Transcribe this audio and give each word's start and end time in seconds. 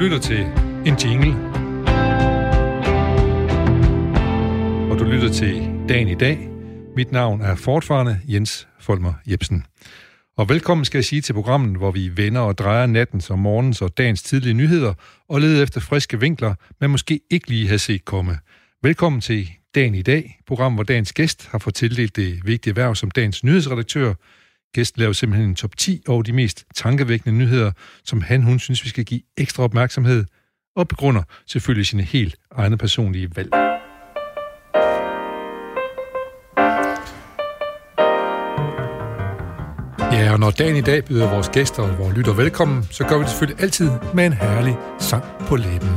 lytter 0.00 0.18
til 0.18 0.40
en 0.86 0.94
jingle. 1.04 1.34
Og 4.90 4.98
du 4.98 5.04
lytter 5.04 5.32
til 5.32 5.70
Dagen 5.88 6.08
i 6.08 6.14
dag. 6.14 6.48
Mit 6.96 7.12
navn 7.12 7.40
er 7.40 7.54
fortfarande 7.54 8.20
Jens 8.28 8.68
Folmer 8.80 9.12
Jebsen. 9.26 9.64
Og 10.36 10.48
velkommen 10.48 10.84
skal 10.84 10.98
jeg 10.98 11.04
sige 11.04 11.20
til 11.20 11.32
programmet, 11.32 11.76
hvor 11.76 11.90
vi 11.90 12.16
vender 12.16 12.40
og 12.40 12.58
drejer 12.58 12.86
nattens 12.86 13.30
og 13.30 13.38
morgens 13.38 13.82
og 13.82 13.98
dagens 13.98 14.22
tidlige 14.22 14.54
nyheder 14.54 14.94
og 15.28 15.40
leder 15.40 15.62
efter 15.62 15.80
friske 15.80 16.20
vinkler, 16.20 16.54
man 16.80 16.90
måske 16.90 17.20
ikke 17.30 17.48
lige 17.48 17.68
har 17.68 17.76
set 17.76 18.04
komme. 18.04 18.38
Velkommen 18.82 19.20
til 19.20 19.50
Dagen 19.74 19.94
i 19.94 20.02
dag, 20.02 20.40
program, 20.46 20.74
hvor 20.74 20.82
dagens 20.82 21.12
gæst 21.12 21.48
har 21.50 21.58
fået 21.58 21.74
tildelt 21.74 22.16
det 22.16 22.40
vigtige 22.44 22.70
erhverv 22.70 22.94
som 22.94 23.10
dagens 23.10 23.44
nyhedsredaktør. 23.44 24.14
Gæst 24.74 24.98
laver 24.98 25.12
simpelthen 25.12 25.48
en 25.48 25.54
top 25.54 25.76
10 25.76 26.02
over 26.08 26.22
de 26.22 26.32
mest 26.32 26.64
tankevækkende 26.74 27.38
nyheder, 27.38 27.72
som 28.04 28.20
han, 28.20 28.42
hun 28.42 28.58
synes, 28.58 28.84
vi 28.84 28.88
skal 28.88 29.04
give 29.04 29.20
ekstra 29.36 29.62
opmærksomhed, 29.62 30.24
og 30.76 30.88
begrunder 30.88 31.22
selvfølgelig 31.46 31.86
sine 31.86 32.02
helt 32.02 32.36
egne 32.52 32.78
personlige 32.78 33.30
valg. 33.36 33.50
Ja, 40.12 40.32
og 40.32 40.40
når 40.40 40.50
dagen 40.50 40.76
i 40.76 40.80
dag 40.80 41.04
byder 41.04 41.30
vores 41.30 41.48
gæster 41.48 41.82
og 41.82 41.98
vores 41.98 42.16
lytter 42.16 42.32
velkommen, 42.32 42.84
så 42.90 43.04
gør 43.04 43.16
vi 43.16 43.22
det 43.22 43.30
selvfølgelig 43.30 43.62
altid 43.62 43.90
med 44.14 44.26
en 44.26 44.32
herlig 44.32 44.76
sang 44.98 45.24
på 45.48 45.56
læben. 45.56 45.88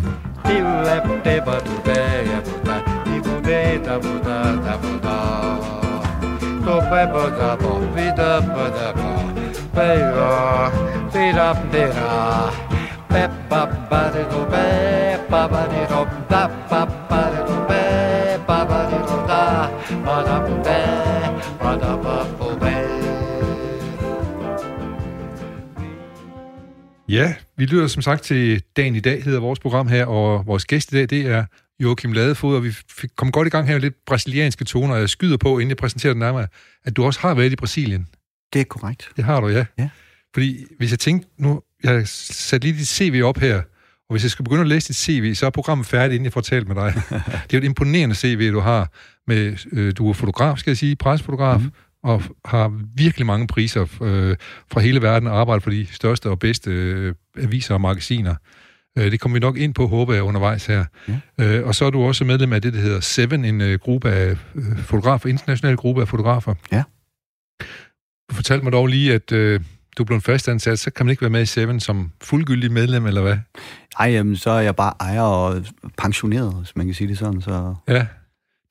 Ja, 27.09 27.33
vi 27.57 27.65
lytter 27.65 27.87
som 27.87 28.01
sagt 28.01 28.23
til 28.23 28.63
Dagen 28.77 28.95
i 28.95 28.99
dag, 28.99 29.23
hedder 29.23 29.39
vores 29.39 29.59
program 29.59 29.87
her, 29.87 30.05
og 30.05 30.47
vores 30.47 30.65
gæst 30.65 30.91
i 30.91 30.95
dag, 30.95 31.09
det 31.09 31.27
er 31.27 31.45
Joachim 31.81 32.11
Ladefod, 32.11 32.55
og 32.55 32.63
vi 32.63 32.71
fik, 32.71 33.09
kom 33.15 33.31
godt 33.31 33.47
i 33.47 33.49
gang 33.49 33.67
her 33.67 33.73
med 33.73 33.81
lidt 33.81 33.95
brasilianske 34.05 34.65
toner, 34.65 34.93
og 34.93 34.99
jeg 34.99 35.09
skyder 35.09 35.37
på, 35.37 35.59
inden 35.59 35.69
jeg 35.69 35.77
præsenterer 35.77 36.13
den 36.13 36.19
nærmere, 36.19 36.47
at 36.85 36.95
du 36.97 37.03
også 37.03 37.19
har 37.19 37.33
været 37.33 37.51
i 37.51 37.55
Brasilien. 37.55 38.07
Det 38.53 38.61
er 38.61 38.65
korrekt. 38.65 39.09
Det 39.15 39.23
har 39.23 39.39
du, 39.39 39.47
ja. 39.47 39.65
Ja. 39.79 39.89
Fordi 40.33 40.65
hvis 40.77 40.91
jeg 40.91 40.99
tænkte, 40.99 41.29
nu, 41.37 41.61
jeg 41.83 41.91
har 41.91 42.03
sat 42.05 42.63
lige 42.63 42.77
dit 42.77 42.87
CV 42.87 43.21
op 43.23 43.37
her, 43.37 43.57
og 44.11 44.13
hvis 44.13 44.23
jeg 44.23 44.31
skal 44.31 44.43
begynde 44.43 44.61
at 44.61 44.67
læse 44.67 44.87
dit 44.87 44.95
CV, 44.95 45.33
så 45.33 45.45
er 45.45 45.49
programmet 45.49 45.87
færdigt, 45.87 46.13
inden 46.13 46.25
jeg 46.25 46.33
får 46.33 46.41
talt 46.41 46.67
med 46.67 46.75
dig. 46.75 46.93
det 47.09 47.23
er 47.25 47.47
jo 47.53 47.57
et 47.57 47.63
imponerende 47.63 48.15
CV, 48.15 48.51
du 48.51 48.59
har. 48.59 48.91
Med, 49.27 49.57
øh, 49.71 49.93
du 49.97 50.09
er 50.09 50.13
fotograf, 50.13 50.57
skal 50.57 50.71
jeg 50.71 50.77
sige, 50.77 50.95
presfotograf, 50.95 51.59
mm. 51.59 51.71
og 52.03 52.23
har 52.45 52.81
virkelig 52.95 53.25
mange 53.25 53.47
priser 53.47 53.81
øh, 53.81 54.35
fra 54.71 54.79
hele 54.81 55.01
verden, 55.01 55.27
og 55.27 55.39
arbejder 55.39 55.59
for 55.59 55.69
de 55.69 55.87
største 55.91 56.29
og 56.29 56.39
bedste 56.39 56.71
øh, 56.71 57.15
aviser 57.37 57.73
og 57.73 57.81
magasiner. 57.81 58.35
Øh, 58.97 59.11
det 59.11 59.19
kommer 59.19 59.35
vi 59.35 59.39
nok 59.39 59.57
ind 59.57 59.73
på, 59.73 59.87
håber 59.87 60.13
jeg, 60.13 60.23
undervejs 60.23 60.65
her. 60.65 60.85
Ja. 61.07 61.43
Øh, 61.45 61.67
og 61.67 61.75
så 61.75 61.85
er 61.85 61.89
du 61.89 62.03
også 62.03 62.25
medlem 62.25 62.53
af 62.53 62.61
det, 62.61 62.73
der 62.73 62.79
hedder 62.79 62.99
Seven, 62.99 63.45
en 63.45 63.61
øh, 63.61 63.79
gruppe 63.79 64.09
af 64.09 64.37
fotografer, 64.77 65.29
international 65.29 65.75
gruppe 65.77 66.01
af 66.01 66.07
fotografer. 66.07 66.53
Ja. 66.71 66.83
Du 68.29 68.35
fortalte 68.35 68.63
mig 68.63 68.71
dog 68.73 68.87
lige, 68.87 69.13
at 69.13 69.31
øh, 69.31 69.59
du 69.97 70.03
blevet 70.03 70.23
fastansat, 70.23 70.79
så 70.79 70.91
kan 70.91 71.05
man 71.05 71.11
ikke 71.11 71.21
være 71.21 71.29
med 71.29 71.41
i 71.41 71.45
Seven 71.45 71.79
som 71.79 72.11
fuldgyldig 72.23 72.71
medlem, 72.71 73.05
eller 73.05 73.21
hvad? 73.21 73.37
Ej, 73.99 74.11
jamen, 74.11 74.35
så 74.35 74.49
er 74.49 74.61
jeg 74.61 74.75
bare 74.75 74.93
ejer 74.99 75.21
og 75.21 75.63
pensioneret, 75.97 76.53
hvis 76.55 76.75
man 76.75 76.85
kan 76.85 76.95
sige 76.95 77.07
det 77.07 77.17
sådan. 77.17 77.41
Så 77.41 77.75
Ja. 77.87 78.05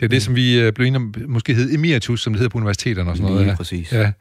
Det 0.01 0.07
er 0.07 0.09
det, 0.09 0.23
som 0.23 0.37
vi 0.37 0.71
blev 0.75 0.87
enige 0.87 0.97
om, 0.97 1.15
måske 1.29 1.55
hed 1.55 1.75
emeritus, 1.75 2.23
som 2.23 2.33
det 2.33 2.39
hedder 2.41 2.51
på 2.51 2.59
universiteterne 2.59 3.11
og 3.11 3.17
sådan 3.17 3.31
noget. 3.31 3.43
lige 3.45 3.51
Ja. 3.51 3.57
præcis. 3.57 3.93
ja. 3.93 4.13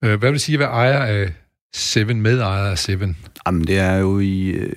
Hvad 0.00 0.16
vil 0.18 0.32
det 0.32 0.40
sige 0.40 0.54
at 0.56 0.60
være 0.60 0.68
ejer 0.68 0.98
af 0.98 1.32
Seven, 1.74 2.22
medejer 2.22 2.70
af 2.70 2.78
Seven? 2.78 3.16
Jamen, 3.46 3.66
det 3.66 3.78
er 3.78 3.96
jo 3.96 4.18
i... 4.18 4.48
Øh, 4.48 4.72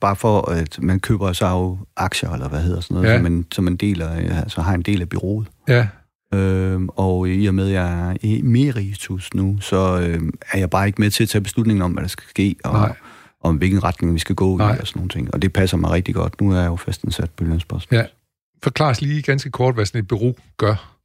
bare 0.00 0.16
for, 0.16 0.50
at 0.50 0.78
man 0.82 1.00
køber 1.00 1.32
sig 1.32 1.50
jo 1.50 1.78
aktier, 1.96 2.30
eller 2.30 2.48
hvad 2.48 2.62
hedder 2.62 2.80
sådan 2.80 2.94
noget, 2.94 3.08
Ja. 3.08 3.16
som, 3.18 3.26
en, 3.26 3.46
som 3.52 3.68
en 3.68 3.76
del 3.76 4.02
af, 4.02 4.22
ja, 4.22 4.48
så 4.48 4.60
har 4.62 4.74
en 4.74 4.82
del 4.82 5.00
af 5.00 5.08
byrådet. 5.08 5.48
Ja, 5.68 5.86
Øhm, 6.34 6.88
og 6.88 7.28
i 7.28 7.46
og 7.46 7.54
med, 7.54 7.66
at 7.66 7.72
jeg 7.72 8.10
er 8.10 8.16
emeritus 8.22 9.34
nu, 9.34 9.58
så 9.60 10.00
øh, 10.00 10.20
er 10.52 10.58
jeg 10.58 10.70
bare 10.70 10.86
ikke 10.86 11.00
med 11.00 11.10
til 11.10 11.22
at 11.22 11.28
tage 11.28 11.42
beslutningen 11.42 11.82
om, 11.82 11.92
hvad 11.92 12.02
der 12.02 12.08
skal 12.08 12.24
ske, 12.28 12.56
og 12.64 12.72
Nej. 12.72 12.96
om 13.44 13.56
hvilken 13.56 13.84
retning 13.84 14.14
vi 14.14 14.18
skal 14.18 14.34
gå 14.34 14.56
Nej. 14.56 14.74
i, 14.76 14.78
og 14.80 14.86
sådan 14.86 15.00
nogle 15.00 15.08
ting. 15.10 15.34
Og 15.34 15.42
det 15.42 15.52
passer 15.52 15.76
mig 15.76 15.90
rigtig 15.90 16.14
godt. 16.14 16.40
Nu 16.40 16.52
er 16.52 16.58
jeg 16.58 16.66
jo 16.66 16.76
fastansat 16.76 17.30
på 17.30 17.44
Jyllandsposten. 17.44 17.96
ja. 17.96 18.04
Forklar 18.62 18.90
os 18.90 19.00
lige 19.00 19.22
ganske 19.22 19.50
kort, 19.50 19.74
hvad 19.74 19.86
sådan 19.86 20.00
et 20.00 20.08
bureau 20.08 20.34
gør. 20.56 20.96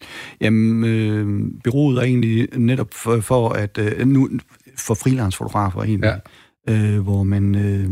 Jamen, 0.41 0.83
øh, 0.85 1.51
byrådet 1.63 1.99
er 1.99 2.03
egentlig 2.03 2.47
netop 2.57 2.87
for, 2.91 3.19
for 3.21 3.49
at 3.49 3.77
øh, 3.77 4.07
nu 4.07 4.29
for 4.77 4.93
freelance-fotografer 4.93 5.81
egentlig, 5.83 6.13
ja. 6.67 6.73
øh, 6.73 6.99
hvor 6.99 7.23
man 7.23 7.55
øh, 7.55 7.89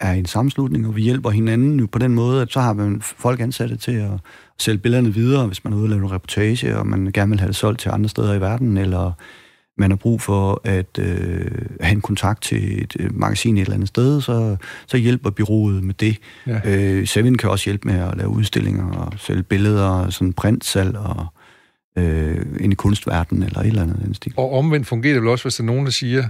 er 0.00 0.12
en 0.12 0.26
sammenslutning, 0.26 0.86
og 0.86 0.96
vi 0.96 1.02
hjælper 1.02 1.30
hinanden 1.30 1.80
jo 1.80 1.86
på 1.86 1.98
den 1.98 2.14
måde, 2.14 2.42
at 2.42 2.52
så 2.52 2.60
har 2.60 2.72
man 2.72 3.00
folk 3.02 3.40
ansatte 3.40 3.76
til 3.76 3.92
at 3.92 4.10
sælge 4.58 4.78
billederne 4.78 5.14
videre, 5.14 5.46
hvis 5.46 5.64
man 5.64 5.72
er 5.72 5.76
ude 5.76 5.84
og 5.84 5.88
lave 5.88 6.02
en 6.02 6.10
reportage, 6.10 6.76
og 6.76 6.86
man 6.86 7.10
gerne 7.14 7.30
vil 7.30 7.40
have 7.40 7.48
det 7.48 7.56
solgt 7.56 7.80
til 7.80 7.88
andre 7.88 8.08
steder 8.08 8.34
i 8.34 8.40
verden, 8.40 8.76
eller 8.76 9.12
man 9.78 9.90
har 9.90 9.96
brug 9.96 10.20
for 10.20 10.60
at 10.64 10.98
øh, 10.98 11.50
have 11.80 11.94
en 11.94 12.00
kontakt 12.00 12.42
til 12.42 12.82
et 12.82 12.96
øh, 13.00 13.18
magasin 13.18 13.56
et 13.56 13.60
eller 13.60 13.74
andet 13.74 13.88
sted, 13.88 14.20
så, 14.20 14.56
så 14.86 14.96
hjælper 14.96 15.30
byrådet 15.30 15.84
med 15.84 15.94
det. 15.94 16.16
Ja. 16.46 16.60
Øh, 16.64 17.06
Seven 17.06 17.38
kan 17.38 17.50
også 17.50 17.64
hjælpe 17.64 17.88
med 17.88 18.00
at 18.00 18.16
lave 18.16 18.28
udstillinger 18.28 18.90
og 18.90 19.12
sælge 19.16 19.42
billeder, 19.42 20.10
sådan 20.10 20.32
printsalg 20.32 20.96
og 20.96 21.26
øh, 21.98 22.46
ind 22.60 22.72
i 22.72 22.76
kunstverdenen 22.76 23.42
eller 23.42 23.60
et 23.60 23.66
eller 23.66 23.82
andet 23.82 24.02
den 24.04 24.14
stil. 24.14 24.34
Og 24.36 24.52
omvendt 24.52 24.86
fungerer 24.86 25.14
det 25.14 25.22
vel 25.22 25.30
også, 25.30 25.44
hvis 25.44 25.54
der 25.54 25.64
er 25.64 25.66
nogen, 25.66 25.84
der 25.84 25.90
siger, 25.90 26.22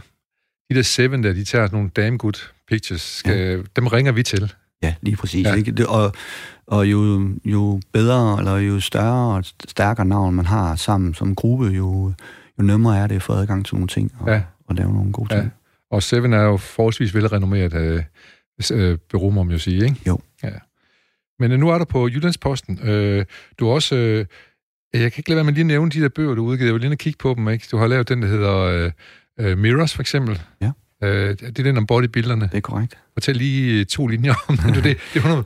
de 0.71 0.75
der 0.75 0.83
Seven 0.83 1.25
der, 1.25 1.33
de 1.33 1.45
tager 1.45 1.69
nogle 1.73 1.91
damn 1.97 2.19
good 2.19 2.49
pictures, 2.69 3.01
skal, 3.03 3.37
ja. 3.37 3.63
dem 3.77 3.87
ringer 3.87 4.13
vi 4.13 4.23
til. 4.23 4.53
Ja, 4.83 4.95
lige 5.03 5.17
præcis. 5.17 5.47
Ja. 5.47 5.55
Ikke? 5.55 5.73
Det, 5.73 5.87
og 5.87 6.13
og 6.67 6.87
jo, 6.87 7.31
jo 7.45 7.81
bedre, 7.93 8.39
eller 8.39 8.57
jo 8.57 8.81
større 8.81 9.37
og 9.37 9.45
stærkere 9.45 10.07
navn 10.07 10.35
man 10.35 10.47
har 10.47 10.77
sammen 10.77 11.15
som 11.15 11.35
gruppe, 11.35 11.67
jo, 11.67 12.13
jo 12.59 12.63
nemmere 12.63 12.99
er 12.99 13.07
det 13.07 13.17
at 13.17 13.23
få 13.23 13.33
adgang 13.33 13.67
til 13.67 13.75
nogle 13.75 13.89
ting 13.89 14.13
og, 14.21 14.29
Ja. 14.29 14.43
og 14.67 14.75
lave 14.75 14.93
nogle 14.93 15.13
gode 15.13 15.29
ting. 15.35 15.43
Ja. 15.43 15.49
Og 15.91 16.03
Seven 16.03 16.33
er 16.33 16.43
jo 16.43 16.57
forholdsvis 16.57 17.15
velrenommeret 17.15 17.75
øh, 17.75 18.03
øh, 18.73 18.99
bureau, 19.11 19.31
må 19.31 19.43
man 19.43 19.53
jo 19.53 19.59
sige, 19.59 19.85
ikke? 19.85 19.97
Jo. 20.07 20.19
Ja. 20.43 20.51
Men 21.39 21.53
øh, 21.53 21.59
nu 21.59 21.69
er 21.69 21.79
der 21.79 21.85
på 21.85 22.09
Jyllandsposten. 22.09 22.79
Øh, 22.83 23.25
du 23.59 23.67
har 23.67 23.73
også... 23.73 23.97
Øh, 23.97 24.27
jeg 24.93 25.13
kan 25.13 25.21
ikke 25.21 25.31
lade 25.31 25.37
være 25.37 25.45
med 25.45 25.53
lige 25.53 25.63
at 25.63 25.67
nævne 25.67 25.91
de 25.91 26.01
der 26.01 26.09
bøger, 26.09 26.35
du 26.35 26.45
har 26.45 26.51
udgivet. 26.51 26.67
Jeg 26.67 26.75
vil 26.75 26.81
lige 26.81 26.93
og 26.93 26.99
kigge 26.99 27.17
på 27.19 27.35
dem, 27.37 27.49
ikke? 27.49 27.69
Du 27.71 27.77
har 27.77 27.87
lavet 27.87 28.09
den, 28.09 28.23
der 28.23 28.29
hedder 28.29 28.55
øh, 28.59 28.93
øh, 29.41 29.59
Mirrors, 29.59 29.95
for 29.95 30.03
eksempel. 30.03 30.43
Ja. 30.61 30.71
Øh, 31.03 31.37
det 31.39 31.59
er 31.59 31.63
den 31.63 31.77
om 31.77 31.87
bodybuilderne. 31.87 32.43
Det 32.43 32.57
er 32.57 32.61
korrekt. 32.61 32.99
Fortæl 33.15 33.37
lige 33.37 33.81
øh, 33.81 33.87
to 33.87 34.07
linjer 34.07 34.35
om 34.49 34.57
det. 34.57 34.85
Det, 34.85 34.97
det 35.15 35.25
er 35.25 35.29
nogle 35.29 35.45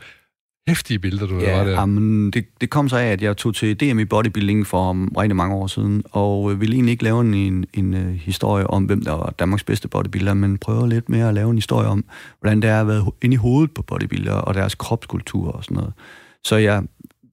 hæftige 0.68 0.98
billeder, 0.98 1.26
du 1.26 1.34
har 1.34 1.64
der. 1.64 1.70
jamen, 1.70 2.30
det, 2.30 2.44
det 2.60 2.70
kom 2.70 2.88
så 2.88 2.96
af, 2.96 3.06
at 3.06 3.22
jeg 3.22 3.36
tog 3.36 3.54
til 3.54 3.80
DM 3.80 3.98
i 3.98 4.04
bodybuilding 4.04 4.66
for 4.66 5.08
rigtig 5.20 5.36
mange 5.36 5.54
år 5.54 5.66
siden, 5.66 6.02
og 6.10 6.52
øh, 6.52 6.60
ville 6.60 6.74
egentlig 6.74 6.92
ikke 6.92 7.04
lave 7.04 7.20
en, 7.20 7.34
en, 7.34 7.66
en 7.74 7.94
uh, 7.94 8.14
historie 8.14 8.66
om, 8.66 8.84
hvem 8.84 9.04
der 9.04 9.12
var 9.12 9.34
Danmarks 9.38 9.64
bedste 9.64 9.88
bodybuilder, 9.88 10.34
men 10.34 10.58
prøver 10.58 10.86
lidt 10.86 11.08
mere 11.08 11.28
at 11.28 11.34
lave 11.34 11.50
en 11.50 11.56
historie 11.56 11.88
om, 11.88 12.04
hvordan 12.40 12.62
det 12.62 12.70
er 12.70 12.80
at 12.80 12.86
være 12.86 13.04
inde 13.22 13.34
i 13.34 13.36
hovedet 13.36 13.74
på 13.74 13.82
bodybuildere 13.82 14.40
og 14.40 14.54
deres 14.54 14.74
kropskultur 14.74 15.52
og 15.52 15.64
sådan 15.64 15.74
noget. 15.74 15.92
Så 16.44 16.56
jeg 16.56 16.82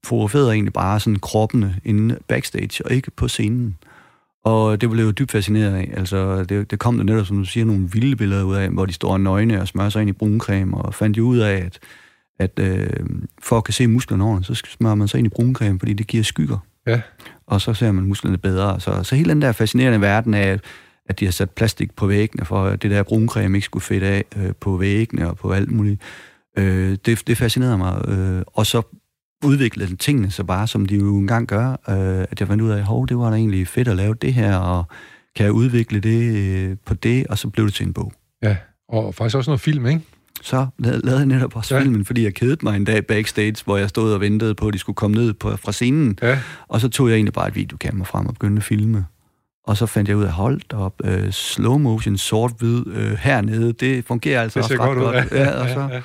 fotograferede 0.04 0.52
egentlig 0.52 0.72
bare 0.72 1.00
sådan 1.00 1.18
kroppene 1.18 1.76
inde 1.84 2.18
backstage, 2.28 2.86
og 2.86 2.92
ikke 2.92 3.10
på 3.10 3.28
scenen. 3.28 3.76
Og 4.44 4.80
det 4.80 4.90
blev 4.90 5.04
jo 5.04 5.10
dybt 5.10 5.30
fascineret 5.30 5.74
af. 5.74 5.94
Altså, 5.96 6.44
det, 6.44 6.70
det 6.70 6.78
kom 6.78 6.96
der 6.96 7.04
netop, 7.04 7.26
som 7.26 7.36
du 7.36 7.44
siger, 7.44 7.64
nogle 7.64 7.88
vilde 7.92 8.16
billeder 8.16 8.44
ud 8.44 8.54
af, 8.54 8.70
hvor 8.70 8.86
de 8.86 8.92
står 8.92 9.18
nøgne 9.18 9.60
og 9.60 9.68
smører 9.68 9.88
sig 9.88 10.00
ind 10.00 10.10
i 10.10 10.12
bruncreme, 10.12 10.78
og 10.78 10.94
fandt 10.94 11.18
jo 11.18 11.24
ud 11.24 11.38
af, 11.38 11.54
at, 11.56 11.78
at 12.38 12.58
øh, 12.58 12.90
for 13.42 13.56
at 13.56 13.64
kan 13.64 13.74
se 13.74 13.86
musklerne 13.86 14.24
ordentligt, 14.24 14.58
så 14.58 14.66
smører 14.68 14.94
man 14.94 15.08
sig 15.08 15.18
ind 15.18 15.26
i 15.26 15.30
bruncreme, 15.30 15.78
fordi 15.78 15.92
det 15.92 16.06
giver 16.06 16.24
skygger. 16.24 16.58
Ja. 16.86 17.00
Og 17.46 17.60
så 17.60 17.74
ser 17.74 17.92
man 17.92 18.04
musklerne 18.04 18.38
bedre. 18.38 18.80
Så, 18.80 19.02
så 19.02 19.14
hele 19.14 19.30
den 19.30 19.42
der 19.42 19.52
fascinerende 19.52 20.00
verden 20.00 20.34
af, 20.34 20.60
at, 21.06 21.20
de 21.20 21.24
har 21.24 21.32
sat 21.32 21.50
plastik 21.50 21.96
på 21.96 22.06
væggene, 22.06 22.44
for 22.44 22.64
at 22.64 22.82
det 22.82 22.90
der 22.90 23.02
bruncreme 23.02 23.58
ikke 23.58 23.64
skulle 23.64 23.82
fedte 23.82 24.06
af 24.06 24.24
øh, 24.36 24.52
på 24.60 24.76
væggene 24.76 25.30
og 25.30 25.36
på 25.36 25.52
alt 25.52 25.70
muligt. 25.70 26.00
Øh, 26.58 26.98
det, 27.06 27.22
det 27.26 27.36
fascinerede 27.36 27.78
mig. 27.78 28.08
Øh, 28.08 28.42
og 28.46 28.66
så 28.66 28.82
udviklede 29.44 29.96
tingene 29.96 30.30
så 30.30 30.44
bare, 30.44 30.66
som 30.66 30.86
de 30.86 30.94
jo 30.96 31.16
engang 31.18 31.46
gør, 31.46 31.70
øh, 31.70 32.26
at 32.30 32.40
jeg 32.40 32.48
fandt 32.48 32.62
ud 32.62 32.70
af, 32.70 32.82
hov, 32.82 33.08
det 33.08 33.18
var 33.18 33.30
da 33.30 33.36
egentlig 33.36 33.68
fedt 33.68 33.88
at 33.88 33.96
lave 33.96 34.14
det 34.14 34.34
her, 34.34 34.56
og 34.56 34.84
kan 35.36 35.44
jeg 35.44 35.52
udvikle 35.52 36.00
det 36.00 36.34
øh, 36.36 36.76
på 36.86 36.94
det, 36.94 37.26
og 37.26 37.38
så 37.38 37.48
blev 37.48 37.66
det 37.66 37.74
til 37.74 37.86
en 37.86 37.92
bog. 37.92 38.12
Ja, 38.42 38.56
og 38.88 39.14
faktisk 39.14 39.36
også 39.36 39.50
noget 39.50 39.60
film, 39.60 39.86
ikke? 39.86 40.00
Så 40.42 40.66
lavede 40.78 41.16
jeg 41.16 41.26
netop 41.26 41.56
også 41.56 41.74
Ja. 41.76 41.80
filmen, 41.82 42.04
fordi 42.04 42.24
jeg 42.24 42.34
kedede 42.34 42.56
mig 42.62 42.76
en 42.76 42.84
dag 42.84 43.06
backstage, 43.06 43.54
hvor 43.64 43.76
jeg 43.76 43.88
stod 43.88 44.12
og 44.12 44.20
ventede 44.20 44.54
på, 44.54 44.66
at 44.68 44.74
de 44.74 44.78
skulle 44.78 44.96
komme 44.96 45.16
ned 45.16 45.32
på, 45.32 45.56
fra 45.56 45.72
scenen. 45.72 46.18
Ja. 46.22 46.38
Og 46.68 46.80
så 46.80 46.88
tog 46.88 47.08
jeg 47.08 47.14
egentlig 47.14 47.32
bare 47.32 47.48
et 47.48 47.54
videokamera 47.54 48.04
frem 48.04 48.26
og 48.26 48.32
begyndte 48.34 48.60
at 48.60 48.64
filme. 48.64 49.04
Og 49.66 49.76
så 49.76 49.86
fandt 49.86 50.08
jeg 50.08 50.16
ud 50.16 50.22
af, 50.24 50.30
holdt 50.32 50.72
op, 50.72 50.94
øh, 51.04 51.30
slow 51.30 51.78
motion, 51.78 52.16
sort-hvid 52.18 52.86
øh, 52.86 53.12
hernede, 53.12 53.72
det 53.72 54.04
fungerer 54.04 54.42
altså 54.42 54.58
Det 54.60 54.64
også 54.70 54.74
ret 54.74 54.96
godt 54.96 54.98
godt. 54.98 55.24
ud, 55.32 55.36
ja. 55.38 55.42
ja, 55.44 55.50
og 55.62 55.68
så 55.68 55.80
Ja, 55.80 55.94
ja. 55.94 56.00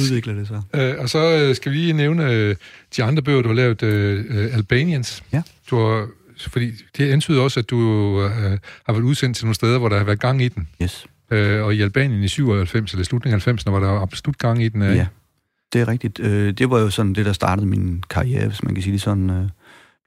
Udvikler 0.00 0.34
det 0.34 0.48
sig. 0.48 0.62
Øh, 0.74 0.94
og 0.98 1.08
så 1.08 1.18
øh, 1.18 1.54
skal 1.54 1.72
vi 1.72 1.76
lige 1.76 1.92
nævne 1.92 2.32
øh, 2.32 2.56
de 2.96 3.04
andre 3.04 3.22
bøger, 3.22 3.42
du 3.42 3.48
har 3.48 3.54
lavet, 3.54 3.82
øh, 3.82 4.24
øh, 4.28 4.54
Albanians. 4.54 5.22
Ja. 5.32 5.42
Du 5.70 5.76
har, 5.76 6.08
fordi 6.38 6.72
det 6.96 7.12
antyder 7.12 7.42
også, 7.42 7.60
at 7.60 7.70
du 7.70 7.80
øh, 8.22 8.58
har 8.86 8.92
været 8.92 9.02
udsendt 9.02 9.36
til 9.36 9.46
nogle 9.46 9.54
steder, 9.54 9.78
hvor 9.78 9.88
der 9.88 9.98
har 9.98 10.04
været 10.04 10.20
gang 10.20 10.42
i 10.42 10.48
den. 10.48 10.68
Yes. 10.82 11.06
Øh, 11.30 11.64
og 11.64 11.74
i 11.74 11.82
Albanien 11.82 12.22
i 12.22 12.28
97, 12.28 12.92
eller 12.92 13.04
slutningen 13.04 13.42
af 13.46 13.52
90'erne, 13.52 13.70
var 13.70 13.80
der 13.80 14.00
absolut 14.00 14.38
gang 14.38 14.62
i 14.62 14.68
den. 14.68 14.82
Øh. 14.82 14.96
Ja, 14.96 15.06
det 15.72 15.80
er 15.80 15.88
rigtigt. 15.88 16.20
Øh, 16.20 16.52
det 16.52 16.70
var 16.70 16.78
jo 16.78 16.90
sådan 16.90 17.12
det, 17.12 17.26
der 17.26 17.32
startede 17.32 17.66
min 17.66 18.04
karriere, 18.10 18.46
hvis 18.46 18.62
man 18.62 18.74
kan 18.74 18.82
sige 18.82 18.92
det 18.92 19.00
sådan. 19.00 19.30
Øh, 19.30 19.48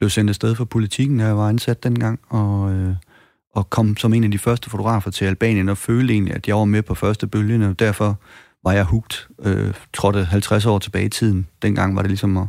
blev 0.03 0.09
sendt 0.09 0.29
afsted 0.29 0.55
for 0.55 0.65
politikken, 0.65 1.17
da 1.17 1.25
jeg 1.25 1.37
var 1.37 1.49
ansat 1.49 1.83
dengang, 1.83 2.19
og, 2.29 2.73
øh, 2.73 2.95
og 3.55 3.69
kom 3.69 3.97
som 3.97 4.13
en 4.13 4.23
af 4.23 4.31
de 4.31 4.37
første 4.37 4.69
fotografer 4.69 5.11
til 5.11 5.25
Albanien, 5.25 5.69
og 5.69 5.77
følte 5.77 6.13
egentlig, 6.13 6.35
at 6.35 6.47
jeg 6.47 6.55
var 6.55 6.65
med 6.65 6.81
på 6.81 6.95
første 6.95 7.27
bølge, 7.27 7.67
og 7.67 7.79
derfor 7.79 8.19
var 8.63 8.71
jeg 8.71 8.83
hugt, 8.83 9.27
øh, 9.44 9.74
trådte 9.94 10.25
50 10.25 10.65
år 10.65 10.80
tilbage 10.80 11.06
i 11.06 11.10
tiden. 11.10 11.48
Dengang 11.62 11.95
var 11.95 12.01
det 12.01 12.12
ligesom 12.12 12.38
at 12.38 12.48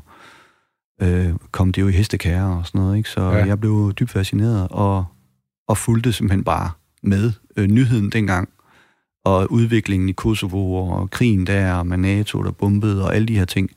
øh, 1.02 1.34
komme 1.52 1.72
det 1.72 1.82
jo 1.82 1.88
i 1.88 1.92
hestekære 1.92 2.46
og 2.58 2.66
sådan 2.66 2.80
noget, 2.80 2.96
ikke? 2.96 3.08
så 3.08 3.20
Ja. 3.20 3.46
jeg 3.46 3.60
blev 3.60 3.92
dybt 4.00 4.10
fascineret, 4.10 4.68
og, 4.70 5.04
og 5.68 5.78
fulgte 5.78 6.12
simpelthen 6.12 6.44
bare 6.44 6.70
med 7.02 7.32
øh, 7.56 7.66
nyheden 7.66 8.10
dengang, 8.10 8.48
og 9.24 9.52
udviklingen 9.52 10.08
i 10.08 10.12
Kosovo, 10.12 10.74
og 10.76 11.10
krigen 11.10 11.46
der, 11.46 11.74
og 11.74 11.86
med 11.86 11.96
NATO, 11.98 12.42
der 12.42 12.50
bombede, 12.50 13.04
og 13.04 13.14
alle 13.14 13.28
de 13.28 13.38
her 13.38 13.44
ting. 13.44 13.70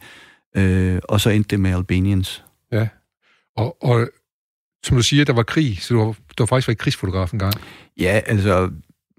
Øh, 0.58 1.00
og 1.04 1.22
så 1.22 1.30
endte 1.30 1.50
det 1.50 1.60
med 1.60 1.72
Albanians. 1.72 2.44
Ja. 2.72 2.88
Og, 3.58 3.84
og 3.84 4.10
som 4.84 4.98
du 4.98 5.04
siger, 5.04 5.26
der 5.26 5.34
var 5.34 5.44
krig, 5.44 5.78
så 5.82 5.94
du 5.94 6.00
har, 6.00 6.06
du 6.08 6.44
har 6.44 6.46
faktisk 6.46 6.68
været 6.68 6.78
krigsfotograf 6.78 7.34
en 7.34 7.40
gang. 7.40 7.54
Ja, 8.00 8.22
altså, 8.26 8.70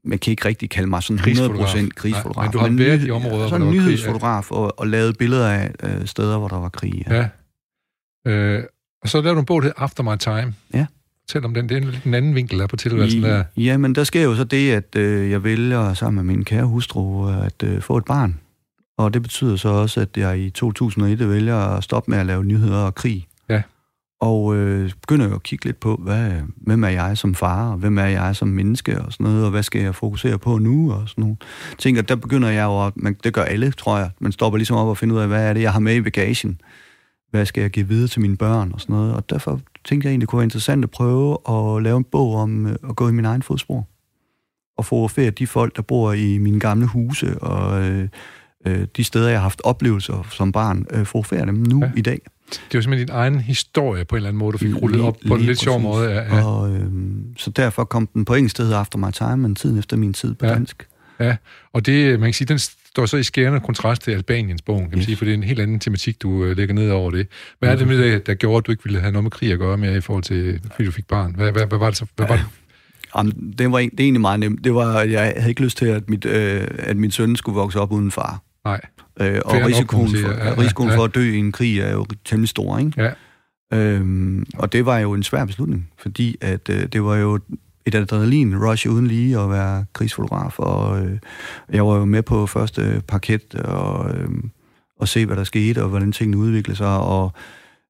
man 0.04 0.18
kan 0.18 0.30
ikke 0.30 0.44
rigtig 0.44 0.70
kalde 0.70 0.88
mig 0.88 1.02
sådan 1.02 1.18
100% 1.18 1.88
Krigsfotograf. 1.88 2.36
Nej, 2.36 2.44
men 2.44 2.52
du 2.52 2.58
har 2.58 2.88
været 2.88 3.06
i 3.06 3.10
områder, 3.10 3.48
hvor 3.48 3.58
der 3.58 3.64
var 3.64 3.66
en 3.66 3.72
krig, 3.72 3.80
ja. 3.80 3.82
nyhedsfotograf, 3.82 4.50
og, 4.50 4.80
og 4.80 4.86
lavet 4.86 5.18
billeder 5.18 5.48
af 5.48 5.70
øh, 5.82 6.06
steder, 6.06 6.38
hvor 6.38 6.48
der 6.48 6.58
var 6.58 6.68
krig. 6.68 7.04
Ja. 7.10 7.28
Ja. 8.26 8.32
Øh, 8.32 8.64
og 9.02 9.08
så 9.08 9.20
lavede 9.20 9.34
du 9.34 9.40
en 9.40 9.46
bog, 9.46 9.62
der 9.62 9.72
After 9.76 10.02
My 10.02 10.16
Time. 10.18 10.54
Ja. 10.74 10.86
Fortæl 11.28 11.44
om 11.44 11.54
den. 11.54 11.68
Det 11.68 11.76
er 11.76 11.80
en 11.80 11.90
lidt 11.90 12.04
en 12.04 12.14
anden 12.14 12.34
vinkel 12.34 12.58
der 12.58 12.66
på 12.66 12.76
tilværelsen 12.76 13.22
der. 13.22 13.44
Ja, 13.56 13.76
men 13.76 13.94
der 13.94 14.04
sker 14.04 14.22
jo 14.22 14.34
så 14.34 14.44
det, 14.44 14.72
at 14.72 14.96
øh, 14.96 15.30
jeg 15.30 15.44
vælger 15.44 15.94
sammen 15.94 16.26
med 16.26 16.34
min 16.34 16.44
kære 16.44 16.64
hustru 16.64 17.28
at 17.28 17.62
øh, 17.64 17.82
få 17.82 17.96
et 17.96 18.04
barn. 18.04 18.40
Og 18.98 19.14
det 19.14 19.22
betyder 19.22 19.56
så 19.56 19.68
også, 19.68 20.00
at 20.00 20.16
jeg 20.16 20.38
i 20.38 20.50
2001 20.50 21.30
vælger 21.30 21.56
at 21.56 21.84
stoppe 21.84 22.10
med 22.10 22.18
at 22.18 22.26
lave 22.26 22.44
nyheder 22.44 22.78
og 22.78 22.94
krig. 22.94 23.27
Og 24.20 24.56
øh, 24.56 24.90
begynder 25.00 25.28
jo 25.28 25.34
at 25.34 25.42
kigge 25.42 25.64
lidt 25.64 25.80
på, 25.80 25.96
hvad, 25.96 26.32
hvem 26.56 26.84
er 26.84 26.88
jeg 26.88 27.18
som 27.18 27.34
far, 27.34 27.70
og 27.70 27.76
hvem 27.76 27.98
er 27.98 28.06
jeg 28.06 28.36
som 28.36 28.48
menneske, 28.48 29.00
og 29.00 29.12
sådan 29.12 29.24
noget, 29.24 29.44
og 29.44 29.50
hvad 29.50 29.62
skal 29.62 29.82
jeg 29.82 29.94
fokusere 29.94 30.38
på 30.38 30.58
nu, 30.58 30.92
og 30.92 31.08
sådan 31.08 31.22
nogle 31.22 31.36
ting. 31.78 31.98
Og 31.98 32.08
der 32.08 32.16
begynder 32.16 32.48
jeg 32.48 32.64
jo, 32.64 32.86
at, 32.86 32.92
man, 32.96 33.16
det 33.24 33.34
gør 33.34 33.42
alle, 33.42 33.72
tror 33.72 33.98
jeg, 33.98 34.10
man 34.20 34.32
stopper 34.32 34.56
ligesom 34.56 34.76
op 34.76 34.88
og 34.88 34.96
finder 34.96 35.16
ud 35.16 35.20
af, 35.20 35.28
hvad 35.28 35.48
er 35.48 35.52
det, 35.52 35.62
jeg 35.62 35.72
har 35.72 35.80
med 35.80 35.94
i 35.94 36.00
bagagen. 36.00 36.60
Hvad 37.30 37.46
skal 37.46 37.60
jeg 37.60 37.70
give 37.70 37.88
videre 37.88 38.08
til 38.08 38.20
mine 38.20 38.36
børn, 38.36 38.72
og 38.72 38.80
sådan 38.80 38.96
noget. 38.96 39.14
Og 39.14 39.30
derfor 39.30 39.60
tænkte 39.84 40.06
jeg 40.06 40.10
egentlig, 40.10 40.20
det 40.20 40.28
kunne 40.28 40.38
være 40.38 40.44
interessant 40.44 40.84
at 40.84 40.90
prøve 40.90 41.38
at 41.48 41.82
lave 41.82 41.96
en 41.96 42.04
bog 42.04 42.34
om 42.34 42.66
øh, 42.66 42.76
at 42.88 42.96
gå 42.96 43.08
i 43.08 43.12
min 43.12 43.24
egen 43.24 43.42
fodspor. 43.42 43.86
Og 44.76 44.84
fotografere 44.84 45.30
de 45.30 45.46
folk, 45.46 45.76
der 45.76 45.82
bor 45.82 46.12
i 46.12 46.38
mine 46.38 46.60
gamle 46.60 46.86
huse, 46.86 47.38
og 47.38 47.82
øh, 47.82 48.08
øh, 48.66 48.86
de 48.96 49.04
steder, 49.04 49.28
jeg 49.28 49.38
har 49.38 49.42
haft 49.42 49.60
oplevelser 49.64 50.26
som 50.30 50.52
barn, 50.52 50.86
øh, 50.90 51.06
fotografere 51.06 51.46
dem 51.46 51.54
nu 51.54 51.80
Ja. 51.80 51.86
ja. 51.86 51.92
i 51.96 52.00
dag. 52.00 52.20
Det 52.50 52.56
er 52.56 52.60
jo 52.74 52.82
simpelthen 52.82 53.06
din 53.08 53.16
egen 53.16 53.40
historie 53.40 54.04
på 54.04 54.14
en 54.14 54.18
eller 54.18 54.28
anden 54.28 54.38
måde, 54.38 54.52
du 54.52 54.58
fik 54.58 54.74
rullet 54.82 55.00
op 55.00 55.16
på 55.28 55.34
en 55.34 55.40
lige 55.40 55.46
lidt 55.50 55.60
sjov 55.60 55.80
måde. 55.80 56.10
Ja, 56.10 56.36
ja. 56.36 56.44
Og, 56.46 56.70
øh, 56.74 56.84
så 57.36 57.50
derfor 57.50 57.84
kom 57.84 58.06
den 58.06 58.24
på 58.24 58.34
engelsk 58.34 58.56
sted 58.56 58.72
After 58.72 58.98
My 58.98 59.10
Time, 59.12 59.36
men 59.36 59.54
tiden 59.54 59.78
efter 59.78 59.96
min 59.96 60.12
tid 60.12 60.34
på 60.34 60.46
Ja. 60.46 60.50
ja. 60.52 60.56
dansk. 60.58 60.86
ja. 61.20 61.36
Og 61.72 61.86
det, 61.86 62.20
man 62.20 62.26
kan 62.26 62.34
sige, 62.34 62.46
den 62.48 62.58
står 62.58 63.06
så 63.06 63.16
i 63.16 63.22
skærende 63.22 63.60
kontrast 63.60 64.02
til 64.02 64.10
Albaniens 64.10 64.62
bogen, 64.62 64.80
kan 64.82 64.90
man 64.90 64.98
Yes. 64.98 65.04
sige, 65.04 65.16
for 65.16 65.24
det 65.24 65.30
er 65.32 65.36
en 65.36 65.42
helt 65.42 65.60
anden 65.60 65.80
tematik, 65.80 66.22
du 66.22 66.44
øh, 66.44 66.56
lægger 66.56 66.74
ned 66.74 66.90
over 66.90 67.10
det. 67.10 67.26
Hvad 67.58 67.68
er 67.68 67.76
det 67.76 67.86
med 67.88 67.98
det, 67.98 68.26
der 68.26 68.34
gjorde, 68.34 68.56
at 68.58 68.66
du 68.66 68.70
ikke 68.70 68.84
ville 68.84 69.00
have 69.00 69.12
noget 69.12 69.22
med 69.24 69.30
krig 69.30 69.52
at 69.52 69.58
gøre 69.58 69.76
med 69.78 69.96
i 69.96 70.00
forhold 70.00 70.24
til, 70.24 70.60
fordi 70.72 70.84
du 70.84 70.90
fik 70.92 71.06
barn? 71.06 71.34
Hvad, 71.34 71.52
hvad, 71.52 71.66
hvad 71.66 71.78
var 71.78 71.86
det 71.86 71.96
så? 71.96 72.06
Hvad 72.16 72.26
var 72.26 72.36
det? 72.36 72.44
Jamen, 73.16 73.54
det, 73.58 73.72
var, 73.72 73.78
det 73.78 73.86
er 73.86 73.90
egentlig 73.98 74.20
meget 74.20 74.40
nemt. 74.40 74.64
Det 74.64 74.74
var, 74.74 75.00
jeg 75.00 75.32
havde 75.36 75.48
ikke 75.48 75.62
lyst 75.62 75.78
til, 75.78 75.86
at, 75.86 76.10
mit, 76.10 76.24
øh, 76.24 76.68
at 76.78 76.96
min 76.96 77.10
søn 77.10 77.36
skulle 77.36 77.56
vokse 77.56 77.80
op 77.80 77.92
uden 77.92 78.10
far. 78.10 78.42
Nej. 78.68 78.80
Øh, 79.20 79.40
og 79.44 79.54
risikoen, 79.66 80.08
for, 80.08 80.28
Ja, 80.28 80.48
ja, 80.48 80.54
risikoen 80.60 80.90
ja. 80.90 80.96
for 80.96 81.04
at 81.04 81.14
dø 81.14 81.20
i 81.20 81.36
en 81.36 81.52
krig 81.52 81.78
er 81.78 81.92
jo 81.92 82.06
temmelig 82.24 82.48
stor, 82.48 82.78
ikke? 82.78 83.02
Ja. 83.02 83.12
Øhm, 83.72 84.46
og 84.58 84.72
det 84.72 84.86
var 84.86 84.98
jo 84.98 85.14
en 85.14 85.22
svær 85.22 85.44
beslutning, 85.44 85.90
fordi 85.98 86.36
at 86.40 86.68
øh, 86.68 86.86
det 86.86 87.04
var 87.04 87.16
jo 87.16 87.38
et 87.86 87.94
adrenalin-rush 87.94 88.88
uden 88.88 89.06
lige 89.06 89.38
at 89.38 89.50
være 89.50 89.84
krigsfotograf, 89.92 90.58
og 90.58 91.04
øh, 91.04 91.18
jeg 91.72 91.86
var 91.86 91.96
jo 91.96 92.04
med 92.04 92.22
på 92.22 92.46
første 92.46 93.02
parket 93.08 93.54
og, 93.54 94.14
øh, 94.14 94.28
og 95.00 95.08
se, 95.08 95.26
hvad 95.26 95.36
der 95.36 95.44
skete, 95.44 95.82
og 95.82 95.88
hvordan 95.88 96.12
tingene 96.12 96.36
udviklede 96.36 96.76
sig, 96.76 96.98
og 96.98 97.32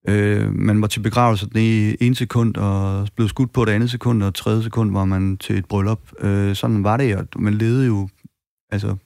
øh, 0.09 0.55
man 0.55 0.81
var 0.81 0.87
til 0.87 1.01
begravelse 1.01 1.49
den 1.49 1.61
i 1.61 1.97
en 2.01 2.15
sekund, 2.15 2.57
og 2.57 3.09
blev 3.17 3.29
skudt 3.29 3.53
på 3.53 3.65
det 3.65 3.73
andet 3.73 3.91
sekund, 3.91 4.23
og 4.23 4.35
tredje 4.35 4.63
sekund 4.63 4.93
var 4.93 5.05
man 5.05 5.37
til 5.37 5.59
et 5.59 5.67
bryllup. 5.67 6.01
Øh, 6.21 6.55
sådan 6.55 6.85
var 6.85 6.97
det, 6.97 7.17
og 7.17 7.27
man 7.39 7.55
levede 7.55 7.87
jo, 7.87 8.09
altså, 8.71 8.97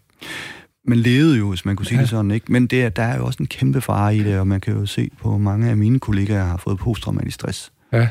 man 0.87 0.99
levede 0.99 1.39
jo, 1.39 1.49
hvis 1.49 1.65
man 1.65 1.77
kunne 1.77 1.87
sige 1.87 1.97
Ja. 1.97 2.01
det 2.03 2.11
sådan, 2.11 2.31
ikke? 2.31 2.53
Men 2.53 2.67
det, 2.67 2.83
er- 2.83 2.89
der 2.89 3.03
er 3.03 3.17
jo 3.17 3.27
også 3.27 3.37
en 3.41 3.47
kæmpe 3.47 3.81
fare 3.81 4.17
i 4.17 4.23
det, 4.23 4.39
og 4.39 4.47
man 4.47 4.61
kan 4.61 4.75
jo 4.75 4.87
se 4.87 5.11
på 5.21 5.39
mange 5.39 5.71
af 5.71 5.77
mine 5.77 6.01
kollegaer, 6.01 6.39
der 6.39 6.45
har 6.45 6.57
fået 6.57 6.79
posttraumatisk 6.79 7.35
stress. 7.35 7.73
Ja. 7.93 8.09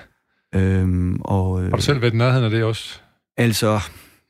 Øhm, 0.55 1.15
og, 1.21 1.63
øh, 1.63 1.69
Har 1.69 1.77
du 1.77 1.81
selv 1.83 2.01
været 2.01 2.13
i 2.13 2.17
nærheden 2.17 2.43
af 2.45 2.51
det 2.51 2.63
også? 2.63 2.99
Altså, 3.37 3.79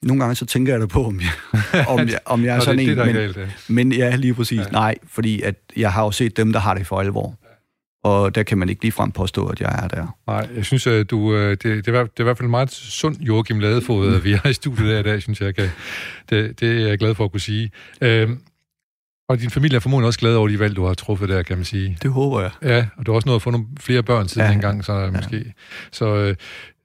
nogle 0.04 0.22
gange 0.24 0.36
så 0.36 0.46
tænker 0.46 0.74
jeg 0.74 0.82
da 0.82 0.86
på, 0.86 1.06
om 1.08 1.20
jeg, 1.22 1.86
om 1.88 2.00
jeg, 2.00 2.20
om 2.26 2.44
jeg 2.44 2.52
er 2.52 2.58
Nå, 2.60 2.64
sådan 2.64 2.78
det, 2.80 2.86
det, 2.88 2.92
en, 2.92 2.98
der 2.98 3.04
er 3.04 3.08
men, 3.08 3.16
galt, 3.16 3.38
ja. 3.38 3.46
men 3.68 3.92
ja, 3.92 4.16
lige 4.16 4.34
præcis. 4.34 4.60
Ja. 4.60 4.64
Nej, 4.72 4.96
fordi 5.08 5.42
at 5.42 5.56
jeg 5.78 5.92
har 5.94 6.04
jo 6.04 6.12
set 6.12 6.38
dem, 6.38 6.54
der 6.54 6.60
har 6.60 6.74
det 6.74 6.88
for 6.88 7.00
alvor. 7.00 7.36
Og 8.04 8.36
der 8.36 8.44
kan 8.44 8.58
man 8.58 8.70
ikke 8.70 8.82
ligefrem 8.82 9.12
påstå, 9.12 9.48
at 9.48 9.62
jeg 9.62 9.80
er 9.84 9.88
der. 9.88 10.18
Nej, 10.28 10.50
jeg 10.56 10.66
synes, 10.66 10.88
at 10.88 11.10
du, 11.10 11.36
øh, 11.36 11.50
det, 11.52 11.64
det, 11.64 11.88
er, 11.88 12.04
det 12.04 12.10
er 12.18 12.22
i 12.22 12.24
hvert 12.24 12.38
fald 12.38 12.50
meget 12.50 12.72
sund 12.72 13.18
Joachim 13.20 13.60
Ladefod, 13.60 14.16
at 14.16 14.24
vi 14.24 14.34
har 14.34 14.50
i 14.50 14.54
studiet 14.54 14.90
der 14.90 15.00
i 15.00 15.04
dag, 15.04 15.22
synes 15.22 15.42
jeg. 15.42 15.56
Kan, 15.56 15.70
det, 16.30 16.60
det 16.60 16.82
er 16.82 16.88
jeg 16.88 16.98
glad 16.98 17.16
for 17.16 17.26
at 17.26 17.32
kunne 17.32 17.40
sige. 17.40 17.72
Øhm, 18.02 18.40
og 19.30 19.40
din 19.40 19.50
familie 19.50 19.76
er 19.76 19.80
formodentlig 19.80 20.08
også 20.08 20.20
glad 20.20 20.36
over 20.36 20.48
de 20.48 20.60
valg, 20.60 20.76
du 20.76 20.86
har 20.86 20.94
truffet 20.94 21.30
der, 21.30 21.44
kan 21.44 21.58
man 21.58 21.66
sige. 21.66 21.98
Det 22.02 22.12
håber 22.12 22.42
jeg. 22.42 22.52
Ja, 22.64 22.86
og 22.98 23.06
du 23.06 23.12
har 23.12 23.16
også 23.16 23.30
nået 23.30 23.36
at 23.36 23.42
få 23.42 23.52
nogle 23.52 23.66
flere 23.80 24.04
børn 24.04 24.28
siden 24.28 24.48
ja. 24.48 24.54
Dengang, 24.54 24.86
så 24.86 24.94
ja. 24.94 25.12
måske. 25.12 25.54
Så, 25.92 26.16
øh, 26.16 26.36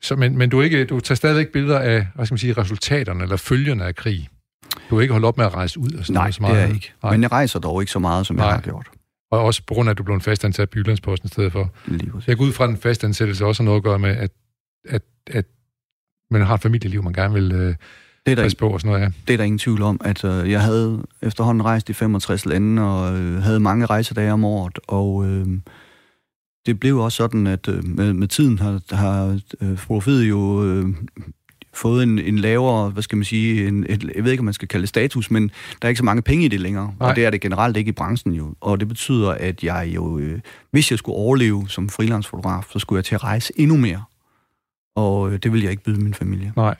så, 0.03 0.17
men, 0.17 0.39
men 0.39 0.51
du, 0.51 0.61
er 0.61 0.65
ikke, 0.65 0.85
du 0.85 1.01
tager 1.01 1.17
stadigvæk 1.17 1.49
billeder 1.49 1.79
af, 1.79 2.07
hvad 2.15 2.27
skal 2.27 2.33
man 2.33 2.39
sige, 2.39 2.53
resultaterne 2.53 3.23
eller 3.23 3.37
følgerne 3.37 3.85
af 3.85 3.95
krig. 3.95 4.29
Du 4.91 4.95
har 4.95 5.03
ikke 5.03 5.13
holdt 5.13 5.27
op 5.27 5.37
med 5.37 5.47
at 5.47 5.55
rejse 5.55 5.81
ud 5.81 5.93
og 5.93 6.05
sådan 6.05 6.15
Nej, 6.15 6.23
noget 6.23 6.35
så 6.35 6.39
det 6.39 6.41
meget. 6.41 6.57
er 6.63 6.67
jeg 6.67 6.75
ikke. 6.75 6.93
Nej. 7.03 7.13
Men 7.13 7.23
jeg 7.23 7.33
rejser 7.33 7.59
dog 7.59 7.83
ikke 7.83 7.93
så 7.93 7.99
meget, 7.99 8.27
som 8.27 8.37
Nej. 8.37 8.47
jeg 8.47 8.55
har 8.55 8.61
gjort. 8.61 8.87
Og 9.31 9.41
også 9.41 9.63
på 9.67 9.75
grund 9.75 9.89
af, 9.89 9.91
at 9.91 9.99
du 9.99 10.03
blev 10.03 10.15
en 10.15 10.21
fastansat 10.21 10.71
på 10.71 10.79
Jyllandsposten 10.79 11.27
i 11.27 11.29
stedet 11.29 11.53
for. 11.53 11.71
Jeg 12.27 12.37
går 12.37 12.45
ud 12.45 12.53
fra, 12.53 12.65
at 12.65 12.71
en 12.71 12.77
fastansættelse 12.77 13.47
også 13.47 13.63
har 13.63 13.65
noget 13.65 13.77
at 13.77 13.85
gøre 13.85 13.99
med, 13.99 14.17
at, 14.17 14.31
at, 14.89 15.03
at 15.27 15.45
man 16.31 16.43
har 16.43 16.55
et 16.55 16.63
familieliv, 16.63 17.03
man 17.03 17.13
gerne 17.13 17.35
vil 17.35 17.53
øh, 17.53 17.59
Det 17.61 17.77
er, 18.27 18.35
der, 18.35 18.43
passe 18.43 18.57
på 18.57 18.69
og 18.69 18.81
sådan 18.81 18.93
noget. 18.93 19.05
Ja. 19.05 19.13
det 19.27 19.33
er 19.33 19.37
der 19.37 19.45
ingen 19.45 19.59
tvivl 19.59 19.83
om. 19.83 20.01
at 20.05 20.25
øh, 20.25 20.51
jeg 20.51 20.63
havde 20.63 21.03
efterhånden 21.23 21.65
rejst 21.65 21.89
i 21.89 21.93
65 21.93 22.47
lande, 22.47 22.83
og 22.83 23.19
øh, 23.19 23.43
havde 23.43 23.61
mange 23.61 23.87
rejsedage 23.87 24.33
om 24.33 24.45
året, 24.45 24.79
og 24.89 25.27
øh, 25.27 25.47
det 26.67 26.81
blev 26.81 26.99
også 26.99 27.17
sådan, 27.17 27.47
at 27.47 27.69
øh, 27.69 27.85
med, 27.85 28.13
med 28.13 28.29
tiden 28.29 28.59
har, 28.59 28.95
har 28.95 29.41
øh, 29.61 30.29
jo 30.29 30.65
øh, 30.65 30.95
fået 31.77 32.03
en, 32.03 32.19
en 32.19 32.39
lavere, 32.39 32.91
hvad 32.91 33.03
skal 33.03 33.19
man 33.19 33.25
sige, 33.25 33.69
en, 33.69 33.87
et, 33.89 34.11
jeg 34.15 34.25
ved 34.25 34.31
ikke, 34.33 34.41
om 34.41 34.45
man 34.45 34.55
skal 34.55 34.69
kalde 34.69 34.83
det 34.83 34.89
status, 34.89 35.31
men 35.31 35.43
der 35.83 35.87
er 35.87 35.89
ikke 35.89 35.99
så 35.99 36.05
mange 36.05 36.23
penge 36.23 36.45
i 36.45 36.49
det 36.49 36.61
længere, 36.61 36.95
Nej. 37.01 37.09
og 37.11 37.17
det 37.17 37.25
er 37.25 37.31
det 37.31 37.41
generelt 37.41 37.77
ikke 37.77 37.89
i 37.89 37.93
branchen 37.93 38.33
jo. 38.35 38.55
Og 38.61 38.81
det 38.81 38.89
betyder, 38.89 39.31
at 39.31 39.65
jeg 39.65 39.91
jo, 39.95 40.19
øh, 40.19 40.41
hvis 40.71 40.91
jeg 40.91 40.99
skulle 40.99 41.17
overleve 41.17 41.69
som 41.69 41.89
freelancefotograf, 41.89 42.65
så 42.71 42.79
skulle 42.79 42.97
jeg 42.99 43.05
til 43.05 43.15
at 43.15 43.25
rejse 43.25 43.53
endnu 43.57 43.77
mere. 43.77 44.03
Og 44.97 45.33
øh, 45.33 45.39
det 45.43 45.53
vil 45.53 45.63
jeg 45.63 45.71
ikke 45.71 45.83
byde 45.83 46.01
min 46.01 46.15
familie. 46.15 46.53
Nej. 46.57 46.75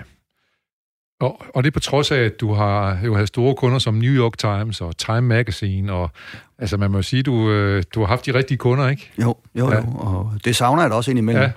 Og, 1.21 1.43
og 1.55 1.65
det 1.65 1.73
på 1.73 1.81
trods 1.81 2.11
af, 2.11 2.19
at 2.19 2.41
du 2.41 2.53
har 2.53 2.99
jo 3.05 3.15
havde 3.15 3.27
store 3.27 3.55
kunder 3.55 3.79
som 3.79 3.95
New 3.95 4.13
York 4.13 4.39
Times 4.39 4.81
og 4.81 4.97
Time 4.97 5.21
Magazine, 5.21 5.93
og 5.93 6.11
altså 6.59 6.77
man 6.77 6.91
må 6.91 6.99
jo 6.99 7.03
sige, 7.03 7.23
du, 7.23 7.51
øh, 7.51 7.83
du 7.95 8.01
har 8.01 8.07
haft 8.07 8.27
de 8.27 8.35
rigtige 8.35 8.59
kunder, 8.59 8.89
ikke? 8.89 9.11
Jo, 9.23 9.35
jo, 9.55 9.71
Ja. 9.71 9.77
jo, 9.77 9.85
og 9.97 10.33
det 10.45 10.57
savner 10.57 10.83
jeg 10.83 10.91
da 10.91 10.97
også 10.97 11.11
indimellem. 11.11 11.43
Ja. 11.43 11.51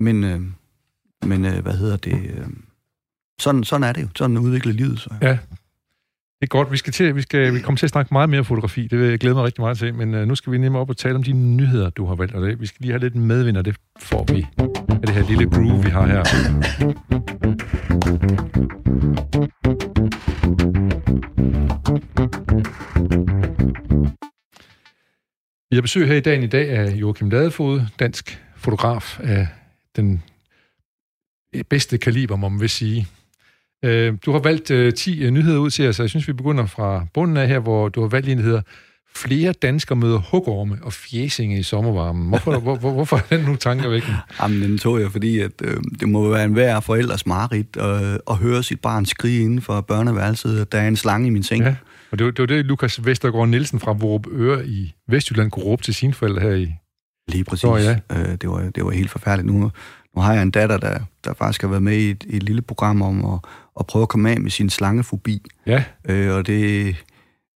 Men, 0.00 0.24
øh, 0.24 0.40
men 1.22 1.44
øh, 1.44 1.62
hvad 1.62 1.72
hedder 1.72 1.96
det? 1.96 2.12
Øh, 2.12 2.46
sådan, 3.40 3.64
sådan 3.64 3.84
er 3.84 3.92
det 3.92 4.02
jo. 4.02 4.08
Sådan 4.16 4.38
udvikler 4.38 4.72
livet 4.72 5.00
sig. 5.00 5.18
Ja. 5.22 5.38
Det 6.40 6.42
er 6.42 6.46
godt. 6.46 6.72
Vi 6.72 6.76
skal, 6.76 6.92
til, 6.92 7.16
vi 7.16 7.22
skal 7.22 7.54
vi 7.54 7.60
kommer 7.60 7.76
til 7.78 7.86
at 7.86 7.90
snakke 7.90 8.14
meget 8.14 8.30
mere 8.30 8.44
fotografi. 8.44 8.86
Det 8.86 8.98
vil 8.98 9.08
jeg 9.08 9.18
glæde 9.18 9.34
mig 9.34 9.44
rigtig 9.44 9.62
meget 9.62 9.78
til. 9.78 9.94
Men 9.94 10.14
øh, 10.14 10.28
nu 10.28 10.34
skal 10.34 10.52
vi 10.52 10.58
nemmere 10.58 10.82
op 10.82 10.90
og 10.90 10.96
tale 10.96 11.14
om 11.14 11.22
de 11.22 11.32
nyheder, 11.32 11.90
du 11.90 12.06
har 12.06 12.14
valgt. 12.14 12.34
Og 12.34 12.42
det, 12.42 12.60
vi 12.60 12.66
skal 12.66 12.78
lige 12.80 12.92
have 12.92 13.00
lidt 13.00 13.16
medvind, 13.16 13.56
og 13.56 13.64
det 13.64 13.76
får 13.98 14.24
vi 14.32 14.46
af 14.90 15.00
det 15.06 15.10
her 15.10 15.28
lille 15.28 15.50
groove, 15.50 15.84
vi 15.84 15.90
har 15.90 16.06
her. 16.06 16.22
Vi 25.70 25.76
har 25.76 25.82
besøg 25.82 26.08
her 26.08 26.14
i 26.14 26.20
dagen 26.20 26.42
i 26.42 26.46
dag 26.46 26.68
af 26.68 26.94
Joachim 26.94 27.30
Ladefod, 27.30 27.80
dansk 27.98 28.42
fotograf 28.56 29.20
af 29.20 29.48
den 29.96 30.22
bedste 31.64 31.98
kaliber, 31.98 32.36
må 32.36 32.48
man 32.48 32.60
vil 32.60 32.70
sige. 32.70 33.06
Øh, 33.84 34.14
du 34.26 34.32
har 34.32 34.38
valgt 34.38 34.70
øh, 34.70 34.92
10 34.92 35.22
øh, 35.22 35.30
nyheder 35.30 35.58
ud 35.58 35.70
til 35.70 35.88
os, 35.88 35.96
så 35.96 36.02
jeg 36.02 36.10
synes, 36.10 36.28
vi 36.28 36.32
begynder 36.32 36.66
fra 36.66 37.06
bunden 37.14 37.36
af 37.36 37.48
her, 37.48 37.58
hvor 37.58 37.88
du 37.88 38.00
har 38.00 38.08
valgt 38.08 38.28
en, 38.28 38.38
der 38.38 38.44
hedder 38.44 38.62
Flere 39.16 39.52
danskere 39.52 39.96
møder 39.96 40.18
hugorme 40.18 40.78
og 40.82 40.92
fjesinge 40.92 41.58
i 41.58 41.62
sommervarmen. 41.62 42.28
Hvorfor, 42.28 42.58
hvor, 42.58 42.76
hvor, 42.76 42.92
hvorfor 42.92 43.16
er 43.16 43.36
den 43.36 43.46
nu 43.46 43.56
tankevækkende? 43.56 44.16
Jamen, 44.42 44.62
den 44.62 44.78
tog 44.78 45.00
jeg, 45.00 45.12
fordi 45.12 45.38
at, 45.38 45.52
øh, 45.64 45.76
det 46.00 46.08
må 46.08 46.30
være 46.30 46.44
en 46.44 46.52
hver 46.52 46.80
forældres 46.80 47.26
mareridt 47.26 47.76
øh, 47.80 48.18
at 48.30 48.36
høre 48.36 48.62
sit 48.62 48.80
barn 48.80 49.06
skrige 49.06 49.44
inden 49.44 49.60
for 49.60 49.80
børneværelset, 49.80 50.60
at 50.60 50.72
der 50.72 50.78
er 50.78 50.88
en 50.88 50.96
slange 50.96 51.26
i 51.26 51.30
min 51.30 51.42
seng. 51.42 51.64
Ja, 51.64 51.74
og 52.10 52.18
det 52.18 52.24
var 52.24 52.30
det, 52.30 52.40
var 52.40 52.46
det 52.46 52.64
Lukas 52.64 53.06
Vestergaard 53.06 53.48
Nielsen 53.48 53.80
fra 53.80 53.92
Vorup 53.92 54.26
Øre 54.32 54.66
i 54.66 54.94
Vestjylland 55.08 55.50
kunne 55.50 55.64
råbe 55.64 55.82
til 55.82 55.94
sine 55.94 56.14
forældre 56.14 56.40
her 56.40 56.54
i 56.54 56.74
Lige 57.28 57.44
præcis. 57.44 57.60
Så, 57.60 57.76
ja. 57.76 57.98
øh, 58.10 58.38
det, 58.40 58.48
var, 58.48 58.70
det 58.74 58.84
var 58.84 58.90
helt 58.90 59.10
forfærdeligt. 59.10 59.54
Nu, 59.54 59.70
nu 60.16 60.22
har 60.22 60.32
jeg 60.32 60.42
en 60.42 60.50
datter, 60.50 60.76
der, 60.76 60.98
der 61.24 61.34
faktisk 61.34 61.60
har 61.60 61.68
været 61.68 61.82
med 61.82 61.96
i 61.96 62.10
et, 62.10 62.24
et 62.28 62.42
lille 62.42 62.62
program 62.62 63.02
om 63.02 63.24
at, 63.34 63.38
at 63.80 63.86
prøve 63.86 64.02
at 64.02 64.08
komme 64.08 64.30
af 64.30 64.40
med 64.40 64.50
sin 64.50 64.70
slangefobi. 64.70 65.42
Ja. 65.66 65.84
Øh, 66.08 66.34
og 66.34 66.46
det... 66.46 66.96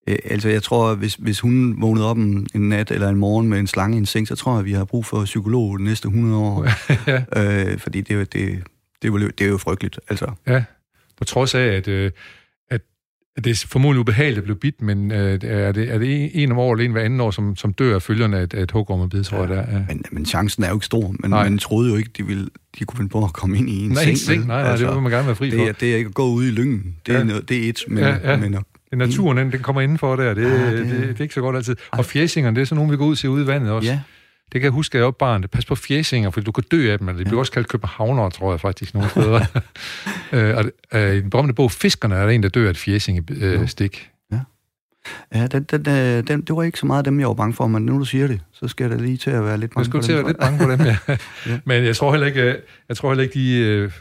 Øh, 0.09 0.17
altså, 0.25 0.49
jeg 0.49 0.63
tror, 0.63 0.95
hvis, 0.95 1.15
hvis 1.15 1.41
hun 1.41 1.83
vågnede 1.83 2.11
op 2.11 2.17
en, 2.17 2.47
en 2.55 2.69
nat 2.69 2.91
eller 2.91 3.09
en 3.09 3.17
morgen 3.17 3.49
med 3.49 3.59
en 3.59 3.67
slange 3.67 3.97
i 3.97 3.99
en 3.99 4.07
seng, 4.07 4.29
så 4.29 4.37
tror 4.37 4.57
jeg, 4.57 4.65
vi 4.65 4.73
har 4.73 4.85
brug 4.85 5.07
for 5.07 5.25
psykolog 5.25 5.79
de 5.79 5.85
næste 5.85 6.07
100 6.07 6.37
år. 6.37 6.67
ja. 7.37 7.73
øh, 7.73 7.79
fordi 7.79 8.01
det, 8.01 8.33
det, 8.33 8.33
det, 9.03 9.13
det, 9.13 9.39
det 9.39 9.45
er 9.45 9.49
jo 9.49 9.59
frygteligt, 9.59 10.01
altså. 10.09 10.33
Ja, 10.47 10.65
på 11.17 11.25
trods 11.25 11.55
af, 11.55 11.67
at... 11.67 11.89
Øh 11.89 12.11
det 13.37 13.47
er 13.47 13.67
formodentlig 13.69 14.01
ubehageligt 14.01 14.39
at 14.39 14.45
blive 14.45 14.57
bidt, 14.57 14.83
men 14.83 15.13
øh, 15.13 15.39
er, 15.43 15.73
det, 15.73 15.95
er 15.95 15.99
det 15.99 16.31
en 16.43 16.53
om 16.53 16.59
året 16.59 16.77
eller 16.77 16.85
en 16.85 16.93
hver 16.93 17.03
anden 17.03 17.21
år, 17.21 17.31
som, 17.31 17.57
som 17.57 17.73
dør 17.73 17.95
af 17.95 18.03
følgerne 18.03 18.39
af 18.39 18.43
et, 18.43 18.55
et 18.55 18.71
hugormebid, 18.71 19.25
tror 19.25 19.37
ja, 19.37 19.43
jeg, 19.43 19.51
det 19.51 19.59
er. 19.59 19.79
Ja. 19.79 19.85
Men, 19.89 20.05
men 20.13 20.27
chancen 20.27 20.65
er 20.65 20.69
jo 20.69 20.75
ikke 20.75 20.87
stor, 20.87 21.15
men 21.21 21.31
man 21.31 21.59
troede 21.59 21.91
jo 21.91 21.97
ikke, 21.97 22.11
de, 22.19 22.27
ville, 22.27 22.47
de 22.79 22.85
kunne 22.85 22.97
finde 22.97 23.11
på 23.11 23.25
at 23.25 23.33
komme 23.33 23.59
ind 23.59 23.71
i 23.71 23.85
en 23.85 23.91
nej, 23.91 24.05
seng. 24.05 24.19
seng 24.19 24.47
nej, 24.47 24.63
nej, 24.63 24.71
altså, 24.71 24.87
det 24.87 24.95
vil 24.95 25.03
man 25.03 25.13
gerne 25.13 25.27
være 25.27 25.37
fri 25.37 25.51
det, 25.51 25.59
for. 25.59 25.73
Det 25.73 25.93
er 25.93 25.97
ikke 25.97 26.09
at 26.09 26.15
gå 26.15 26.27
ud 26.27 26.45
i 26.45 26.51
lyngen, 26.51 26.97
det, 27.07 27.13
ja. 27.13 27.19
er, 27.19 27.25
noget, 27.25 27.49
det 27.49 27.65
er 27.65 27.69
et, 27.69 27.81
men, 27.89 27.99
ja, 27.99 28.31
ja. 28.31 28.37
men 28.37 28.55
at, 28.55 28.63
det 28.91 28.99
naturen, 28.99 29.39
den, 29.39 29.53
den 29.53 29.61
kommer 29.61 29.83
indenfor 29.83 30.17
der, 30.17 30.35
det, 30.35 30.43
ja, 30.43 30.73
det, 30.73 30.87
det, 30.87 31.09
det, 31.09 31.19
er 31.19 31.23
ikke 31.23 31.35
så 31.35 31.41
godt 31.41 31.57
altid. 31.57 31.77
Og 31.91 32.05
fjæsingerne, 32.05 32.57
det 32.57 32.61
er 32.61 32.67
sådan 32.67 32.77
nogle, 32.77 32.91
vi 32.91 32.97
går 32.97 33.07
ud 33.07 33.17
til 33.17 33.29
ude 33.29 33.45
i 33.45 33.47
vandet 33.47 33.71
også. 33.71 33.89
Ja. 33.91 34.01
Det 34.53 34.61
kan 34.61 34.63
jeg 34.63 34.71
huske, 34.71 34.95
at 34.95 34.99
jeg 34.99 35.05
var 35.05 35.11
barn. 35.11 35.45
Pas 35.53 35.65
på 35.65 35.75
fjæsinger, 35.75 36.31
for 36.31 36.41
du 36.41 36.53
kan 36.53 36.65
dø 36.71 36.93
af 36.93 36.99
dem. 36.99 37.07
Det 37.07 37.17
bliver 37.17 37.33
ja. 37.33 37.39
også 37.39 37.53
kaldt 37.53 37.69
københavner, 37.69 38.31
tror 38.31 38.53
jeg 38.53 38.61
faktisk, 38.61 38.95
nogle 38.95 39.11
steder. 39.11 39.41
øh, 40.33 40.57
og, 40.57 40.65
øh, 40.95 41.15
I 41.15 41.21
den 41.21 41.31
berømte 41.31 41.55
bog 41.55 41.73
Fiskerne 41.73 42.15
er 42.15 42.23
der 42.23 42.31
en, 42.31 42.43
der 42.43 42.49
dør 42.49 42.67
af 42.67 42.71
et 42.71 42.77
fjæsingestik. 42.77 43.97
Øh, 43.97 44.11
Ja, 45.35 45.47
den, 45.47 45.63
den, 45.63 45.89
øh, 45.89 46.29
den, 46.29 46.41
det 46.41 46.57
var 46.57 46.63
ikke 46.63 46.79
så 46.79 46.87
meget 46.87 47.05
dem, 47.05 47.21
jeg 47.21 47.29
var 47.29 47.35
bange 47.35 47.55
for, 47.55 47.67
men 47.67 47.87
nu 47.87 47.99
du 47.99 48.05
siger 48.05 48.27
det, 48.27 48.41
så 48.53 48.69
skal 48.69 48.85
jeg 48.85 48.99
da 48.99 49.03
lige 49.05 49.17
til 49.17 49.31
at 49.31 49.45
være 49.45 49.59
lidt 49.59 49.75
bange 49.75 49.85
dem. 49.85 49.97
Jeg 49.97 50.03
skulle 50.03 50.05
til 50.05 50.13
at 50.13 50.19
være 50.19 50.27
lidt 50.27 50.39
bange 50.39 50.59
for 50.59 50.71
dem, 50.71 50.81
ja. 50.81 50.97
ja. 51.53 51.59
Men 51.65 51.85
jeg 51.85 51.97
tror 51.97 52.11
heller 52.11 52.27
ikke, 52.27 52.43
øh, 52.43 52.55
jeg 52.89 52.97
tror 52.97 53.11
heller 53.11 53.23
ikke 53.23 53.35
de, 53.35 53.59
øh, 53.59 53.93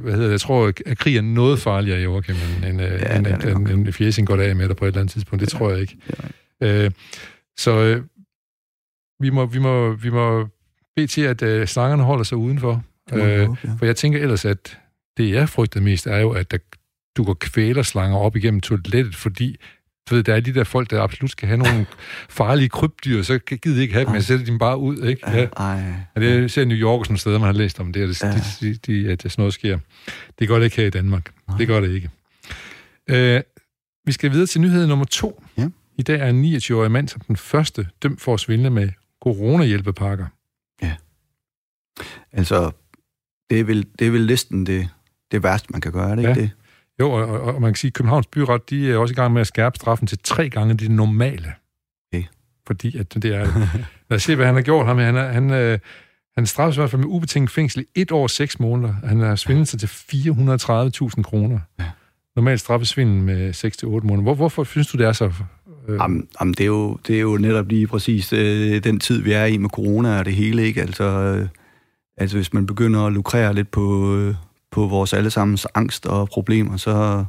hvad 0.00 0.12
hedder 0.12 0.26
det, 0.26 0.32
jeg 0.32 0.40
tror, 0.40 0.72
at 0.86 0.98
krig 0.98 1.16
er 1.16 1.22
noget 1.22 1.58
farligere 1.58 2.00
i 2.00 2.02
Joachim, 2.02 2.34
end, 2.34 2.64
end, 2.64 2.80
ja, 2.80 3.16
end, 3.16 3.26
end, 3.26 3.42
end, 3.42 3.68
end 3.68 3.92
fjæsing 3.92 4.26
går 4.26 4.36
af 4.36 4.56
med 4.56 4.68
dig 4.68 4.76
på 4.76 4.84
et 4.84 4.88
eller 4.88 5.00
andet 5.00 5.12
tidspunkt. 5.12 5.40
Det 5.40 5.52
ja. 5.52 5.58
tror 5.58 5.70
jeg 5.70 5.80
ikke. 5.80 5.96
Ja. 6.60 6.84
Øh, 6.84 6.90
så 7.56 7.70
øh, 7.70 8.02
vi, 9.22 9.30
må, 9.30 9.46
vi, 9.46 9.58
må, 9.58 9.92
vi 9.92 10.10
må 10.10 10.48
bede 10.96 11.06
til, 11.06 11.22
at 11.22 11.42
øh, 11.42 11.66
slangerne 11.66 12.02
holder 12.02 12.24
sig 12.24 12.38
udenfor. 12.38 12.84
Øh, 13.12 13.46
håbe, 13.46 13.58
ja. 13.64 13.70
For 13.78 13.86
jeg 13.86 13.96
tænker 13.96 14.20
ellers, 14.20 14.44
at 14.44 14.78
det, 15.16 15.30
jeg 15.30 15.48
frygter 15.48 15.80
mest, 15.80 16.06
er 16.06 16.18
jo, 16.18 16.30
at 16.30 16.50
der, 16.50 16.58
du 17.16 17.24
går 17.24 17.34
kvælerslanger 17.34 18.18
op 18.18 18.36
igennem 18.36 18.60
toilettet, 18.60 19.14
fordi 19.14 19.56
du 20.10 20.14
ved, 20.14 20.22
der 20.22 20.34
er 20.34 20.40
de 20.40 20.54
der 20.54 20.64
folk, 20.64 20.90
der 20.90 21.02
absolut 21.02 21.30
skal 21.30 21.48
have 21.48 21.58
nogle 21.58 21.86
farlige 22.38 22.68
krybdyr, 22.68 23.22
så 23.22 23.38
gider 23.38 23.76
de 23.76 23.82
ikke 23.82 23.94
have 23.94 24.06
dem, 24.06 24.14
jeg 24.14 24.24
sætter 24.24 24.46
dem 24.46 24.58
bare 24.58 24.78
ud, 24.78 24.96
ikke? 24.96 25.30
Ja. 25.30 25.46
Ej. 25.56 25.82
Ja, 26.16 26.20
det 26.20 26.50
ser 26.50 26.64
New 26.64 26.76
York 26.76 27.06
sådan 27.06 27.16
steder, 27.16 27.38
man 27.38 27.46
har 27.46 27.52
læst 27.52 27.80
om 27.80 27.92
det, 27.92 28.02
at, 28.02 28.22
ja. 28.22 28.40
de, 28.60 28.74
de, 28.74 29.10
at 29.10 29.22
sådan 29.22 29.34
noget 29.38 29.54
sker. 29.54 29.78
Det 30.38 30.48
gør 30.48 30.56
det 30.56 30.64
ikke 30.64 30.76
her 30.76 30.86
i 30.86 30.90
Danmark. 30.90 31.32
Ej. 31.48 31.56
Det 31.58 31.66
gør 31.66 31.80
det 31.80 31.90
ikke. 31.94 32.10
Uh, 33.12 33.40
vi 34.06 34.12
skal 34.12 34.30
videre 34.30 34.46
til 34.46 34.60
nyhed 34.60 34.86
nummer 34.86 35.04
to. 35.04 35.44
Ja. 35.58 35.68
I 35.98 36.02
dag 36.02 36.20
er 36.20 36.28
en 36.28 36.44
29-årig 36.44 36.90
mand 36.90 37.08
som 37.08 37.20
den 37.20 37.36
første 37.36 37.86
dømt 38.02 38.20
for 38.20 38.34
at 38.34 38.40
svindle 38.40 38.70
med 38.70 38.88
coronahjælpepakker. 39.22 40.26
Ja. 40.82 40.96
Altså, 42.32 42.70
det 43.50 43.60
er 43.60 43.64
vel, 43.64 43.86
det 43.98 44.06
er 44.06 44.10
vel 44.10 44.26
næsten 44.26 44.66
det, 44.66 44.88
det 45.32 45.42
værste, 45.42 45.68
man 45.70 45.80
kan 45.80 45.92
gøre, 45.92 46.10
er 46.10 46.14
det 46.14 46.22
ja. 46.22 46.28
ikke 46.28 46.40
det? 46.40 46.50
Jo, 47.00 47.10
og, 47.10 47.40
og 47.40 47.60
man 47.60 47.72
kan 47.72 47.76
sige, 47.76 47.88
at 47.88 47.94
Københavns 47.94 48.26
Byret, 48.26 48.70
de 48.70 48.92
er 48.92 48.96
også 48.96 49.12
i 49.12 49.14
gang 49.14 49.32
med 49.32 49.40
at 49.40 49.46
skærpe 49.46 49.76
straffen 49.76 50.06
til 50.06 50.18
tre 50.18 50.50
gange 50.50 50.74
det 50.74 50.90
normale. 50.90 51.54
Okay. 52.12 52.24
Fordi 52.66 52.98
at 52.98 53.14
det 53.14 53.24
er... 53.24 53.44
lad 54.10 54.16
os 54.16 54.22
se, 54.22 54.36
hvad 54.36 54.46
han 54.46 54.54
har 54.54 54.62
gjort. 54.62 54.86
Ham. 54.86 54.98
Han, 54.98 55.16
er, 55.16 55.32
han, 55.32 55.50
øh, 55.50 55.78
han 56.36 56.46
straffes 56.46 56.76
i 56.76 56.80
hvert 56.80 56.90
fald 56.90 57.02
med 57.02 57.08
ubetinget 57.08 57.50
fængsel 57.50 57.80
i 57.80 58.00
et 58.00 58.12
år 58.12 58.26
seks 58.26 58.60
måneder. 58.60 58.94
Han 59.04 59.20
har 59.20 59.36
svindlet 59.36 59.68
sig 59.68 59.80
til 59.80 59.86
430.000 59.86 61.22
kroner. 61.22 61.60
Ja. 61.78 61.90
Normalt 62.36 62.60
straffes 62.60 62.88
svindel 62.88 63.22
med 63.22 63.52
6 63.52 63.76
til 63.76 63.88
otte 63.88 64.06
måneder. 64.06 64.22
Hvor, 64.22 64.34
hvorfor 64.34 64.64
synes 64.64 64.88
du, 64.88 64.98
det 64.98 65.06
er 65.06 65.12
så... 65.12 65.32
Øh... 65.88 65.96
Jamen, 65.96 66.28
jamen 66.40 66.54
det, 66.54 66.60
er 66.60 66.66
jo, 66.66 66.98
det 67.06 67.16
er 67.16 67.20
jo 67.20 67.36
netop 67.36 67.68
lige 67.68 67.86
præcis 67.86 68.32
øh, 68.32 68.84
den 68.84 69.00
tid, 69.00 69.22
vi 69.22 69.32
er 69.32 69.44
i 69.44 69.56
med 69.56 69.70
corona 69.70 70.18
og 70.18 70.24
det 70.24 70.34
hele, 70.34 70.62
ikke? 70.62 70.80
Altså, 70.80 71.04
øh, 71.04 71.48
altså 72.16 72.36
hvis 72.36 72.52
man 72.52 72.66
begynder 72.66 73.00
at 73.06 73.12
lukrere 73.12 73.54
lidt 73.54 73.70
på... 73.70 74.16
Øh, 74.16 74.34
på 74.72 74.86
vores 74.86 75.12
allesammens 75.12 75.66
angst 75.74 76.06
og 76.06 76.28
problemer, 76.28 76.76
så, 76.76 77.24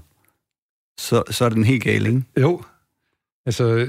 så, 0.99 1.23
så 1.31 1.45
er 1.45 1.49
den 1.49 1.63
helt 1.63 1.83
gal, 1.83 2.05
ikke? 2.05 2.23
Jo. 2.41 2.61
Altså, 3.45 3.87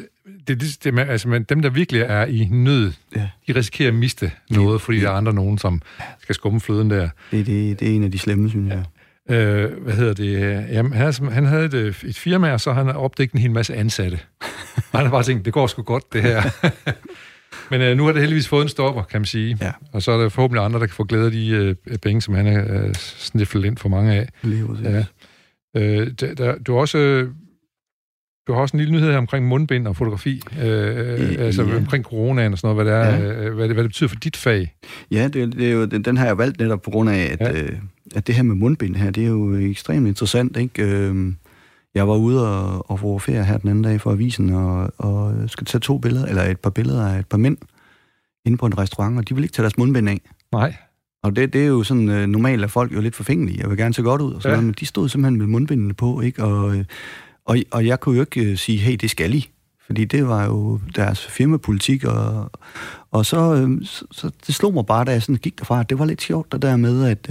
det, 0.49 0.61
det, 0.61 0.85
det, 0.85 0.99
altså 0.99 1.29
men 1.29 1.43
dem, 1.43 1.63
der 1.63 1.71
virkelig 1.71 2.01
er 2.03 2.27
i 2.27 2.49
nød, 2.51 2.93
ja. 3.17 3.29
de 3.47 3.55
risikerer 3.55 3.89
at 3.89 3.95
miste 3.95 4.33
noget, 4.51 4.81
fordi 4.81 4.99
ja. 4.99 5.05
der 5.05 5.11
er 5.11 5.15
andre 5.17 5.33
nogen, 5.33 5.59
som 5.59 5.83
skal 6.19 6.35
skumme 6.35 6.61
fløden 6.61 6.91
der. 6.91 7.09
Det, 7.31 7.47
det, 7.47 7.81
det 7.81 7.91
er 7.91 7.95
en 7.95 8.05
af 8.05 8.11
de 8.11 8.19
slemme, 8.19 8.51
synes 8.51 8.69
jeg. 8.69 8.77
Ja. 8.77 8.83
Øh, 9.31 9.83
hvad 9.83 9.93
hedder 9.93 10.15
det? 10.15 10.41
Jamen, 10.73 10.93
han, 10.93 11.13
han 11.33 11.45
havde 11.45 11.65
et, 11.65 12.05
et 12.05 12.19
firma, 12.19 12.53
og 12.53 12.61
så 12.61 12.73
han 12.73 12.89
opdækket 12.89 13.35
en 13.35 13.41
hel 13.41 13.51
masse 13.51 13.75
ansatte. 13.75 14.19
og 14.93 14.99
han 14.99 15.07
har 15.07 15.11
bare 15.11 15.23
tænkt, 15.23 15.45
det 15.45 15.53
går 15.53 15.67
sgu 15.67 15.83
godt, 15.83 16.13
det 16.13 16.23
her. 16.23 16.43
Men 17.71 17.81
øh, 17.81 17.97
nu 17.97 18.05
har 18.05 18.13
det 18.13 18.21
heldigvis 18.21 18.49
fået 18.49 18.63
en 18.63 18.69
stopper, 18.69 19.03
kan 19.03 19.21
man 19.21 19.27
sige. 19.27 19.59
Ja. 19.61 19.73
Og 19.93 20.03
så 20.03 20.13
er 20.13 20.23
der 20.23 20.29
forhåbentlig 20.29 20.65
andre, 20.65 20.81
der 20.81 20.87
kan 20.87 20.95
få 20.95 21.05
glæde 21.05 21.27
af 21.27 21.33
de 21.33 21.49
øh, 21.49 21.99
penge, 21.99 22.23
som 22.23 22.35
han 22.35 22.47
har 22.47 22.67
øh, 22.71 22.95
snifflet 22.95 23.65
ind 23.65 23.77
for 23.77 23.89
mange 23.89 24.13
af. 24.13 24.29
Lige 24.43 24.67
ja. 24.83 25.05
øh, 25.77 26.11
der, 26.21 26.35
der, 26.35 26.59
du 26.59 26.77
også... 26.77 27.27
Øh, 28.45 28.49
du 28.49 28.53
har 28.53 28.61
også 28.61 28.77
en 28.77 28.79
lille 28.79 28.93
nyhed 28.93 29.11
her 29.11 29.19
omkring 29.19 29.49
mundbind 29.49 29.87
og 29.87 29.97
fotografi, 29.97 30.43
øh, 30.63 31.33
I, 31.33 31.37
altså 31.37 31.63
ja. 31.63 31.77
omkring 31.77 32.05
coronaen 32.05 32.53
og 32.53 32.59
sådan 32.59 32.77
noget, 32.77 32.87
hvad 32.87 32.95
det, 32.95 33.07
er, 33.07 33.33
ja. 33.33 33.45
øh, 33.45 33.55
hvad, 33.55 33.69
det, 33.69 33.77
hvad 33.77 33.85
det 33.85 33.91
betyder 33.91 34.09
for 34.09 34.17
dit 34.17 34.37
fag. 34.37 34.75
Ja, 35.11 35.29
det, 35.29 35.53
det 35.53 35.69
er 35.69 35.73
jo, 35.73 35.85
den, 35.85 36.03
den 36.03 36.17
har 36.17 36.27
jeg 36.27 36.39
valgt 36.39 36.61
netop 36.61 36.83
på 36.83 36.91
grund 36.91 37.11
af, 37.11 37.37
at, 37.39 37.41
ja. 37.41 37.63
øh, 37.63 37.79
at 38.15 38.27
det 38.27 38.35
her 38.35 38.43
med 38.43 38.55
mundbind 38.55 38.97
her, 38.97 39.11
det 39.11 39.25
er 39.25 39.29
jo 39.29 39.57
ekstremt 39.57 40.09
interessant, 40.09 40.57
ikke? 40.57 40.83
Øh, 40.83 41.33
jeg 41.95 42.09
var 42.09 42.17
ude 42.17 42.49
og, 42.49 42.91
og 42.91 43.01
fotografere 43.01 43.45
her 43.45 43.59
den 43.59 43.69
anden 43.71 43.85
dag 43.85 44.01
for 44.01 44.13
avisen, 44.13 44.51
og, 44.51 44.93
og 44.99 45.35
skal 45.47 45.67
tage 45.67 45.81
to 45.81 45.99
billeder, 45.99 46.27
eller 46.27 46.43
et 46.43 46.61
par 46.61 46.71
billeder 46.71 47.07
af 47.07 47.19
et 47.19 47.27
par 47.27 47.39
mænd 47.39 47.57
inde 48.47 48.59
på 48.59 48.67
en 48.67 48.79
restaurant, 48.79 49.19
og 49.19 49.29
de 49.29 49.35
vil 49.35 49.45
ikke 49.45 49.53
tage 49.53 49.65
deres 49.65 49.79
mundbind 49.79 50.09
af. 50.09 50.21
Nej. 50.53 50.75
Og 51.23 51.37
det, 51.37 51.53
det 51.53 51.63
er 51.63 51.67
jo 51.67 51.83
sådan, 51.83 52.09
uh, 52.09 52.27
normalt 52.27 52.65
at 52.65 52.71
folk 52.71 52.95
jo 52.95 53.01
lidt 53.01 53.17
forfængelige. 53.17 53.61
Jeg 53.61 53.71
vil 53.71 53.79
gerne 53.79 53.95
se 53.95 54.03
godt 54.03 54.21
ud, 54.21 54.33
og 54.33 54.43
sådan 54.43 54.53
ja. 54.53 54.57
noget, 54.57 54.67
men 54.67 54.75
de 54.81 54.87
stod 54.87 55.09
simpelthen 55.09 55.39
med 55.39 55.47
mundbindene 55.47 55.95
på, 55.95 56.21
ikke? 56.21 56.45
Og, 56.45 56.77
øh, 56.77 56.85
og, 57.47 57.59
og 57.71 57.87
jeg 57.87 58.01
kunne 58.01 58.17
jo 58.17 58.23
ikke 58.23 58.51
uh, 58.51 58.59
sige, 58.59 58.79
hey, 58.79 58.97
det 58.97 59.11
skal 59.11 59.35
I. 59.35 59.51
Fordi 59.87 60.05
det 60.05 60.29
var 60.29 60.45
jo 60.45 60.81
deres 60.97 61.27
firmapolitik, 61.27 62.05
og, 62.05 62.51
og 63.11 63.27
så, 63.27 63.53
uh, 63.53 63.79
så, 63.83 64.05
så 64.11 64.31
det 64.47 64.55
slog 64.55 64.75
mig 64.75 64.87
bare, 64.87 65.05
da 65.05 65.11
jeg 65.11 65.23
sådan 65.23 65.37
gik 65.37 65.59
derfra, 65.59 65.81
at 65.81 65.91
det 65.91 65.99
var 65.99 66.05
lidt 66.05 66.23
sjovt, 66.23 66.53
der 66.53 66.59
der 66.59 66.77
med, 66.77 67.05
at... 67.05 67.31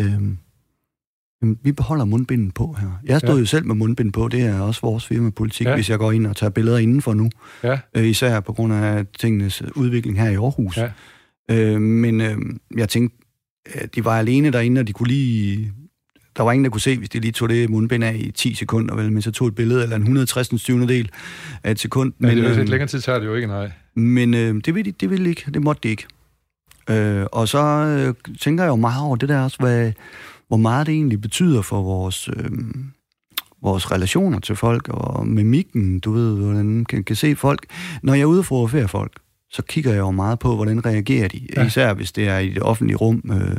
Jamen, 1.41 1.59
vi 1.63 1.71
beholder 1.71 2.05
mundbinden 2.05 2.51
på 2.51 2.75
her. 2.79 2.99
Jeg 3.05 3.19
stod 3.19 3.33
ja. 3.33 3.39
jo 3.39 3.45
selv 3.45 3.65
med 3.65 3.75
mundbinden 3.75 4.11
på, 4.11 4.27
det 4.27 4.41
er 4.41 4.59
også 4.59 4.81
vores 4.81 5.05
firmapolitik, 5.05 5.67
ja. 5.67 5.75
hvis 5.75 5.89
jeg 5.89 5.99
går 5.99 6.11
ind 6.11 6.27
og 6.27 6.35
tager 6.35 6.49
billeder 6.49 6.77
indenfor 6.77 7.13
nu. 7.13 7.29
Ja. 7.63 7.79
Øh, 7.95 8.05
især 8.05 8.39
på 8.39 8.53
grund 8.53 8.73
af 8.73 9.05
tingenes 9.19 9.63
udvikling 9.75 10.19
her 10.19 10.29
i 10.29 10.35
Aarhus. 10.35 10.77
Ja. 10.77 10.91
Øh, 11.51 11.81
men 11.81 12.21
øh, 12.21 12.37
jeg 12.77 12.89
tænkte, 12.89 13.17
at 13.73 13.95
de 13.95 14.05
var 14.05 14.19
alene 14.19 14.51
derinde, 14.51 14.79
og 14.79 14.87
de 14.87 14.93
kunne 14.93 15.07
lige... 15.07 15.73
Der 16.37 16.43
var 16.43 16.51
ingen, 16.51 16.63
der 16.63 16.71
kunne 16.71 16.81
se, 16.81 16.97
hvis 16.97 17.09
de 17.09 17.19
lige 17.19 17.31
tog 17.31 17.49
det 17.49 17.69
mundbind 17.69 18.03
af 18.03 18.15
i 18.19 18.31
10 18.31 18.53
sekunder, 18.53 18.95
vel, 18.95 19.11
men 19.11 19.21
så 19.21 19.31
tog 19.31 19.47
et 19.47 19.55
billede, 19.55 19.83
eller 19.83 19.95
en 19.95 20.01
160. 20.01 20.49
20. 20.49 20.87
del 20.87 21.09
af 21.63 21.71
et 21.71 21.79
sekund. 21.79 22.13
Ja, 22.21 22.27
men, 22.27 22.37
det 22.37 22.45
er 22.45 22.59
øh, 22.59 22.69
længere 22.69 22.87
tid 22.87 23.01
tager 23.01 23.19
det 23.19 23.25
jo 23.25 23.35
ikke, 23.35 23.47
nej. 23.47 23.71
Men 23.95 24.33
øh, 24.33 24.61
det 24.65 24.75
ville 24.75 24.91
de, 24.91 24.95
det 25.01 25.09
ville 25.09 25.25
de 25.25 25.29
ikke, 25.29 25.51
det 25.53 25.61
måtte 25.61 25.79
de 25.83 25.89
ikke. 25.89 26.05
Øh, 26.89 27.25
og 27.31 27.47
så 27.47 27.59
øh, 27.59 28.35
tænker 28.39 28.63
jeg 28.63 28.69
jo 28.69 28.75
meget 28.75 29.03
over 29.03 29.15
det 29.15 29.29
der 29.29 29.43
også, 29.43 29.57
hvad 29.59 29.91
hvor 30.47 30.57
meget 30.57 30.87
det 30.87 30.93
egentlig 30.93 31.21
betyder 31.21 31.61
for 31.61 31.81
vores, 31.81 32.27
øh, 32.27 32.51
vores 33.61 33.91
relationer 33.91 34.39
til 34.39 34.55
folk, 34.55 34.87
og 34.89 35.27
mimikken, 35.27 35.99
du 35.99 36.11
ved, 36.11 36.35
hvordan 36.35 36.65
man 36.65 36.85
kan, 36.85 37.03
kan 37.03 37.15
se 37.15 37.35
folk. 37.35 37.65
Når 38.03 38.13
jeg 38.13 38.21
er 38.21 38.25
ude 38.25 38.39
og 38.39 38.45
fotografere 38.45 38.87
folk, 38.87 39.11
så 39.53 39.61
kigger 39.61 39.91
jeg 39.91 39.99
jo 39.99 40.11
meget 40.11 40.39
på, 40.39 40.55
hvordan 40.55 40.85
reagerer 40.85 41.27
de. 41.27 41.41
Ja. 41.55 41.65
Især 41.65 41.93
hvis 41.93 42.11
det 42.11 42.27
er 42.27 42.37
i 42.37 42.49
det 42.49 42.61
offentlige 42.61 42.97
rum, 42.97 43.21
øh, 43.33 43.57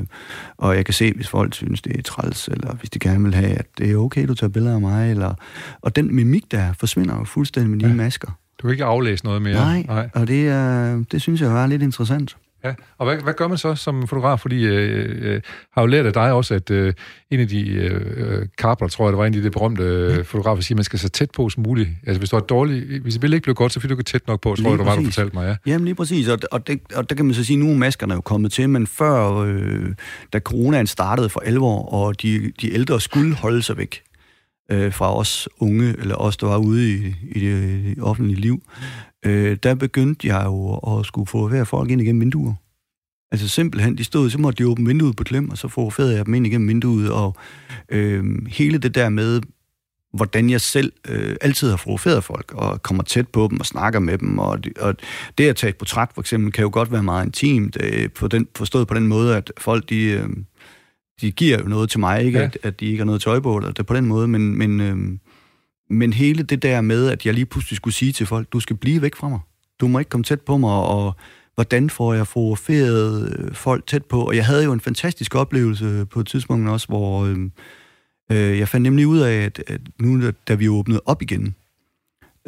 og 0.57 0.77
jeg 0.77 0.85
kan 0.85 0.95
se, 0.95 1.13
hvis 1.13 1.29
folk 1.29 1.55
synes, 1.55 1.83
det 1.83 1.99
er 1.99 2.03
træls, 2.03 2.49
eller 2.49 2.75
hvis 2.75 2.91
de 2.91 2.99
gerne 2.99 3.25
vil 3.25 3.35
have, 3.35 3.51
at 3.51 3.67
det 3.79 3.91
er 3.91 3.97
okay, 3.97 4.29
du 4.29 4.35
tager 4.35 4.51
billeder 4.51 4.75
af 4.75 4.81
mig. 4.81 5.11
Eller, 5.11 5.35
og 5.81 5.97
den 5.97 6.15
mimik, 6.15 6.53
der 6.53 6.73
forsvinder 6.73 7.19
jo 7.19 7.25
fuldstændig 7.25 7.71
med 7.71 7.79
de 7.79 7.87
ja. 7.87 7.95
masker. 7.95 8.29
Du 8.59 8.67
kan 8.67 8.71
ikke 8.71 8.85
aflæse 8.85 9.25
noget 9.25 9.43
mere. 9.43 9.55
Nej, 9.55 9.83
Nej. 9.83 10.11
og 10.15 10.29
det, 10.29 10.49
er, 10.49 11.05
det 11.13 11.23
synes 11.23 11.41
jeg 11.41 11.51
var 11.51 11.67
lidt 11.67 11.83
interessant. 11.83 12.37
Ja, 12.65 12.75
og 12.99 13.07
hvad, 13.07 13.17
hvad 13.17 13.35
gør 13.35 13.49
man 13.49 13.59
så 13.59 13.75
som 13.75 14.09
fotograf? 14.09 14.41
Fordi 14.41 14.65
øh, 14.65 15.35
øh, 15.35 15.41
har 15.73 15.83
jo 15.83 15.87
lært 15.87 16.07
af 16.07 16.13
dig 16.13 16.33
også, 16.33 16.55
at 16.55 16.71
øh, 16.71 16.95
en 17.31 17.41
af 17.41 17.49
de 17.49 17.71
øh, 17.71 18.47
Karpler, 18.59 18.89
tror 18.89 19.07
jeg, 19.07 19.13
det 19.13 19.19
var 19.19 19.27
en 19.27 19.35
af 19.35 19.43
de 19.43 19.51
berømte 19.51 19.83
øh, 19.83 20.25
fotografer, 20.25 20.63
siger, 20.63 20.75
at 20.75 20.79
man 20.79 20.85
skal 20.85 20.99
så 20.99 21.09
tæt 21.09 21.31
på 21.31 21.49
som 21.49 21.63
muligt. 21.63 21.89
Altså 22.07 22.19
hvis 22.19 22.31
du 22.31 22.37
er 22.37 22.41
dårlig, 22.41 23.01
hvis 23.01 23.15
det 23.15 23.33
ikke 23.33 23.41
blev 23.41 23.55
godt, 23.55 23.73
så 23.73 23.81
fik 23.81 23.91
du 23.91 23.95
ikke 23.95 24.03
tæt 24.03 24.27
nok 24.27 24.41
på, 24.41 24.55
tror 24.55 24.71
jeg, 24.71 24.79
du 24.79 24.85
var, 24.85 24.97
du 24.97 25.05
fortalte 25.05 25.37
mig, 25.37 25.47
ja. 25.67 25.71
Jamen 25.71 25.85
lige 25.85 25.95
præcis, 25.95 26.29
og, 26.29 26.39
og, 26.53 26.67
det, 26.67 26.81
og 26.95 27.11
der 27.11 27.17
kan 27.17 27.25
man 27.25 27.35
så 27.35 27.45
sige, 27.45 27.57
nu 27.57 27.71
er 27.71 27.77
maskerne 27.77 28.15
jo 28.15 28.21
kommet 28.21 28.53
til, 28.53 28.69
men 28.69 28.87
før, 28.87 29.39
øh, 29.39 29.95
da 30.33 30.39
coronaen 30.39 30.87
startede 30.87 31.29
for 31.29 31.41
alvor, 31.41 31.93
og 31.93 32.23
de, 32.23 32.53
de 32.61 32.75
ældre 32.75 33.01
skulle 33.01 33.35
holde 33.35 33.63
sig 33.63 33.77
væk, 33.77 34.03
øh, 34.71 34.93
fra 34.93 35.17
os 35.17 35.49
unge, 35.59 35.95
eller 35.99 36.15
os, 36.15 36.37
der 36.37 36.47
var 36.47 36.57
ude 36.57 36.93
i, 36.93 37.15
i 37.23 37.41
det 37.41 37.97
offentlige 38.01 38.41
liv, 38.41 38.63
øh, 39.25 39.57
der 39.63 39.75
begyndte 39.75 40.29
jeg 40.29 40.43
jo 40.45 40.75
at 40.75 41.07
skulle 41.07 41.27
få 41.27 41.49
hver 41.49 41.65
folk 41.65 41.91
ind 41.91 42.01
igennem 42.01 42.21
vinduer. 42.21 42.55
Altså 43.33 43.49
simpelthen, 43.49 43.99
de 43.99 44.05
stod, 44.05 44.31
så 44.31 44.39
måtte 44.39 44.65
de 44.65 44.69
åbne 44.69 44.87
vinduet 44.87 45.17
på 45.17 45.25
klem, 45.25 45.51
og 45.51 45.59
så 45.59 45.69
fotograferede 45.69 46.17
jeg 46.17 46.27
dem 46.27 46.35
ind 46.35 46.47
igennem 46.47 46.69
vinduet, 46.69 47.13
og 47.13 47.37
øh, 47.89 48.47
hele 48.47 48.79
det 48.79 48.95
der 48.95 49.09
med, 49.09 49.41
hvordan 50.13 50.51
jeg 50.51 50.61
selv 50.61 50.93
øh, 51.09 51.37
altid 51.41 51.71
har 51.71 51.77
fotograferet 51.77 52.25
folk, 52.25 52.53
og 52.55 52.83
kommer 52.83 53.03
tæt 53.03 53.29
på 53.29 53.49
dem 53.51 53.61
og 53.61 53.67
snakker 53.67 54.01
med 54.01 54.19
dem, 54.19 54.39
og, 54.39 54.59
og 54.81 54.97
det 55.39 55.49
at 55.49 55.57
tage 55.57 55.69
et 55.69 55.77
portræt, 55.77 56.09
for 56.15 56.21
eksempel, 56.21 56.53
kan 56.53 56.63
jo 56.63 56.71
godt 56.73 56.93
være 56.93 57.03
meget 57.03 57.27
intimt, 57.27 57.77
øh, 57.81 58.11
på 58.11 58.29
den, 58.29 58.49
forstået 58.57 58.89
på 58.89 58.95
den 58.95 59.07
måde, 59.07 59.37
at 59.37 59.53
folk, 59.59 59.89
de... 59.89 60.05
Øh, 60.05 60.29
de 61.21 61.33
giver 61.33 61.59
jo 61.59 61.65
noget 61.65 61.91
til 61.91 62.01
mig, 62.01 62.25
ikke? 62.25 62.39
Ja. 62.39 62.45
At, 62.45 62.59
at 62.63 62.81
de 62.81 62.87
ikke 62.87 62.99
har 62.99 63.05
noget 63.05 63.21
tøj 63.21 63.41
på, 63.41 63.57
eller 63.57 63.73
det 63.73 63.87
på 63.87 63.95
den 63.95 64.07
måde, 64.07 64.29
men, 64.29 64.59
men, 64.59 64.81
øhm, 64.81 65.21
men 65.91 66.13
hele 66.13 66.43
det 66.43 66.63
der 66.63 66.81
med, 66.81 67.09
at 67.09 67.27
jeg 67.27 67.35
lige 67.35 67.47
pludselig 67.47 67.77
skulle 67.77 67.95
sige 67.95 68.13
til 68.13 68.27
folk, 68.27 68.53
du 68.53 68.61
skal 68.61 68.77
blive 68.77 69.03
væk 69.03 69.15
fra 69.15 69.29
mig. 69.29 69.41
Du 69.81 69.89
må 69.89 69.99
ikke 69.99 70.09
komme 70.09 70.25
tæt 70.25 70.41
på 70.41 70.57
mig, 70.57 70.73
og 70.73 71.15
hvordan 71.55 71.91
får 71.91 72.15
jeg 72.15 72.27
fotograferet 72.27 73.39
øh, 73.39 73.55
folk 73.55 73.87
tæt 73.87 74.05
på? 74.05 74.25
Og 74.25 74.37
jeg 74.37 74.47
havde 74.47 74.65
jo 74.65 74.73
en 74.73 74.81
fantastisk 74.81 75.35
oplevelse 75.35 76.07
på 76.11 76.21
et 76.21 76.27
tidspunkt 76.27 76.69
også, 76.69 76.87
hvor 76.89 77.25
øh, 77.25 77.39
øh 78.31 78.59
jeg 78.59 78.69
fandt 78.69 78.83
nemlig 78.83 79.07
ud 79.07 79.19
af, 79.19 79.33
at, 79.33 79.63
at 79.67 79.81
nu 80.01 80.31
da 80.49 80.55
vi 80.55 80.69
åbnede 80.69 81.01
op 81.07 81.23
igen, 81.23 81.55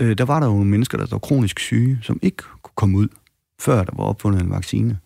øh, 0.00 0.18
der 0.18 0.24
var 0.24 0.40
der 0.40 0.46
jo 0.46 0.52
nogle 0.52 0.70
mennesker, 0.70 0.98
der 0.98 1.06
var 1.10 1.18
kronisk 1.18 1.60
syge, 1.60 1.98
som 2.02 2.18
ikke 2.22 2.42
kunne 2.62 2.74
komme 2.74 2.98
ud, 2.98 3.08
før 3.60 3.84
der 3.84 3.92
var 3.96 4.04
opfundet 4.04 4.42
en 4.42 4.50
vaccine. 4.50 4.98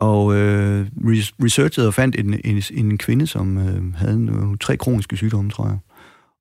Og 0.00 0.34
øh, 0.34 0.86
researchede 1.42 1.86
og 1.86 1.94
fandt 1.94 2.16
en, 2.18 2.40
en, 2.44 2.62
en 2.70 2.98
kvinde, 2.98 3.26
som 3.26 3.58
øh, 3.58 3.94
havde 3.94 4.24
nogle, 4.24 4.50
øh, 4.50 4.58
tre 4.58 4.76
kroniske 4.76 5.16
sygdomme, 5.16 5.50
tror 5.50 5.66
jeg. 5.66 5.78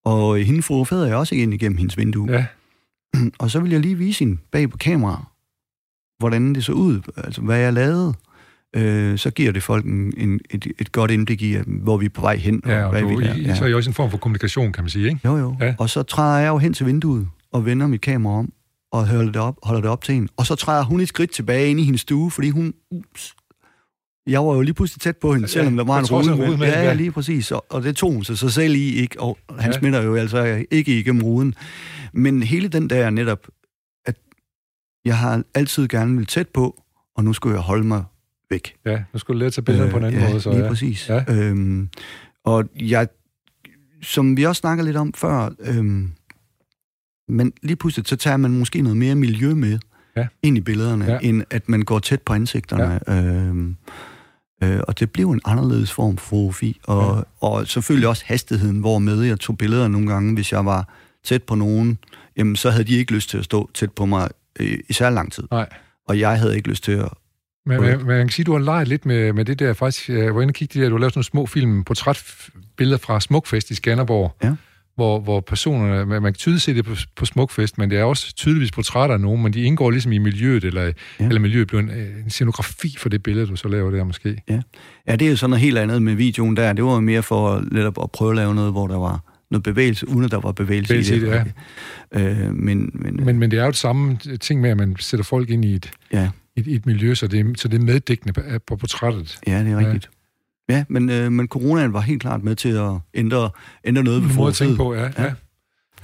Og 0.06 0.38
hende 0.38 0.62
fotograferede 0.62 1.08
jeg 1.08 1.16
også 1.16 1.36
ind 1.36 1.54
igennem 1.54 1.78
hendes 1.78 1.98
vindue. 1.98 2.32
Ja. 2.32 2.46
Og 3.40 3.52
så 3.52 3.60
ville 3.60 3.74
jeg 3.74 3.82
lige 3.82 3.98
vise 3.98 4.20
hende 4.20 4.38
bag 4.52 4.70
på 4.70 4.78
kamera, 4.78 5.26
hvordan 6.20 6.56
det 6.56 6.66
så 6.66 6.72
ud, 6.72 7.02
altså 7.18 7.42
hvad 7.42 7.58
jeg 7.60 7.74
lavede. 7.74 8.14
Øh, 8.76 9.18
så 9.18 9.32
giver 9.32 9.52
det 9.52 9.64
folk 9.64 9.86
en, 9.86 10.14
en, 10.18 10.40
et, 10.50 10.68
et 10.80 10.92
godt 10.92 11.12
indblik 11.12 11.42
i, 11.42 11.58
hvor 11.68 11.98
vi 11.98 12.06
er 12.06 12.10
på 12.10 12.22
vej 12.22 12.36
hen. 12.36 12.62
Ja, 12.66 12.80
og, 12.80 12.84
og 12.84 12.92
hvad 12.92 13.02
du, 13.02 13.08
vi 13.18 13.26
er. 13.26 13.36
Ja. 13.36 13.56
så 13.56 13.64
er 13.64 13.68
det 13.68 13.76
også 13.76 13.90
en 13.90 13.94
form 13.94 14.12
for 14.12 14.18
kommunikation, 14.18 14.72
kan 14.72 14.84
man 14.84 14.90
sige, 14.90 15.08
ikke? 15.08 15.20
Jo, 15.26 15.38
jo. 15.38 15.56
Ja. 15.60 15.76
Og 15.80 15.90
så 15.90 16.04
træder 16.04 16.40
jeg 16.40 16.50
jo 16.50 16.58
hen 16.58 16.74
til 16.74 16.86
vinduet 16.86 17.28
og 17.52 17.66
vender 17.66 17.88
mit 17.88 18.02
kamera 18.02 18.34
om 18.34 18.54
og 18.92 19.08
holder 19.08 19.32
det 19.32 19.42
op, 19.42 19.56
holder 19.64 19.82
det 19.82 19.90
op 19.90 20.04
til 20.04 20.16
hende. 20.16 20.28
Og 20.38 20.46
så 20.46 20.56
træder 20.56 20.84
hun 20.84 21.00
et 21.00 21.08
skridt 21.08 21.32
tilbage 21.32 21.70
ind 21.70 21.80
i 21.80 21.84
hendes 21.84 22.02
stue, 22.02 22.32
fordi 22.32 22.50
hun, 22.50 22.74
ups, 22.92 23.36
jeg 24.28 24.46
var 24.46 24.54
jo 24.54 24.62
lige 24.62 24.74
pludselig 24.74 25.02
tæt 25.02 25.18
på 25.18 25.34
hende, 25.34 25.48
selvom 25.48 25.78
der 25.78 25.84
var 25.84 26.00
en 26.00 26.06
rude 26.06 26.36
med. 26.36 26.58
med. 26.58 26.68
Ja, 26.68 26.84
ja, 26.84 26.94
lige 26.94 27.12
præcis. 27.12 27.52
Og, 27.52 27.66
og 27.70 27.84
det 27.84 27.96
tog 27.96 28.14
hun 28.14 28.24
sig, 28.24 28.38
så 28.38 28.50
selv 28.50 28.76
i, 28.76 28.96
ikke, 28.96 29.20
og 29.22 29.38
han 29.60 29.72
ja. 29.72 29.80
smitter 29.80 30.02
jo 30.02 30.16
altså 30.16 30.66
ikke 30.72 31.00
igennem 31.00 31.24
ruden. 31.24 31.56
Men 32.14 32.44
hele 32.44 32.68
den 32.68 32.90
der 32.90 33.10
netop, 33.10 33.48
at 34.06 34.16
jeg 35.06 35.18
har 35.18 35.44
altid 35.54 35.88
gerne 35.88 36.18
vil 36.18 36.26
tæt 36.26 36.48
på, 36.48 36.84
og 37.16 37.24
nu 37.24 37.34
skulle 37.34 37.56
jeg 37.56 37.62
holde 37.62 37.84
mig 37.84 38.04
væk. 38.50 38.76
Ja, 38.86 39.04
nu 39.14 39.20
skulle 39.20 39.36
du 39.36 39.40
lære 39.40 39.48
at 39.48 39.54
tage 39.54 39.66
billeder 39.66 39.86
øh, 39.86 39.92
på 39.92 39.98
en 39.98 40.04
anden 40.04 40.22
ja, 40.22 40.30
måde. 40.30 40.42
Så, 40.42 40.52
lige 40.52 40.64
ja. 40.64 40.70
præcis. 40.70 41.10
Ja. 41.10 41.24
Øhm, 41.30 41.90
og 42.46 42.66
jeg, 42.80 43.08
som 44.02 44.38
vi 44.38 44.44
også 44.44 44.60
snakker 44.60 44.84
lidt 44.84 44.98
om 44.98 45.14
før, 45.14 45.50
øhm, 45.60 46.12
men 47.28 47.54
lige 47.62 47.76
pludselig, 47.76 48.08
så 48.08 48.16
tager 48.16 48.38
man 48.38 48.52
måske 48.52 48.82
noget 48.82 48.98
mere 48.98 49.16
miljø 49.16 49.54
med 49.54 49.80
ja. 50.18 50.28
ind 50.44 50.58
i 50.58 50.62
billederne, 50.62 51.06
ja. 51.06 51.20
end 51.22 51.44
at 51.50 51.70
man 51.70 51.82
går 51.82 52.00
tæt 52.00 52.22
på 52.22 52.34
ansigterne. 52.34 53.00
Ja. 53.08 53.24
Øhm, 53.24 53.76
Øh, 54.64 54.80
og 54.88 55.00
det 55.00 55.12
blev 55.12 55.32
en 55.32 55.42
anderledes 55.46 55.92
form 55.92 56.18
for 56.18 56.26
fotografi. 56.26 56.80
Og, 56.84 57.18
ja. 57.18 57.48
og 57.48 57.68
selvfølgelig 57.68 58.08
også 58.08 58.24
hastigheden, 58.26 58.80
hvor 58.80 59.00
med 59.00 59.22
jeg 59.22 59.40
tog 59.40 59.58
billeder 59.58 59.88
nogle 59.88 60.08
gange, 60.08 60.34
hvis 60.34 60.52
jeg 60.52 60.66
var 60.66 60.90
tæt 61.24 61.44
på 61.44 61.56
nogen, 61.56 61.98
jamen 62.38 62.56
så 62.56 62.70
havde 62.70 62.84
de 62.84 62.96
ikke 62.96 63.14
lyst 63.14 63.30
til 63.30 63.38
at 63.38 63.44
stå 63.44 63.70
tæt 63.74 63.92
på 63.92 64.06
mig 64.06 64.30
øh, 64.60 64.78
i 64.90 64.94
særlig 64.94 65.16
lang 65.16 65.32
tid. 65.32 65.44
Nej. 65.52 65.70
Og 66.08 66.20
jeg 66.20 66.40
havde 66.40 66.56
ikke 66.56 66.70
lyst 66.70 66.84
til 66.84 66.92
at 66.92 67.10
men, 67.66 67.82
men, 67.82 68.08
man 68.08 68.18
kan 68.18 68.30
sige, 68.30 68.44
at 68.44 68.48
du 68.48 68.52
har 68.52 68.60
leget 68.60 68.88
lidt 68.88 69.06
med, 69.06 69.34
med 69.34 69.46
det 69.46 69.60
der, 69.60 69.74
faktisk, 69.74 70.10
jeg 70.10 70.36
var 70.36 70.42
inde 70.42 70.52
og 70.52 70.56
kigge, 70.56 70.82
der, 70.82 70.90
du 70.90 70.96
har 70.96 71.00
lavet 71.00 71.14
sådan 71.14 71.20
nogle 71.20 71.26
små 71.26 71.46
film, 71.46 71.84
portrætbilleder 71.84 72.98
fra 72.98 73.20
Smukfest 73.20 73.72
i 73.72 73.76
Skanderborg. 73.76 74.36
Ja 74.44 74.56
hvor, 74.96 75.20
hvor 75.20 75.40
personerne, 75.40 76.06
man, 76.06 76.22
man 76.22 76.34
kan 76.34 76.38
tydeligt 76.38 76.64
se 76.64 76.74
det 76.74 76.86
på, 76.86 76.96
på 77.16 77.26
Smukfest, 77.26 77.78
men 77.78 77.90
det 77.90 78.00
er 78.00 78.04
også 78.04 78.34
tydeligvis 78.36 78.72
portrætter 78.72 79.14
af 79.14 79.22
nogen, 79.22 79.44
men 79.44 79.54
de 79.54 79.64
indgår 79.64 79.92
ligesom 79.92 80.12
i 80.12 80.18
miljøet, 80.18 80.64
eller, 80.64 80.84
ja. 80.84 80.92
eller 81.20 81.40
miljøet 81.40 81.68
bliver 81.68 81.82
en, 81.82 81.90
en 82.24 82.30
scenografi 82.30 82.96
for 82.98 83.10
det 83.10 83.24
billede, 83.24 83.48
du 83.48 83.56
så 83.56 83.68
laver 83.68 83.92
der 83.92 84.04
måske. 84.04 84.42
Ja. 84.50 84.62
ja, 85.08 85.16
det 85.16 85.26
er 85.26 85.30
jo 85.30 85.36
sådan 85.36 85.50
noget 85.50 85.62
helt 85.62 85.78
andet 85.78 86.02
med 86.02 86.16
videoen 86.16 86.58
der. 86.58 86.74
Det 86.74 86.84
var 86.84 87.00
mere 87.00 87.24
for 87.24 87.64
lidt 87.72 87.86
at 87.86 88.12
prøve 88.14 88.32
at 88.32 88.36
lave 88.36 88.56
noget, 88.56 88.72
hvor 88.72 88.88
der 88.88 88.98
var 88.98 89.20
noget 89.52 89.64
bevægelse, 89.64 90.08
uden 90.08 90.26
at 90.26 90.32
der 90.32 90.40
var 90.40 90.52
bevægelse, 90.52 90.94
bevægelse 90.94 91.16
i 91.16 91.20
det. 91.20 91.54
Ja. 92.14 92.46
øh, 92.46 92.54
men, 92.56 92.92
men, 92.94 93.26
men, 93.26 93.40
men 93.40 93.52
det 93.52 93.60
er 93.60 93.64
jo 93.64 93.70
det 93.70 93.78
samme 93.78 94.18
ting 94.42 94.62
med, 94.62 94.70
at 94.70 94.78
man 94.78 94.96
sætter 95.00 95.24
folk 95.24 95.50
ind 95.50 95.66
i 95.66 95.76
et, 95.76 95.92
ja. 96.14 96.30
et, 96.56 96.68
et 96.68 96.86
miljø, 96.86 97.16
så 97.16 97.28
det, 97.28 97.60
så 97.60 97.68
det 97.68 97.80
er 97.80 97.84
meddækkende 97.84 98.34
på, 98.34 98.42
på 98.68 98.76
portrættet. 98.76 99.40
Ja, 99.48 99.64
det 99.64 99.72
er 99.72 99.78
rigtigt. 99.78 100.10
Ja. 100.70 100.86
Men, 100.90 101.10
øh, 101.10 101.32
men 101.32 101.48
coronaen 101.48 101.94
var 101.94 102.00
helt 102.00 102.22
klart 102.22 102.44
med 102.44 102.56
til 102.56 102.70
at 102.70 102.92
ændre, 103.14 103.50
ændre 103.84 104.04
noget 104.04 104.24
ved 104.24 104.30
fotografiet. 104.30 104.78
på, 104.78 104.94
ja. 104.94 105.02
ja. 105.02 105.24
ja. 105.24 105.34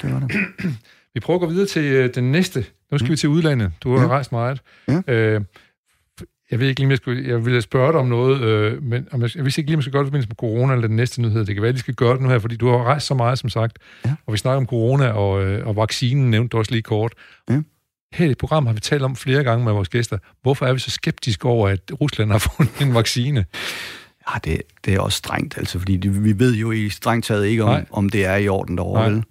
Det 0.01 0.13
var 0.13 0.19
det. 0.19 0.31
vi 1.13 1.19
prøver 1.19 1.37
at 1.37 1.41
gå 1.41 1.47
videre 1.47 1.67
til 1.67 1.83
øh, 1.83 2.15
den 2.15 2.31
næste. 2.31 2.65
Nu 2.91 2.97
skal 2.97 3.07
ja. 3.07 3.11
vi 3.11 3.17
til 3.17 3.29
udlandet. 3.29 3.71
Du 3.83 3.97
har 3.97 4.03
ja. 4.03 4.07
rejst 4.07 4.31
meget. 4.31 4.61
Ja. 4.87 5.01
Øh, 5.07 5.41
jeg 6.51 6.59
ved 6.59 6.67
ikke 6.67 6.79
lige, 6.79 6.87
om 6.87 6.91
jeg, 6.91 6.97
skulle, 6.97 7.29
jeg 7.29 7.45
ville 7.45 7.61
spørge 7.61 7.91
dig 7.91 7.99
om 7.99 8.07
noget, 8.07 8.41
øh, 8.41 8.83
men 8.83 9.07
om 9.11 9.21
jeg, 9.21 9.35
jeg 9.35 9.43
vidste 9.43 9.61
ikke 9.61 9.69
lige, 9.69 9.75
om 9.75 9.79
jeg 9.79 9.83
skal 9.83 9.93
gøre 9.93 10.03
det 10.05 10.13
med 10.13 10.23
corona 10.37 10.73
eller 10.73 10.87
den 10.87 10.95
næste 10.95 11.21
nyhed. 11.21 11.45
Det 11.45 11.55
kan 11.55 11.61
være, 11.61 11.69
at 11.69 11.75
de 11.75 11.79
skal 11.79 11.93
gøre 11.93 12.13
det 12.13 12.21
nu 12.21 12.29
her, 12.29 12.39
fordi 12.39 12.55
du 12.55 12.69
har 12.69 12.83
rejst 12.83 13.07
så 13.07 13.13
meget, 13.13 13.39
som 13.39 13.49
sagt. 13.49 13.77
Ja. 14.05 14.15
Og 14.25 14.33
vi 14.33 14.37
snakker 14.37 14.57
om 14.57 14.65
corona 14.65 15.11
og, 15.11 15.43
øh, 15.43 15.67
og 15.67 15.75
vaccinen, 15.75 16.29
nævnte 16.29 16.51
du 16.51 16.57
også 16.57 16.71
lige 16.71 16.81
kort. 16.81 17.13
Ja. 17.49 17.61
Her 18.13 18.29
i 18.29 18.35
program 18.35 18.65
har 18.65 18.73
vi 18.73 18.79
talt 18.79 19.03
om 19.03 19.15
flere 19.15 19.43
gange 19.43 19.65
med 19.65 19.73
vores 19.73 19.89
gæster, 19.89 20.17
hvorfor 20.41 20.65
er 20.65 20.73
vi 20.73 20.79
så 20.79 20.91
skeptiske 20.91 21.47
over, 21.47 21.69
at 21.69 21.91
Rusland 22.01 22.31
har 22.31 22.37
fundet 22.57 22.81
en 22.81 22.93
vaccine? 22.93 23.45
Ja, 24.33 24.39
det, 24.43 24.61
det 24.85 24.93
er 24.93 24.99
også 24.99 25.17
strengt, 25.17 25.57
altså, 25.57 25.79
fordi 25.79 25.97
det, 25.97 26.23
vi 26.23 26.39
ved 26.39 26.55
jo 26.55 26.71
i 26.71 26.89
strengt 26.89 27.25
taget 27.25 27.45
ikke, 27.45 27.63
om, 27.63 27.83
om 27.91 28.09
det 28.09 28.25
er 28.25 28.35
i 28.35 28.47
orden 28.47 28.77
derovre, 28.77 29.11
vel? 29.11 29.23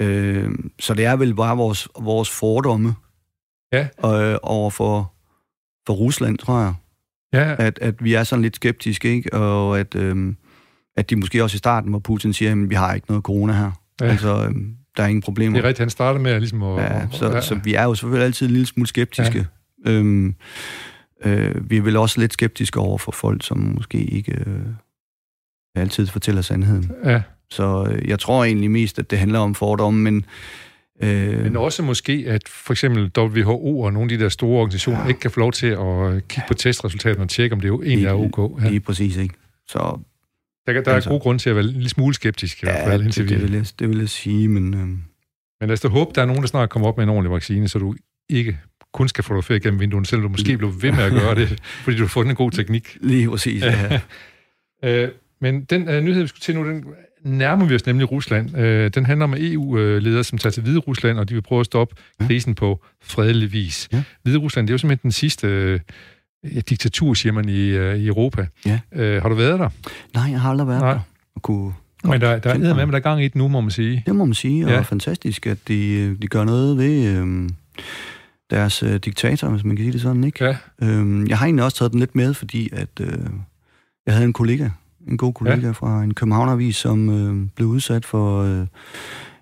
Øh, 0.00 0.50
så 0.80 0.94
det 0.94 1.04
er 1.04 1.16
vel 1.16 1.34
bare 1.34 1.56
vores, 1.56 1.88
vores 2.00 2.30
fordomme 2.30 2.94
ja. 3.72 3.88
øh, 4.04 4.38
over 4.42 4.70
for, 4.70 5.12
for 5.86 5.94
Rusland, 5.94 6.38
tror 6.38 6.60
jeg. 6.60 6.74
Ja. 7.32 7.54
At, 7.58 7.78
at 7.82 8.04
vi 8.04 8.14
er 8.14 8.24
sådan 8.24 8.42
lidt 8.42 8.56
skeptiske, 8.56 9.08
ikke? 9.08 9.32
Og 9.32 9.80
at, 9.80 9.94
øh, 9.94 10.34
at 10.96 11.10
de 11.10 11.16
måske 11.16 11.42
også 11.42 11.54
i 11.54 11.58
starten, 11.58 11.90
hvor 11.90 11.98
Putin 11.98 12.32
siger, 12.32 12.52
at 12.52 12.70
vi 12.70 12.74
har 12.74 12.94
ikke 12.94 13.06
noget 13.08 13.24
corona 13.24 13.52
her. 13.52 13.70
Ja. 14.00 14.06
Altså, 14.06 14.28
øh, 14.28 14.54
der 14.96 15.02
er 15.02 15.06
ingen 15.06 15.22
problemer. 15.22 15.56
Det 15.56 15.64
er 15.64 15.68
rigtigt, 15.68 15.82
han 15.82 15.90
starter 15.90 16.20
med 16.20 16.40
ligesom 16.40 16.62
at... 16.62 16.82
Ja, 16.82 17.06
så, 17.10 17.30
ja. 17.30 17.40
så 17.40 17.54
vi 17.54 17.74
er 17.74 17.82
jo 17.82 17.94
selvfølgelig 17.94 18.24
altid 18.24 18.46
en 18.46 18.52
lille 18.52 18.66
smule 18.66 18.86
skeptiske. 18.86 19.46
Ja. 19.86 19.90
Øhm, 19.90 20.34
Øh, 21.24 21.70
vi 21.70 21.76
er 21.76 21.82
vel 21.82 21.96
også 21.96 22.20
lidt 22.20 22.32
skeptiske 22.32 22.80
over 22.80 22.98
for 22.98 23.12
folk, 23.12 23.44
som 23.44 23.58
måske 23.58 23.98
ikke 23.98 24.32
øh, 24.46 24.66
altid 25.74 26.06
fortæller 26.06 26.42
sandheden. 26.42 26.92
Ja. 27.04 27.22
Så 27.50 27.86
øh, 27.90 28.08
jeg 28.08 28.18
tror 28.18 28.44
egentlig 28.44 28.70
mest, 28.70 28.98
at 28.98 29.10
det 29.10 29.18
handler 29.18 29.38
om 29.38 29.54
fordomme, 29.54 30.02
men... 30.02 30.24
Øh, 31.02 31.42
men 31.42 31.56
også 31.56 31.82
måske, 31.82 32.24
at 32.26 32.48
for 32.48 32.72
eksempel 32.72 33.10
WHO 33.18 33.80
og 33.80 33.92
nogle 33.92 34.12
af 34.12 34.18
de 34.18 34.24
der 34.24 34.28
store 34.28 34.60
organisationer 34.60 35.02
ja. 35.02 35.08
ikke 35.08 35.20
kan 35.20 35.30
få 35.30 35.40
lov 35.40 35.52
til 35.52 35.66
at 35.66 36.28
kigge 36.28 36.44
på 36.48 36.54
testresultaterne 36.54 37.24
og 37.24 37.28
tjekke, 37.28 37.54
om 37.54 37.60
det 37.60 37.68
jo 37.68 37.82
egentlig 37.82 38.06
er 38.06 38.12
ok. 38.12 38.62
Ja. 38.62 38.68
Lige 38.68 38.80
præcis, 38.80 39.16
ikke? 39.16 39.34
Så, 39.68 39.98
der, 40.66 40.80
der 40.80 40.94
altså, 40.94 41.10
er 41.10 41.14
god 41.14 41.20
grund 41.20 41.38
til 41.38 41.50
at 41.50 41.56
være 41.56 41.64
lidt 41.64 41.90
smule 41.90 42.14
skeptisk 42.14 42.62
i 42.62 42.66
ja, 42.66 42.72
hvert 42.72 42.88
fald. 42.88 43.04
Det, 43.04 43.28
det, 43.28 43.42
vil 43.42 43.52
jeg, 43.52 43.66
det 43.78 43.88
vil 43.88 43.98
jeg 43.98 44.08
sige, 44.08 44.48
men... 44.48 44.74
Øh, 44.74 44.88
men 45.60 45.68
lad 45.68 45.72
os 45.72 45.80
da 45.80 45.88
håbe, 45.88 46.10
der 46.14 46.22
er 46.22 46.26
nogen, 46.26 46.42
der 46.42 46.48
snart 46.48 46.70
kommer 46.70 46.88
op 46.88 46.96
med 46.96 47.04
en 47.04 47.10
ordentlig 47.10 47.32
vaccine, 47.32 47.68
så 47.68 47.78
du 47.78 47.94
ikke 48.28 48.58
kun 48.94 49.08
skal 49.08 49.24
fotografere 49.24 49.60
gennem 49.60 49.80
vinduerne, 49.80 50.06
selvom 50.06 50.22
du 50.22 50.28
måske 50.28 50.58
blev 50.58 50.82
ved 50.82 50.92
med 50.92 51.04
at 51.04 51.12
gøre 51.12 51.34
det, 51.34 51.60
fordi 51.84 51.96
du 51.96 52.02
har 52.02 52.08
fundet 52.08 52.30
en 52.30 52.36
god 52.36 52.50
teknik. 52.50 52.96
Lige 53.00 53.30
præcis, 53.30 53.62
ja. 53.62 54.00
øh, 54.84 55.08
men 55.40 55.64
den 55.64 55.88
uh, 55.88 55.94
nyhed, 55.94 56.22
vi 56.22 56.26
skulle 56.26 56.40
til 56.40 56.54
nu, 56.54 56.68
den 56.68 56.84
nærmer 57.24 57.66
vi 57.66 57.74
os 57.74 57.86
nemlig 57.86 58.10
Rusland. 58.12 58.54
Uh, 58.54 58.86
den 58.94 59.06
handler 59.06 59.24
om 59.24 59.34
EU-ledere, 59.36 60.24
som 60.24 60.38
tager 60.38 60.50
til 60.50 60.62
Hvide 60.62 60.78
Rusland, 60.78 61.18
og 61.18 61.28
de 61.28 61.34
vil 61.34 61.42
prøve 61.42 61.60
at 61.60 61.66
stoppe 61.66 61.94
ja. 62.20 62.26
krisen 62.26 62.54
på 62.54 62.84
fredelig 63.02 63.52
vis. 63.52 63.88
Ja. 63.92 64.02
Hvide 64.22 64.38
Rusland, 64.38 64.66
det 64.66 64.70
er 64.70 64.74
jo 64.74 64.78
simpelthen 64.78 65.02
den 65.02 65.12
sidste 65.12 65.80
uh, 66.42 66.50
diktatur, 66.50 67.14
siger 67.14 67.32
man, 67.32 67.48
i, 67.48 67.78
uh, 67.78 67.94
i 67.94 68.06
Europa. 68.06 68.46
Ja. 68.66 68.80
Uh, 68.92 69.22
har 69.22 69.28
du 69.28 69.34
været 69.34 69.58
der? 69.58 69.68
Nej, 70.14 70.30
jeg 70.30 70.40
har 70.40 70.50
aldrig 70.50 70.68
været 70.68 70.80
Nej. 70.80 70.92
der. 70.92 71.00
kunne 71.42 71.72
men 72.04 72.20
der, 72.20 72.38
der 72.38 72.50
er 72.50 72.58
med, 72.58 72.74
med 72.74 72.86
der 72.86 72.92
er 72.92 73.00
gang 73.00 73.20
i 73.20 73.24
det 73.24 73.34
nu, 73.34 73.48
må 73.48 73.60
man 73.60 73.70
sige. 73.70 74.02
Det 74.06 74.16
må 74.16 74.24
man 74.24 74.34
sige, 74.34 74.66
og 74.66 74.70
ja. 74.70 74.80
fantastisk, 74.80 75.46
at 75.46 75.58
de, 75.68 76.16
de 76.22 76.26
gør 76.26 76.44
noget 76.44 76.78
ved... 76.78 77.16
Øh, 77.16 77.48
deres 78.54 78.82
øh, 78.82 78.94
diktator, 78.96 79.48
hvis 79.48 79.64
man 79.64 79.76
kan 79.76 79.84
sige 79.84 79.92
det 79.92 80.00
sådan, 80.00 80.24
ikke? 80.24 80.44
Ja. 80.44 80.56
Øhm, 80.82 81.26
jeg 81.26 81.38
har 81.38 81.46
egentlig 81.46 81.64
også 81.64 81.76
taget 81.76 81.92
den 81.92 82.00
lidt 82.00 82.14
med, 82.14 82.34
fordi 82.34 82.70
at 82.72 82.88
øh, 83.00 83.08
jeg 84.06 84.14
havde 84.14 84.26
en 84.26 84.32
kollega, 84.32 84.68
en 85.08 85.16
god 85.16 85.32
kollega 85.34 85.66
ja. 85.66 85.70
fra 85.70 86.02
en 86.02 86.14
Københavneravis, 86.14 86.76
som 86.76 87.08
øh, 87.08 87.48
blev 87.56 87.68
udsat 87.68 88.04
for, 88.04 88.42
øh, 88.42 88.58
jeg 88.58 88.66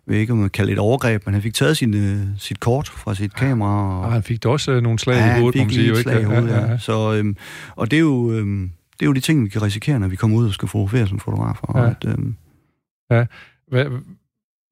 ved 0.06 0.16
ikke 0.16 0.32
om 0.32 0.38
man 0.38 0.50
kalde 0.50 0.66
det 0.68 0.72
et 0.72 0.78
overgreb, 0.78 1.26
men 1.26 1.34
han 1.34 1.42
fik 1.42 1.54
taget 1.54 1.76
sin, 1.76 1.94
øh, 1.94 2.20
sit 2.38 2.60
kort 2.60 2.88
fra 2.88 3.14
sit 3.14 3.34
kamera. 3.34 3.98
Og 3.98 4.00
Og, 4.00 4.12
han 4.12 4.22
fik 4.22 4.42
da 4.42 4.48
også 4.48 4.72
øh, 4.72 4.82
nogle 4.82 4.98
slag 4.98 5.16
ja, 5.16 5.36
i 5.36 5.40
hovedet, 5.40 5.60
man 5.60 5.70
sige. 5.70 5.84
et 5.84 5.88
ikke? 5.88 6.02
slag 6.02 6.20
i 6.20 6.24
hovedet, 6.24 6.48
ja. 6.48 6.70
ja. 6.70 6.78
Så, 6.78 7.14
øhm, 7.14 7.36
og 7.76 7.90
det 7.90 7.96
er 7.96 8.00
jo... 8.00 8.32
Øhm, 8.32 8.70
det 8.92 9.06
er 9.06 9.08
jo 9.08 9.12
de 9.12 9.20
ting, 9.20 9.44
vi 9.44 9.48
kan 9.48 9.62
risikere, 9.62 9.98
når 10.00 10.08
vi 10.08 10.16
kommer 10.16 10.36
ud 10.36 10.46
og 10.46 10.52
skal 10.52 10.68
fotografere 10.68 11.06
som 11.06 11.18
fotografer. 11.18 11.78
Ja. 11.78 11.82
Ja. 11.82 11.90
At, 11.90 12.04
øhm, 12.06 12.34
Hvad, 13.68 13.86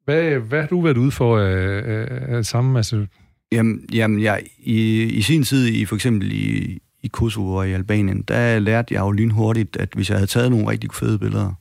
hvad, 0.05 0.39
hvad 0.39 0.61
har 0.61 0.69
du 0.69 0.81
været 0.81 0.97
ude 0.97 1.11
for 1.11 1.39
af, 1.39 1.83
af, 1.85 2.37
af 2.37 2.45
samme? 2.45 2.79
Altså, 2.79 3.07
Jamen, 3.53 3.81
jamen 3.93 4.23
jeg, 4.23 4.43
i, 4.59 5.03
i 5.03 5.23
sin 5.23 5.43
tid, 5.43 5.67
i 5.67 5.85
for 5.85 5.95
eksempel 5.95 6.33
i, 6.33 6.79
i 7.03 7.09
Kosovo 7.09 7.55
og 7.55 7.69
i 7.69 7.73
Albanien, 7.73 8.23
der 8.23 8.59
lærte 8.59 8.95
jeg 8.95 9.01
jo 9.01 9.11
lynhurtigt, 9.11 9.77
at 9.77 9.89
hvis 9.95 10.11
jeg 10.11 10.17
havde 10.19 10.27
taget 10.27 10.51
nogle 10.51 10.69
rigtig 10.69 10.91
fede 10.95 11.19
billeder, 11.19 11.53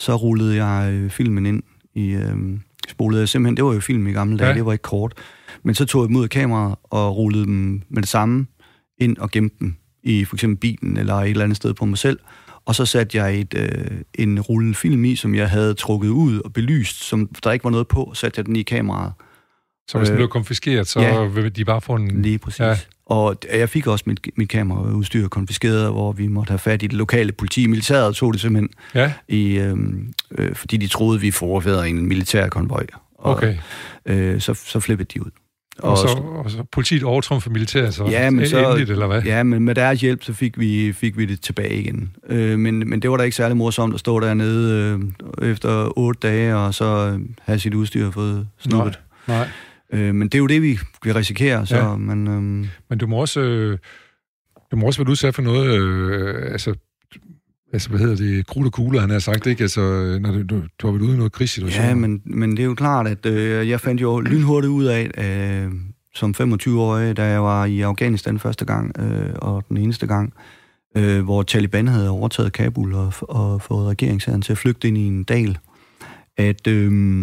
så 0.00 0.16
rullede 0.16 0.64
jeg 0.64 0.92
øh, 0.92 1.10
filmen 1.10 1.46
ind 1.46 1.62
i... 1.94 2.10
Øh, 2.10 2.36
spolede 2.88 3.20
jeg 3.20 3.28
simpelthen, 3.28 3.56
det 3.56 3.64
var 3.64 3.72
jo 3.74 3.80
film 3.80 4.06
i 4.06 4.12
gamle 4.12 4.38
dage, 4.38 4.48
Ja. 4.48 4.54
det 4.54 4.66
var 4.66 4.72
ikke 4.72 4.82
kort. 4.82 5.12
Men 5.64 5.74
så 5.74 5.84
tog 5.84 6.02
jeg 6.02 6.08
dem 6.08 6.16
ud 6.16 6.22
af 6.22 6.30
kameraet 6.30 6.74
og 6.84 7.16
rullede 7.16 7.44
dem 7.44 7.82
med 7.88 8.02
det 8.02 8.08
samme 8.08 8.46
ind 8.98 9.16
og 9.18 9.30
gemte 9.30 9.56
dem 9.60 9.74
i 10.02 10.24
for 10.24 10.36
eksempel 10.36 10.56
bilen 10.58 10.96
eller 10.96 11.14
et 11.14 11.30
eller 11.30 11.44
andet 11.44 11.56
sted 11.56 11.74
på 11.74 11.84
mig 11.84 11.98
selv. 11.98 12.18
Og 12.64 12.74
så 12.74 12.86
satte 12.86 13.18
jeg 13.18 13.40
et, 13.40 13.54
øh, 13.56 14.00
en 14.14 14.40
rullende 14.40 14.74
film 14.74 15.04
i, 15.04 15.16
som 15.16 15.34
jeg 15.34 15.50
havde 15.50 15.74
trukket 15.74 16.08
ud 16.08 16.40
og 16.40 16.52
belyst, 16.52 17.04
som 17.04 17.28
der 17.44 17.52
ikke 17.52 17.64
var 17.64 17.70
noget 17.70 17.88
på, 17.88 18.10
satte 18.14 18.38
jeg 18.38 18.46
den 18.46 18.56
i 18.56 18.62
kameraet. 18.62 19.12
Så 19.90 19.98
hvis 19.98 20.08
den 20.08 20.14
Øh, 20.14 20.18
blev 20.18 20.28
konfiskeret, 20.28 20.88
så 20.88 21.00
ja. 21.00 21.24
vil 21.24 21.56
de 21.56 21.64
bare 21.64 21.80
få 21.80 21.92
en... 21.94 22.22
Lige 22.22 22.38
præcis. 22.38 22.60
Ja. 22.60 22.76
Og 23.06 23.36
jeg 23.54 23.68
fik 23.68 23.86
også 23.86 24.04
mit, 24.06 24.20
mit 24.36 24.48
kameraudstyr 24.48 25.28
konfiskeret, 25.28 25.90
hvor 25.92 26.12
vi 26.12 26.26
måtte 26.26 26.50
have 26.50 26.58
fat 26.58 26.82
i 26.82 26.86
det 26.86 26.92
lokale 26.98 27.32
politi. 27.32 27.66
Militæret 27.66 28.14
tog 28.14 28.32
det 28.32 28.40
simpelthen, 28.40 28.68
Ja, 28.94 29.12
i, 29.28 29.58
øhm, 29.58 30.12
øh, 30.38 30.54
fordi 30.54 30.76
de 30.76 30.86
troede, 30.86 31.20
vi 31.20 31.30
forårede 31.30 31.88
en 31.88 32.08
militær 32.08 32.48
konvoj. 32.48 32.86
Og, 33.18 33.36
okay. 33.36 33.56
Øh, 34.06 34.40
så, 34.40 34.54
så 34.54 34.80
flippede 34.80 35.08
de 35.14 35.26
ud. 35.26 35.30
Og, 35.78 35.98
så, 35.98 36.06
og 36.44 36.50
så 36.50 36.64
politiet 36.72 37.02
overtrumfer 37.02 37.50
militæret, 37.50 37.94
så 37.94 38.04
Ja, 38.04 38.30
men 38.30 38.48
så- 38.48 38.64
endeligt, 38.66 38.90
eller 38.90 39.06
hvad? 39.06 39.22
Ja, 39.22 39.42
men 39.42 39.62
med 39.64 39.74
deres 39.74 40.00
hjælp, 40.00 40.22
så 40.24 40.32
fik 40.32 40.58
vi, 40.58 40.92
fik 40.92 41.16
vi 41.18 41.24
det 41.24 41.40
tilbage 41.40 41.74
igen. 41.80 42.10
Øh, 42.28 42.58
men, 42.58 42.90
men 42.90 43.02
det 43.02 43.10
var 43.10 43.16
da 43.16 43.22
ikke 43.22 43.36
særlig 43.36 43.56
morsomt 43.56 43.94
at 43.94 44.00
stå 44.00 44.20
dernede 44.20 45.00
øh, 45.40 45.50
efter 45.50 45.98
otte 45.98 46.20
dage, 46.28 46.56
og 46.56 46.74
så 46.74 46.84
øh, 47.14 47.20
have 47.42 47.58
sit 47.58 47.74
udstyr 47.74 48.10
fået 48.10 48.48
snuppet. 48.58 48.98
Nej. 49.28 49.48
Øh, 49.92 50.14
men 50.14 50.28
det 50.28 50.34
er 50.34 50.38
jo 50.38 50.46
det, 50.46 50.62
vi, 50.62 50.78
vi 51.04 51.12
risikerer. 51.12 51.64
Så, 51.64 51.76
Ja. 51.76 51.96
men, 51.96 52.28
øh, 52.28 52.68
Men 52.90 52.98
du 52.98 53.06
må 53.06 53.16
også, 53.16 53.40
øh, 53.40 53.78
du 54.70 54.76
må 54.76 54.86
også 54.86 55.00
være 55.02 55.10
udsat 55.10 55.34
for 55.34 55.42
noget, 55.42 55.80
øh, 55.80 56.52
altså, 56.52 56.74
altså, 57.72 57.88
hvad 57.90 57.98
hedder 58.00 58.16
det, 58.16 58.46
krudt 58.46 58.66
og 58.66 58.72
kugler, 58.72 59.00
han 59.00 59.10
har 59.10 59.18
sagt, 59.18 59.46
ikke? 59.46 59.62
Altså, 59.62 59.80
når 60.20 60.32
du, 60.32 60.42
du, 60.42 60.62
du 60.78 60.86
har 60.86 60.90
været 60.92 61.02
ude 61.02 61.14
i 61.14 61.16
noget 61.16 61.32
krigssituation. 61.32 61.84
Ja, 61.84 61.94
men, 61.94 62.22
men 62.24 62.50
det 62.50 62.58
er 62.60 62.64
jo 62.64 62.74
klart, 62.74 63.06
at 63.06 63.26
øh, 63.26 63.68
jeg 63.68 63.80
fandt 63.80 64.00
jo 64.00 64.20
lynhurtigt 64.20 64.70
ud 64.70 64.84
af, 64.84 65.10
øh, 65.64 65.72
som 66.14 66.34
25-årig, 66.40 67.16
da 67.16 67.24
jeg 67.24 67.42
var 67.42 67.64
i 67.64 67.80
Afghanistan 67.80 68.38
første 68.38 68.64
gang, 68.64 68.98
øh, 69.00 69.30
og 69.36 69.64
den 69.68 69.76
eneste 69.76 70.06
gang, 70.06 70.32
øh, 70.96 71.22
hvor 71.24 71.42
Taliban 71.42 71.88
havde 71.88 72.10
overtaget 72.10 72.52
Kabul 72.52 72.94
og, 72.94 73.12
og 73.20 73.62
fået 73.62 73.88
regeringsherren 73.88 74.42
til 74.42 74.52
at 74.52 74.58
flygte 74.58 74.88
ind 74.88 74.98
i 74.98 75.06
en 75.06 75.24
dal, 75.24 75.58
at, 76.36 76.66
øh, 76.66 77.22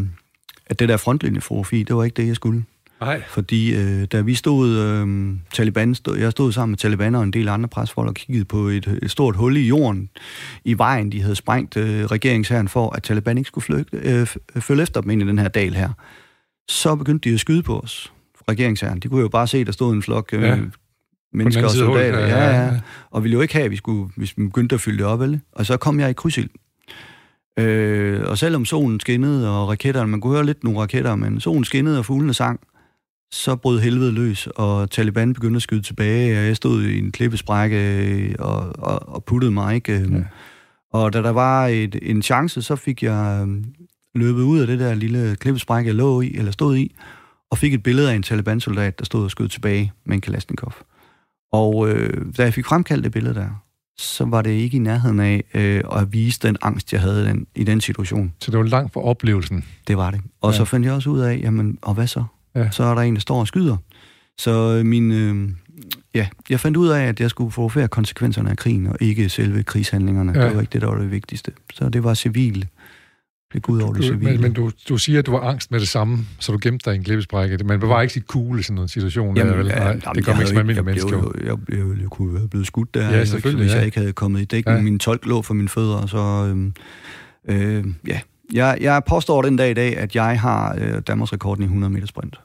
at 0.70 0.80
det 0.80 0.90
der 0.90 0.98
frontlinjefotografi, 0.98 1.84
det 1.84 1.96
var 1.96 2.04
ikke 2.04 2.22
det, 2.22 2.28
jeg 2.28 2.36
skulle. 2.36 2.64
Nej. 3.02 3.24
Fordi 3.30 3.76
øh, 3.76 4.06
da 4.06 4.22
vi 4.22 4.34
stod, 4.36 4.70
øh, 4.78 5.30
Taliban 5.54 5.96
stod, 5.96 6.18
jeg 6.18 6.32
stod 6.32 6.52
sammen 6.52 6.72
med 6.72 6.78
Taliban 6.78 7.16
og 7.16 7.24
en 7.24 7.34
del 7.34 7.48
andre 7.50 7.70
presfolk 7.70 8.08
og 8.10 8.14
kiggede 8.16 8.46
på 8.46 8.58
et, 8.68 9.00
et 9.04 9.12
stort 9.12 9.36
hul 9.36 9.58
i 9.58 9.68
jorden 9.68 10.10
i 10.66 10.78
vejen, 10.78 11.12
de 11.12 11.22
havde 11.22 11.36
sprængt 11.36 11.78
øh, 11.78 12.06
regeringsherren 12.06 12.68
for, 12.68 12.96
at 12.96 13.04
Taliban 13.04 13.38
ikke 13.38 13.48
skulle 13.48 13.66
flygte, 13.66 13.98
øh, 13.98 14.24
f- 14.24 14.60
følge 14.60 14.84
efter 14.84 15.02
dem 15.02 15.10
ind 15.10 15.22
i 15.22 15.26
den 15.26 15.40
her 15.40 15.48
dal 15.48 15.74
her. 15.74 15.90
Så 16.70 16.96
begyndte 16.96 17.30
de 17.30 17.34
at 17.34 17.40
skyde 17.40 17.64
på 17.64 17.80
os, 17.80 18.14
regeringsherren. 18.50 19.00
De 19.00 19.08
kunne 19.08 19.22
jo 19.22 19.28
bare 19.30 19.48
se, 19.48 19.66
der 19.66 19.72
stod 19.72 19.94
en 19.94 20.02
flok 20.04 20.30
øh, 20.34 20.42
Ja. 20.42 20.48
ja. 20.56 20.58
Mennesker 21.34 21.64
og 21.66 21.72
hullet, 21.76 21.86
soldater. 21.88 22.20
Ja, 22.20 22.64
ja. 22.66 22.80
Og 23.12 23.24
ville 23.24 23.34
jo 23.34 23.42
ikke 23.42 23.54
have, 23.54 23.66
at 23.66 23.72
vi 23.72 23.76
skulle, 23.76 24.10
hvis 24.16 24.38
vi 24.38 24.44
begyndte 24.44 24.76
at 24.76 24.82
fylde 24.82 24.98
det 24.98 25.06
op, 25.06 25.22
eller? 25.22 25.38
Og 25.52 25.66
så 25.66 25.78
kom 25.78 26.00
jeg 26.00 26.10
i 26.10 26.14
krydsild. 26.14 26.50
Øh, 27.58 28.22
og 28.30 28.38
selvom 28.38 28.66
solen 28.66 29.00
skinnede, 29.00 29.50
og 29.50 29.70
raketterne, 29.70 30.12
man 30.12 30.22
kunne 30.22 30.34
høre 30.34 30.46
lidt 30.46 30.64
nogle 30.64 30.80
raketter, 30.80 31.16
men 31.16 31.40
solen 31.40 31.64
skinnede, 31.64 32.00
og 32.00 32.06
fuglene 32.06 32.34
sang, 32.34 32.60
så 33.32 33.56
brød 33.56 33.80
helvede 33.80 34.12
løs, 34.12 34.48
og 34.56 34.92
Taliban 34.92 35.34
begyndte 35.34 35.56
at 35.56 35.62
skyde 35.62 35.82
tilbage, 35.82 36.40
og 36.40 36.46
jeg 36.46 36.56
stod 36.56 36.84
i 36.84 37.00
en 37.00 37.12
klippesprække 37.12 37.78
øh, 37.78 38.36
og, 38.40 38.74
og, 38.80 39.10
og 39.10 39.24
puttede 39.24 39.52
mig, 39.52 39.76
ikke? 39.76 39.94
Ja. 39.94 40.18
Ja. 40.18 40.24
Og 40.94 41.14
da 41.14 41.22
der 41.22 41.30
var 41.30 41.68
et, 41.68 42.00
en 42.02 42.22
chance, 42.22 42.62
så 42.62 42.76
fik 42.76 43.04
jeg 43.04 43.46
øh, 43.48 43.64
løbet 44.16 44.42
ud 44.42 44.60
af 44.60 44.68
det 44.68 44.80
der 44.80 44.94
lille 44.94 45.36
klippesprække, 45.36 45.88
jeg 45.88 45.96
lå 45.96 46.22
i, 46.22 46.36
eller 46.36 46.52
stod 46.52 46.78
i, 46.78 46.96
og 47.52 47.58
fik 47.58 47.74
et 47.74 47.84
billede 47.84 48.12
af 48.12 48.16
en 48.16 48.24
Taliban-soldat, 48.24 49.00
der 49.00 49.06
stod 49.06 49.24
og 49.24 49.32
skød 49.32 49.48
tilbage 49.48 49.92
med 50.06 50.16
en 50.16 50.22
Kalashnikov. 50.22 50.74
Og 51.52 51.90
øh, 51.90 52.26
da 52.38 52.44
jeg 52.44 52.54
fik 52.54 52.66
fremkaldt 52.66 53.04
det 53.04 53.12
billede 53.12 53.36
der, 53.36 53.50
så 54.00 54.26
var 54.26 54.42
det 54.42 54.50
ikke 54.52 54.78
i 54.78 54.80
nærheden 54.80 55.20
af 55.20 55.44
øh, 55.54 55.84
at 55.92 56.14
vise 56.14 56.40
den 56.44 56.58
angst, 56.62 56.94
jeg 56.94 57.02
havde 57.02 57.24
i 57.24 57.28
den, 57.28 57.48
i 57.56 57.64
den 57.64 57.82
situation. 57.82 58.34
Så 58.40 58.52
det 58.52 58.60
var 58.60 58.66
langt 58.66 58.94
fra 58.94 59.02
oplevelsen. 59.02 59.64
Det 59.88 59.98
var 59.98 60.12
det. 60.12 60.22
Og 60.42 60.52
Ja. 60.52 60.58
så 60.58 60.66
fandt 60.66 60.86
jeg 60.86 60.94
også 60.94 61.10
ud 61.10 61.20
af, 61.20 61.40
jamen, 61.44 61.78
og 61.82 61.94
hvad 61.94 62.08
så? 62.08 62.24
Ja. 62.56 62.72
Så 62.72 62.84
er 62.84 62.96
der 62.96 63.02
en, 63.02 63.14
der 63.16 63.22
står 63.22 63.40
og 63.40 63.48
skyder. 63.48 63.78
Så 64.38 64.52
øh, 64.80 64.86
min, 64.86 65.12
øh, 65.12 65.50
ja, 66.16 66.28
jeg 66.50 66.60
fandt 66.60 66.78
ud 66.78 66.88
af, 66.88 67.04
at 67.04 67.20
jeg 67.20 67.30
skulle 67.30 67.52
fotografere 67.52 67.88
konsekvenserne 67.88 68.50
af 68.50 68.58
krigen, 68.58 68.88
og 68.88 68.98
ikke 69.02 69.30
selve 69.30 69.64
krigshandlingerne. 69.64 70.34
Ja. 70.40 70.46
Det 70.48 70.56
var 70.56 70.62
ikke 70.62 70.74
det, 70.74 70.82
der 70.82 70.88
var 70.88 70.98
det 70.98 71.12
vigtigste. 71.12 71.52
Så 71.74 71.90
det 71.90 72.04
var 72.04 72.14
civil. 72.14 72.68
Det 73.54 73.64
gik 73.64 73.70
ud 73.70 73.82
over 73.82 73.94
det 73.94 74.04
civile. 74.04 74.32
men, 74.32 74.42
men 74.42 74.54
du, 74.54 74.72
du 74.90 74.98
siger, 74.98 75.20
at 75.20 75.26
du 75.26 75.32
var 75.32 75.40
angst 75.40 75.72
med 75.72 75.80
det 75.80 75.88
samme, 75.88 76.18
så 76.40 76.52
du 76.52 76.60
gemte 76.62 76.86
dig 76.86 76.94
i 76.94 76.98
en 76.98 77.04
klippesprække. 77.04 77.58
Man 77.64 77.80
bevarer 77.80 78.02
ikke 78.02 78.14
sit 78.14 78.28
kugle 78.28 78.60
i 78.60 78.64
sådan 78.64 78.82
en 78.82 78.88
situation. 78.88 79.38
Jamen, 79.38 79.52
der, 79.54 79.58
vel? 79.58 79.68
Nej, 79.68 79.78
jamen, 79.78 80.02
det 80.16 80.26
kommer 80.26 80.42
ikke 80.42 80.48
som 80.48 80.56
jeg 80.56 80.60
almindelig 80.60 80.76
jeg, 80.76 80.84
menneske. 80.86 81.12
jo- 81.12 81.34
jeg, 81.38 81.58
jeg, 81.70 81.78
jeg, 81.78 82.02
jeg 82.02 82.10
kunne 82.10 82.34
være 82.34 82.48
blevet 82.48 82.68
skudt 82.68 82.94
der, 82.94 83.10
Ja, 83.10 83.14
ikke? 83.14 83.26
selvfølgelig, 83.26 83.64
hvis 83.64 83.72
ja. 83.74 83.78
jeg 83.78 83.86
ikke 83.86 83.98
havde 84.00 84.14
kommet 84.14 84.42
i 84.42 84.46
dækning. 84.46 84.78
Ja. 84.78 84.84
Min 84.84 85.00
tolk 85.00 85.26
lå 85.26 85.42
for 85.42 85.54
mine 85.54 85.70
fødder, 85.70 86.06
så 86.06 86.18
øhm, 86.50 86.74
øh, 87.50 87.86
ja. 88.08 88.20
Jeg, 88.54 88.78
jeg 88.82 89.02
påstår 89.08 89.42
den 89.42 89.56
dag 89.58 89.72
i 89.72 89.74
dag, 89.74 89.98
at 89.98 90.16
jeg 90.16 90.42
har 90.42 90.78
øh, 90.82 91.02
Danmarks 91.08 91.34
rekorden 91.34 91.64
i 91.64 91.66
100 91.66 91.94
meter 91.94 92.08
sprint. 92.08 92.36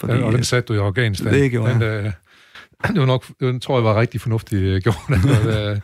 Fordi, 0.00 0.12
Ja, 0.12 0.22
og 0.24 0.32
den 0.32 0.44
satte 0.44 0.66
du 0.74 0.74
i 0.80 0.86
Afghanistan. 0.86 1.32
Det 1.34 1.50
gjorde 1.50 1.72
den, 1.74 1.82
øh, 1.82 2.12
det 2.88 3.00
var 3.00 3.06
nok, 3.06 3.24
tror 3.62 3.76
jeg 3.78 3.84
var 3.84 4.00
rigtig 4.00 4.20
fornuftigt 4.20 4.62
øh, 4.62 4.82
gjort. 4.82 4.96
Altså, 5.10 5.80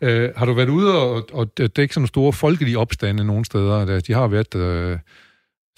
øh, 0.00 0.30
har 0.36 0.46
du 0.46 0.52
været 0.52 0.68
ude 0.68 0.98
og, 0.98 1.28
og 1.32 1.58
dække 1.58 1.94
sådan 1.94 2.00
nogle 2.00 2.08
store 2.08 2.32
folkelige 2.32 2.78
opstande 2.78 3.24
nogle 3.24 3.44
steder? 3.44 3.84
Der, 3.84 4.00
de 4.00 4.12
har 4.12 4.26
været 4.28 4.54
øh, 4.54 4.98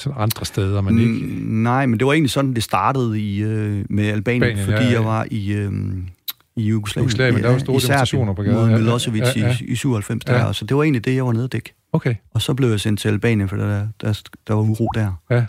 sådan 0.01 0.19
andre 0.21 0.45
steder, 0.45 0.81
men 0.81 0.99
ikke... 0.99 1.13
Mm, 1.13 1.63
Nej, 1.63 1.87
men 1.87 1.99
det 1.99 2.07
var 2.07 2.13
egentlig 2.13 2.31
sådan, 2.31 2.55
det 2.55 2.63
startede 2.63 3.21
i, 3.21 3.43
øh, 3.43 3.85
med 3.91 4.07
Albanien, 4.07 4.43
Albanien, 4.43 4.65
fordi 4.65 4.83
ja, 4.83 4.89
ja. 4.89 4.93
jeg 4.93 5.05
var 5.05 5.27
i, 5.31 5.53
øh, 5.53 5.73
i 6.57 6.63
Jugoslavien. 6.63 7.09
Jugoslavien, 7.09 7.43
der 7.43 7.51
var 7.51 7.59
store 7.59 7.81
Serbien, 7.81 7.97
demonstrationer 7.97 8.33
på 8.35 8.43
gaden, 8.43 8.59
Mod 8.61 8.71
ja. 8.71 8.77
Milosevic 8.79 9.23
Ja, 9.37 9.41
ja. 9.47 9.57
i, 9.61 9.65
i 9.65 9.75
97 9.75 10.27
Ja. 10.27 10.33
der, 10.33 10.45
og 10.45 10.55
så 10.55 10.65
det 10.65 10.77
var 10.77 10.83
egentlig 10.83 11.05
det, 11.05 11.15
jeg 11.15 11.27
var 11.27 11.33
nede 11.33 11.45
at 11.45 11.53
dække. 11.53 11.75
Okay, 11.93 12.15
Og 12.35 12.43
så 12.43 12.55
blev 12.55 12.69
jeg 12.69 12.81
sendt 12.81 13.01
til 13.01 13.09
Albanien, 13.09 13.49
for 13.49 13.57
der, 13.57 13.89
der, 14.01 14.23
der 14.49 14.55
var 14.55 14.63
uro 14.63 14.89
der. 14.95 15.13
Ja. 15.31 15.45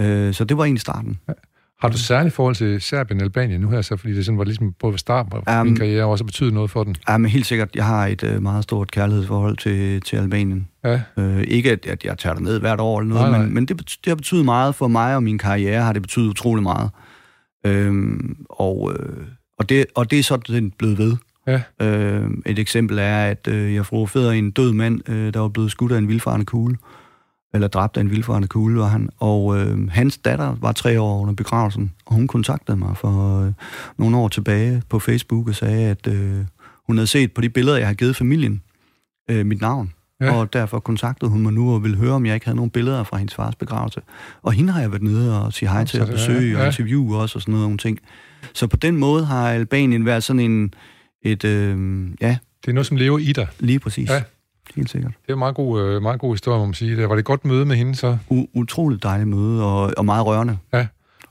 Øh, 0.00 0.34
så 0.34 0.44
det 0.44 0.56
var 0.56 0.64
egentlig 0.64 0.80
starten. 0.80 1.18
Har 1.80 1.88
du 1.88 1.98
særligt 1.98 2.34
forhold 2.34 2.54
til 2.54 2.80
Serbien 2.80 3.20
og 3.20 3.24
Albanien 3.24 3.60
nu 3.60 3.70
her, 3.70 3.82
så, 3.82 3.96
fordi 3.96 4.14
det 4.14 4.24
sådan 4.24 4.38
var 4.38 4.44
ligesom 4.44 4.72
både 4.80 4.92
ved 4.92 4.98
starten 4.98 5.30
på 5.30 5.36
Um, 5.60 5.66
din 5.66 5.76
karriere, 5.76 6.04
og 6.04 6.10
også 6.10 6.24
betydet 6.24 6.54
noget 6.54 6.70
for 6.70 6.84
den? 6.84 6.96
Ja, 7.08 7.18
men 7.18 7.30
helt 7.30 7.46
sikkert, 7.46 7.68
jeg 7.74 7.84
har 7.84 8.06
et 8.06 8.22
øh, 8.22 8.42
meget 8.42 8.64
stort 8.64 8.90
kærlighedsforhold 8.90 9.56
til, 9.56 10.00
til 10.00 10.16
Albanien. 10.16 10.68
Ja, 10.84 11.00
Øh, 11.18 11.42
ikke 11.48 11.72
at, 11.72 11.86
at 11.86 12.04
jeg 12.04 12.18
tager 12.18 12.38
ned 12.38 12.60
hvert 12.60 12.80
år 12.80 13.00
eller 13.00 13.14
noget, 13.14 13.30
Nej, 13.30 13.38
nej. 13.38 13.46
men, 13.46 13.54
men 13.54 13.66
det, 13.66 13.78
det 13.78 14.06
har 14.06 14.14
betydet 14.14 14.44
meget 14.44 14.74
for 14.74 14.88
mig 14.88 15.16
og 15.16 15.22
min 15.22 15.38
karriere, 15.38 15.82
har 15.82 15.92
det 15.92 16.02
betydet 16.02 16.28
utrolig 16.28 16.62
meget. 16.62 16.90
Øhm, 17.66 18.36
og, 18.50 18.92
øh, 18.98 19.26
og, 19.58 19.68
det, 19.68 19.86
og 19.94 20.10
det 20.10 20.18
er 20.18 20.22
sådan 20.22 20.70
blevet 20.78 20.98
ved. 20.98 21.16
ja, 21.46 21.60
Øh, 21.82 22.30
et 22.46 22.58
eksempel 22.58 22.98
er, 22.98 23.24
at 23.24 23.48
øh, 23.48 23.74
jeg 23.74 23.86
fotograferede 23.86 24.38
en 24.38 24.50
død 24.50 24.72
mand, 24.72 25.08
øh, 25.10 25.34
der 25.34 25.40
var 25.40 25.48
blevet 25.48 25.70
skudt 25.70 25.92
af 25.92 25.98
en 25.98 26.08
vildfarende 26.08 26.46
kugle, 26.46 26.76
eller 27.56 27.68
dræbt 27.68 27.96
af 27.96 28.00
en 28.00 28.10
vildfarende 28.10 28.48
kugle, 28.48 28.80
var 28.80 28.88
han. 28.88 29.08
Og 29.18 29.58
øh, 29.58 29.90
hans 29.90 30.18
datter 30.18 30.56
var 30.60 30.72
tre 30.72 31.00
år 31.00 31.20
under 31.20 31.34
begravelsen, 31.34 31.92
og 32.06 32.14
hun 32.14 32.26
kontaktede 32.26 32.76
mig 32.76 32.96
for 32.96 33.40
øh, 33.40 33.52
nogle 33.98 34.16
år 34.16 34.28
tilbage 34.28 34.82
på 34.88 34.98
Facebook 34.98 35.48
og 35.48 35.54
sagde, 35.54 35.90
at 35.90 36.06
øh, 36.06 36.44
hun 36.86 36.96
havde 36.96 37.06
set 37.06 37.32
på 37.32 37.40
de 37.40 37.48
billeder, 37.48 37.76
jeg 37.76 37.86
har 37.86 37.94
givet 37.94 38.16
familien, 38.16 38.62
øh, 39.30 39.46
mit 39.46 39.60
navn. 39.60 39.92
Ja. 40.20 40.34
Og 40.34 40.52
derfor 40.52 40.80
kontaktede 40.80 41.30
hun 41.30 41.42
mig 41.42 41.52
nu 41.52 41.74
og 41.74 41.82
ville 41.82 41.96
høre, 41.96 42.12
om 42.12 42.26
jeg 42.26 42.34
ikke 42.34 42.46
havde 42.46 42.56
nogle 42.56 42.70
billeder 42.70 43.04
fra 43.04 43.16
hendes 43.16 43.34
fars 43.34 43.54
begravelse. 43.54 44.00
Og 44.42 44.52
hende 44.52 44.72
har 44.72 44.80
jeg 44.80 44.90
været 44.90 45.02
nede 45.02 45.44
og 45.44 45.52
sige 45.52 45.68
hej 45.68 45.84
til 45.84 46.00
og 46.02 46.08
besøge 46.08 46.52
ja. 46.52 46.60
og 46.60 46.66
interviewe 46.66 47.18
også 47.18 47.38
og 47.38 47.42
sådan 47.42 47.52
noget 47.52 47.64
nogle 47.64 47.78
ting. 47.78 47.98
Så 48.54 48.66
på 48.66 48.76
den 48.76 48.96
måde 48.96 49.24
har 49.24 49.50
Albanien 49.50 50.04
været 50.06 50.24
sådan 50.24 50.40
en, 50.40 50.74
et, 51.22 51.44
øh, 51.44 52.08
ja, 52.20 52.36
det 52.62 52.68
er 52.68 52.72
noget, 52.72 52.86
som 52.86 52.96
lever 52.96 53.18
i 53.18 53.32
dig. 53.32 53.46
lige 53.58 53.78
præcis. 53.78 54.10
Ja. 54.10 54.22
Ja. 54.76 54.80
Helt 54.80 54.90
sikkert. 54.90 55.12
Det 55.22 55.28
er 55.28 55.32
en 55.32 55.38
meget 55.38 55.54
god, 55.54 55.80
øh, 55.80 56.02
meget 56.02 56.20
god 56.20 56.34
historie, 56.34 56.58
må 56.58 56.64
man 56.64 56.74
sige. 56.74 56.96
Det 56.96 57.08
var 57.08 57.14
det 57.14 57.20
et 57.20 57.24
godt 57.24 57.44
møde 57.44 57.64
med 57.64 57.76
hende, 57.76 57.94
så? 57.94 58.18
U- 58.32 58.50
utroligt 58.54 59.02
dejligt 59.02 59.28
møde 59.28 59.64
og, 59.64 59.92
og 59.96 60.04
meget 60.04 60.26
rørende. 60.26 60.58
Ja. 60.72 60.86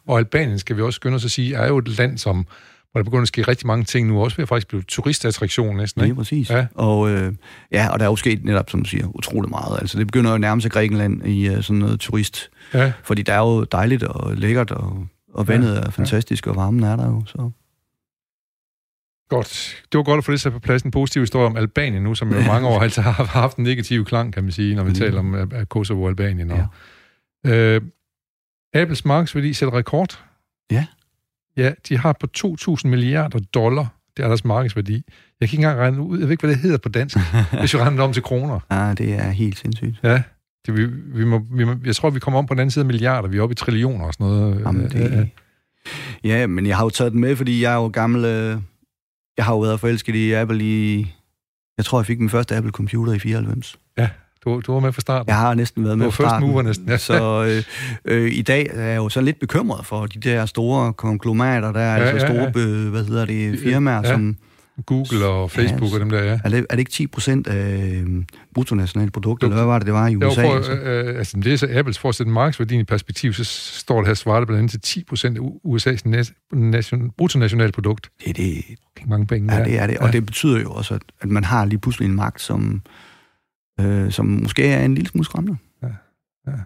Og 0.08 0.18
Albanien, 0.20 0.60
skal 0.60 0.78
vi 0.78 0.82
også 0.82 0.96
skynde 0.96 1.16
os 1.16 1.26
at 1.26 1.32
sige, 1.32 1.56
er 1.56 1.68
jo 1.68 1.78
et 1.78 1.98
land, 1.98 2.18
som 2.18 2.48
hvor 2.92 3.00
der 3.00 3.04
begynder 3.04 3.22
at 3.22 3.28
ske 3.28 3.42
rigtig 3.42 3.68
mange 3.68 3.84
ting 3.84 4.08
nu, 4.08 4.24
også 4.24 4.38
ved 4.38 4.44
at 4.44 4.50
faktisk 4.50 4.68
blive 4.68 4.82
turistattraktion 4.82 5.78
næsten, 5.78 6.02
ikke? 6.04 6.14
Ja, 6.14 6.18
præcis. 6.18 6.50
Ja. 6.50 6.66
Og, 6.76 7.10
øh, 7.10 7.34
ja, 7.72 7.90
og 7.90 8.00
der 8.00 8.06
er 8.06 8.10
jo 8.10 8.16
sket 8.16 8.46
netop, 8.46 8.70
som 8.70 8.84
du 8.84 8.90
siger, 8.90 9.08
utrolig 9.08 9.50
meget. 9.50 9.80
Altså, 9.82 9.98
det 10.00 10.08
begynder 10.08 10.30
jo 10.30 10.36
at 10.36 10.42
nærme 10.42 10.62
sig 10.62 10.72
Grækenland 10.72 11.28
i 11.28 11.50
uh, 11.50 11.62
sådan 11.62 11.80
noget 11.80 12.00
turist. 12.00 12.50
Ja. 12.74 12.92
Fordi 13.04 13.22
der 13.22 13.34
er 13.34 13.40
jo 13.40 13.64
dejligt 13.64 14.04
og 14.04 14.36
lækkert, 14.36 14.72
og, 14.72 15.08
og 15.34 15.48
vandet 15.48 15.76
ja. 15.76 15.80
er 15.80 15.90
fantastisk, 15.90 16.48
og 16.48 16.56
varmen 16.56 16.84
er 16.84 16.96
der 16.96 17.06
jo, 17.06 17.24
så... 17.26 17.52
Godt. 19.30 19.84
Det 19.92 19.98
var 19.98 20.04
godt 20.04 20.18
at 20.18 20.24
få 20.24 20.32
det 20.32 20.42
sat 20.42 20.54
på 20.54 20.60
plads. 20.60 20.82
En 20.82 20.92
positiv 20.92 21.22
historie 21.22 21.46
om 21.46 21.58
Albanien 21.58 22.04
nu, 22.04 22.16
som 22.16 22.34
jo 22.34 22.42
mange 22.42 22.68
år 22.68 22.82
altid 22.82 23.02
har 23.02 23.24
haft 23.24 23.58
en 23.58 23.64
negativ 23.64 24.06
klang, 24.06 24.34
kan 24.34 24.44
man 24.44 24.52
sige, 24.52 24.76
når 24.76 24.84
vi 24.84 24.90
mm. 24.90 24.96
taler 24.96 25.20
om 25.20 25.52
Kosovo 25.70 26.04
og 26.04 26.10
Albanien. 26.10 26.52
Og, 26.52 26.68
ja. 27.46 27.76
øh, 27.76 27.82
Apples 28.74 29.06
markedsværdi 29.06 29.54
sætter 29.54 29.78
rekord. 29.78 30.24
Ja. 30.72 30.86
Ja, 31.58 31.72
de 31.90 31.98
har 31.98 32.18
på 32.20 32.28
2.000 32.38 32.88
milliarder 32.88 33.40
dollar, 33.40 33.88
det 34.18 34.24
er 34.24 34.28
deres 34.28 34.46
markedsværdi. 34.46 34.94
Jeg 35.40 35.50
kan 35.50 35.56
ikke 35.56 35.56
engang 35.56 35.80
regne 35.80 36.02
ud, 36.02 36.20
jeg 36.20 36.28
ved 36.28 36.32
ikke, 36.32 36.42
hvad 36.42 36.56
det 36.56 36.62
hedder 36.62 36.78
på 36.78 36.90
dansk, 36.90 37.18
hvis 37.60 37.74
vi 37.74 37.80
regner 37.80 37.92
det 37.92 38.00
om 38.00 38.14
til 38.14 38.24
kroner. 38.24 38.60
Ja, 38.72 38.94
det 38.94 39.14
er 39.14 39.30
helt 39.30 39.60
sindssygt. 39.60 40.00
Ja, 40.04 40.24
det, 40.66 40.78
vi, 40.78 40.86
vi 41.20 41.26
må, 41.26 41.42
vi 41.52 41.64
må, 41.64 41.76
jeg 41.86 41.96
tror, 41.96 42.10
vi 42.10 42.20
kommer 42.20 42.38
om 42.38 42.46
på 42.46 42.54
den 42.54 42.60
anden 42.60 42.72
side 42.72 42.84
af 42.84 42.88
milliarder. 42.88 43.28
Vi 43.28 43.38
er 43.38 43.42
oppe 43.42 43.54
i 43.54 43.56
trillioner 43.56 44.06
og 44.06 44.14
sådan 44.14 44.26
noget. 44.26 44.62
Jamen, 44.66 44.90
det, 44.90 45.32
ja. 46.24 46.40
ja, 46.40 46.48
men 46.48 46.66
jeg 46.66 46.78
har 46.78 46.84
jo 46.84 46.90
taget 46.90 47.12
den 47.12 47.22
med, 47.22 47.36
fordi 47.36 47.62
jeg 47.62 47.74
er 47.74 47.78
jo 47.78 47.88
gammel... 47.88 48.26
Øh, 48.26 48.58
jeg 49.38 49.46
har 49.46 49.54
jo 49.54 49.60
været 49.60 49.80
forelsket 49.80 50.16
i 50.16 50.32
Apple 50.32 50.64
i... 50.64 51.08
Jeg 51.78 51.86
tror, 51.86 52.00
jeg 52.00 52.06
fik 52.06 52.20
min 52.20 52.30
første 52.30 52.56
Apple-computer 52.56 53.14
i 53.14 53.20
94. 53.20 53.80
Ja, 53.98 54.10
du, 54.46 54.62
du 54.68 54.74
var 54.74 54.80
med 54.80 54.94
fra 54.94 55.02
starten. 55.02 55.30
Jeg 55.30 55.38
har 55.38 55.54
næsten 55.54 55.84
været 55.86 55.98
med 55.98 56.12
fra 56.12 56.24
starten. 56.24 56.50
Du 56.50 56.56
var 56.56 56.64
først 56.64 56.80
næsten, 56.88 56.90
ja. 56.90 56.98
Så 56.98 57.44
øh, 57.44 57.64
øh, 58.06 58.32
i 58.32 58.42
dag 58.42 58.68
er 58.74 58.88
jeg 58.88 58.98
jo 58.98 59.10
så 59.10 59.22
lidt 59.22 59.40
bekymret 59.40 59.86
for 59.86 60.06
de 60.06 60.20
der 60.20 60.46
store 60.46 60.94
konglomerater, 60.94 61.72
der 61.72 61.80
er 61.80 62.02
ja, 62.02 62.10
altså 62.10 62.28
store, 62.28 62.38
ja, 62.38 62.44
ja. 62.44 62.90
hvad 62.90 63.06
hedder 63.06 63.26
det, 63.26 63.60
firmaer, 63.60 64.02
ja. 64.04 64.12
som... 64.12 64.38
Google 64.86 65.26
og 65.26 65.52
Facebook 65.52 65.90
ja, 65.92 65.96
og 65.96 66.00
dem 66.00 66.10
der, 66.10 66.24
ja. 66.24 66.40
Er 66.44 66.50
det, 66.50 66.66
er 66.70 66.76
det 66.76 66.80
ikke 66.80 66.92
10 66.92 67.08
procent 67.08 67.48
af 67.48 67.92
øh, 67.94 68.24
bruttonationalprodukt, 68.54 69.44
eller 69.44 69.56
hvad 69.56 69.66
var 69.66 69.80
det, 69.80 69.86
det 69.86 69.94
var 69.94 70.08
i 70.08 70.16
USA? 70.16 70.42
Jo, 70.42 70.64
for, 70.64 70.72
øh, 70.84 71.18
altså, 71.18 71.38
det 71.38 71.54
er 71.54 71.58
så 71.58 71.68
Apples, 71.72 72.00
for 72.00 72.10
at 72.10 72.16
sætte 72.16 72.32
markedsværdien 72.32 72.82
i 72.82 72.84
perspektiv, 72.84 73.34
så 73.34 73.44
står 73.80 73.98
det 73.98 74.08
her 74.08 74.14
svaret 74.14 74.48
blandt 74.48 74.60
andet 74.60 74.72
til 74.72 74.82
10 74.82 75.04
procent 75.04 75.38
af 75.38 75.42
USA's 75.42 76.10
nation, 76.54 77.12
bruttonationalprodukt. 77.18 78.10
Det 78.20 78.30
er 78.30 78.34
det. 78.34 78.64
Mange 79.08 79.28
penge. 79.28 79.56
Ja, 79.56 79.64
det 79.64 79.80
er 79.80 79.88
det, 79.88 79.98
og 79.98 80.06
ja. 80.06 80.12
det 80.12 80.26
betyder 80.26 80.62
jo 80.62 80.72
også, 80.72 80.94
at, 80.94 81.02
at 81.22 81.30
man 81.30 81.44
har 81.44 81.66
lige 81.66 81.80
pludselig 81.80 82.06
en 82.06 82.16
magt, 82.16 82.42
som 82.42 82.82
øh, 83.80 84.12
som 84.12 84.26
måske 84.26 84.68
er 84.68 84.86
en 84.86 84.96
lille 84.96 85.10
smule 85.10 85.26
skræmmende. 85.26 85.58
Ja, 85.84 85.88
ja. 86.48 86.58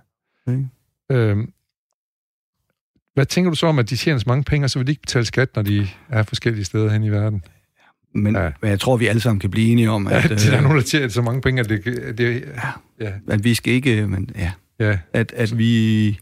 Okay. 0.48 0.66
Øhm, 1.12 1.54
hvad 3.14 3.26
tænker 3.26 3.52
du 3.52 3.56
så 3.56 3.68
om, 3.68 3.80
at 3.80 3.90
de 3.90 3.96
tjener 3.96 4.20
så 4.20 4.24
mange 4.28 4.44
penge, 4.44 4.66
og 4.66 4.70
så 4.70 4.80
vil 4.80 4.88
de 4.88 4.92
ikke 4.92 5.02
betale 5.02 5.26
skat, 5.26 5.56
når 5.56 5.62
de 5.62 5.88
er 6.10 6.24
forskellige 6.24 6.66
steder 6.66 6.90
hen 6.90 7.04
i 7.04 7.10
verden? 7.10 7.44
Men, 8.14 8.36
ja. 8.36 8.50
men 8.62 8.72
jeg 8.72 8.80
tror, 8.80 8.98
vi 8.98 9.08
alle 9.08 9.22
sammen 9.22 9.40
kan 9.40 9.52
blive 9.52 9.72
enige 9.72 9.90
om, 9.90 10.08
at... 10.08 10.14
Ja, 10.30 10.36
der 10.36 10.52
er 10.52 10.58
øh, 10.58 10.64
nogen, 10.64 10.78
der 10.78 10.84
tjener 10.84 11.08
så 11.08 11.22
mange 11.22 11.42
penge, 11.42 11.60
at 11.60 11.70
det... 11.70 11.86
det 12.18 12.44
ja, 13.00 13.06
ja. 13.06 13.12
At 13.28 13.44
vi 13.44 13.54
skal 13.54 13.74
ikke... 13.74 14.08
Men, 14.08 14.30
ja. 14.38 14.52
ja. 14.80 14.98
At, 15.14 15.34
at 15.36 15.58
vi 15.58 16.20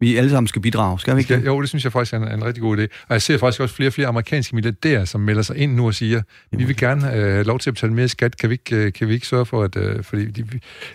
vi 0.00 0.16
alle 0.16 0.30
sammen 0.30 0.48
skal 0.48 0.62
bidrage, 0.62 1.00
skal 1.00 1.16
vi 1.16 1.20
ikke? 1.20 1.42
jo, 1.46 1.60
det 1.60 1.68
synes 1.68 1.84
jeg 1.84 1.92
faktisk 1.92 2.14
er 2.14 2.18
en, 2.18 2.32
en 2.32 2.44
rigtig 2.44 2.62
god 2.62 2.78
idé. 2.78 2.82
Og 2.82 3.12
jeg 3.12 3.22
ser 3.22 3.38
faktisk 3.38 3.60
også 3.60 3.74
flere 3.74 3.88
og 3.88 3.92
flere 3.92 4.08
amerikanske 4.08 4.54
milliardærer, 4.54 5.04
som 5.04 5.20
melder 5.20 5.42
sig 5.42 5.56
ind 5.56 5.74
nu 5.74 5.86
og 5.86 5.94
siger, 5.94 6.22
vi 6.50 6.64
vil 6.64 6.76
gerne 6.76 7.06
øh, 7.06 7.12
have 7.12 7.38
øh, 7.38 7.46
lov 7.46 7.58
til 7.58 7.70
at 7.70 7.74
betale 7.74 7.92
mere 7.92 8.08
skat. 8.08 8.36
Kan 8.36 8.50
vi 8.50 8.54
ikke, 8.54 8.76
øh, 8.76 8.92
kan 8.92 9.08
vi 9.08 9.14
ikke 9.14 9.26
sørge 9.26 9.46
for, 9.46 9.62
at... 9.62 9.76
Øh, 9.76 10.04
fordi 10.04 10.30
de, 10.30 10.44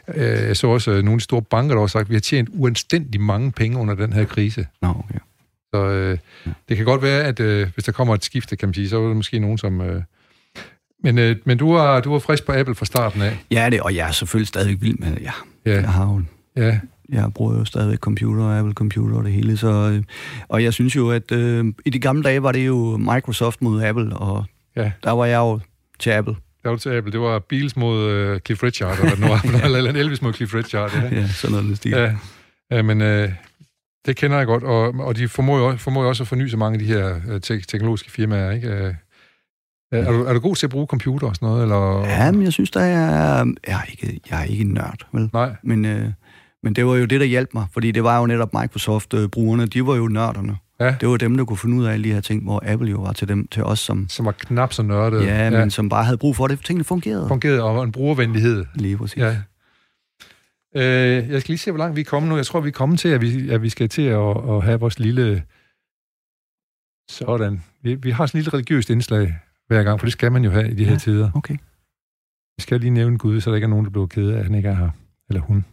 øh, 0.08 0.26
jeg 0.48 0.58
så 0.58 0.68
også 0.68 0.92
øh, 0.92 1.04
nogle 1.04 1.22
store 1.22 1.42
banker, 1.42 1.76
der 1.76 1.82
har 1.82 1.88
sagt, 1.88 2.02
at 2.02 2.10
vi 2.10 2.16
har 2.16 2.22
tjent 2.22 2.50
uanstændigt 2.52 3.24
mange 3.24 3.52
penge 3.52 3.78
under 3.78 3.96
den 3.96 4.14
her 4.14 4.26
krise. 4.26 4.68
Nå, 4.82 4.88
okay. 4.88 5.20
Så 5.74 5.86
øh, 5.86 6.18
ja. 6.46 6.52
det 6.70 6.78
kan 6.78 6.86
godt 6.86 7.02
være, 7.02 7.24
at 7.24 7.40
øh, 7.40 7.68
hvis 7.74 7.86
der 7.86 7.92
kommer 7.92 8.14
et 8.14 8.26
skifte, 8.26 8.56
kan 8.56 8.68
man 8.68 8.74
sige, 8.74 8.90
så 8.90 9.02
er 9.04 9.08
der 9.08 9.14
måske 9.14 9.40
nogen, 9.40 9.58
som... 9.58 9.82
Øh, 9.82 10.02
men, 11.04 11.18
øh, 11.18 11.36
men 11.46 11.58
du 11.58 11.74
var, 11.74 12.00
du 12.00 12.12
var 12.12 12.20
frisk 12.20 12.46
på 12.46 12.52
Apple 12.52 12.76
fra 12.76 12.86
starten 12.86 13.22
af. 13.22 13.38
Ja, 13.52 13.70
det, 13.70 13.82
og 13.82 13.96
jeg 13.96 14.08
er 14.08 14.12
selvfølgelig 14.12 14.48
stadig 14.48 14.82
vild 14.82 14.98
med 14.98 15.12
det, 15.12 15.22
ja. 15.22 15.32
ja. 15.66 15.76
Jeg 15.76 15.90
har 15.90 16.14
jo 16.14 16.22
ja 16.56 16.80
jeg 17.12 17.34
bruger 17.34 17.58
jo 17.58 17.66
stadigvæk 17.66 18.00
computer, 18.00 18.60
Apple 18.60 18.74
Computer 18.74 19.18
og 19.18 19.24
det 19.24 19.32
hele. 19.32 19.58
Så, 19.58 19.68
øh, 19.68 20.04
og 20.48 20.64
jeg 20.64 20.74
synes 20.74 20.96
jo, 20.96 21.12
at 21.12 21.32
øh, 21.32 21.66
i 21.86 21.90
de 21.90 22.00
gamle 22.00 22.24
dage 22.24 22.44
var 22.44 22.52
det 22.52 22.68
jo 22.68 22.98
Microsoft 22.98 23.62
mod 23.62 23.84
Apple, 23.84 24.18
og 24.18 24.46
ja. 24.76 24.92
der 25.04 25.12
var 25.12 25.26
jeg 25.26 25.38
jo 25.38 25.60
til 26.00 26.10
Apple. 26.10 26.36
Der 26.64 26.70
var 26.70 26.78
til 26.78 26.90
Apple. 26.90 27.12
Det 27.12 27.20
var 27.20 27.40
Beals 27.40 27.76
mod 27.76 28.32
uh, 28.34 28.40
Cliff 28.40 28.64
Richard, 28.64 29.00
eller, 29.00 29.18
noget, 29.18 29.42
eller, 29.44 29.78
eller 29.88 29.92
Elvis 29.92 30.22
mod 30.22 30.34
Cliff 30.34 30.56
Richard. 30.56 30.94
Ja, 30.94 31.16
ja 31.16 31.28
sådan 31.28 31.64
noget 31.64 31.78
stil. 31.78 31.92
Ja, 31.92 32.14
ja 32.72 32.82
men 32.82 33.02
øh, 33.02 33.30
det 34.06 34.16
kender 34.16 34.38
jeg 34.38 34.46
godt, 34.48 34.64
og, 34.64 34.94
og 35.00 35.18
de 35.18 35.28
formår 35.28 35.58
jo, 35.58 35.78
formår 35.78 36.02
jo 36.02 36.10
også 36.10 36.24
at 36.24 36.28
forny 36.28 36.48
så 36.48 36.58
mange 36.58 36.74
af 36.74 36.80
de 36.80 36.86
her 36.86 37.16
uh, 37.16 37.40
te- 37.42 37.62
teknologiske 37.62 38.12
firmaer, 38.12 38.52
ikke? 38.52 38.68
Uh, 38.68 38.96
er, 39.92 40.12
du, 40.12 40.24
er 40.24 40.34
du 40.34 40.40
god 40.40 40.56
til 40.56 40.66
at 40.66 40.70
bruge 40.70 40.88
computer 40.88 41.28
og 41.28 41.36
sådan 41.36 41.48
noget? 41.50 41.64
Eller? 41.64 42.06
Ja, 42.06 42.32
men 42.32 42.44
jeg 42.44 42.54
synes, 42.54 42.72
der 42.72 42.80
er... 42.80 43.46
Jeg 43.68 43.80
er 43.80 43.92
ikke, 43.92 44.20
jeg 44.30 44.40
er 44.40 44.44
ikke 44.44 44.62
en 44.62 44.74
nørd, 44.74 45.00
vel? 45.14 45.30
Nej. 45.34 45.56
Men 45.64 45.86
øh, 45.86 46.10
men 46.64 46.74
det 46.74 46.86
var 46.86 46.96
jo 46.96 47.06
det, 47.06 47.20
der 47.20 47.26
hjalp 47.26 47.50
mig, 47.54 47.66
fordi 47.74 47.92
det 47.92 48.04
var 48.04 48.20
jo 48.20 48.26
netop 48.26 48.54
Microsoft-brugerne, 48.54 49.66
de 49.66 49.88
var 49.88 49.96
jo 49.96 50.08
nørderne. 50.08 50.58
Ja. 50.80 50.96
Det 51.02 51.10
var 51.10 51.18
dem, 51.18 51.38
der 51.38 51.46
kunne 51.46 51.58
finde 51.58 51.78
ud 51.78 51.86
af 51.86 51.94
alle 51.94 52.04
de 52.04 52.14
her 52.14 52.22
ting, 52.22 52.44
hvor 52.44 52.64
Apple 52.66 52.90
jo 52.90 53.02
var 53.02 53.14
til 53.14 53.28
dem, 53.28 53.48
til 53.48 53.64
os, 53.64 53.80
som... 53.80 54.06
Som 54.10 54.26
var 54.26 54.32
knap 54.32 54.74
så 54.74 54.84
nørdede. 54.84 55.24
Ja, 55.24 55.50
men 55.50 55.60
ja. 55.60 55.70
som 55.70 55.90
bare 55.90 56.04
havde 56.04 56.18
brug 56.18 56.36
for 56.36 56.48
det, 56.48 56.66
tingene 56.66 56.84
fungerede. 56.84 57.28
Fungerede, 57.28 57.64
og 57.64 57.84
en 57.84 57.92
brugervenlighed. 57.92 58.66
Lige 58.76 58.98
præcis. 58.98 59.18
Ja. 59.18 59.36
Øh, 60.76 61.30
jeg 61.30 61.42
skal 61.42 61.52
lige 61.52 61.58
se, 61.58 61.72
hvor 61.72 61.78
langt 61.78 61.96
vi 61.96 62.02
er 62.02 62.06
kommet 62.06 62.30
nu. 62.30 62.36
Jeg 62.36 62.46
tror, 62.46 62.60
vi 62.60 62.68
er 62.68 62.72
kommet 62.74 63.00
til, 63.00 63.10
at 63.10 63.22
vi, 63.22 63.50
at 63.50 63.62
vi 63.62 63.70
skal 63.70 63.90
til 63.90 64.02
at, 64.02 64.50
at 64.50 64.64
have 64.64 64.80
vores 64.80 65.00
lille... 65.00 65.44
Sådan. 67.10 67.64
Vi, 67.82 67.96
vi 67.96 68.12
har 68.12 68.26
sådan 68.26 68.40
et 68.40 68.44
lille 68.46 68.54
religiøst 68.54 68.90
indslag 68.90 69.40
hver 69.68 69.84
gang, 69.84 70.00
for 70.00 70.06
det 70.06 70.14
skal 70.14 70.32
man 70.32 70.44
jo 70.44 70.52
have 70.52 70.72
i 70.72 70.74
de 70.74 70.86
her 70.86 70.92
ja, 70.92 70.98
tider. 70.98 71.32
okay. 71.36 71.58
Vi 72.58 72.62
skal 72.62 72.80
lige 72.80 72.90
nævne 72.90 73.18
Gud, 73.18 73.42
så 73.42 73.50
der 73.50 73.56
ikke 73.56 73.66
er 73.66 73.70
nogen, 73.70 73.86
der 73.86 73.92
bliver 73.92 74.08
ked 74.08 74.30
af, 74.30 74.38
at 74.38 74.44
han 74.44 74.56
ikke 74.56 74.70
er 74.70 74.76
her. 74.76 74.90
Eller 75.30 75.42
hun. 75.42 75.66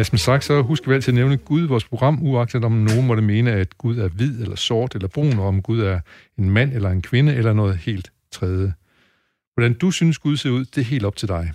Ja, 0.00 0.04
som 0.04 0.18
sagt, 0.18 0.44
så 0.44 0.62
husk 0.62 0.88
vi 0.88 0.94
altid 0.94 1.08
at 1.08 1.14
nævne 1.14 1.36
Gud 1.36 1.64
i 1.64 1.66
vores 1.66 1.84
program, 1.84 2.18
uagtet 2.22 2.64
om 2.64 2.72
nogen 2.72 3.06
måtte 3.06 3.22
mene, 3.22 3.52
at 3.52 3.78
Gud 3.78 3.98
er 3.98 4.08
hvid 4.08 4.42
eller 4.42 4.56
sort 4.56 4.94
eller 4.94 5.08
brun, 5.08 5.38
og 5.38 5.46
om 5.46 5.62
Gud 5.62 5.80
er 5.80 6.00
en 6.38 6.50
mand 6.50 6.72
eller 6.72 6.90
en 6.90 7.02
kvinde 7.02 7.34
eller 7.34 7.52
noget 7.52 7.76
helt 7.76 8.12
tredje. 8.32 8.74
Hvordan 9.54 9.74
du 9.74 9.90
synes, 9.90 10.18
Gud 10.18 10.36
ser 10.36 10.50
ud, 10.50 10.64
det 10.64 10.80
er 10.80 10.84
helt 10.84 11.04
op 11.04 11.16
til 11.16 11.28
dig. 11.28 11.52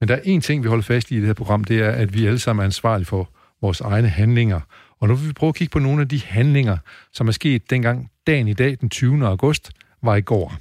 Men 0.00 0.08
der 0.08 0.16
er 0.16 0.20
én 0.20 0.40
ting, 0.40 0.62
vi 0.62 0.68
holder 0.68 0.82
fast 0.82 1.10
i 1.10 1.14
i 1.14 1.18
det 1.18 1.26
her 1.26 1.34
program, 1.34 1.64
det 1.64 1.80
er, 1.80 1.90
at 1.90 2.14
vi 2.14 2.26
alle 2.26 2.38
sammen 2.38 2.60
er 2.62 2.64
ansvarlige 2.64 3.06
for 3.06 3.30
vores 3.60 3.80
egne 3.80 4.08
handlinger. 4.08 4.60
Og 4.98 5.08
nu 5.08 5.14
vil 5.14 5.28
vi 5.28 5.32
prøve 5.32 5.48
at 5.48 5.54
kigge 5.54 5.72
på 5.72 5.78
nogle 5.78 6.02
af 6.02 6.08
de 6.08 6.20
handlinger, 6.24 6.76
som 7.12 7.28
er 7.28 7.32
sket 7.32 7.70
dengang 7.70 8.10
dagen 8.26 8.48
i 8.48 8.54
dag, 8.54 8.76
den 8.80 8.90
20. 8.90 9.26
august, 9.26 9.70
var 10.02 10.16
i 10.16 10.20
går. 10.20 10.54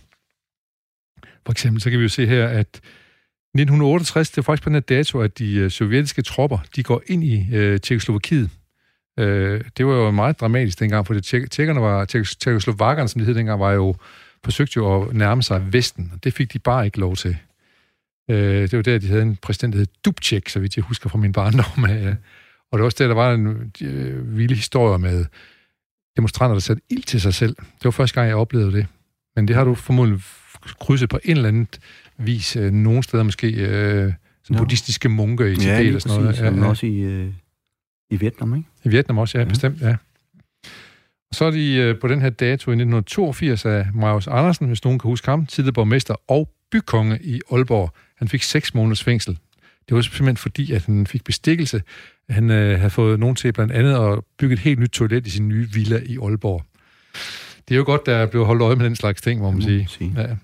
For 1.45 1.51
eksempel 1.51 1.81
så 1.81 1.89
kan 1.89 1.99
vi 1.99 2.03
jo 2.03 2.09
se 2.09 2.25
her, 2.25 2.47
at 2.47 2.81
1968, 3.61 4.29
det 4.29 4.37
er 4.37 4.41
faktisk 4.41 4.63
på 4.63 4.69
den 4.69 4.75
her 4.75 4.79
dato, 4.79 5.21
at 5.21 5.39
de 5.39 5.55
øh, 5.55 5.71
sovjetiske 5.71 6.21
tropper, 6.21 6.57
de 6.75 6.83
går 6.83 7.01
ind 7.07 7.23
i 7.23 7.47
øh, 7.53 7.79
Tjekkoslovakiet. 7.79 8.49
Øh, 9.19 9.61
det 9.77 9.85
var 9.85 9.93
jo 9.93 10.11
meget 10.11 10.39
dramatisk 10.39 10.79
dengang, 10.79 11.07
for 11.07 11.19
tjekkerne 11.19 11.81
var, 11.81 12.05
tjekkoslovakkerne, 12.05 13.09
som 13.09 13.19
det 13.19 13.25
hed 13.25 13.35
dengang, 13.35 13.59
var 13.59 13.71
jo, 13.71 13.95
forsøgte 14.43 14.77
jo 14.77 15.01
at 15.01 15.15
nærme 15.15 15.43
sig 15.43 15.73
Vesten, 15.73 16.11
og 16.13 16.23
det 16.23 16.33
fik 16.33 16.53
de 16.53 16.59
bare 16.59 16.85
ikke 16.85 16.99
lov 16.99 17.15
til. 17.15 17.37
Øh, 18.29 18.61
det 18.61 18.77
var 18.77 18.81
der, 18.81 18.97
de 18.97 19.07
havde 19.07 19.21
en 19.21 19.35
præsident, 19.35 19.73
der 19.73 19.79
hed 19.79 19.87
Dubček, 20.05 20.49
så 20.49 20.59
vidt 20.59 20.75
jeg 20.75 20.83
husker 20.83 21.09
fra 21.09 21.17
min 21.17 21.31
barndom. 21.31 21.89
Øh. 21.89 22.15
Og 22.71 22.77
det 22.77 22.81
var 22.81 22.85
også 22.85 23.03
der, 23.03 23.07
der 23.07 23.15
var 23.15 23.33
en 23.33 23.73
øh, 23.81 24.37
vilde 24.37 24.55
historie 24.55 24.99
med 24.99 25.25
demonstranter, 26.17 26.53
der 26.53 26.59
satte 26.59 26.81
ild 26.89 27.03
til 27.03 27.21
sig 27.21 27.33
selv. 27.33 27.55
Det 27.55 27.85
var 27.85 27.91
første 27.91 28.15
gang, 28.15 28.27
jeg 28.27 28.35
oplevede 28.35 28.71
det. 28.71 28.87
Men 29.35 29.47
det 29.47 29.55
har 29.55 29.63
du 29.63 29.75
formodentlig 29.75 30.21
krydset 30.81 31.09
på 31.09 31.19
en 31.23 31.37
eller 31.37 31.47
anden 31.47 31.67
vis 32.17 32.55
øh, 32.55 32.71
nogle 32.71 33.03
steder 33.03 33.23
måske 33.23 33.47
øh, 33.47 34.13
som 34.43 34.55
no. 34.55 34.59
buddhistiske 34.59 35.09
munke 35.09 35.51
i 35.51 35.55
Tibet 35.55 35.65
ja, 35.65 35.79
eller 35.79 35.99
sådan 35.99 36.21
noget. 36.21 36.39
Ja, 36.39 36.49
men 36.49 36.63
også 36.63 36.85
i, 36.85 36.99
øh, 36.99 37.33
i 38.09 38.15
Vietnam, 38.15 38.55
ikke? 38.55 38.69
I 38.83 38.89
Vietnam 38.89 39.17
også, 39.17 39.37
ja, 39.37 39.43
ja. 39.43 39.49
bestemt, 39.49 39.81
ja. 39.81 39.95
Og 41.29 41.35
så 41.35 41.45
er 41.45 41.51
de 41.51 41.73
øh, 41.73 41.99
på 41.99 42.07
den 42.07 42.21
her 42.21 42.29
dato 42.29 42.71
i 42.71 42.73
1982 42.73 43.65
af 43.65 43.87
Marius 43.93 44.27
Andersen, 44.27 44.67
hvis 44.67 44.83
nogen 44.83 44.99
kan 44.99 45.09
huske 45.09 45.29
ham, 45.29 45.45
tidligere 45.45 45.73
borgmester 45.73 46.15
og 46.27 46.49
bykonge 46.71 47.19
i 47.23 47.41
Aalborg. 47.51 47.93
Han 48.17 48.27
fik 48.27 48.43
seks 48.43 48.73
måneders 48.73 49.03
fængsel. 49.03 49.37
Det 49.89 49.95
var 49.95 50.01
simpelthen 50.01 50.37
fordi, 50.37 50.71
at 50.71 50.85
han 50.85 51.07
fik 51.07 51.23
bestikkelse. 51.23 51.81
Han 52.29 52.51
øh, 52.51 52.77
havde 52.77 52.89
fået 52.89 53.19
nogen 53.19 53.35
til 53.35 53.53
blandt 53.53 53.73
andet 53.73 53.93
at 53.93 54.19
bygge 54.39 54.53
et 54.53 54.59
helt 54.59 54.79
nyt 54.79 54.89
toilet 54.89 55.27
i 55.27 55.29
sin 55.29 55.47
nye 55.47 55.69
villa 55.73 56.01
i 56.05 56.17
Aalborg. 56.17 56.63
Det 57.67 57.75
er 57.75 57.77
jo 57.77 57.83
godt, 57.85 58.05
der 58.05 58.25
blev 58.25 58.45
holdt 58.45 58.61
øje 58.61 58.75
med 58.75 58.85
den 58.85 58.95
slags 58.95 59.21
ting, 59.21 59.41
må 59.41 59.51
man 59.51 59.61
sige. 59.61 59.87
sige. 59.89 60.13
Ja. 60.17 60.35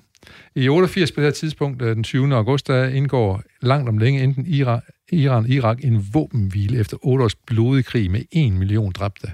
I 0.56 0.69
88 0.69 1.12
på 1.12 1.22
det 1.22 1.28
her 1.28 1.32
tidspunkt, 1.32 1.82
øh, 1.82 1.96
den 1.96 2.04
20. 2.04 2.36
august, 2.36 2.67
der 2.67 2.86
indgår 2.88 3.41
langt 3.62 3.89
om 3.89 3.98
længe 3.98 4.24
enten 4.24 4.46
Iran, 4.48 4.82
Iran 5.12 5.46
Irak 5.46 5.80
en 5.84 6.06
våbenhvile 6.13 6.80
efter 6.80 6.98
otte 7.02 7.24
års 7.24 7.36
blodig 7.36 7.86
krig 7.86 8.12
med 8.12 8.22
en 8.32 8.60
million 8.60 8.91
dræbte. 8.91 9.28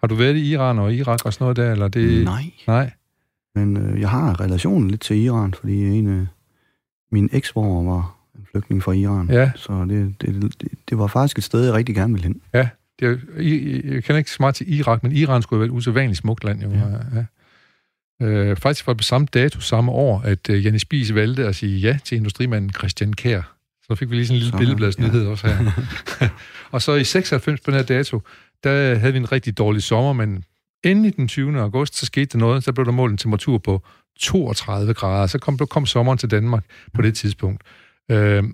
Har 0.00 0.06
du 0.08 0.14
været 0.14 0.36
i 0.36 0.52
Iran 0.52 0.78
og 0.78 0.94
Irak 0.94 1.24
og 1.24 1.32
sådan 1.32 1.44
noget 1.44 1.56
der? 1.56 1.72
Eller 1.72 1.88
det... 1.88 2.24
Nej. 2.24 2.44
Nej. 2.66 2.90
Men 3.54 3.76
øh, 3.76 4.00
jeg 4.00 4.10
har 4.10 4.40
relationen 4.40 4.90
lidt 4.90 5.00
til 5.00 5.16
Iran, 5.16 5.54
fordi 5.54 5.98
en 5.98 6.20
af 6.20 6.26
mine 7.12 7.28
eksbror 7.32 7.82
var 7.82 8.16
en 8.38 8.46
flygtning 8.50 8.82
fra 8.82 8.92
Iran. 8.92 9.28
Ja. 9.30 9.50
Så 9.56 9.86
det, 9.88 10.14
det, 10.20 10.60
det, 10.60 10.68
det 10.88 10.98
var 10.98 11.06
faktisk 11.06 11.38
et 11.38 11.44
sted, 11.44 11.64
jeg 11.64 11.74
rigtig 11.74 11.94
gerne 11.94 12.12
ville 12.12 12.26
hen. 12.26 12.40
Ja, 12.54 12.68
det 13.00 13.08
er, 13.08 13.40
I, 13.40 13.80
jeg 13.94 14.04
kender 14.04 14.18
ikke 14.18 14.30
så 14.30 14.36
meget 14.40 14.54
til 14.54 14.78
Irak, 14.78 15.02
men 15.02 15.12
Iran 15.12 15.42
skulle 15.42 15.60
være 15.60 15.66
et 15.66 15.72
usædvanligt 15.72 16.18
smukt 16.18 16.44
land. 16.44 16.62
Jo. 16.62 16.70
Ja. 16.70 16.78
Ja. 17.14 17.24
Øh, 18.22 18.56
faktisk 18.56 18.86
var 18.86 18.92
det 18.92 18.98
på 18.98 19.02
samme 19.02 19.26
dato 19.34 19.60
samme 19.60 19.92
år, 19.92 20.20
at 20.20 20.48
uh, 20.48 20.64
Janne 20.64 20.78
Spies 20.78 21.14
valgte 21.14 21.46
at 21.46 21.56
sige 21.56 21.78
ja 21.78 21.98
til 22.04 22.16
industrimanden 22.16 22.72
Christian 22.72 23.12
Kær. 23.12 23.42
Så 23.82 23.94
fik 23.94 24.10
vi 24.10 24.14
lige 24.14 24.26
sådan 24.26 24.34
en 24.34 24.38
lille 24.38 24.50
Sådan, 24.50 24.58
billedbladsnyhed 24.58 25.24
ja. 25.24 25.30
også 25.30 25.46
her. 25.46 25.70
og 26.72 26.82
så 26.82 26.94
i 26.94 27.04
96 27.04 27.60
på 27.60 27.70
den 27.70 27.78
her 27.78 27.86
dato, 27.86 28.22
der 28.64 28.94
havde 28.94 29.12
vi 29.12 29.18
en 29.18 29.32
rigtig 29.32 29.58
dårlig 29.58 29.82
sommer, 29.82 30.12
men 30.12 30.44
endelig 30.84 31.16
den 31.16 31.28
20. 31.28 31.60
august, 31.60 31.96
så 31.96 32.06
skete 32.06 32.26
der 32.26 32.38
noget. 32.38 32.64
Så 32.64 32.72
blev 32.72 32.86
der 32.86 32.92
målt 32.92 33.10
en 33.10 33.18
temperatur 33.18 33.58
på 33.58 33.82
32 34.18 34.94
grader. 34.94 35.26
Så 35.26 35.38
kom, 35.38 35.58
kom 35.58 35.86
sommeren 35.86 36.18
til 36.18 36.30
Danmark 36.30 36.64
på 36.94 37.02
det 37.02 37.16
tidspunkt. 37.16 37.62
Øh, 38.10 38.44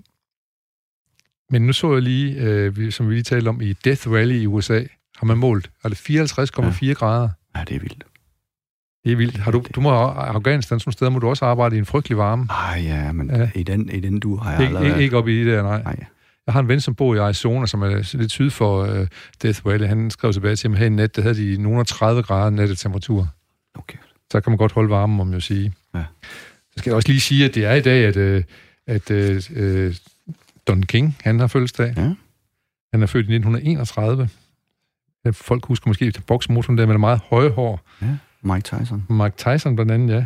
men 1.49 1.61
nu 1.61 1.73
så 1.73 1.93
jeg 1.93 2.01
lige, 2.01 2.35
øh, 2.35 2.91
som 2.91 3.09
vi 3.09 3.13
lige 3.13 3.23
talte 3.23 3.49
om, 3.49 3.61
i 3.61 3.73
Death 3.73 4.11
Valley 4.11 4.35
i 4.35 4.47
USA, 4.47 4.83
har 5.17 5.25
man 5.25 5.37
målt, 5.37 5.71
er 5.83 5.89
det 5.89 5.97
54,4 6.09 6.85
ja. 6.85 6.93
grader? 6.93 7.29
Ja, 7.55 7.63
det 7.67 7.75
er 7.75 7.79
vildt. 7.79 8.03
Det 9.05 9.11
er 9.11 9.15
vildt. 9.15 9.37
Har 9.37 9.51
du, 9.51 9.63
du 9.75 9.81
må 9.81 9.89
Afghanistan, 9.89 10.79
sådan 10.79 10.93
steder 10.93 11.11
må 11.11 11.19
du 11.19 11.29
også 11.29 11.45
arbejde 11.45 11.75
i 11.75 11.79
en 11.79 11.85
frygtelig 11.85 12.17
varme. 12.17 12.47
Ej, 12.49 12.81
ja, 12.83 13.11
men 13.11 13.29
ja. 13.29 13.49
I, 13.55 13.63
den, 13.63 13.89
i 13.89 13.99
den 13.99 14.19
du 14.19 14.35
har 14.35 14.51
jeg 14.51 14.61
ikke, 14.61 14.85
ikke, 14.85 15.03
ikke 15.03 15.17
op 15.17 15.27
i 15.27 15.39
det 15.39 15.47
der, 15.47 15.63
nej. 15.63 15.83
Nej. 15.83 16.05
Jeg 16.47 16.53
har 16.53 16.59
en 16.59 16.67
ven, 16.67 16.81
som 16.81 16.95
bor 16.95 17.15
i 17.15 17.17
Arizona, 17.17 17.65
som 17.65 17.81
er 17.81 18.17
lidt 18.17 18.31
syd 18.31 18.49
for 18.49 18.83
uh, 18.83 19.07
Death 19.41 19.65
Valley. 19.65 19.87
Han 19.87 20.11
skrev 20.11 20.33
tilbage 20.33 20.55
til 20.55 20.69
mig 20.69 20.79
her 20.79 20.85
i 20.85 20.89
nat, 20.89 21.15
der 21.15 21.21
havde 21.21 21.35
de 21.35 21.63
nogen 21.63 21.85
30 21.85 22.23
grader 22.23 22.49
nattetemperatur. 22.49 23.27
Okay. 23.75 23.97
Så 24.31 24.41
kan 24.41 24.51
man 24.51 24.57
godt 24.57 24.71
holde 24.71 24.89
varmen, 24.89 25.19
om 25.19 25.33
jeg 25.33 25.41
sige. 25.41 25.73
Ja. 25.95 26.03
Så 26.71 26.73
skal 26.77 26.89
jeg 26.89 26.95
også 26.95 27.09
lige 27.09 27.19
sige, 27.19 27.45
at 27.45 27.55
det 27.55 27.65
er 27.65 27.73
i 27.73 27.81
dag, 27.81 28.05
at, 28.05 28.17
uh, 28.37 28.43
at 28.87 29.11
uh, 29.11 29.95
Don 30.67 30.83
King, 30.83 31.17
han 31.23 31.39
har 31.39 31.47
fødselsdag. 31.47 31.93
Ja. 31.97 32.13
Han 32.93 33.03
er 33.03 33.07
født 33.07 33.29
i 33.29 33.35
1931. 33.35 34.29
Folk 35.31 35.65
husker 35.65 35.87
måske 35.87 36.13
boksmotoren 36.27 36.77
der 36.77 36.85
med 36.85 36.93
det 36.93 36.99
meget 36.99 37.19
høje 37.29 37.49
hår. 37.49 37.81
Ja, 38.01 38.07
Mike 38.45 38.61
Tyson. 38.61 39.03
Mike 39.09 39.35
Tyson 39.37 39.75
blandt 39.75 39.91
andet, 39.91 40.13
ja. 40.15 40.25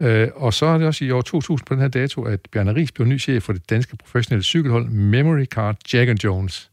Øh, 0.00 0.28
og 0.34 0.54
så 0.54 0.66
er 0.66 0.78
det 0.78 0.86
også 0.86 1.04
i 1.04 1.10
år 1.10 1.22
2000 1.22 1.66
på 1.66 1.74
den 1.74 1.80
her 1.80 1.88
dato, 1.88 2.22
at 2.22 2.40
Bjarne 2.52 2.74
Ries 2.74 2.92
blev 2.92 3.06
ny 3.06 3.20
chef 3.20 3.42
for 3.42 3.52
det 3.52 3.70
danske 3.70 3.96
professionelle 3.96 4.44
cykelhold 4.44 4.88
Memory 4.88 5.44
Card 5.44 5.76
Jack 5.92 6.08
and 6.08 6.24
Jones. 6.24 6.70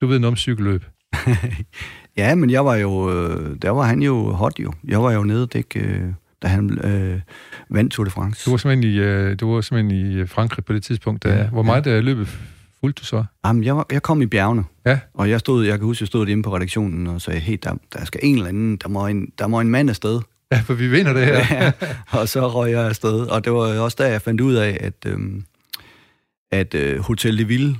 Du 0.00 0.06
ved 0.06 0.18
noget 0.18 0.32
om 0.32 0.36
cykelløb. 0.36 0.84
ja, 2.16 2.34
men 2.34 2.50
jeg 2.50 2.64
var 2.64 2.74
jo, 2.74 3.10
øh, 3.10 3.56
der 3.62 3.70
var 3.70 3.82
han 3.82 4.02
jo 4.02 4.32
hot 4.32 4.58
jo. 4.58 4.72
Jeg 4.88 5.02
var 5.02 5.12
jo 5.12 5.22
nede 5.22 5.46
dæk, 5.46 5.76
øh, 5.76 6.02
da 6.42 6.48
han 6.48 6.78
øh, 6.84 7.20
vandt 7.70 7.92
Tour 7.92 8.04
de 8.04 8.10
France. 8.10 8.44
Du 8.44 8.50
var 8.50 8.56
simpelthen 8.56 8.92
i, 8.92 8.96
øh, 8.98 9.40
du 9.40 9.54
var 9.54 9.60
simpelthen 9.60 10.20
i 10.20 10.26
Frankrig 10.26 10.64
på 10.64 10.72
det 10.72 10.82
tidspunkt. 10.82 11.22
Der. 11.22 11.34
Ja, 11.34 11.48
Hvor 11.48 11.62
meget 11.62 11.86
ja. 11.86 12.00
løbet 12.00 12.38
fulgte 12.82 13.00
du 13.00 13.04
så? 13.06 13.24
Jamen, 13.46 13.64
jeg, 13.64 13.76
var, 13.76 13.86
jeg 13.92 14.02
kom 14.02 14.22
i 14.22 14.26
bjergene, 14.26 14.64
Ja. 14.86 14.98
og 15.14 15.30
jeg 15.30 15.40
stod, 15.40 15.64
jeg 15.64 15.78
kan 15.78 15.84
huske, 15.86 16.02
jeg 16.02 16.06
stod 16.08 16.28
inde 16.28 16.42
på 16.42 16.56
redaktionen 16.56 17.06
og 17.06 17.20
sagde, 17.20 17.40
hey, 17.40 17.58
der, 17.62 17.74
der 17.92 18.04
skal 18.04 18.20
en 18.22 18.34
eller 18.34 18.48
anden, 18.48 18.76
der 18.76 18.88
må 18.88 19.06
en, 19.06 19.26
der 19.38 19.46
må 19.46 19.60
en 19.60 19.68
mand 19.68 19.90
afsted. 19.90 20.20
Ja, 20.52 20.60
for 20.60 20.74
vi 20.74 20.88
vinder 20.88 21.12
det 21.12 21.26
her. 21.26 21.54
ja, 21.64 21.72
og 22.10 22.28
så 22.28 22.48
røg 22.48 22.72
jeg 22.72 22.86
afsted, 22.86 23.20
og 23.20 23.44
det 23.44 23.52
var 23.52 23.58
også 23.80 23.96
der, 24.00 24.06
jeg 24.06 24.22
fandt 24.22 24.40
ud 24.40 24.54
af, 24.54 24.76
at, 24.80 24.94
øhm, 25.06 25.44
at 26.52 26.74
øh, 26.74 27.00
Hotel 27.00 27.38
de 27.38 27.44
Ville, 27.44 27.76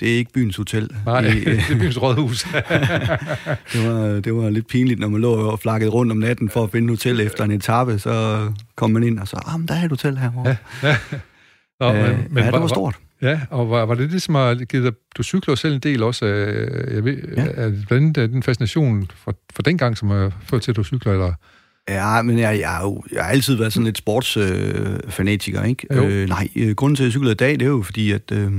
det 0.00 0.12
er 0.12 0.16
ikke 0.16 0.32
byens 0.32 0.56
hotel. 0.56 0.90
Nej, 1.06 1.20
det, 1.20 1.46
det 1.46 1.58
er 1.70 1.78
byens 1.78 2.02
rådhus. 2.02 2.42
det, 3.72 3.88
var, 3.88 4.20
det 4.20 4.34
var 4.34 4.50
lidt 4.50 4.66
pinligt, 4.66 5.00
når 5.00 5.08
man 5.08 5.20
lå 5.20 5.32
og 5.32 5.60
flakkede 5.60 5.90
rundt 5.90 6.12
om 6.12 6.18
natten 6.18 6.48
for 6.50 6.64
at 6.64 6.70
finde 6.70 6.84
et 6.92 6.98
hotel 6.98 7.20
efter 7.20 7.44
en 7.44 7.50
etape, 7.50 7.98
så 7.98 8.46
kom 8.76 8.90
man 8.90 9.02
ind 9.02 9.18
og 9.18 9.28
så, 9.28 9.36
ah, 9.46 9.58
men 9.60 9.68
der 9.68 9.74
er 9.74 9.82
et 9.84 9.90
hotel 9.90 10.18
herovre. 10.18 10.56
Ja, 10.82 10.96
Nå, 11.80 11.88
øh, 11.94 11.94
men, 11.94 12.26
men 12.30 12.44
ja, 12.44 12.50
det 12.50 12.60
var 12.60 12.66
stort. 12.66 12.96
Ja, 13.22 13.40
og 13.50 13.70
var, 13.70 13.84
var 13.84 13.94
det 13.94 14.10
det, 14.12 14.22
som 14.22 14.34
har 14.34 14.54
givet 14.64 14.84
dig... 14.84 14.92
Du 15.16 15.22
cykler 15.22 15.54
selv 15.54 15.74
en 15.74 15.80
del 15.80 16.02
også. 16.02 16.26
Øh, 16.26 16.94
jeg 16.94 17.04
ved, 17.04 17.16
Ja. 17.36 17.46
er 17.54 17.72
blandt 17.88 18.18
andet 18.18 18.32
den 18.32 18.42
fascination 18.42 19.10
for, 19.16 19.34
for 19.54 19.62
den 19.62 19.78
gang, 19.78 19.98
som 19.98 20.08
har 20.10 20.32
ført 20.44 20.62
til, 20.62 20.70
at 20.72 20.76
du 20.76 20.84
cykler, 20.84 21.12
eller... 21.12 21.32
Ja, 21.88 22.22
men 22.22 22.38
jeg, 22.38 22.58
jeg, 22.60 22.68
har 22.70 22.82
jo- 22.82 23.02
jeg 23.12 23.24
har 23.24 23.30
altid 23.30 23.54
været 23.54 23.72
sådan 23.72 23.84
lidt 23.84 23.98
sportsfanatiker, 23.98 25.62
øh, 25.62 25.68
ikke? 25.68 25.86
Jo. 25.96 26.04
Øh, 26.04 26.28
nej, 26.28 26.48
øh, 26.56 26.74
grunden 26.74 26.96
til, 26.96 27.02
at 27.02 27.06
jeg 27.06 27.12
cyklede 27.12 27.32
i 27.32 27.36
dag, 27.36 27.52
det 27.52 27.62
er 27.62 27.66
jo 27.66 27.82
fordi, 27.82 28.12
at, 28.12 28.32
øh, 28.32 28.52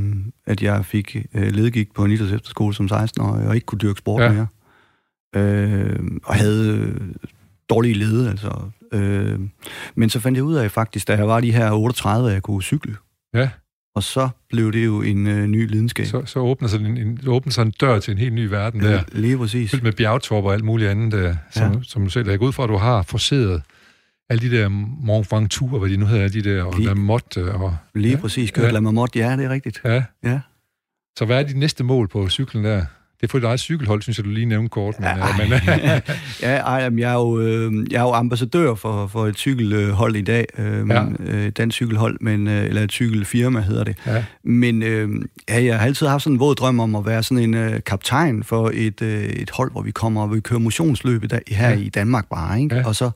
at 0.48 0.64
jeg 0.64 0.86
fik 0.86 1.16
øh, 1.36 1.52
ledegik 1.52 1.94
på 1.94 2.06
en 2.06 2.12
efterskole 2.12 2.74
som 2.74 2.88
16 2.88 3.22
år, 3.24 3.28
og 3.32 3.56
ikke 3.56 3.66
kunne 3.66 3.80
dyrke 3.80 3.98
sport 4.00 4.22
ja. 4.22 4.32
mere. 4.32 4.48
Øh, 5.36 6.00
og 6.24 6.36
havde 6.36 6.78
øh, 6.78 6.96
dårlige 7.70 7.94
lede, 7.94 8.30
altså. 8.30 8.52
Øh, 8.94 9.40
men 9.96 10.10
så 10.10 10.20
fandt 10.20 10.36
jeg 10.36 10.44
ud 10.44 10.56
af 10.56 10.72
faktisk, 10.72 11.08
da 11.08 11.16
jeg 11.16 11.28
var 11.28 11.40
de 11.40 11.52
her 11.52 11.72
38, 11.72 12.28
at 12.30 12.34
jeg 12.34 12.42
kunne 12.44 12.62
cykle. 12.62 12.96
Ja, 13.34 13.50
Og 13.96 14.04
så 14.04 14.30
blev 14.50 14.72
det 14.74 14.86
jo 14.86 15.02
en 15.02 15.28
øh, 15.28 15.48
ny 15.48 15.68
lidenskab. 15.68 16.06
så, 16.06 16.26
så 16.26 16.40
åbner 16.40 16.68
sig 16.68 16.80
en, 16.80 16.98
en, 16.98 17.20
åbner 17.28 17.52
sig 17.52 17.62
en 17.62 17.72
dør 17.82 18.00
til 18.00 18.12
en 18.12 18.18
helt 18.18 18.34
ny 18.34 18.46
verden 18.46 18.82
der. 18.82 19.04
Lige 19.12 19.38
præcis. 19.38 19.72
Fyldt 19.72 19.84
med 19.84 19.92
bjergtorp 19.94 20.44
og 20.44 20.54
alt 20.54 20.64
muligt 20.64 20.90
andet, 20.90 21.12
der, 21.12 21.36
som, 21.52 21.74
Ja. 21.74 21.80
som 21.84 22.04
du 22.04 22.10
selv 22.10 22.30
er 22.30 22.38
ud 22.38 22.52
fra, 22.52 22.64
at 22.64 22.70
du 22.70 22.78
har 22.78 23.02
forseret 23.02 23.64
alle 24.30 24.50
de 24.52 24.58
der 24.58 24.68
Mont 24.70 25.32
Ventoux, 25.32 25.80
hvad 25.80 25.90
de 25.90 25.98
nu 25.98 26.06
hedder, 26.06 26.28
de 26.30 26.42
der, 26.42 26.64
og 26.64 26.74
Lige- 26.78 26.88
La 26.88 26.94
Motte, 26.94 27.54
og... 27.54 27.78
Lige 27.96 28.14
Ja. 28.16 28.20
præcis. 28.22 28.52
Kørt 28.52 28.62
Ja. 28.64 28.68
ja. 28.68 28.74
La 28.74 28.80
Marmotte, 28.80 29.20
ja, 29.20 29.38
det 29.38 29.46
er 29.46 29.50
rigtigt. 29.50 29.82
Ja. 29.86 30.04
Ja. 30.24 30.40
Så 31.18 31.26
hvad 31.26 31.40
er 31.40 31.48
dit 31.48 31.58
næste 31.58 31.84
mål 31.84 32.08
på 32.08 32.30
cyklen 32.30 32.64
der? 32.66 32.86
Det 33.22 33.28
er 33.28 33.32
for 33.32 33.38
dit 33.38 33.46
eget 33.46 33.60
cykelhold, 33.60 34.02
synes 34.02 34.18
jeg, 34.18 34.26
du 34.26 34.30
lige 34.30 34.46
nævnte 34.46 34.70
kort. 34.70 34.96
Men, 35.00 35.08
Ja, 35.08 35.18
ja, 35.18 35.38
men, 35.38 35.48
ja, 36.42 36.56
ej, 36.58 36.78
jamen, 36.84 37.00
jeg, 37.00 37.10
er 37.12 37.14
jo, 37.16 37.40
øh, 37.40 37.74
jeg 37.92 37.98
er 37.98 38.02
jo 38.02 38.12
ambassadør 38.14 38.76
for, 38.76 39.08
for 39.08 39.28
et 39.28 39.38
cykelhold 39.38 40.16
i 40.16 40.22
dag, 40.22 40.46
øh, 40.58 40.90
Ja. 40.90 41.06
øh, 41.20 41.50
dansk 41.58 41.76
cykelhold, 41.76 42.18
men, 42.22 42.48
øh, 42.48 42.66
eller 42.66 42.82
et 42.82 42.92
cykelfirma 42.92 43.60
hedder 43.62 43.84
det. 43.84 43.98
ja. 44.08 44.24
Men 44.44 44.84
øh, 44.84 45.10
ja, 45.50 45.64
jeg 45.64 45.80
har 45.80 45.86
altid 45.86 46.08
haft 46.08 46.24
sådan 46.24 46.36
en 46.36 46.40
våd 46.40 46.56
drøm 46.56 46.80
om 46.80 46.96
at 46.96 47.06
være 47.06 47.24
sådan 47.24 47.44
en 47.44 47.54
øh, 47.54 47.80
kaptajn 47.86 48.44
for 48.44 48.72
et, 48.74 49.02
øh, 49.02 49.24
et 49.24 49.50
hold, 49.50 49.72
hvor 49.72 49.82
vi 49.82 49.92
kommer 49.92 50.22
og 50.22 50.36
vi 50.36 50.40
kører 50.40 50.60
motionsløb 50.60 51.24
i 51.24 51.28
dag, 51.28 51.42
her 51.48 51.70
Ja. 51.70 51.76
i 51.78 51.90
Danmark 51.90 52.26
bare, 52.30 52.62
ikke? 52.62 52.76
Ja. 52.76 52.86
Og 52.88 52.96
så, 52.96 53.10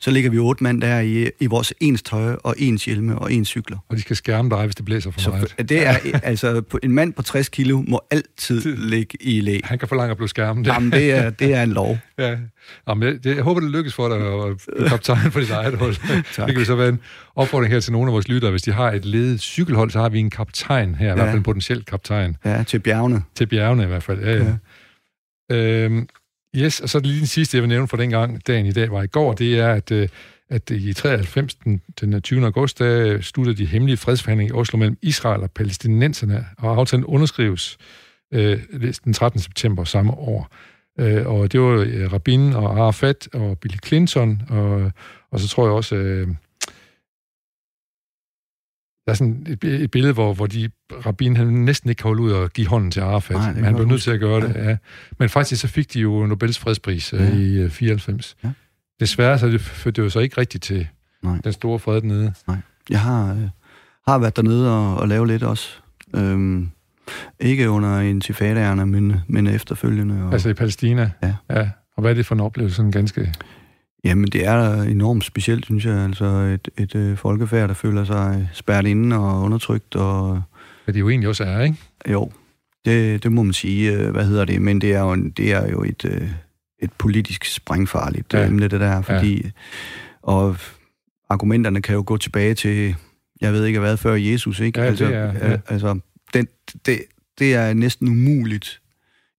så 0.00 0.10
ligger 0.10 0.30
vi 0.30 0.38
otte 0.38 0.62
mand 0.64 0.80
der 0.80 1.00
i, 1.00 1.30
i 1.40 1.46
vores 1.46 1.74
ens 1.80 2.02
tøj 2.02 2.36
og 2.44 2.54
ens 2.58 2.84
hjelme 2.84 3.18
og 3.18 3.32
ens 3.32 3.48
cykler. 3.48 3.78
Og 3.88 3.96
de 3.96 4.00
skal 4.00 4.16
skærme 4.16 4.50
dig, 4.50 4.64
hvis 4.64 4.74
det 4.74 4.84
blæser 4.84 5.10
for 5.10 5.20
Så 5.20 5.30
meget. 5.30 5.68
det 5.68 5.86
er, 5.86 5.96
altså, 6.22 6.62
en 6.82 6.92
mand 6.92 7.12
på 7.12 7.22
60 7.22 7.48
kilo 7.48 7.84
må 7.88 8.00
altid 8.10 8.76
ligge 8.76 9.18
i 9.20 9.40
læ. 9.40 9.58
Han 9.64 9.78
kan 9.78 9.88
forlange 9.88 10.10
at 10.10 10.16
blive 10.16 10.28
skærmet. 10.28 10.66
Jamen, 10.66 10.92
det 10.92 11.10
er, 11.12 11.30
det 11.30 11.54
er 11.54 11.62
en 11.62 11.72
lov. 11.72 11.98
Ja. 12.18 12.36
Jamen, 12.88 13.08
jeg, 13.08 13.24
det, 13.24 13.36
jeg 13.36 13.44
håber, 13.44 13.60
det 13.60 13.70
lykkes 13.70 13.94
for 13.94 14.08
dig 14.08 14.16
at 14.16 14.56
blive 14.76 14.88
kaptajn 14.88 15.30
for 15.30 15.40
dit 15.40 15.50
eget 15.50 15.74
hold. 15.74 15.96
det 16.46 16.56
kan 16.56 16.64
så 16.64 16.74
være 16.74 16.88
en 16.88 17.00
opfordring 17.36 17.72
her 17.72 17.80
til 17.80 17.92
nogle 17.92 18.08
af 18.08 18.12
vores 18.12 18.28
lyttere. 18.28 18.50
Hvis 18.50 18.62
de 18.62 18.72
har 18.72 18.92
et 18.92 19.04
ledet 19.04 19.40
cykelhold, 19.40 19.90
så 19.90 19.98
har 20.00 20.08
vi 20.08 20.18
en 20.18 20.30
kaptajn 20.30 20.94
her, 20.94 21.06
ja. 21.06 21.12
i 21.12 21.14
hvert 21.16 21.26
fald 21.26 21.36
en 21.36 21.42
potentiel 21.42 21.84
kaptajn. 21.84 22.36
Ja, 22.44 22.62
til 22.62 22.78
bjergene. 22.78 23.22
Til 23.34 23.46
bjergene 23.46 23.82
i 23.82 23.86
hvert 23.86 24.02
fald. 24.02 24.20
Ja, 24.24 24.44
ja. 25.50 25.56
Øhm, 25.56 26.08
yes, 26.56 26.80
og 26.80 26.88
så 26.88 26.98
er 26.98 27.00
det 27.00 27.10
lige 27.10 27.18
den 27.18 27.26
sidste, 27.26 27.56
jeg 27.56 27.62
vil 27.62 27.68
nævne 27.68 27.88
for 27.88 27.96
den 27.96 28.10
gang, 28.10 28.46
dagen 28.46 28.66
i 28.66 28.72
dag 28.72 28.90
var 28.90 29.02
i 29.02 29.06
går, 29.06 29.32
det 29.32 29.58
er, 29.58 29.68
at, 29.68 29.92
øh, 29.92 30.08
at 30.48 30.70
i 30.70 30.92
93, 30.92 31.54
den, 31.54 31.82
den 32.00 32.14
øh, 32.14 32.20
20. 32.20 32.44
august, 32.44 32.78
der 32.78 33.20
sluttede 33.20 33.56
de 33.56 33.66
hemmelige 33.66 33.96
fredsforhandlinger 33.96 34.54
i 34.54 34.58
Oslo 34.58 34.78
mellem 34.78 34.98
Israel 35.02 35.42
og 35.42 35.50
palæstinenserne, 35.50 36.46
og 36.58 36.76
aftalen 36.76 37.04
underskrives 37.04 37.78
øh, 38.34 38.58
den 39.04 39.12
13. 39.12 39.40
september 39.40 39.84
samme 39.84 40.12
år. 40.12 40.48
Øh, 41.00 41.26
og 41.26 41.52
det 41.52 41.60
var 41.60 41.86
øh, 41.86 42.12
Rabin 42.12 42.52
og 42.52 42.78
Arafat 42.80 43.28
og 43.32 43.58
Bill 43.58 43.78
Clinton, 43.86 44.42
og, 44.48 44.92
og 45.30 45.40
så 45.40 45.48
tror 45.48 45.66
jeg 45.66 45.72
også... 45.72 45.96
Øh, 45.96 46.28
der 49.06 49.12
er 49.12 49.16
sådan 49.16 49.46
et, 49.48 49.64
et 49.64 49.90
billede, 49.90 50.12
hvor, 50.12 50.34
hvor 50.34 50.46
de, 50.46 50.70
Rabin 51.06 51.36
han 51.36 51.46
næsten 51.46 51.90
ikke 51.90 52.00
kan 52.00 52.08
holde 52.08 52.22
ud 52.22 52.30
og 52.30 52.50
give 52.50 52.66
hånden 52.66 52.90
til 52.90 53.00
Arafat, 53.00 53.36
Nej, 53.36 53.52
men 53.52 53.64
han 53.64 53.74
blev 53.74 53.86
nødt 53.86 54.02
til 54.02 54.10
at 54.10 54.20
gøre 54.20 54.40
det. 54.40 54.54
Ja. 54.54 54.76
Men 55.18 55.28
faktisk 55.28 55.60
så 55.60 55.68
fik 55.68 55.94
de 55.94 56.00
jo 56.00 56.26
Nobels 56.26 56.58
fredspris 56.58 57.12
ja. 57.12 57.24
Ja. 57.24 57.34
i 57.34 57.54
øh, 57.54 57.70
94. 57.70 58.36
Ja. 58.44 58.50
Desværre 59.00 59.38
så 59.38 59.46
det, 59.48 59.60
førte 59.60 60.00
det 60.00 60.06
jo 60.06 60.10
så 60.10 60.20
ikke 60.20 60.40
rigtigt 60.40 60.64
til 60.64 60.88
Nej. 61.22 61.38
den 61.44 61.52
store 61.52 61.78
fred 61.78 62.00
dernede. 62.00 62.32
Jeg 62.90 63.00
har, 63.00 63.32
øh, 63.32 63.48
har 64.08 64.18
været 64.18 64.36
dernede 64.36 64.72
og, 64.72 64.96
og 64.96 65.08
lavet 65.08 65.28
lidt 65.28 65.42
også. 65.42 65.68
Øhm, 66.16 66.70
ikke 67.40 67.70
under 67.70 68.00
intifadaerne, 68.00 68.86
men, 68.86 69.14
men 69.26 69.46
efterfølgende. 69.46 70.24
Og, 70.24 70.32
Altså 70.32 70.48
i 70.48 70.54
Palæstina. 70.54 71.10
Ja. 71.22 71.34
ja. 71.50 71.70
Og 71.96 72.00
hvad 72.00 72.10
er 72.10 72.14
det 72.14 72.26
for 72.26 72.34
en 72.34 72.40
oplevelse, 72.40 72.76
sådan 72.76 72.90
ganske... 72.90 73.34
Jamen, 74.06 74.24
det 74.26 74.46
er 74.46 74.82
enormt 74.82 75.24
specielt, 75.24 75.64
synes 75.64 75.84
jeg. 75.86 75.94
Altså 75.96 76.24
et, 76.24 76.68
et 76.78 76.94
øh, 76.94 77.16
folkefærd, 77.16 77.68
der 77.68 77.74
føler 77.74 78.04
sig 78.04 78.48
spærret 78.52 78.86
inde 78.86 79.16
og 79.16 79.42
undertrykt. 79.42 79.96
Og, 79.96 80.42
Hvad 80.84 80.94
det 80.94 81.00
jo 81.00 81.08
egentlig 81.08 81.28
også 81.28 81.44
er, 81.44 81.62
ikke? 81.62 81.76
jo, 82.10 82.30
det, 82.84 83.22
det 83.22 83.32
må 83.32 83.42
man 83.42 83.52
sige. 83.52 83.92
øh, 83.92 84.10
Hvad 84.10 84.24
hedder 84.26 84.44
det? 84.44 84.62
Men 84.62 84.80
det 84.80 84.92
er 84.94 85.00
jo, 85.00 85.12
en, 85.12 85.30
det 85.30 85.52
er 85.52 85.70
jo 85.70 85.82
et, 85.82 86.04
øh, 86.04 86.28
et 86.82 86.90
politisk 86.98 87.44
sprængfarligt 87.44 88.34
Ja. 88.34 88.40
ja. 88.40 88.46
emne, 88.46 88.68
det 88.68 88.80
der. 88.80 89.02
Fordi, 89.02 89.50
Og 90.22 90.56
argumenterne 91.30 91.82
kan 91.82 91.94
jo 91.94 92.02
gå 92.06 92.16
tilbage 92.16 92.54
til, 92.54 92.94
jeg 93.40 93.52
ved 93.52 93.64
ikke 93.64 93.78
hvad, 93.78 93.96
før 93.96 94.14
Jesus, 94.14 94.60
ikke? 94.60 94.80
Ja, 94.80 94.86
altså, 94.86 95.04
det 95.06 95.14
er- 95.14 95.32
ja. 95.32 95.52
øh, 95.52 95.58
altså 95.68 95.98
den, 96.34 96.46
det, 96.86 96.98
det 97.38 97.54
er 97.54 97.74
næsten 97.74 98.08
umuligt 98.08 98.80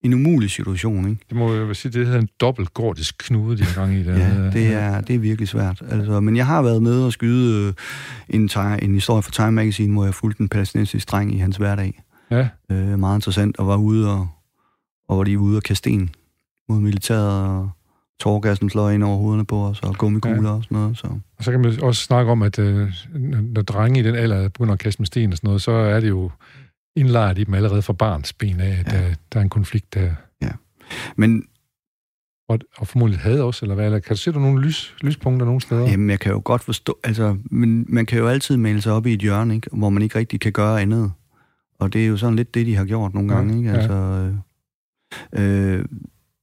en 0.02 0.14
umulig 0.14 0.50
situation, 0.50 1.08
ikke? 1.08 1.24
Det 1.28 1.36
må 1.36 1.54
jo 1.54 1.74
sige, 1.74 1.92
det 1.92 2.06
hedder 2.06 2.20
en 2.20 2.28
dobbelt 2.40 2.74
gordisk 2.74 3.14
knude, 3.18 3.58
de 3.58 3.64
har 3.64 3.74
gang 3.74 3.94
i. 3.94 4.04
Der. 4.04 4.18
Ja, 4.18 4.50
det 4.50 4.66
er, 4.66 5.00
det 5.00 5.14
er 5.14 5.18
virkelig 5.18 5.48
svært. 5.48 5.82
Altså, 5.90 6.20
men 6.20 6.36
jeg 6.36 6.46
har 6.46 6.62
været 6.62 6.82
med 6.82 7.02
og 7.02 7.12
skyde 7.12 7.66
øh, 7.66 7.72
en, 8.28 8.50
en 8.82 8.94
historie 8.94 9.22
fra 9.22 9.30
Time 9.30 9.52
Magazine, 9.52 9.92
hvor 9.92 10.04
jeg 10.04 10.14
fulgte 10.14 10.40
en 10.40 10.48
palæstinensisk 10.48 11.10
dreng 11.10 11.34
i 11.34 11.38
hans 11.38 11.56
hverdag. 11.56 12.02
Ja. 12.30 12.48
Øh, 12.70 12.98
meget 12.98 13.16
interessant, 13.16 13.58
og 13.58 13.66
var 13.66 13.76
ude 13.76 14.12
og, 14.12 14.28
og 15.08 15.18
var 15.18 15.24
de 15.24 15.38
ude 15.38 15.56
og 15.56 15.62
kaste 15.62 15.78
sten 15.78 16.10
mod 16.68 16.80
militæret, 16.80 17.48
og 17.48 17.70
tårgassen 18.20 18.70
slår 18.70 18.90
ind 18.90 19.04
over 19.04 19.16
hovederne 19.16 19.46
på 19.46 19.64
os, 19.64 19.80
og 19.80 19.98
gummikugler 19.98 20.50
ja. 20.50 20.56
og 20.56 20.64
sådan 20.64 20.78
noget. 20.78 20.98
Så. 20.98 21.06
Og 21.38 21.44
så 21.44 21.50
kan 21.50 21.60
man 21.60 21.82
også 21.82 22.02
snakke 22.02 22.32
om, 22.32 22.42
at 22.42 22.58
øh, 22.58 22.88
når 23.42 23.62
drenge 23.62 24.00
i 24.00 24.02
den 24.02 24.14
alder 24.14 24.48
begynder 24.48 24.72
at 24.72 24.78
kaste 24.78 25.02
med 25.02 25.06
sten 25.06 25.32
og 25.32 25.36
sådan 25.36 25.48
noget, 25.48 25.62
så 25.62 25.72
er 25.72 26.00
det 26.00 26.08
jo 26.08 26.30
indlejret 26.98 27.38
i 27.38 27.44
dem 27.44 27.54
allerede 27.54 27.82
fra 27.82 27.92
barns 27.92 28.32
ben 28.32 28.60
af, 28.60 28.76
at 28.80 28.92
ja. 28.92 28.98
der, 28.98 29.14
der 29.32 29.38
er 29.38 29.42
en 29.42 29.48
konflikt 29.48 29.94
der. 29.94 30.14
Ja. 30.42 30.50
Men 31.16 31.44
og, 32.48 32.58
og 32.78 32.86
formodentlig 32.86 33.20
havde 33.20 33.42
også, 33.42 33.64
eller 33.64 33.74
hvad? 33.74 33.84
Eller 33.84 33.98
kan 33.98 34.16
du 34.16 34.20
se 34.20 34.32
der 34.32 34.38
nogle 34.38 34.62
lys, 34.62 34.94
lyspunkter 35.00 35.46
nogle 35.46 35.60
steder? 35.60 35.90
Jamen, 35.90 36.10
jeg 36.10 36.20
kan 36.20 36.32
jo 36.32 36.42
godt 36.44 36.64
forstå, 36.64 36.98
altså, 37.04 37.36
men 37.44 37.86
man 37.88 38.06
kan 38.06 38.18
jo 38.18 38.28
altid 38.28 38.56
male 38.56 38.80
sig 38.80 38.92
op 38.92 39.06
i 39.06 39.12
et 39.12 39.20
hjørne, 39.20 39.54
ikke? 39.54 39.70
hvor 39.72 39.90
man 39.90 40.02
ikke 40.02 40.18
rigtig 40.18 40.40
kan 40.40 40.52
gøre 40.52 40.80
andet. 40.80 41.12
Og 41.78 41.92
det 41.92 42.02
er 42.02 42.06
jo 42.06 42.16
sådan 42.16 42.36
lidt 42.36 42.54
det, 42.54 42.66
de 42.66 42.76
har 42.76 42.84
gjort 42.84 43.14
nogle 43.14 43.34
gange, 43.34 43.58
ikke? 43.58 43.70
Altså, 43.70 43.92
øh, 43.92 45.78
øh, 45.78 45.84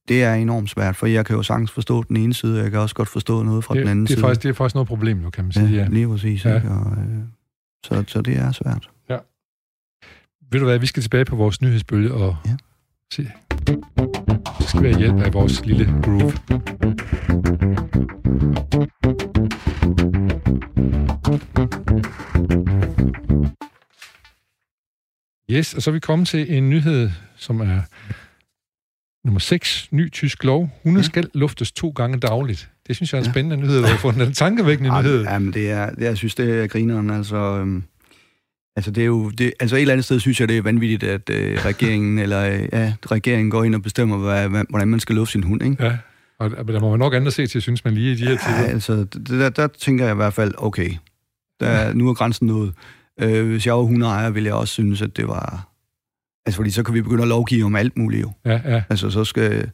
det 0.08 0.22
er 0.22 0.34
enormt 0.34 0.70
svært, 0.70 0.96
for 0.96 1.06
jeg 1.06 1.26
kan 1.26 1.36
jo 1.36 1.42
sagtens 1.42 1.70
forstå 1.70 2.02
den 2.02 2.16
ene 2.16 2.34
side, 2.34 2.58
og 2.58 2.62
jeg 2.62 2.70
kan 2.70 2.80
også 2.80 2.94
godt 2.94 3.08
forstå 3.08 3.42
noget 3.42 3.64
fra 3.64 3.74
det, 3.74 3.80
den 3.80 3.90
anden 3.90 4.06
det 4.06 4.10
er 4.10 4.14
side. 4.14 4.20
Faktisk, 4.20 4.42
det 4.42 4.48
er 4.48 4.52
faktisk 4.52 4.74
noget 4.74 4.88
problem, 4.88 5.22
jo, 5.22 5.30
kan 5.30 5.44
man 5.44 5.52
sige. 5.52 5.68
Ja, 5.68 5.76
ja. 5.76 5.88
lige 5.88 6.08
præcis. 6.08 6.44
Ja. 6.44 6.56
Ikke? 6.56 6.68
Og, 6.68 6.92
øh, 6.92 7.18
så, 7.84 8.04
så 8.06 8.22
det 8.22 8.36
er 8.36 8.52
svært. 8.52 8.90
Ved 10.50 10.60
du 10.60 10.66
hvad, 10.66 10.78
vi 10.78 10.86
skal 10.86 11.02
tilbage 11.02 11.24
på 11.24 11.36
vores 11.36 11.62
nyhedsbølge 11.62 12.14
og 12.14 12.36
ja. 12.46 12.56
se. 13.12 13.30
Så 14.60 14.68
skal 14.68 14.82
vi 14.82 14.88
have 14.88 14.98
hjælp 14.98 15.20
af 15.20 15.34
vores 15.34 15.66
lille 15.66 15.84
groove. 16.02 16.32
Yes, 25.50 25.74
og 25.74 25.82
så 25.82 25.90
er 25.90 25.92
vi 25.92 26.00
kommet 26.00 26.28
til 26.28 26.56
en 26.56 26.70
nyhed, 26.70 27.10
som 27.36 27.60
er 27.60 27.80
nummer 29.24 29.40
6, 29.40 29.88
ny 29.90 30.12
tysk 30.12 30.44
lov. 30.44 30.70
Hunde 30.82 31.00
ja. 31.00 31.04
skal 31.04 31.30
luftes 31.34 31.72
to 31.72 31.90
gange 31.90 32.18
dagligt. 32.18 32.70
Det 32.86 32.96
synes 32.96 33.12
jeg 33.12 33.18
er 33.18 33.24
en 33.24 33.30
spændende 33.30 33.56
ja. 33.56 33.62
nyhed, 33.62 33.82
du 33.82 33.86
har 33.86 33.96
fundet. 33.96 34.26
En 34.26 34.32
tankevækkende 34.32 34.90
nyhed. 34.90 35.24
Jamen, 35.24 35.52
det 35.52 35.70
er, 35.70 35.90
det, 35.90 36.04
jeg 36.04 36.16
synes, 36.16 36.34
det 36.34 36.62
er 36.62 36.66
grineren. 36.66 37.10
Altså, 37.10 37.36
øhm, 37.36 37.84
altså, 38.76 38.90
det 38.90 39.02
er 39.02 39.06
jo, 39.06 39.30
det, 39.30 39.52
altså 39.60 39.76
et 39.76 39.80
eller 39.80 39.92
andet 39.92 40.04
sted 40.04 40.20
synes 40.20 40.40
jeg, 40.40 40.48
det 40.48 40.58
er 40.58 40.62
vanvittigt, 40.62 41.02
at 41.02 41.30
øh, 41.30 41.64
regeringen, 41.64 42.18
eller, 42.24 42.46
øh, 42.46 42.68
ja, 42.72 42.94
regeringen 43.06 43.50
går 43.50 43.64
ind 43.64 43.74
og 43.74 43.82
bestemmer, 43.82 44.16
hvad, 44.16 44.64
hvordan 44.68 44.88
man 44.88 45.00
skal 45.00 45.14
lufte 45.14 45.32
sin 45.32 45.42
hund, 45.42 45.62
ikke? 45.62 45.84
Ja, 45.84 45.96
og 46.38 46.68
der 46.68 46.80
må 46.80 46.90
man 46.90 46.98
nok 46.98 47.14
andet 47.14 47.32
se 47.32 47.46
til, 47.46 47.62
synes 47.62 47.84
man 47.84 47.94
lige 47.94 48.12
i 48.12 48.14
de 48.14 48.26
her 48.26 48.36
tider. 48.36 48.60
Ja, 48.60 48.66
altså, 48.66 48.92
det, 49.04 49.28
der, 49.28 49.48
der 49.48 49.66
tænker 49.66 50.04
jeg 50.04 50.12
i 50.12 50.16
hvert 50.16 50.34
fald, 50.34 50.54
okay, 50.58 50.90
der, 51.60 51.92
nu 51.92 52.08
er 52.08 52.14
grænsen 52.14 52.46
nået. 52.46 52.72
Øh, 53.20 53.46
hvis 53.46 53.66
jeg 53.66 53.74
var 53.74 53.82
hundeejer, 53.82 54.30
ville 54.30 54.46
jeg 54.46 54.54
også 54.54 54.72
synes, 54.72 55.02
at 55.02 55.16
det 55.16 55.28
var... 55.28 55.68
Altså, 56.46 56.56
fordi 56.56 56.70
så 56.70 56.82
kan 56.82 56.94
vi 56.94 57.02
begynde 57.02 57.22
at 57.22 57.28
lovgive 57.28 57.64
om 57.64 57.76
alt 57.76 57.96
muligt 57.96 58.22
jo. 58.22 58.32
Ja, 58.44 58.60
ja. 58.64 58.82
Altså, 58.90 59.10
så 59.10 59.24
skal, 59.24 59.70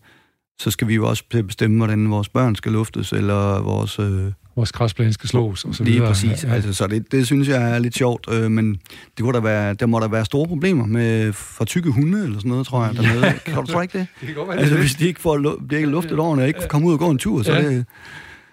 så 0.62 0.70
skal 0.70 0.88
vi 0.88 0.94
jo 0.94 1.08
også 1.08 1.24
bestemme, 1.46 1.76
hvordan 1.76 2.10
vores 2.10 2.28
børn 2.28 2.56
skal 2.56 2.72
luftes, 2.72 3.12
eller 3.12 3.60
vores... 3.60 3.98
Øh, 3.98 4.32
vores 4.56 4.72
græsplæne 4.72 5.12
skal 5.12 5.28
slås, 5.28 5.64
og 5.64 5.74
så 5.74 5.84
Lige 5.84 5.94
videre. 5.94 6.08
præcis. 6.08 6.44
Ja, 6.44 6.48
ja. 6.48 6.54
Altså, 6.54 6.74
så 6.74 6.86
det, 6.86 7.12
det 7.12 7.26
synes 7.26 7.48
jeg 7.48 7.70
er 7.70 7.78
lidt 7.78 7.94
sjovt, 7.96 8.26
øh, 8.30 8.50
men 8.50 8.72
det 9.16 9.20
kunne 9.20 9.32
der, 9.32 9.40
være, 9.40 9.74
der 9.74 9.86
må 9.86 10.00
der 10.00 10.08
være 10.08 10.24
store 10.24 10.48
problemer 10.48 10.86
med 10.86 11.32
for 11.32 11.64
tykke 11.64 11.90
hunde, 11.90 12.24
eller 12.24 12.38
sådan 12.38 12.48
noget, 12.48 12.66
tror 12.66 12.84
jeg, 12.84 12.94
dernede. 12.94 13.26
Ja. 13.26 13.32
Kan 13.44 13.54
du 13.54 13.66
tro 13.66 13.80
ikke 13.80 13.98
det? 13.98 14.06
det 14.20 14.26
kan 14.26 14.36
godt 14.36 14.48
være, 14.48 14.58
altså, 14.58 14.76
hvis 14.76 14.94
de 14.94 15.06
ikke 15.06 15.20
får 15.20 15.36
de 15.70 15.76
ikke 15.76 15.88
luftet 15.88 16.18
ordentligt, 16.18 16.42
og 16.42 16.48
ikke 16.48 16.60
får 16.60 16.68
komme 16.68 16.88
ud 16.88 16.92
og 16.92 16.98
gå 16.98 17.10
en 17.10 17.18
tur, 17.18 17.42
så 17.42 17.52
ja. 17.52 17.68
det... 17.68 17.86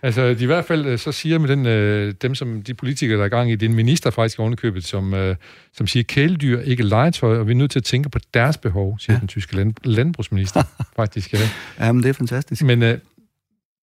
Altså, 0.01 0.33
de 0.33 0.43
i 0.43 0.45
hvert 0.45 0.65
fald 0.65 0.85
øh, 0.85 0.99
så 0.99 1.11
siger 1.11 1.37
med 1.37 1.49
den, 1.49 1.65
øh, 1.65 2.13
dem, 2.21 2.35
som 2.35 2.61
de 2.61 2.73
politikere, 2.73 3.17
der 3.17 3.25
er 3.25 3.29
gang 3.29 3.51
i, 3.51 3.55
det 3.55 3.65
er 3.65 3.69
en 3.69 3.75
minister 3.75 4.09
faktisk 4.09 4.39
ovenikøbet, 4.39 4.83
som, 4.83 5.13
øh, 5.13 5.35
som 5.73 5.87
siger, 5.87 6.03
kæledyr, 6.03 6.61
ikke 6.61 6.83
legetøj, 6.83 7.37
og 7.37 7.47
vi 7.47 7.51
er 7.51 7.55
nødt 7.55 7.71
til 7.71 7.79
at 7.79 7.83
tænke 7.83 8.09
på 8.09 8.19
deres 8.33 8.57
behov, 8.57 8.99
siger 8.99 9.13
ja. 9.13 9.19
den 9.19 9.27
tyske 9.27 9.55
land, 9.55 9.73
landbrugsminister, 9.83 10.63
faktisk. 10.95 11.33
Ja. 11.33 11.39
Jamen, 11.79 12.03
det 12.03 12.09
er 12.09 12.13
fantastisk. 12.13 12.63
Men 12.63 12.83
øh, 12.83 12.97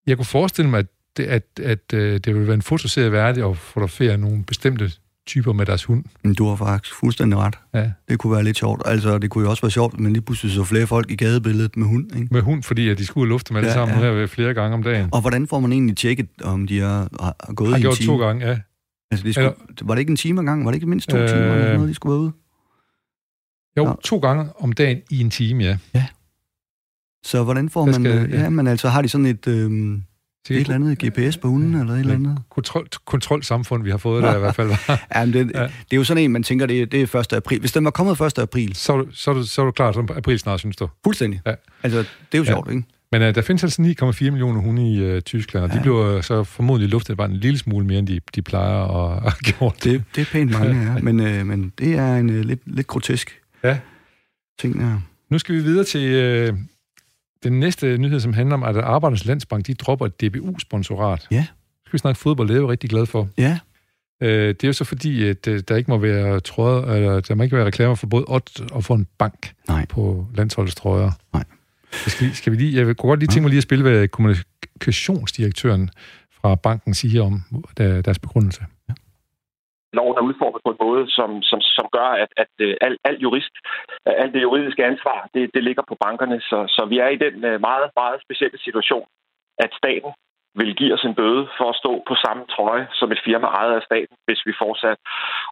jeg 0.06 0.16
kunne 0.16 0.24
forestille 0.24 0.70
mig, 0.70 0.78
at, 0.78 1.26
at, 1.26 1.60
at 1.62 1.94
øh, 1.94 2.12
det 2.14 2.34
ville 2.34 2.46
være 2.46 2.54
en 2.54 2.62
fotoserie 2.62 3.12
værdig 3.12 3.50
at 3.50 3.56
fotografere 3.56 4.18
nogle 4.18 4.44
bestemte 4.44 4.92
typer 5.26 5.52
med 5.52 5.66
deres 5.66 5.84
hund. 5.84 6.04
Men 6.24 6.34
du 6.34 6.48
har 6.48 6.56
faktisk 6.56 6.94
fuldstændig 6.94 7.38
ret. 7.38 7.58
Ja. 7.74 7.90
Det 8.08 8.18
kunne 8.18 8.32
være 8.32 8.44
lidt 8.44 8.56
sjovt. 8.56 8.82
Altså, 8.84 9.18
det 9.18 9.30
kunne 9.30 9.44
jo 9.44 9.50
også 9.50 9.62
være 9.62 9.70
sjovt, 9.70 10.00
men 10.00 10.12
lige 10.12 10.22
pludselig 10.22 10.52
så 10.52 10.64
flere 10.64 10.86
folk 10.86 11.10
i 11.10 11.16
gadebilledet 11.16 11.76
med 11.76 11.86
hund, 11.86 12.16
ikke? 12.16 12.28
Med 12.30 12.42
hund, 12.42 12.62
fordi 12.62 12.88
at 12.88 12.98
de 12.98 13.06
skulle 13.06 13.28
lufte 13.28 13.52
med 13.52 13.60
ja, 13.60 13.66
det 13.66 13.74
sammen 13.74 13.98
ja. 13.98 14.14
her 14.14 14.26
flere 14.26 14.54
gange 14.54 14.74
om 14.74 14.82
dagen. 14.82 15.08
Og 15.12 15.20
hvordan 15.20 15.46
får 15.46 15.60
man 15.60 15.72
egentlig 15.72 15.96
tjekket, 15.96 16.28
om 16.44 16.66
de 16.66 16.80
har, 16.80 17.08
har 17.20 17.54
gået 17.54 17.70
har 17.70 17.76
i 17.76 17.78
en 17.78 17.82
gjort 17.82 17.96
to 17.96 18.18
gange, 18.18 18.46
ja. 18.46 18.58
Altså, 19.10 19.26
de 19.26 19.32
skulle, 19.32 19.46
Eller, 19.46 19.84
var 19.84 19.94
det 19.94 20.00
ikke 20.00 20.10
en 20.10 20.16
time 20.16 20.42
gang? 20.44 20.64
Var 20.64 20.70
det 20.70 20.76
ikke 20.76 20.86
mindst 20.86 21.08
to 21.08 21.16
øh, 21.16 21.28
timer, 21.28 21.54
eller 21.54 21.74
noget, 21.74 21.88
de 21.88 21.94
skulle 21.94 22.12
være 22.12 22.20
ude? 22.20 22.32
Jo, 23.76 23.86
ja. 23.86 23.92
to 24.04 24.18
gange 24.18 24.48
om 24.58 24.72
dagen 24.72 24.98
i 25.10 25.20
en 25.20 25.30
time, 25.30 25.64
ja. 25.64 25.78
Ja. 25.94 26.06
Så 27.24 27.44
hvordan 27.44 27.68
får 27.68 27.84
man... 27.84 27.94
Skal, 27.94 28.30
ja. 28.30 28.40
ja, 28.42 28.50
men 28.50 28.66
altså, 28.66 28.88
har 28.88 29.02
de 29.02 29.08
sådan 29.08 29.26
et... 29.26 29.46
Øh, 29.46 29.98
et 30.50 30.60
eller 30.60 30.74
andet 30.74 30.98
GPS 31.04 31.36
på 31.36 31.48
hunden, 31.48 31.74
eller 31.74 31.94
et 31.94 32.00
eller 32.00 32.14
andet? 32.14 32.38
Kontrol, 32.50 32.86
kontrolsamfund, 33.04 33.82
vi 33.82 33.90
har 33.90 33.98
fået 33.98 34.22
der 34.22 34.36
i 34.36 34.38
hvert 34.38 34.54
fald. 34.54 34.70
ja, 35.14 35.24
men 35.24 35.32
det, 35.32 35.50
ja. 35.54 35.62
det 35.62 35.70
er 35.92 35.96
jo 35.96 36.04
sådan 36.04 36.22
en, 36.22 36.32
man 36.32 36.42
tænker, 36.42 36.66
det, 36.66 36.92
det 36.92 37.14
er 37.14 37.20
1. 37.20 37.32
april. 37.32 37.60
Hvis 37.60 37.72
den 37.72 37.84
var 37.84 37.90
kommet 37.90 38.20
1. 38.20 38.38
april... 38.38 38.76
Så, 38.76 39.06
så, 39.12 39.42
så 39.42 39.60
er 39.60 39.64
du 39.66 39.72
klar 39.72 39.92
som 39.92 40.08
april 40.16 40.38
snart, 40.38 40.60
synes 40.60 40.76
du? 40.76 40.88
Fuldstændig. 41.04 41.40
Ja. 41.46 41.54
Altså, 41.82 41.98
det 41.98 42.06
er 42.32 42.38
jo 42.38 42.44
sjovt, 42.44 42.66
ja. 42.66 42.72
ikke? 42.72 42.86
Men 43.12 43.22
uh, 43.22 43.28
der 43.28 43.42
findes 43.42 43.62
altså 43.62 43.82
9,4 43.82 44.30
millioner 44.30 44.60
hunde 44.60 44.92
i 44.92 45.14
uh, 45.14 45.20
Tyskland, 45.20 45.64
og 45.64 45.70
ja. 45.70 45.76
de 45.76 45.80
bliver 45.80 46.20
så 46.20 46.44
formodentlig 46.44 46.90
luftet 46.90 47.16
bare 47.16 47.30
en 47.30 47.36
lille 47.36 47.58
smule 47.58 47.86
mere, 47.86 47.98
end 47.98 48.06
de, 48.06 48.20
de 48.34 48.42
plejer 48.42 49.06
at, 49.06 49.26
at 49.26 49.38
gjort. 49.38 49.84
Det, 49.84 50.04
det 50.14 50.20
er 50.20 50.26
pænt 50.32 50.50
mange, 50.50 50.92
ja. 50.92 50.98
Men, 51.02 51.20
uh, 51.20 51.46
men 51.46 51.72
det 51.78 51.94
er 51.94 52.16
en 52.16 52.30
uh, 52.30 52.36
lidt, 52.36 52.60
lidt 52.66 52.86
grotesk 52.86 53.40
ja. 53.64 53.78
ting, 54.60 54.80
ja. 54.80 54.92
Nu 55.30 55.38
skal 55.38 55.54
vi 55.54 55.60
videre 55.60 55.84
til... 55.84 56.48
Uh, 56.50 56.58
den 57.44 57.60
næste 57.60 57.98
nyhed, 57.98 58.20
som 58.20 58.32
handler 58.32 58.54
om, 58.54 58.62
at 58.62 58.76
Arbejdernes 58.76 59.24
Landsbank, 59.24 59.66
de 59.66 59.74
dropper 59.74 60.06
et 60.06 60.20
DBU-sponsorat. 60.20 61.26
Ja. 61.30 61.42
Så 61.42 61.82
skal 61.86 61.92
vi 61.92 61.98
snakke 61.98 62.20
fodbold, 62.20 62.48
det 62.48 62.54
er 62.54 62.58
jeg 62.58 62.62
jo 62.62 62.70
rigtig 62.70 62.90
glad 62.90 63.06
for. 63.06 63.28
Ja. 63.38 63.58
Øh, 64.22 64.48
det 64.48 64.64
er 64.64 64.68
jo 64.68 64.72
så 64.72 64.84
fordi, 64.84 65.28
at 65.28 65.46
øh, 65.48 65.62
der 65.68 65.76
ikke 65.76 65.90
må 65.90 65.98
være 65.98 66.40
trøjer, 66.40 66.94
eller 66.94 67.20
der 67.20 67.34
må 67.34 67.42
ikke 67.42 67.56
være 67.56 67.66
reklamer 67.66 67.94
for 67.94 68.06
både 68.06 68.24
Ott 68.28 68.60
og 68.72 68.84
for 68.84 68.94
en 68.94 69.06
bank 69.18 69.52
Nej. 69.68 69.86
på 69.88 70.26
landsholdets 70.34 70.74
trøjer. 70.74 71.10
Nej. 71.32 71.44
Skal 71.92 72.28
vi, 72.28 72.34
skal 72.34 72.52
vi 72.52 72.56
lige, 72.56 72.76
jeg 72.76 72.84
kunne 72.84 72.94
godt 72.94 73.20
lige 73.20 73.28
tænke 73.28 73.40
mig 73.40 73.50
lige 73.50 73.58
at 73.58 73.62
spille, 73.62 73.82
hvad 73.82 74.08
kommunikationsdirektøren 74.08 75.90
fra 76.40 76.54
banken 76.54 76.94
siger 76.94 77.22
om 77.22 77.42
deres 77.76 78.18
begrundelse. 78.18 78.60
Loven 79.98 80.18
er 80.18 80.26
udformet 80.28 80.60
på 80.64 80.70
en 80.72 80.82
måde, 80.86 81.04
som, 81.16 81.30
som, 81.50 81.60
som 81.76 81.86
gør, 81.96 82.10
at, 82.22 82.30
at 82.42 82.52
øh, 82.66 82.74
alt, 82.86 82.98
alt 83.08 83.20
jurist, 83.26 83.54
alt 84.22 84.34
det 84.34 84.42
juridiske 84.46 84.84
ansvar, 84.90 85.18
det, 85.34 85.42
det 85.54 85.62
ligger 85.64 85.84
på 85.88 85.96
bankerne. 86.04 86.38
Så, 86.50 86.58
så 86.76 86.82
vi 86.92 86.96
er 87.04 87.08
i 87.08 87.22
den 87.24 87.34
øh, 87.48 87.60
meget, 87.68 87.90
meget 88.00 88.22
specielle 88.26 88.58
situation, 88.66 89.06
at 89.64 89.70
staten 89.80 90.12
vil 90.60 90.76
give 90.80 90.94
os 90.96 91.04
en 91.08 91.18
bøde 91.20 91.44
for 91.58 91.66
at 91.70 91.78
stå 91.82 91.92
på 92.08 92.14
samme 92.24 92.44
trøje 92.54 92.86
som 92.98 93.12
et 93.12 93.24
firma 93.28 93.46
ejet 93.60 93.74
af 93.78 93.82
staten, 93.88 94.16
hvis 94.26 94.42
vi 94.46 94.60
fortsat. 94.64 94.98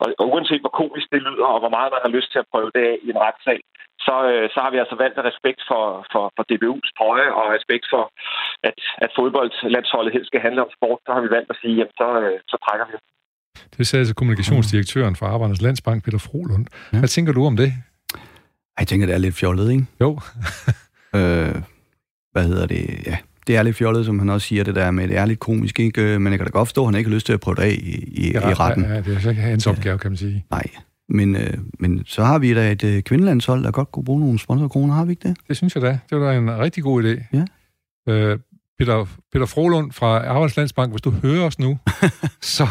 Og, 0.03 0.07
og 0.21 0.25
uanset 0.33 0.63
hvor 0.65 0.75
komisk 0.81 1.07
det 1.15 1.23
lyder, 1.29 1.49
og 1.55 1.59
hvor 1.61 1.75
meget 1.77 1.93
man 1.93 2.05
har 2.05 2.17
lyst 2.17 2.31
til 2.33 2.43
at 2.43 2.51
prøve 2.53 2.71
det 2.75 2.83
af 2.91 2.97
i 3.07 3.09
en 3.11 3.23
retssag, 3.27 3.61
så, 4.07 4.17
øh, 4.33 4.47
så 4.55 4.59
har 4.65 4.71
vi 4.71 4.79
altså 4.83 4.97
valgt 5.05 5.19
respekt 5.31 5.61
for, 5.71 5.85
for, 6.13 6.25
for 6.37 6.43
DBU's 6.51 6.91
trøje 6.99 7.29
og 7.39 7.45
respekt 7.57 7.87
for, 7.93 8.05
at, 8.69 8.75
at 9.05 9.11
fodboldlandsholdet 9.19 10.13
helst 10.13 10.31
skal 10.31 10.45
handle 10.47 10.65
om 10.67 10.75
sport, 10.77 11.01
så 11.07 11.11
har 11.15 11.23
vi 11.25 11.35
valgt 11.37 11.51
at 11.51 11.61
sige, 11.63 11.75
jamen 11.79 11.97
så, 12.03 12.09
øh, 12.25 12.39
så 12.51 12.57
trækker 12.65 12.87
vi 12.87 12.95
det 13.79 13.87
sagde 13.87 14.01
altså 14.01 14.15
kommunikationsdirektøren 14.15 15.17
for 15.17 15.27
Arbejdernes 15.27 15.63
Landsbank, 15.63 16.05
Peter 16.05 16.19
Frohlund. 16.19 16.67
Ja. 16.93 16.99
Hvad 16.99 17.09
tænker 17.09 17.33
du 17.33 17.47
om 17.47 17.57
det? 17.57 17.75
Jeg 18.79 18.89
tænker, 18.89 19.07
det 19.07 19.15
er 19.15 19.19
lidt 19.19 19.35
fjollet, 19.35 19.73
ikke? 19.73 19.87
Jo. 20.01 20.21
øh, 21.17 21.55
hvad 22.33 22.45
hedder 22.45 22.67
det? 22.67 23.03
Ja, 23.07 23.17
det 23.47 23.57
er 23.57 23.63
lidt 23.63 23.77
fjollet, 23.77 24.07
som 24.07 24.19
han 24.19 24.31
også 24.31 24.49
siger, 24.49 24.65
det 24.65 24.75
der 24.75 24.91
med, 24.91 25.09
det 25.09 25.17
er 25.17 25.27
lidt 25.27 25.39
komisk, 25.39 25.81
ikke? 25.81 26.03
Øh, 26.03 26.21
men 26.21 26.33
jeg 26.33 26.39
kan 26.39 26.47
da 26.47 26.51
godt 26.51 26.69
forstå, 26.69 26.83
at 26.83 26.87
han 26.87 26.99
ikke 26.99 27.11
har 27.11 27.15
lyst 27.15 27.27
til 27.27 27.33
at 27.33 27.41
prøve 27.41 27.55
det 27.55 27.63
af 27.63 27.79
i, 27.83 28.05
i, 28.13 28.33
ja, 28.33 28.51
i 28.51 28.53
retten. 28.53 28.85
Ja, 28.85 29.01
det 29.01 29.17
er 29.17 29.21
så 29.21 29.31
ikke 29.31 29.43
hans 29.43 29.67
opgave, 29.67 29.99
kan 29.99 30.11
man 30.11 30.17
sige. 30.17 30.45
Nej, 30.51 30.71
men, 31.09 31.37
øh, 31.37 31.59
men 31.79 32.05
så 32.07 32.25
har 32.25 32.39
vi 32.39 32.55
da 32.55 32.73
et 32.73 32.85
øh, 32.85 33.03
kvindelandshold, 33.03 33.65
der 33.65 33.71
godt 33.71 33.93
kunne 33.93 34.05
bruge 34.05 34.21
nogle 34.21 34.39
sponsorkroner, 34.39 34.95
har 34.95 35.05
vi 35.05 35.11
ikke 35.11 35.29
det? 35.29 35.37
Det 35.49 35.57
synes 35.57 35.75
jeg 35.75 35.83
da. 35.83 35.99
Det 36.11 36.21
var 36.21 36.31
da 36.31 36.39
en 36.39 36.59
rigtig 36.59 36.83
god 36.83 37.05
idé. 37.05 37.25
Ja. 37.33 37.45
Øh, 38.13 38.39
Peter, 38.79 39.07
Peter 39.33 39.47
Frohlund 39.47 39.93
fra 39.93 40.27
Arbejdslandsbank, 40.27 40.93
hvis 40.93 41.03
du 41.03 41.11
hører 41.11 41.45
os 41.45 41.59
nu, 41.59 41.79
så 42.57 42.67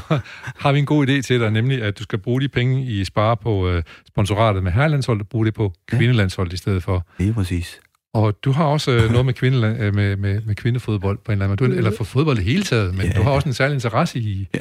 har 0.58 0.72
vi 0.72 0.80
en 0.80 0.86
god 0.86 1.08
idé 1.08 1.22
til 1.22 1.40
dig, 1.40 1.52
nemlig 1.52 1.84
at 1.84 2.00
du 2.00 2.04
skal 2.04 2.20
bruge 2.20 2.42
de 2.42 2.48
penge, 2.48 2.86
I 2.86 3.06
sparer 3.06 3.36
på 3.36 3.76
uh, 3.76 3.82
sponsoratet 4.08 4.64
med 4.64 4.72
herrelandsholdet, 4.72 5.30
bruge 5.30 5.46
det 5.46 5.54
på 5.54 5.74
kvindelandsholdet 5.88 6.52
ja. 6.52 6.56
i 6.56 6.58
stedet 6.58 6.84
for. 6.84 7.08
Det 7.18 7.30
er 7.30 7.34
præcis. 7.34 7.80
Og 8.14 8.44
du 8.44 8.52
har 8.52 8.66
også 8.66 8.92
uh, 8.92 9.12
noget 9.12 9.26
med, 9.26 9.34
kvinde, 9.34 9.58
uh, 9.58 9.96
med, 9.96 10.18
med, 10.18 10.42
med 10.42 10.56
kvindefodbold 10.56 11.18
på 11.18 11.32
en 11.32 11.42
eller 11.42 11.46
anden 11.46 11.68
måde, 11.68 11.78
eller 11.78 11.92
for 11.98 12.04
fodbold 12.04 12.40
i 12.40 12.44
hele 12.44 12.64
taget, 12.64 12.96
men 12.96 13.06
ja. 13.06 13.12
du 13.12 13.22
har 13.22 13.32
også 13.32 13.50
en 13.50 13.54
særlig 13.54 13.74
interesse 13.74 14.20
i... 14.20 14.48
Ja. 14.54 14.60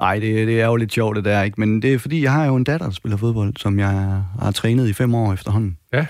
Nej, 0.00 0.18
det, 0.18 0.46
det 0.46 0.60
er 0.60 0.66
jo 0.66 0.76
lidt 0.76 0.92
sjovt, 0.92 1.16
det 1.16 1.24
der, 1.24 1.42
ikke? 1.42 1.60
Men 1.60 1.82
det 1.82 1.94
er 1.94 1.98
fordi, 1.98 2.22
jeg 2.22 2.32
har 2.32 2.46
jo 2.46 2.56
en 2.56 2.64
datter, 2.64 2.86
der 2.86 2.94
spiller 2.94 3.16
fodbold, 3.16 3.56
som 3.56 3.78
jeg 3.78 4.22
har 4.40 4.50
trænet 4.54 4.88
i 4.88 4.92
fem 4.92 5.14
år 5.14 5.32
efterhånden. 5.32 5.76
Ja. 5.92 6.06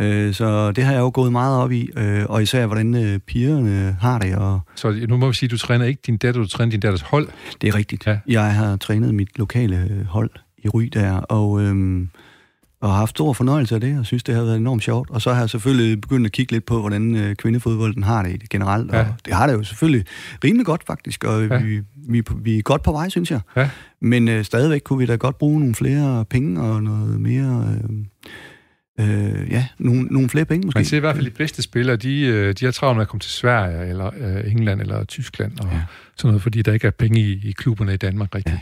Øh, 0.00 0.34
så 0.34 0.72
det 0.72 0.84
har 0.84 0.92
jeg 0.92 1.00
jo 1.00 1.10
gået 1.14 1.32
meget 1.32 1.58
op 1.62 1.72
i, 1.72 1.90
øh, 1.96 2.24
og 2.28 2.42
især 2.42 2.66
hvordan 2.66 2.94
øh, 2.94 3.18
pigerne 3.18 3.96
har 4.00 4.18
det. 4.18 4.36
Og 4.36 4.60
Så 4.74 5.06
nu 5.08 5.16
må 5.16 5.28
vi 5.28 5.34
sige, 5.34 5.46
at 5.46 5.50
du 5.50 5.58
træner 5.58 5.84
ikke 5.84 6.00
din 6.06 6.16
datter, 6.16 6.40
du 6.40 6.46
træner 6.48 6.70
din 6.70 6.80
datters 6.80 7.00
hold. 7.00 7.28
det 7.60 7.68
er 7.68 7.74
rigtigt. 7.74 8.06
Ja. 8.06 8.18
Jeg 8.28 8.54
har 8.54 8.76
trænet 8.76 9.14
mit 9.14 9.38
lokale 9.38 9.88
øh, 9.90 10.04
hold 10.06 10.30
i 10.58 10.68
Ry 10.68 10.82
der, 10.82 11.12
og, 11.16 11.62
øhm, 11.62 12.08
og 12.80 12.90
har 12.90 12.96
haft 12.96 13.10
stor 13.10 13.32
fornøjelse 13.32 13.74
af 13.74 13.80
det, 13.80 13.98
og 13.98 14.06
synes, 14.06 14.22
det 14.22 14.34
har 14.34 14.42
været 14.42 14.56
enormt 14.56 14.82
sjovt. 14.82 15.10
Og 15.10 15.22
så 15.22 15.32
har 15.32 15.40
jeg 15.40 15.50
selvfølgelig 15.50 16.00
begyndt 16.00 16.26
at 16.26 16.32
kigge 16.32 16.52
lidt 16.52 16.66
på, 16.66 16.80
hvordan 16.80 17.16
øh, 17.16 17.36
kvindefodbolden 17.36 18.02
har 18.02 18.22
det 18.22 18.48
generelt. 18.50 18.92
Ja. 18.92 19.00
Og 19.00 19.06
det 19.26 19.34
har 19.34 19.46
det 19.46 19.54
jo 19.54 19.62
selvfølgelig 19.62 20.04
rimelig 20.44 20.66
godt, 20.66 20.82
faktisk, 20.86 21.24
og 21.24 21.46
Ja. 21.46 21.62
vi, 21.62 21.80
vi, 22.08 22.18
er 22.18 22.34
vi 22.42 22.58
er 22.58 22.62
godt 22.62 22.82
på 22.82 22.92
vej, 22.92 23.08
synes 23.08 23.30
jeg. 23.30 23.40
Ja. 23.56 23.70
Men 24.00 24.28
øh, 24.28 24.44
stadigvæk 24.44 24.80
kunne 24.84 24.98
vi 24.98 25.06
da 25.06 25.14
godt 25.16 25.38
bruge 25.38 25.58
nogle 25.60 25.74
flere 25.74 26.24
penge 26.30 26.60
og 26.62 26.82
noget 26.82 27.20
mere... 27.20 27.68
Øh, 27.84 27.90
øh, 29.00 29.50
ja, 29.50 29.66
nogle, 29.78 30.02
nogle 30.02 30.28
flere 30.28 30.44
penge 30.44 30.66
måske. 30.66 30.78
Man 30.78 30.84
ser 30.84 30.96
i 30.96 31.00
hvert 31.00 31.16
fald 31.16 31.26
de 31.26 31.30
bedste 31.30 31.62
spillere, 31.62 31.96
de, 31.96 32.20
øh, 32.20 32.54
de 32.60 32.64
har 32.64 32.72
travlt 32.72 32.96
med 32.96 33.02
at 33.02 33.08
komme 33.08 33.20
til 33.20 33.30
Sverige, 33.30 33.88
eller 33.88 34.10
øh, 34.16 34.52
England, 34.52 34.80
eller 34.80 35.04
Tyskland, 35.04 35.58
og 35.60 35.66
ja. 35.66 35.74
Ja. 35.76 35.82
sådan 36.16 36.28
noget, 36.28 36.42
fordi 36.42 36.62
der 36.62 36.72
ikke 36.72 36.86
er 36.86 36.90
penge 36.90 37.20
i, 37.20 37.48
i 37.48 37.52
klubberne 37.52 37.94
i 37.94 37.96
Danmark 37.96 38.34
rigtigt. 38.34 38.56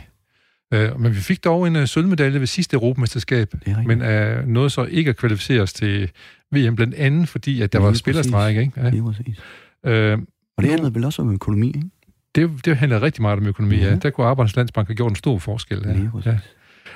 Ja. 0.71 0.77
Øh, 0.77 0.99
men 0.99 1.11
vi 1.15 1.19
fik 1.19 1.43
dog 1.43 1.67
en 1.67 1.75
uh, 1.75 1.85
sølvmedalje 1.85 2.39
ved 2.39 2.47
sidste 2.47 2.73
Europamesterskab, 2.73 3.51
Det 3.65 3.75
er 3.77 3.81
men 3.81 4.41
uh, 4.41 4.47
noget 4.53 4.71
så 4.71 4.83
ikke 4.85 5.09
at 5.09 5.17
kvalificere 5.17 5.61
os 5.61 5.73
til 5.73 6.11
VM, 6.51 6.75
blandt 6.75 6.93
andet 6.95 7.29
fordi, 7.29 7.61
at 7.61 7.73
der 7.73 7.79
Lige 7.79 7.83
var 7.83 7.89
præcis. 7.91 7.99
spillerstræk, 7.99 8.57
ikke? 8.57 8.71
Ja. 8.81 8.89
Lige 8.89 9.03
præcis. 9.03 9.37
Øh, 9.85 10.17
Og 10.57 10.63
det 10.63 10.69
handlede 10.71 10.95
vel 10.95 11.05
også 11.05 11.21
om 11.21 11.33
økonomi, 11.33 11.67
ikke? 11.67 11.89
det, 12.35 12.65
det 12.65 12.77
handler 12.77 13.01
rigtig 13.01 13.21
meget 13.21 13.39
om 13.39 13.47
økonomi, 13.47 13.75
ja. 13.75 13.91
Mhm. 13.91 13.99
Der 13.99 14.09
kunne 14.09 14.27
Arbejdernes 14.27 14.55
Landsbank 14.55 14.87
have 14.87 14.95
gjort 14.95 15.11
en 15.11 15.15
stor 15.15 15.39
forskel. 15.39 15.81
Ja. 15.85 16.09
præcis. 16.11 16.31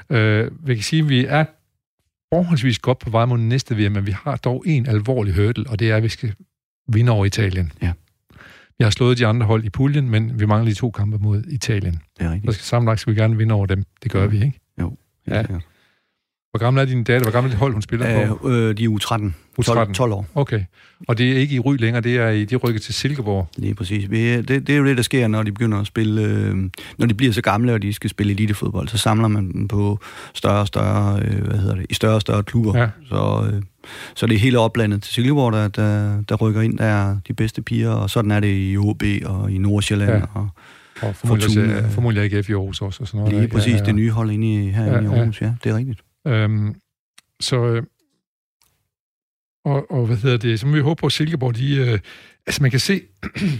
Ja. 0.09 0.15
Øh, 0.17 0.51
vi 0.67 0.75
kan 0.75 0.83
sige, 0.83 1.01
at 1.03 1.09
vi 1.09 1.25
er 1.25 1.45
forholdsvis 2.33 2.79
godt 2.79 2.99
på 2.99 3.09
vej 3.09 3.25
mod 3.25 3.37
næste 3.37 3.75
VM, 3.75 3.91
men 3.91 4.05
vi 4.05 4.11
har 4.11 4.35
dog 4.35 4.63
en 4.67 4.85
alvorlig 4.87 5.33
hurdle, 5.35 5.69
og 5.69 5.79
det 5.79 5.91
er, 5.91 5.95
at 5.95 6.03
vi 6.03 6.09
skal 6.09 6.33
vinde 6.87 7.11
over 7.11 7.25
Italien. 7.25 7.71
Ja. 7.81 7.93
Vi 8.77 8.83
har 8.83 8.89
slået 8.89 9.17
de 9.17 9.27
andre 9.27 9.45
hold 9.47 9.63
i 9.65 9.69
puljen, 9.69 10.09
men 10.09 10.39
vi 10.39 10.45
mangler 10.45 10.69
de 10.71 10.75
to 10.79 10.91
kampe 10.91 11.17
mod 11.17 11.43
Italien. 11.43 11.93
Det 11.93 12.01
er 12.25 12.27
Så 12.27 12.33
rigtigt. 12.33 12.53
skal 12.53 12.63
sammenlagt 12.65 12.99
skal 12.99 13.15
vi 13.15 13.19
gerne 13.19 13.37
vinde 13.37 13.53
over 13.55 13.65
dem. 13.65 13.83
Det 14.03 14.11
gør 14.11 14.27
vi, 14.27 14.35
ikke? 14.37 14.59
Jo. 14.81 14.97
Ja. 15.27 15.37
Ja. 15.37 15.43
Hvor 16.57 16.65
gammel 16.65 16.81
er 16.81 16.85
din 16.85 17.03
datter? 17.03 17.23
Hvor 17.23 17.31
gammel 17.31 17.49
er 17.49 17.53
det 17.53 17.59
hold, 17.59 17.73
hun 17.73 17.81
spiller 17.81 18.27
på? 18.39 18.49
Øh, 18.49 18.69
øh, 18.69 18.77
de 18.77 18.83
er 18.83 18.87
u 18.87 18.97
13. 18.97 19.35
12, 19.65 19.93
12 19.93 20.11
år. 20.13 20.25
Okay. 20.35 20.61
Og 21.07 21.17
det 21.17 21.31
er 21.31 21.37
ikke 21.37 21.55
i 21.55 21.59
Ry 21.59 21.75
længere, 21.79 22.01
det 22.01 22.15
er 22.17 22.29
i, 22.29 22.45
de 22.45 22.55
rykket 22.55 22.81
til 22.81 22.93
Silkeborg. 22.93 23.47
Lige 23.57 23.75
præcis. 23.75 24.09
Det, 24.09 24.47
det 24.47 24.69
er 24.69 24.77
jo 24.77 24.85
det, 24.85 24.97
der 24.97 25.03
sker, 25.03 25.27
når 25.27 25.43
de 25.43 25.51
begynder 25.51 25.77
at 25.79 25.87
spille... 25.87 26.21
Øh, 26.21 26.55
når 26.97 27.07
de 27.07 27.13
bliver 27.13 27.33
så 27.33 27.41
gamle, 27.41 27.73
og 27.73 27.81
de 27.81 27.93
skal 27.93 28.09
spille 28.09 28.33
elitefodbold, 28.33 28.87
så 28.87 28.97
samler 28.97 29.27
man 29.27 29.51
dem 29.53 29.67
på 29.67 29.99
større 30.33 30.59
og 30.59 30.67
større... 30.67 31.19
Øh, 31.21 31.43
hvad 31.47 31.57
hedder 31.57 31.75
det? 31.75 31.85
I 31.89 31.93
større 31.93 32.15
og 32.15 32.21
større 32.21 32.43
klubber. 32.43 32.79
Ja. 32.79 32.87
Så, 33.09 33.49
øh, 33.53 33.61
så 34.15 34.27
det 34.27 34.35
er 34.35 34.39
hele 34.39 34.59
oplandet 34.59 35.03
til 35.03 35.13
Silkeborg, 35.13 35.53
der, 35.53 35.67
der, 35.67 36.21
der 36.29 36.35
rykker 36.35 36.61
ind, 36.61 36.77
der 36.77 36.85
er 36.85 37.17
de 37.27 37.33
bedste 37.33 37.61
piger, 37.61 37.89
og 37.91 38.09
sådan 38.09 38.31
er 38.31 38.39
det 38.39 38.71
i 38.71 38.77
OB 38.77 39.03
og 39.25 39.51
i 39.51 39.57
Nordsjælland. 39.57 40.11
Ja. 40.11 40.17
Ja. 40.17 40.23
Og 40.33 40.49
Og 41.01 41.15
formodentlig, 41.15 41.49
Fortuna. 41.55 41.77
også, 41.77 41.89
formodentlig 41.89 42.33
AGF 42.33 42.49
i 42.49 42.53
Aarhus 42.53 42.81
også. 42.81 43.03
Og 43.03 43.07
sådan 43.07 43.19
noget, 43.19 43.35
lige 43.35 43.47
præcis 43.47 43.73
Ja, 43.73 43.77
ja. 43.77 43.83
det 43.85 43.95
nye 43.95 44.11
hold 44.11 44.31
inde 44.31 44.53
i, 44.53 44.69
her 44.71 44.83
Ja, 44.85 44.93
ja, 44.93 44.99
i 44.99 45.03
ja. 45.03 45.11
Aarhus. 45.15 45.41
Ja, 45.41 45.51
det 45.63 45.69
er 45.71 45.77
rigtigt. 45.77 45.99
Øhm, 46.27 46.75
så, 47.39 47.65
øh, 47.65 47.83
og, 49.65 49.91
og 49.91 50.05
hvad 50.05 50.17
hedder 50.17 50.37
det, 50.37 50.59
så 50.59 50.67
må 50.67 50.73
vi 50.73 50.81
håbe 50.81 50.99
på, 50.99 51.05
at 51.05 51.11
Silkeborg, 51.11 51.55
de, 51.55 51.75
øh, 51.75 51.99
altså 52.47 52.61
man 52.61 52.71
kan 52.71 52.79
se, 52.79 53.01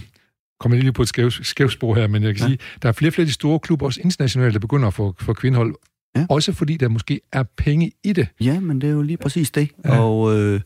kommer 0.60 0.78
lige 0.78 0.92
på 0.92 1.02
et 1.02 1.08
skæv, 1.08 1.30
skævt 1.30 1.72
spor 1.72 1.94
her, 1.94 2.06
men 2.06 2.22
jeg 2.22 2.36
kan 2.36 2.42
ja. 2.42 2.48
Sige, 2.48 2.58
der 2.82 2.88
er 2.88 2.92
flere 2.92 3.10
og 3.10 3.14
flere 3.14 3.26
de 3.26 3.32
store 3.32 3.58
klubber, 3.58 3.86
også 3.86 4.00
internationalt, 4.04 4.54
der 4.54 4.60
begynder 4.60 4.88
at 4.88 4.94
få, 4.94 5.14
få 5.20 5.32
kvindehold. 5.32 5.74
Ja. 6.16 6.26
Også 6.28 6.52
fordi 6.52 6.76
der 6.76 6.88
måske 6.88 7.20
er 7.32 7.42
penge 7.56 7.92
i 8.04 8.12
det. 8.12 8.28
Ja, 8.40 8.60
men 8.60 8.80
det 8.80 8.88
er 8.88 8.92
jo 8.92 9.02
lige 9.02 9.16
præcis 9.16 9.50
det. 9.50 9.70
Ja. 9.84 9.94
Ja. 9.94 10.00
Og 10.00 10.38
øh, 10.38 10.60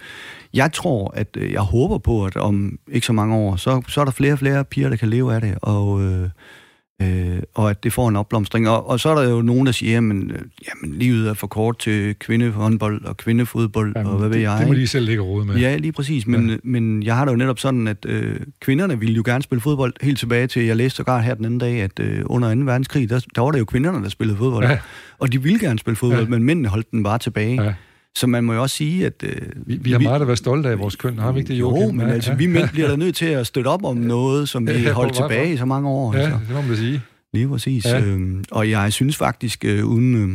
jeg 0.55 0.73
tror, 0.73 1.11
at 1.15 1.37
øh, 1.37 1.53
jeg 1.53 1.61
håber 1.61 1.99
på, 1.99 2.27
at 2.27 2.37
om 2.37 2.79
ikke 2.89 3.07
så 3.07 3.13
mange 3.13 3.35
år, 3.35 3.57
så, 3.57 3.83
så 3.89 4.01
er 4.01 4.05
der 4.05 4.13
flere 4.13 4.33
og 4.33 4.39
flere 4.39 4.65
piger, 4.65 4.89
der 4.89 4.97
kan 4.97 5.09
leve 5.09 5.35
af 5.35 5.41
det, 5.41 5.59
og, 5.63 6.03
øh, 6.03 6.29
øh, 7.03 7.43
og 7.55 7.70
at 7.70 7.84
det 7.84 7.93
får 7.93 8.09
en 8.09 8.16
opblomstring. 8.16 8.68
Og, 8.68 8.88
og 8.88 9.01
så 9.01 9.09
er 9.09 9.22
der 9.22 9.30
jo 9.30 9.43
nogen, 9.43 9.66
der 9.66 9.72
siger, 9.72 9.93
jamen, 9.93 10.30
øh, 10.30 10.38
jamen 10.38 10.99
livet 10.99 11.28
er 11.28 11.34
for 11.34 11.47
kort 11.47 11.78
til 11.78 12.14
kvindehåndbold 12.14 13.05
og 13.05 13.16
kvindefodbold, 13.16 13.93
Jamen, 13.97 14.12
og 14.12 14.18
hvad 14.18 14.28
ved 14.28 14.36
det, 14.36 14.43
jeg. 14.43 14.59
det 14.61 14.68
må 14.68 14.74
de 14.74 14.86
selv 14.86 15.07
ligge 15.07 15.22
rode 15.22 15.45
med. 15.47 15.57
Ja, 15.57 15.76
lige 15.76 15.93
præcis. 15.93 16.26
Men, 16.26 16.51
ja. 16.51 16.57
men 16.64 17.03
jeg 17.03 17.16
har 17.16 17.24
det 17.24 17.32
jo 17.32 17.36
netop 17.36 17.59
sådan, 17.59 17.88
at 17.88 18.07
øh, 18.07 18.36
kvinderne 18.61 18.99
ville 18.99 19.14
jo 19.14 19.22
gerne 19.26 19.43
spille 19.43 19.61
fodbold 19.61 19.93
helt 20.03 20.18
tilbage 20.18 20.47
til, 20.47 20.64
jeg 20.64 20.76
læste 20.76 20.97
sågar 20.97 21.20
her 21.20 21.34
den 21.34 21.45
anden 21.45 21.59
dag, 21.59 21.82
at 21.82 22.01
øh, 22.01 22.22
under 22.26 22.55
2. 22.55 22.61
verdenskrig, 22.61 23.11
der, 23.11 23.26
der 23.34 23.43
var 23.43 23.51
det 23.51 23.59
jo 23.59 23.64
kvinderne, 23.64 24.03
der 24.03 24.09
spillede 24.09 24.38
fodbold. 24.38 24.64
Ja. 24.64 24.78
Og 25.18 25.32
de 25.32 25.43
ville 25.43 25.59
gerne 25.59 25.78
spille 25.78 25.97
fodbold, 25.97 26.22
ja. 26.22 26.28
men 26.28 26.43
mændene 26.45 26.68
holdt 26.68 26.90
den 26.90 27.03
bare 27.03 27.18
tilbage. 27.18 27.62
Ja. 27.62 27.74
Så 28.19 28.27
man 28.27 28.45
må 28.45 28.53
jo 28.53 28.63
også 28.63 28.77
sige, 28.77 29.07
at... 29.07 29.23
Øh, 29.25 29.37
Vi, 29.67 29.77
vi 29.77 29.93
har 29.93 29.99
meget 29.99 30.21
at 30.21 30.27
være 30.27 30.37
stolte 30.37 30.69
af 30.69 30.79
vores 30.79 30.97
køn, 30.97 31.19
har 31.19 31.33
vi 31.33 31.39
ikke 31.41 31.49
det, 31.53 31.61
jo, 31.61 31.71
Joachim? 31.77 31.95
men 31.97 32.07
Ja, 32.07 32.13
altså, 32.13 32.31
ja. 32.31 32.37
vi 32.37 32.47
mænd 32.47 32.69
bliver 32.69 32.89
da 32.93 32.97
nødt 32.97 33.17
til 33.17 33.27
at 33.27 33.47
støtte 33.47 33.69
op 33.69 33.85
om 33.85 33.97
noget, 33.97 34.49
som 34.49 34.67
vi 34.67 34.73
Ja, 34.73 34.93
holdt 34.93 35.15
tilbage 35.15 35.53
i 35.53 35.57
så 35.57 35.65
mange 35.65 35.89
år. 35.89 36.15
Ja, 36.15 36.21
Altså. 36.21 36.39
det 36.49 36.55
må 36.57 36.63
man 36.63 36.77
sige. 36.77 37.01
Lige 37.35 37.49
præcis. 37.49 37.85
Ja. 37.85 38.01
Øhm, 38.01 38.45
og 38.51 38.71
jeg 38.71 38.93
synes 38.93 39.17
faktisk, 39.17 39.65
øh, 39.65 39.85
uden... 39.87 40.15
Øh, 40.15 40.31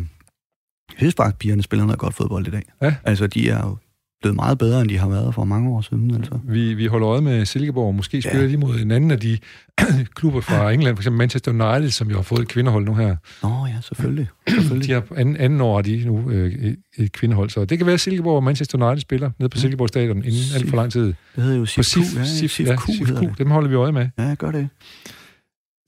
jeg 0.90 0.98
synes 0.98 1.14
faktisk, 1.18 1.38
pigerne 1.40 1.64
spiller 1.64 1.86
noget 1.86 2.00
godt 2.00 2.14
fodbold 2.16 2.48
i 2.48 2.52
dag. 2.52 2.64
Ja. 2.82 2.96
Altså, 3.04 3.28
de 3.28 3.50
er 3.50 3.60
jo 3.68 3.78
blevet 4.22 4.36
meget 4.36 4.58
bedre, 4.58 4.82
end 4.82 4.90
de 4.90 4.98
har 4.98 5.10
været 5.10 5.34
for 5.36 5.44
mange 5.46 5.70
år 5.70 5.82
siden. 5.82 6.16
Altså. 6.16 6.40
Vi, 6.44 6.74
vi 6.74 6.86
holder 6.86 7.10
øje 7.10 7.22
med 7.22 7.46
Silkeborg. 7.46 7.96
Måske 7.96 8.22
spiller 8.22 8.42
Ja. 8.44 8.48
de 8.52 8.58
mod 8.58 8.80
en 8.80 8.92
anden 8.92 9.12
af 9.12 9.20
de 9.20 9.38
klubber 10.16 10.42
fra 10.42 10.72
England, 10.72 10.96
for 10.96 11.02
eksempel 11.02 11.18
Manchester 11.18 11.52
United, 11.52 11.90
som 11.90 12.10
jo 12.10 12.16
har 12.16 12.22
fået 12.22 12.40
et 12.42 12.48
kvindehold 12.48 12.86
nu 12.86 12.94
her. 12.96 13.16
Nå 13.44 13.66
ja, 13.68 13.76
selvfølgelig. 13.82 14.28
selvfølgelig. 14.50 14.88
De 14.88 14.94
har 14.94 15.04
anden, 15.20 15.38
anden 15.38 15.62
år, 15.62 15.82
de 15.82 16.04
nu 16.06 16.30
øh, 16.32 16.52
et- 16.54 16.78
et 16.98 17.12
kvindehold. 17.12 17.50
Så 17.50 17.66
det 17.66 17.78
kan 17.78 17.88
være, 17.88 17.94
at 17.94 18.00
Silkeborg 18.00 18.36
og 18.36 18.44
Manchester 18.44 18.86
United 18.88 19.02
spiller 19.02 19.32
nede 19.40 19.50
på 19.50 19.58
Silkeborg 19.58 19.88
Stadion 19.88 20.18
inden 20.18 20.34
alt 20.56 20.70
for 20.70 20.76
lang 20.76 20.92
tid. 20.92 21.06
Det 21.36 21.44
hedder 21.44 21.56
jo 21.56 21.62
På 21.62 21.66
SIF. 21.66 21.86
SIF, 21.86 22.16
Ja, 22.18 22.24
SIF, 22.24 22.52
SIF 22.52 22.68
ja, 22.68 22.76
SIF 22.88 23.08
hedder 23.08 23.22
det. 23.22 23.38
Dem 23.38 23.52
holder 23.52 23.70
vi 23.70 23.76
øje 23.76 23.92
med. 23.92 24.08
Ja, 24.20 24.36
gør 24.40 24.52
det. 24.52 24.70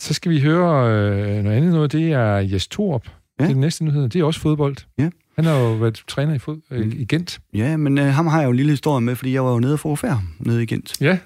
Så 0.01 0.13
skal 0.13 0.31
vi 0.31 0.39
høre 0.41 0.91
øh, 0.91 1.43
noget 1.43 1.57
andet 1.57 1.73
noget. 1.73 1.91
Det 1.91 2.11
er 2.11 2.35
Jes 2.37 2.67
Torup. 2.67 3.01
Ja. 3.05 3.11
Ja. 3.39 3.43
Det 3.43 3.49
er 3.49 3.53
den 3.53 3.61
næste 3.61 3.85
nyhed. 3.85 4.09
Det 4.09 4.21
er 4.21 4.23
også 4.25 4.39
fodbold. 4.39 4.75
Ja. 4.99 5.09
Han 5.45 5.53
har 5.53 5.59
jo 5.59 5.73
været 5.73 6.03
træner 6.07 6.33
i, 6.33 6.39
fod, 6.39 6.57
øh, 6.71 6.85
Mm. 6.85 6.93
i 6.95 7.05
Gent. 7.05 7.39
Ja, 7.53 7.77
men 7.77 7.97
øh, 7.97 8.05
ham 8.05 8.27
har 8.27 8.37
jeg 8.39 8.45
jo 8.45 8.49
en 8.51 8.55
lille 8.57 8.69
historie 8.71 9.01
med, 9.01 9.15
fordi 9.15 9.33
jeg 9.33 9.45
var 9.45 9.51
jo 9.51 9.59
nede 9.59 9.77
fotografere 9.77 10.11
ham 10.11 10.27
nede 10.39 10.63
i 10.63 10.65
Gent. 10.65 10.93
Ja, 11.01 11.17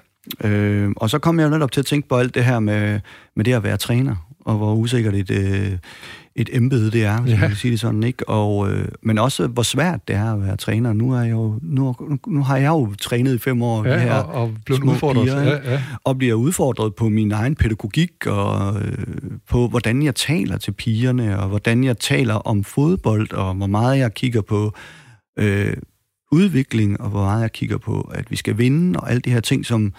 Øh, 0.44 0.90
og 0.96 1.10
så 1.10 1.18
kom 1.18 1.38
jeg 1.38 1.44
jo 1.46 1.50
netop 1.50 1.72
til 1.72 1.80
at 1.80 1.86
tænke 1.86 2.08
på 2.08 2.16
alt 2.16 2.34
det 2.34 2.44
her 2.44 2.58
med, 2.60 3.00
med 3.36 3.44
det 3.44 3.52
at 3.52 3.62
være 3.62 3.76
træner, 3.76 4.16
og 4.40 4.56
hvor 4.56 4.74
usikkert 4.74 5.14
et, 5.14 5.30
øh, 5.30 5.78
et 6.36 6.48
embede 6.52 6.90
det 6.90 7.04
er, 7.04 7.20
hvis 7.20 7.32
Ja. 7.32 7.40
man 7.40 7.48
kan 7.48 7.56
sige 7.56 7.70
det 7.72 7.80
sådan, 7.80 8.02
ikke? 8.02 8.28
Og, 8.28 8.70
øh, 8.72 8.88
men 9.02 9.18
også, 9.18 9.46
hvor 9.46 9.62
svært 9.62 10.08
det 10.08 10.16
er 10.16 10.32
at 10.34 10.42
være 10.42 10.56
træner. 10.56 10.92
Nu, 10.92 11.12
er 11.12 11.20
jeg 11.20 11.30
jo, 11.30 11.58
nu, 11.62 11.94
nu 12.26 12.42
har 12.42 12.56
jeg 12.56 12.68
jo 12.68 12.94
trænet 13.00 13.34
i 13.34 13.38
fem 13.38 13.62
år, 13.62 13.82
de 13.82 13.88
ja 13.90 13.98
her, 13.98 14.14
og, 14.14 14.42
og 14.42 14.76
små 14.76 14.92
udfordret. 14.92 15.24
piger, 15.24 15.42
ja, 15.42 15.72
ja. 15.72 15.82
og 16.04 16.18
bliver 16.18 16.34
udfordret 16.34 16.94
på 16.94 17.08
min 17.08 17.32
egen 17.32 17.54
pædagogik, 17.54 18.26
og 18.26 18.80
øh, 18.82 18.98
på 19.50 19.68
hvordan 19.68 20.02
jeg 20.02 20.14
taler 20.14 20.56
til 20.56 20.72
pigerne, 20.72 21.38
og 21.40 21.48
hvordan 21.48 21.84
jeg 21.84 21.98
taler 21.98 22.34
om 22.34 22.64
fodbold, 22.64 23.32
og 23.32 23.54
hvor 23.54 23.66
meget 23.66 23.98
jeg 23.98 24.14
kigger 24.14 24.40
på 24.40 24.72
øh, 25.38 25.76
udvikling, 26.32 27.00
og 27.00 27.10
hvor 27.10 27.24
meget 27.24 27.42
jeg 27.42 27.52
kigger 27.52 27.78
på, 27.78 28.00
at 28.14 28.30
vi 28.30 28.36
skal 28.36 28.58
vinde, 28.58 29.00
og 29.00 29.10
alle 29.10 29.20
de 29.20 29.30
her 29.30 29.40
ting, 29.40 29.66
som, 29.66 29.92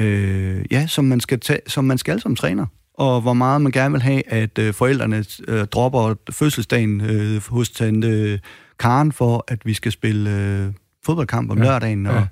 øh, 0.00 0.64
ja, 0.70 0.86
som, 0.86 1.04
man 1.04 1.20
skal 1.20 1.40
tage, 1.40 1.60
som 1.66 1.84
man 1.84 1.98
skal 1.98 2.20
som 2.20 2.36
træner. 2.36 2.66
Og 2.94 3.20
hvor 3.20 3.32
meget 3.32 3.60
man 3.60 3.72
gerne 3.72 3.92
vil 3.92 4.02
have, 4.02 4.32
at 4.32 4.58
øh, 4.58 4.74
forældrene 4.74 5.24
øh, 5.48 5.66
dropper 5.66 6.14
fødselsdagen 6.30 7.00
øh, 7.00 7.42
hos 7.48 7.70
tante 7.70 8.40
Karen 8.78 9.12
for, 9.12 9.44
at 9.48 9.66
vi 9.66 9.74
skal 9.74 9.92
spille 9.92 10.30
øh, 10.30 10.72
fodboldkamp 11.04 11.50
om 11.50 11.58
Ja, 11.58 11.64
lørdagen, 11.64 12.06
og, 12.06 12.14
ja. 12.14 12.26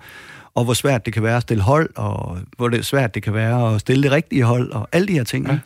og 0.54 0.64
hvor 0.64 0.74
svært 0.74 1.06
det 1.06 1.14
kan 1.14 1.22
være 1.22 1.36
at 1.36 1.42
stille 1.42 1.62
hold, 1.62 1.90
og 1.96 2.38
hvor 2.56 2.68
det 2.68 2.86
svært 2.86 3.14
det 3.14 3.22
kan 3.22 3.34
være 3.34 3.74
at 3.74 3.80
stille 3.80 4.02
det 4.02 4.12
rigtige 4.12 4.42
hold, 4.44 4.72
og 4.72 4.88
alle 4.92 5.08
de 5.08 5.12
her 5.12 5.24
ting. 5.24 5.46
Ja. 5.46 5.52
Ja, 5.52 5.58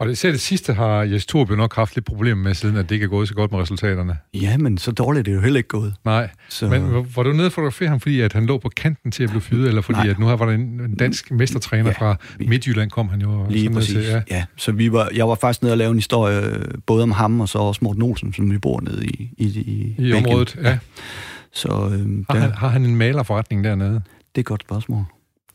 Og 0.00 0.06
det, 0.06 0.12
især 0.12 0.30
det 0.30 0.40
sidste 0.40 0.72
har 0.72 1.02
Jes 1.02 1.34
jo 1.34 1.44
nok 1.44 1.76
haft 1.76 1.94
lidt 1.96 2.06
problemer 2.06 2.42
med, 2.42 2.54
siden 2.54 2.76
at 2.76 2.88
det 2.88 2.94
ikke 2.94 3.04
er 3.04 3.08
gået 3.08 3.28
så 3.28 3.34
godt 3.34 3.50
med 3.52 3.60
resultaterne. 3.60 4.16
ja 4.34 4.56
men 4.58 4.78
så 4.78 4.92
dårligt 4.92 5.28
er 5.28 5.32
det 5.32 5.36
jo 5.36 5.42
heller 5.42 5.58
ikke 5.58 5.68
gået. 5.68 5.94
Nej, 6.04 6.30
Så, 6.48 6.68
men 6.68 6.82
var- 7.16 7.22
du 7.22 7.32
nede 7.32 7.46
og 7.46 7.52
fotografere 7.52 7.88
ham, 7.88 8.00
fordi 8.00 8.20
at 8.20 8.32
han 8.32 8.46
lå 8.46 8.58
på 8.58 8.68
kanten 8.68 9.10
til 9.12 9.22
at 9.22 9.28
blive 9.30 9.40
fyret, 9.42 9.68
eller 9.68 9.82
fordi 9.82 9.98
Nej. 9.98 10.08
at 10.08 10.18
nu 10.18 10.26
her 10.28 10.36
var 10.36 10.46
der 10.46 10.52
en, 10.52 10.94
dansk 10.94 11.30
mestertræner 11.30 11.86
Ja, 11.90 11.98
fra 11.98 12.16
Midtjylland, 12.46 12.90
kom 12.90 13.08
han 13.08 13.20
jo 13.20 13.30
og 13.40 13.50
Lige 13.50 13.70
præcis. 13.70 13.94
Til, 13.94 14.02
ja. 14.04 14.22
ja. 14.30 14.44
Så 14.56 14.72
vi 14.72 14.92
var, 14.92 15.08
jeg 15.14 15.28
var 15.28 15.34
faktisk 15.34 15.62
nede 15.62 15.72
og 15.74 15.78
lave 15.78 15.90
en 15.90 15.96
historie, 15.96 16.40
øh, 16.46 16.64
både 16.86 17.02
om 17.02 17.10
ham 17.10 17.40
og 17.40 17.48
så 17.48 17.58
også 17.58 17.80
Morten 17.82 18.02
Olsen, 18.02 18.32
som 18.32 18.50
vi 18.50 18.58
bor 18.58 18.80
nede 18.80 19.06
i, 19.06 19.30
i, 19.38 19.44
i, 19.46 19.94
I 20.08 20.12
området, 20.12 20.58
ja. 20.62 20.78
Så 21.52 21.68
øhm, 21.92 22.24
Har 22.28 22.34
der, 22.34 22.40
han, 22.42 22.50
har 22.52 22.68
han 22.68 22.84
en 22.84 22.96
malerforretning 22.96 23.64
dernede? 23.64 23.92
det 23.94 24.00
er 24.34 24.40
et 24.40 24.44
godt 24.46 24.62
spørgsmål. 24.62 25.04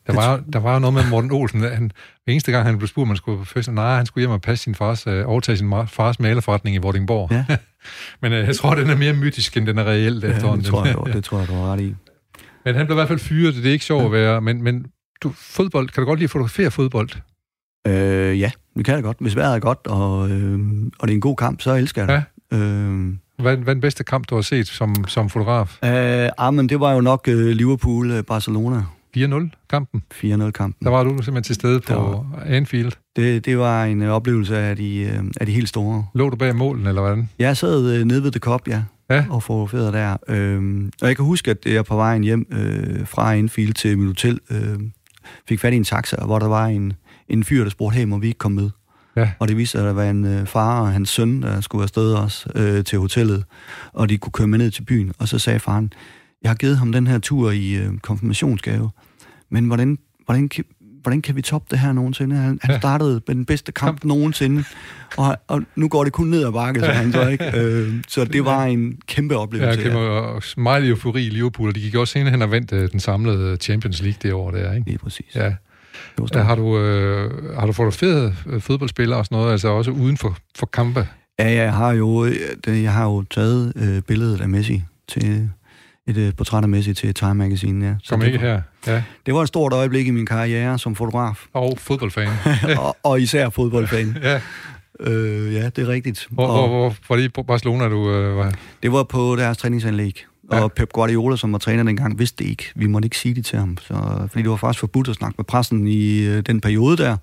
Der 0.08 0.14
var, 0.16 0.44
der 0.54 0.60
var 0.60 0.74
jo 0.74 0.80
noget 0.80 0.94
med 0.94 1.10
Morten 1.10 1.32
Olsen. 1.32 1.62
Han, 1.62 1.92
hver 2.24 2.32
eneste 2.34 2.52
gang, 2.52 2.66
han 2.66 2.78
blev 2.78 2.88
spurgt, 2.88 3.04
om 3.04 3.08
han 3.10 3.18
skulle 3.18 3.38
på 3.38 3.46
fest, 3.46 3.72
nej, 3.72 3.96
han 3.96 4.06
skulle 4.06 4.22
hjem 4.22 4.32
og 4.32 4.42
passe 4.42 4.64
sin 4.64 4.76
fars, 4.76 5.08
øh, 5.08 5.24
overtage 5.30 5.58
sin 5.58 5.74
fars 5.88 6.20
malerforretning 6.20 6.76
i 6.76 6.80
Vordingborg. 6.80 7.32
Ja. 7.32 7.46
Men 8.22 8.32
øh, 8.34 8.48
jeg 8.48 8.56
tror, 8.56 8.76
den 8.76 8.90
er 8.90 8.96
mere 8.96 9.14
mytisk, 9.14 9.58
end 9.58 9.68
den 9.68 9.78
er 9.78 9.84
reelt 9.84 10.24
Ja, 10.24 10.30
efterhånden. 10.30 10.64
det, 10.64 10.70
tror 10.72 10.86
jeg, 10.86 10.96
det 11.16 11.24
tror 11.24 11.40
jeg, 11.40 11.48
du 11.48 11.54
har 11.54 11.74
ret 11.74 11.82
i. 11.82 11.96
Men 12.66 12.76
han 12.76 12.86
blev 12.86 12.96
i 12.96 12.98
hvert 12.98 13.08
fald 13.08 13.20
fyret, 13.20 13.56
det 13.56 13.66
er 13.66 13.72
ikke 13.72 13.86
sjovt 13.86 14.06
at 14.06 14.12
være. 14.12 14.42
Men, 14.42 14.64
men 14.64 14.86
du, 15.24 15.32
fodbold, 15.38 15.90
kan 15.90 16.02
du 16.02 16.08
godt 16.08 16.20
lide 16.20 16.26
at 16.26 16.32
fotografere 16.32 16.72
fodbold? 16.72 17.10
Øh, 17.88 18.40
ja, 18.40 18.52
det 18.78 18.86
kan 18.86 18.96
jeg 18.96 19.04
godt. 19.04 19.18
Hvis 19.20 19.36
vejret 19.36 19.56
er 19.56 19.60
godt, 19.60 19.80
og, 19.88 20.30
øh, 20.30 20.60
og 21.00 21.08
det 21.08 21.14
er 21.14 21.16
en 21.16 21.22
god 21.22 21.36
kamp, 21.36 21.62
så 21.62 21.74
elsker 21.74 22.02
jeg 22.02 22.08
det. 22.08 22.24
Ja. 22.52 22.58
Øh, 22.58 23.14
Hvad, 23.40 23.58
hvad 23.58 23.68
er 23.68 23.74
den 23.74 23.82
bedste 23.82 24.04
kamp, 24.04 24.30
du 24.30 24.36
har 24.36 24.42
set 24.42 24.68
som, 24.68 24.96
som 25.08 25.30
fotograf? 25.30 25.78
Uh, 25.84 25.90
ah, 26.48 26.54
men 26.54 26.70
det 26.70 26.80
var 26.80 26.94
jo 26.94 27.02
nok 27.02 27.28
uh, 27.28 27.34
Liverpool-Barcelona. 27.34 28.82
4-0-kampen? 29.18 30.04
4-0-kampen. 30.14 30.86
Der 30.86 30.90
var 30.90 31.04
du 31.04 31.10
simpelthen 31.10 31.44
til 31.44 31.56
stede 31.56 31.80
på 31.80 31.94
var... 31.94 32.44
Anfield. 32.46 32.92
Det, 33.16 33.46
det 33.46 33.58
var 33.58 33.86
en 33.86 34.02
uh, 34.02 34.08
oplevelse 34.08 34.58
af 34.58 34.76
de, 34.76 35.20
uh, 35.20 35.28
af 35.42 35.46
de 35.46 35.52
helt 35.52 35.70
store. 35.70 36.06
Lå 36.16 36.30
du 36.30 36.36
bag 36.36 36.56
målen, 36.56 36.88
eller 36.88 37.02
hvordan? 37.02 37.30
Jeg 37.40 37.58
sad 37.58 38.02
uh, 38.02 38.08
nede 38.08 38.24
ved 38.24 38.32
The 38.32 38.40
Cup, 38.40 38.68
ja. 38.68 38.84
Ja. 39.10 39.26
Og 39.30 39.44
fotograferede 39.44 39.92
der. 39.92 40.12
Uh, 40.12 40.90
og 41.02 41.08
jeg 41.08 41.16
kan 41.16 41.26
huske, 41.26 41.52
at 41.52 41.66
jeg 41.66 41.86
på 41.86 41.96
vejen 41.96 42.24
hjem 42.24 42.48
uh, 42.52 43.08
fra 43.08 43.36
Anfield 43.36 43.74
til 43.74 43.98
mit 43.98 44.08
hotel 44.08 44.40
uh, 44.52 44.82
fik 45.48 45.60
fat 45.60 45.74
i 45.74 45.76
en 45.76 45.84
taxa, 45.84 46.26
hvor 46.26 46.40
der 46.40 46.48
var 46.48 46.66
en, 46.66 46.94
en 47.28 47.44
fyr, 47.44 47.64
der 47.64 47.70
spurgte, 47.70 47.96
hey, 47.96 48.06
må 48.06 48.18
vi 48.18 48.28
ikke 48.28 48.38
komme 48.38 48.62
med? 48.62 48.70
Ja. 49.16 49.32
Og 49.40 49.48
det 49.48 49.58
viste 49.58 49.72
sig, 49.72 49.82
at 49.82 49.86
der 49.86 49.94
var 49.94 50.04
en 50.04 50.26
øh, 50.26 50.46
far 50.46 50.82
og 50.82 50.92
hans 50.92 51.10
søn, 51.10 51.42
der 51.42 51.62
skulle 51.62 51.84
afsted 51.84 52.14
også 52.14 52.50
øh, 52.56 52.84
til 52.84 53.00
hotellet, 53.00 53.44
og 53.94 54.10
de 54.10 54.18
kunne 54.18 54.32
køre 54.32 54.48
med 54.48 54.58
ned 54.58 54.72
til 54.72 54.84
byen. 54.84 55.14
Og 55.20 55.28
så 55.28 55.40
sagde 55.40 55.60
faren, 55.60 55.94
jeg 56.42 56.50
har 56.50 56.56
givet 56.56 56.78
ham 56.78 56.92
den 56.92 57.08
her 57.08 57.20
tur 57.20 57.52
i 57.52 57.74
øh, 57.74 57.98
konfirmationsgave, 57.98 58.90
men 59.56 59.66
hvordan, 59.66 59.98
hvordan, 60.26 60.50
hvordan 61.02 61.22
kan 61.22 61.36
vi 61.36 61.42
toppe 61.42 61.68
det 61.72 61.80
her 61.80 61.94
nogensinde? 61.94 62.36
Han, 62.36 62.60
han 62.62 62.80
startede 62.80 63.22
med 63.28 63.36
den 63.36 63.46
bedste 63.46 63.72
kamp 63.72 64.04
nogensinde, 64.04 64.64
og, 65.18 65.38
og 65.48 65.62
nu 65.76 65.88
går 65.88 66.04
det 66.04 66.14
kun 66.14 66.28
ned 66.28 66.46
ad 66.46 66.52
bakke, 66.52 66.80
så 66.80 66.86
han 66.86 67.12
så 67.12 67.28
ikke. 67.28 67.52
Øh, 67.58 67.94
så 68.08 68.26
det 68.26 68.46
var 68.46 68.66
en 68.66 68.98
kæmpe 69.08 69.38
oplevelse. 69.38 69.80
Ja, 69.80 69.84
kæmpe, 69.84 70.00
og 70.00 70.44
meget 70.58 70.90
eufori 70.90 71.26
i 71.26 71.30
Liverpool, 71.30 71.70
og 71.70 71.76
de 71.76 71.82
gik 71.82 71.96
også 71.96 72.12
senere 72.12 72.32
hen 72.32 72.42
og 72.42 72.52
vandt 72.52 72.74
øh, 72.74 72.92
den 72.92 73.00
samlede 73.00 73.58
Champions 73.58 74.02
League 74.02 74.20
det 74.22 74.34
år 74.34 74.52
der, 74.52 74.74
ikke? 74.74 74.88
Lige 74.88 74.98
præcis. 74.98 75.36
Ja. 75.36 75.54
Ja, 76.34 76.44
har, 76.44 76.56
du, 76.56 76.80
øh, 76.80 77.56
har 77.60 77.66
du 77.66 77.72
fotograferet 77.72 78.36
øh, 78.48 78.62
fodboldspillere 78.62 79.20
og 79.20 79.26
sådan 79.26 79.38
noget, 79.38 79.52
altså 79.52 79.68
også 79.68 79.92
uden 79.92 80.18
for, 80.18 80.38
for 80.56 80.66
kampe? 80.66 81.08
Ja, 81.40 81.52
jeg 81.52 81.74
har 81.74 81.92
jo, 81.92 82.26
øh, 82.26 82.84
jeg 82.84 82.94
har 82.94 83.06
jo 83.06 83.22
taget 83.22 83.74
øh, 83.76 84.02
billedet 84.02 84.42
af 84.42 84.50
Messi 84.50 84.84
til 85.08 85.50
et 86.08 86.18
øh, 86.18 86.34
portræt 86.38 86.64
af 86.64 86.70
Messi 86.70 86.94
til 86.94 87.14
Time 87.14 87.34
Magazine, 87.34 87.86
ja. 87.86 87.96
Så 88.04 88.10
Kom 88.10 88.22
ikke 88.22 88.38
her, 88.38 88.62
ja. 88.88 89.04
Det 89.26 89.34
var 89.34 89.42
et 89.42 89.48
stort 89.48 89.74
øjeblik 89.74 90.08
i 90.08 90.12
min 90.12 90.26
karriere 90.26 90.80
som 90.80 90.96
fotograf. 90.96 91.46
Og 91.54 91.78
fodboldfan. 91.78 92.28
og, 92.80 92.98
og 93.04 93.22
især 93.22 93.50
fodboldfan. 93.50 94.18
ja. 94.24 94.42
Øh, 95.00 95.54
ja, 95.54 95.70
det 95.70 95.78
er 95.78 95.88
rigtigt. 95.88 96.28
Hvor, 96.30 96.48
og, 96.48 96.68
hvor, 96.70 96.78
hvor 96.78 96.96
var 97.10 97.16
det 97.16 97.24
i 97.24 97.44
Barcelona, 97.48 97.90
du 97.90 98.12
øh, 98.12 98.38
var? 98.38 98.54
Det 98.84 98.92
var 98.92 99.04
på 99.04 99.36
deres 99.36 99.58
træningsanlæg. 99.58 100.26
Ja. 100.52 100.64
Og 100.64 100.72
Pep 100.72 100.94
Guardiola, 100.94 101.36
som 101.36 101.52
var 101.52 101.58
træner 101.58 101.84
dengang, 101.84 102.20
vidste 102.20 102.44
det 102.44 102.50
ikke. 102.50 102.72
Vi 102.76 102.88
måtte 102.88 103.06
ikke 103.06 103.18
sige 103.18 103.36
det 103.36 103.46
til 103.46 103.60
ham. 103.60 103.78
Så, 103.78 103.94
fordi 104.32 104.42
det 104.42 104.50
var 104.50 104.56
faktisk 104.56 104.80
forbudt 104.80 105.08
at 105.08 105.16
snakke 105.16 105.36
med 105.38 105.46
pressen 105.46 105.88
i 105.88 106.20
øh, 106.20 106.44
den 106.46 106.62
periode 106.62 106.98
der. 106.98 107.18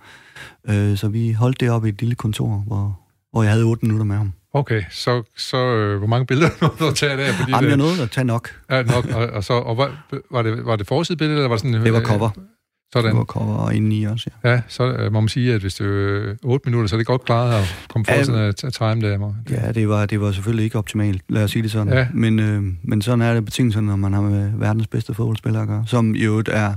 Øh, 0.68 0.96
så 0.96 1.08
vi 1.08 1.32
holdt 1.32 1.60
det 1.60 1.70
op 1.70 1.86
i 1.86 1.88
et 1.88 2.00
lille 2.00 2.14
kontor, 2.14 2.64
hvor, 2.66 3.00
hvor 3.32 3.42
jeg 3.42 3.52
havde 3.52 3.64
8 3.64 3.86
minutter 3.86 4.04
med 4.04 4.16
ham. 4.16 4.32
Okay, 4.54 4.82
så, 4.90 5.22
så 5.36 5.56
øh, 5.56 5.98
hvor 5.98 6.06
mange 6.06 6.26
billeder 6.26 6.50
nåede 6.62 6.76
du 6.78 6.86
at 6.86 6.94
tage 6.94 7.16
der? 7.16 7.32
Fordi 7.32 7.52
Jamen, 7.52 7.70
jeg 7.70 7.76
nåede 7.76 8.02
at 8.02 8.10
tage 8.10 8.24
nok. 8.24 8.50
Ja, 8.70 8.82
nok. 8.82 9.04
Og, 9.14 9.26
og, 9.26 9.44
så, 9.44 9.52
og 9.52 9.76
var, 9.76 10.06
var, 10.30 10.42
det, 10.42 10.66
var 10.66 10.76
det 10.76 10.86
forsidebillede, 10.86 11.36
eller 11.36 11.48
var 11.48 11.56
det 11.56 11.62
sådan... 11.62 11.84
Det 11.84 11.92
var 11.92 12.00
cover. 12.00 12.30
Øh, 12.38 12.44
sådan. 12.92 13.10
Det 13.10 13.18
var 13.18 13.24
cover 13.24 13.54
og 13.54 13.74
indeni 13.74 14.04
også, 14.04 14.30
ja. 14.44 14.50
Ja, 14.50 14.62
så 14.68 14.92
øh, 14.92 15.12
må 15.12 15.20
man 15.20 15.28
sige, 15.28 15.54
at 15.54 15.60
hvis 15.60 15.74
det 15.74 15.86
er 15.86 16.34
8 16.42 16.68
minutter, 16.68 16.88
så 16.88 16.96
er 16.96 16.98
det 16.98 17.06
godt 17.06 17.24
klaret 17.24 17.54
at 17.54 17.86
komme 17.88 18.04
for 18.04 18.12
ja, 18.12 18.48
at 18.48 18.56
time 18.56 19.08
der. 19.10 19.34
Ja, 19.50 19.72
det 19.72 19.88
var, 19.88 20.06
det 20.06 20.20
var 20.20 20.32
selvfølgelig 20.32 20.64
ikke 20.64 20.78
optimalt, 20.78 21.22
lad 21.28 21.44
os 21.44 21.50
sige 21.50 21.62
det 21.62 21.70
sådan. 21.70 21.92
Ja. 21.92 22.06
Men, 22.14 22.38
øh, 22.38 22.62
men 22.82 23.02
sådan 23.02 23.22
er 23.22 23.34
det 23.34 23.44
betingelsen, 23.44 23.84
når 23.84 23.96
man 23.96 24.12
har 24.12 24.20
med 24.20 24.50
verdens 24.54 24.86
bedste 24.86 25.14
fodboldspillere 25.14 25.62
at 25.62 25.68
gøre, 25.68 25.84
som 25.86 26.14
jo 26.14 26.42
er, 26.50 26.74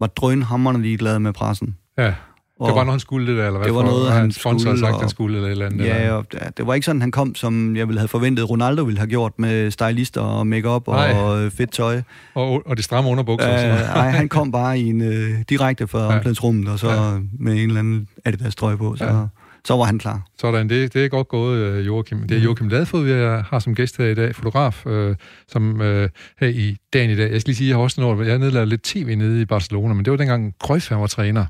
var 0.00 0.06
drønhammerne 0.06 0.82
ligeglade 0.82 1.20
med 1.20 1.32
pressen. 1.32 1.76
Ja. 1.98 2.14
Og 2.60 2.68
det 2.68 2.74
var 2.74 2.84
noget, 2.84 2.92
han 2.92 3.00
skulle 3.00 3.26
det 3.26 3.46
eller 3.46 3.58
hvad? 3.58 3.66
Det 3.66 3.74
var 3.74 3.82
noget, 3.82 4.12
han 4.12 4.32
sponsor 4.32 4.68
skulle. 4.68 4.78
sagt, 4.78 4.94
og, 4.94 5.00
han 5.00 5.08
skulle, 5.08 5.36
eller 5.36 5.50
eller 5.50 5.66
andet. 5.66 5.86
Ja, 5.86 6.12
og 6.12 6.26
det 6.56 6.66
var 6.66 6.74
ikke 6.74 6.84
sådan, 6.84 7.00
han 7.00 7.10
kom, 7.10 7.34
som 7.34 7.76
jeg 7.76 7.88
ville 7.88 8.00
have 8.00 8.08
forventet, 8.08 8.50
Ronaldo 8.50 8.82
ville 8.82 8.98
have 8.98 9.08
gjort 9.08 9.32
med 9.38 9.70
stylister 9.70 10.20
og 10.20 10.46
makeup 10.46 10.88
og 10.88 11.44
øh, 11.44 11.50
fedt 11.50 11.72
tøj. 11.72 12.02
Og, 12.34 12.62
og 12.66 12.76
de 12.76 12.82
stramme 12.82 13.10
underbukser. 13.10 13.72
Øh, 13.72 13.80
nej, 13.80 14.10
han 14.10 14.28
kom 14.36 14.52
bare 14.52 14.78
i 14.78 14.88
en 14.88 15.00
uh, 15.00 15.40
direkte 15.48 15.86
fra 15.86 15.98
ja. 15.98 16.06
omklædningsrummet, 16.06 16.68
og 16.68 16.78
så 16.78 16.90
ja. 16.90 17.18
med 17.38 17.52
en 17.52 17.58
eller 17.58 17.78
anden 17.78 18.08
Adidas 18.24 18.56
trøje 18.56 18.76
på, 18.76 18.96
så, 18.96 19.04
ja. 19.04 19.24
så 19.64 19.76
var 19.76 19.84
han 19.84 19.98
klar. 19.98 20.22
Sådan, 20.40 20.68
det, 20.68 20.94
det 20.94 21.04
er 21.04 21.08
godt 21.08 21.28
gået, 21.28 21.58
øh, 21.58 21.86
Joachim. 21.86 22.18
Det 22.28 22.36
er 22.36 22.40
Joachim 22.40 22.68
Ladfod, 22.68 23.04
vi 23.04 23.10
har 23.50 23.58
som 23.58 23.74
gæst 23.74 23.96
her 23.96 24.06
i 24.06 24.14
dag, 24.14 24.34
fotograf, 24.34 24.86
øh, 24.86 25.16
som 25.48 25.80
øh, 25.80 26.08
her 26.40 26.48
i 26.48 26.76
dagen 26.92 27.10
i 27.10 27.16
dag. 27.16 27.32
Jeg 27.32 27.40
skal 27.40 27.48
lige 27.48 27.56
sige, 27.56 27.68
jeg 27.68 27.76
har 27.76 27.82
også 27.82 28.00
noget, 28.00 28.28
jeg 28.28 28.38
nedladet 28.38 28.68
lidt 28.68 28.82
tv 28.82 29.14
nede 29.14 29.42
i 29.42 29.44
Barcelona, 29.44 29.94
men 29.94 30.04
det 30.04 30.10
var 30.10 30.16
dengang 30.16 30.54
Cruyff 30.62 30.90
var 30.90 31.06
træner. 31.06 31.46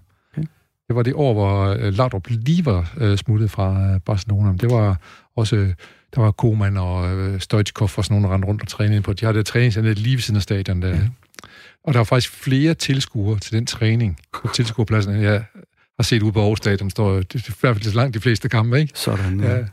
Det 0.89 0.97
var 0.97 1.03
det 1.03 1.14
år, 1.14 1.32
hvor 1.32 1.74
uh, 1.74 1.95
Laudrup 1.95 2.26
lige 2.28 2.64
var 2.64 2.93
uh, 3.01 3.16
smuttet 3.16 3.51
fra 3.51 3.95
uh, 3.95 4.01
Barcelona. 4.01 4.53
Det 4.53 4.70
var 4.70 4.97
også, 5.37 5.57
der 6.14 6.20
var 6.20 6.30
Koeman 6.30 6.76
og 6.76 7.43
Stoichkov 7.43 7.91
og 7.97 8.05
sådan 8.05 8.14
nogle, 8.14 8.28
der 8.28 8.34
rendte 8.34 8.49
rundt 8.49 8.62
og 8.62 8.68
trænede 8.68 9.03
på. 9.03 9.12
De 9.12 9.24
havde 9.24 9.39
det 9.39 9.47
træningsanlæg 9.47 9.99
lige 9.99 10.16
ved 10.16 10.22
siden 10.22 10.37
af 10.37 10.43
stadion 10.43 10.82
der. 10.82 10.89
Ja. 10.89 11.01
Og 11.84 11.93
der 11.93 11.99
var 11.99 12.05
faktisk 12.05 12.32
flere 12.32 12.74
tilskuere 12.74 13.39
til 13.39 13.53
den 13.53 13.66
træning 13.66 14.18
på 14.32 14.49
tilskuerpladsen, 14.55 15.22
jeg 15.22 15.45
har 15.99 16.03
set 16.03 16.22
ude 16.22 16.32
på 16.32 16.41
Aarhus 16.41 16.59
Stadion. 16.59 16.91
Står 16.91 17.18
i 17.18 17.24
hvert 17.61 17.76
fald 17.76 17.82
så 17.82 17.97
langt 17.97 18.14
de 18.14 18.20
fleste 18.20 18.49
kampe, 18.49 18.80
ikke? 18.80 18.93
Sådan, 18.95 19.41
ja. 19.41 19.57
ja. 19.57 19.64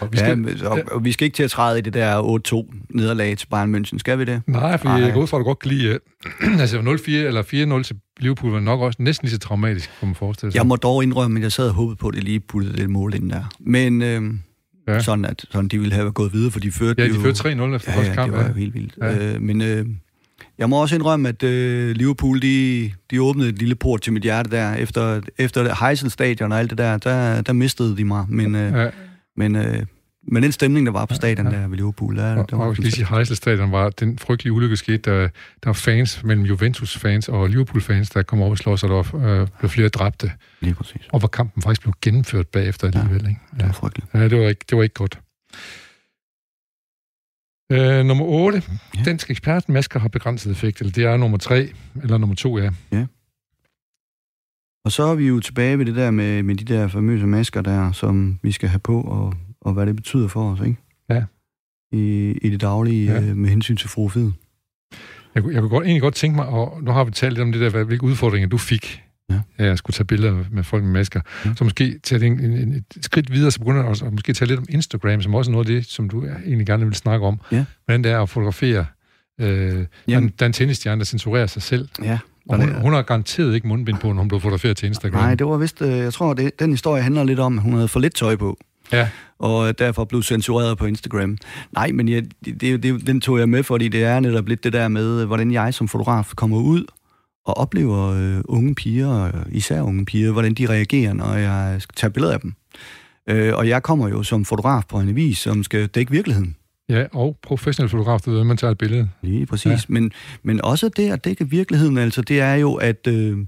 Og 0.00 0.12
vi, 0.12 0.16
skal, 0.16 0.58
ja, 0.62 0.68
og, 0.68 0.80
og 0.90 1.04
vi 1.04 1.12
skal 1.12 1.24
ikke 1.24 1.34
til 1.34 1.42
at 1.42 1.50
træde 1.50 1.78
i 1.78 1.82
det 1.82 1.94
der 1.94 2.40
8-2 2.72 2.74
nederlag 2.90 3.38
til 3.38 3.46
Bayern 3.46 3.74
München, 3.74 3.98
skal 3.98 4.18
vi 4.18 4.24
det? 4.24 4.42
Nej, 4.46 4.78
for 4.78 4.98
jeg 4.98 5.12
går 5.12 5.20
ud 5.20 5.26
fra, 5.26 5.36
at 5.36 5.40
du 5.40 5.44
godt 5.44 5.58
kan 5.58 5.70
lide... 5.70 5.98
altså 6.60 6.78
0-4 6.78 7.10
eller 7.10 7.78
4-0 7.78 7.82
til 7.82 7.96
Liverpool 8.20 8.52
var 8.52 8.60
nok 8.60 8.80
også 8.80 8.96
næsten 9.02 9.26
lige 9.26 9.32
så 9.32 9.38
traumatisk, 9.38 9.90
kunne 10.00 10.08
man 10.08 10.14
forestille 10.14 10.52
sig. 10.52 10.58
Jeg 10.58 10.66
må 10.66 10.76
dog 10.76 11.02
indrømme, 11.02 11.38
at 11.38 11.42
jeg 11.42 11.52
sad 11.52 11.68
og 11.68 11.74
håbede 11.74 11.96
på, 11.96 12.08
at 12.08 12.14
det 12.14 12.24
lige 12.24 12.40
puttede 12.40 12.76
det 12.76 12.90
mål 12.90 13.14
ind 13.14 13.30
der. 13.30 13.44
Men 13.60 14.02
øh, 14.02 14.22
ja. 14.88 15.00
sådan, 15.00 15.24
at 15.24 15.44
sådan, 15.50 15.68
de 15.68 15.78
ville 15.78 15.94
have 15.94 16.12
gået 16.12 16.32
videre, 16.32 16.50
for 16.50 16.60
de 16.60 16.72
førte 16.72 17.02
Ja, 17.02 17.08
de 17.08 17.14
førte 17.14 17.48
3-0 17.48 17.74
efter 17.74 17.92
ja, 17.92 17.98
første 17.98 18.14
kamp. 18.14 18.32
Ja, 18.32 18.38
det 18.38 18.48
var 18.48 18.58
helt 18.58 18.74
vildt. 18.74 18.94
Ja. 19.02 19.34
Øh, 19.34 19.42
men 19.42 19.62
øh, 19.62 19.86
jeg 20.58 20.70
må 20.70 20.80
også 20.80 20.94
indrømme, 20.94 21.28
at 21.28 21.42
øh, 21.42 21.96
Liverpool, 21.96 22.42
de, 22.42 22.90
de 23.10 23.22
åbnede 23.22 23.48
et 23.48 23.58
lille 23.58 23.74
port 23.74 24.00
til 24.00 24.12
mit 24.12 24.22
hjerte 24.22 24.50
der. 24.50 24.74
Efter, 24.74 25.20
efter 25.38 25.86
Heysel 25.86 26.10
Stadion 26.10 26.52
og 26.52 26.58
alt 26.58 26.70
det 26.70 26.78
der, 26.78 26.98
der, 26.98 27.42
der 27.42 27.52
mistede 27.52 27.96
de 27.96 28.04
mig. 28.04 28.24
Men, 28.28 28.54
øh, 28.54 28.72
ja. 28.72 28.88
Men 29.36 29.56
øh, 29.56 29.86
men 30.22 30.42
den 30.42 30.52
stemning, 30.52 30.86
der 30.86 30.92
var 30.92 31.06
på 31.06 31.14
stadion 31.14 31.46
ja, 31.46 31.52
ja. 31.52 31.60
der 31.60 31.68
ved 31.68 31.76
Liverpool, 31.76 32.16
der, 32.16 32.36
og, 32.36 32.50
det 32.50 32.58
var... 32.58 32.64
Og 32.64 32.74
lige 32.74 32.90
sige, 32.90 33.06
Heysel 33.16 33.36
Stadion 33.36 33.72
var 33.72 33.90
den 33.90 34.18
frygtelige 34.18 34.52
ulykke 34.52 34.76
skete, 34.76 35.10
der, 35.10 35.20
der 35.20 35.30
var 35.64 35.72
fans 35.72 36.24
mellem 36.24 36.44
Juventus-fans 36.44 37.28
og 37.28 37.48
Liverpool-fans, 37.48 38.10
der 38.10 38.22
kom 38.22 38.40
over 38.40 38.50
og 38.50 38.58
slår 38.58 38.76
sig, 38.76 38.88
der 38.88 39.16
øh, 39.16 39.48
blev 39.58 39.70
flere 39.70 39.88
dræbte. 39.88 40.32
Lige 40.60 40.74
præcis. 40.74 41.08
Og 41.12 41.18
hvor 41.18 41.28
kampen 41.28 41.62
faktisk 41.62 41.82
blev 41.82 41.94
gennemført 42.02 42.48
bagefter 42.48 42.86
alligevel. 42.86 43.22
Ja, 43.22 43.28
ikke? 43.28 43.40
Ja, 43.52 43.58
det 43.58 43.66
var 43.66 43.72
frygteligt. 43.72 44.14
Ja, 44.14 44.28
det 44.28 44.38
var 44.38 44.48
ikke, 44.48 44.64
det 44.70 44.76
var 44.76 44.82
ikke 44.82 44.94
godt. 44.94 45.18
Øh, 47.72 48.04
nummer 48.04 48.24
8. 48.24 48.62
Ja. 48.96 49.02
Dansk 49.02 49.30
ekspertmasker 49.30 50.00
har 50.00 50.08
begrænset 50.08 50.52
effekt, 50.52 50.80
eller 50.80 50.92
det 50.92 51.04
er 51.04 51.16
nummer 51.16 51.38
3, 51.38 51.68
eller 52.02 52.18
nummer 52.18 52.36
2, 52.36 52.58
ja. 52.58 52.70
Ja. 52.92 53.06
Og 54.84 54.92
så 54.92 55.02
er 55.02 55.14
vi 55.14 55.28
jo 55.28 55.40
tilbage 55.40 55.78
ved 55.78 55.86
det 55.86 55.96
der 55.96 56.10
med, 56.10 56.42
med 56.42 56.54
de 56.54 56.64
der 56.64 56.88
famøse 56.88 57.26
masker 57.26 57.60
der, 57.60 57.92
som 57.92 58.38
vi 58.42 58.52
skal 58.52 58.68
have 58.68 58.78
på, 58.78 59.00
og 59.00 59.34
og 59.60 59.72
hvad 59.72 59.86
det 59.86 59.96
betyder 59.96 60.28
for 60.28 60.52
os, 60.52 60.60
ikke? 60.60 60.76
Ja. 61.08 61.24
I, 61.92 62.32
i 62.42 62.50
det 62.50 62.60
daglige 62.60 63.12
ja. 63.12 63.20
øh, 63.20 63.36
med 63.36 63.50
hensyn 63.50 63.76
til 63.76 63.88
frofid. 63.88 64.30
Jeg, 65.34 65.44
jeg 65.52 65.60
kunne 65.60 65.68
godt, 65.68 65.84
egentlig 65.84 66.02
godt 66.02 66.14
tænke 66.14 66.36
mig, 66.36 66.46
og 66.46 66.82
nu 66.82 66.90
har 66.90 67.04
vi 67.04 67.10
talt 67.10 67.32
lidt 67.32 67.42
om 67.42 67.52
det 67.52 67.72
der, 67.72 67.84
hvilke 67.84 68.04
udfordringer 68.04 68.48
du 68.48 68.58
fik, 68.58 69.02
ja. 69.30 69.40
jeg 69.58 69.78
skulle 69.78 69.94
tage 69.94 70.04
billeder 70.04 70.44
med 70.50 70.64
folk 70.64 70.84
med 70.84 70.92
masker. 70.92 71.20
Ja. 71.44 71.54
Så 71.54 71.64
måske 71.64 71.98
tage 71.98 72.26
en, 72.26 72.40
en, 72.40 72.72
et 72.72 72.84
skridt 73.00 73.32
videre, 73.32 73.50
så 73.50 73.58
begynder 73.58 73.82
også 73.82 74.04
at 74.04 74.12
måske 74.12 74.32
tage 74.32 74.48
lidt 74.48 74.58
om 74.58 74.66
Instagram, 74.68 75.22
som 75.22 75.34
også 75.34 75.50
er 75.50 75.52
noget 75.52 75.70
af 75.70 75.74
det, 75.74 75.86
som 75.86 76.08
du 76.08 76.26
egentlig 76.26 76.66
gerne 76.66 76.84
vil 76.84 76.94
snakke 76.94 77.26
om. 77.26 77.40
Ja. 77.52 77.64
Hvordan 77.84 78.04
det 78.04 78.12
er 78.12 78.22
at 78.22 78.28
fotografere 78.28 78.86
øh, 79.40 79.86
den, 80.08 80.32
den 80.40 80.52
tennisstjerne, 80.52 80.98
der 80.98 81.04
censurerer 81.04 81.46
sig 81.46 81.62
selv. 81.62 81.88
Ja. 82.02 82.18
Og 82.48 82.56
hun, 82.56 82.74
hun 82.74 82.92
har 82.92 83.02
garanteret 83.02 83.54
ikke 83.54 83.68
mundbind 83.68 83.98
på, 83.98 84.12
når 84.12 84.18
hun 84.18 84.28
blev 84.28 84.40
fotograferet 84.40 84.76
til 84.76 84.86
Instagram. 84.86 85.22
Nej, 85.22 85.34
det 85.34 85.46
var 85.46 85.56
vist, 85.56 85.82
øh, 85.82 85.98
jeg 85.98 86.12
tror, 86.12 86.34
det, 86.34 86.60
den 86.60 86.70
historie 86.70 87.02
handler 87.02 87.24
lidt 87.24 87.38
om, 87.38 87.58
at 87.58 87.62
hun 87.62 87.72
havde 87.72 87.88
for 87.88 88.00
lidt 88.00 88.14
tøj 88.14 88.36
på. 88.36 88.58
Ja. 88.92 89.08
Og 89.38 89.78
derfor 89.78 90.04
blev 90.04 90.22
censureret 90.22 90.78
på 90.78 90.86
Instagram. 90.86 91.36
Nej, 91.72 91.92
men 91.92 92.08
jeg, 92.08 92.24
det, 92.44 92.82
det, 92.82 93.06
den 93.06 93.20
tog 93.20 93.38
jeg 93.38 93.48
med, 93.48 93.62
fordi 93.62 93.88
det 93.88 94.04
er 94.04 94.20
netop 94.20 94.48
lidt 94.48 94.64
det 94.64 94.72
der 94.72 94.88
med, 94.88 95.26
hvordan 95.26 95.52
jeg 95.52 95.74
som 95.74 95.88
fotograf 95.88 96.32
kommer 96.36 96.58
ud 96.58 96.84
og 97.46 97.56
oplever 97.56 98.08
øh, 98.08 98.40
unge 98.44 98.74
piger, 98.74 99.30
især 99.48 99.82
unge 99.82 100.04
piger, 100.04 100.32
hvordan 100.32 100.54
de 100.54 100.68
reagerer, 100.68 101.12
når 101.12 101.34
jeg 101.34 101.76
skal 101.82 101.94
tage 101.94 102.10
billeder 102.10 102.34
af 102.34 102.40
dem. 102.40 102.54
Øh, 103.28 103.56
og 103.56 103.68
jeg 103.68 103.82
kommer 103.82 104.08
jo 104.08 104.22
som 104.22 104.44
fotograf 104.44 104.82
på 104.88 105.00
en 105.00 105.08
avis, 105.08 105.38
som 105.38 105.64
skal 105.64 105.86
dække 105.86 106.12
virkeligheden. 106.12 106.56
Ja, 106.90 107.04
og 107.12 107.38
professionel 107.42 107.90
fotograf, 107.90 108.20
det 108.20 108.32
ved, 108.32 108.44
man 108.44 108.56
tager 108.56 108.70
et 108.70 108.78
billede. 108.78 109.08
Lige 109.22 109.46
præcis. 109.46 109.66
Ja. 109.66 109.78
Men, 109.88 110.12
men 110.42 110.64
også 110.64 110.88
det 110.88 111.12
at 111.12 111.24
dække 111.24 111.48
virkeligheden, 111.48 111.98
altså, 111.98 112.22
det 112.22 112.40
er 112.40 112.54
jo, 112.54 112.74
at... 112.74 113.06
Øh, 113.06 113.38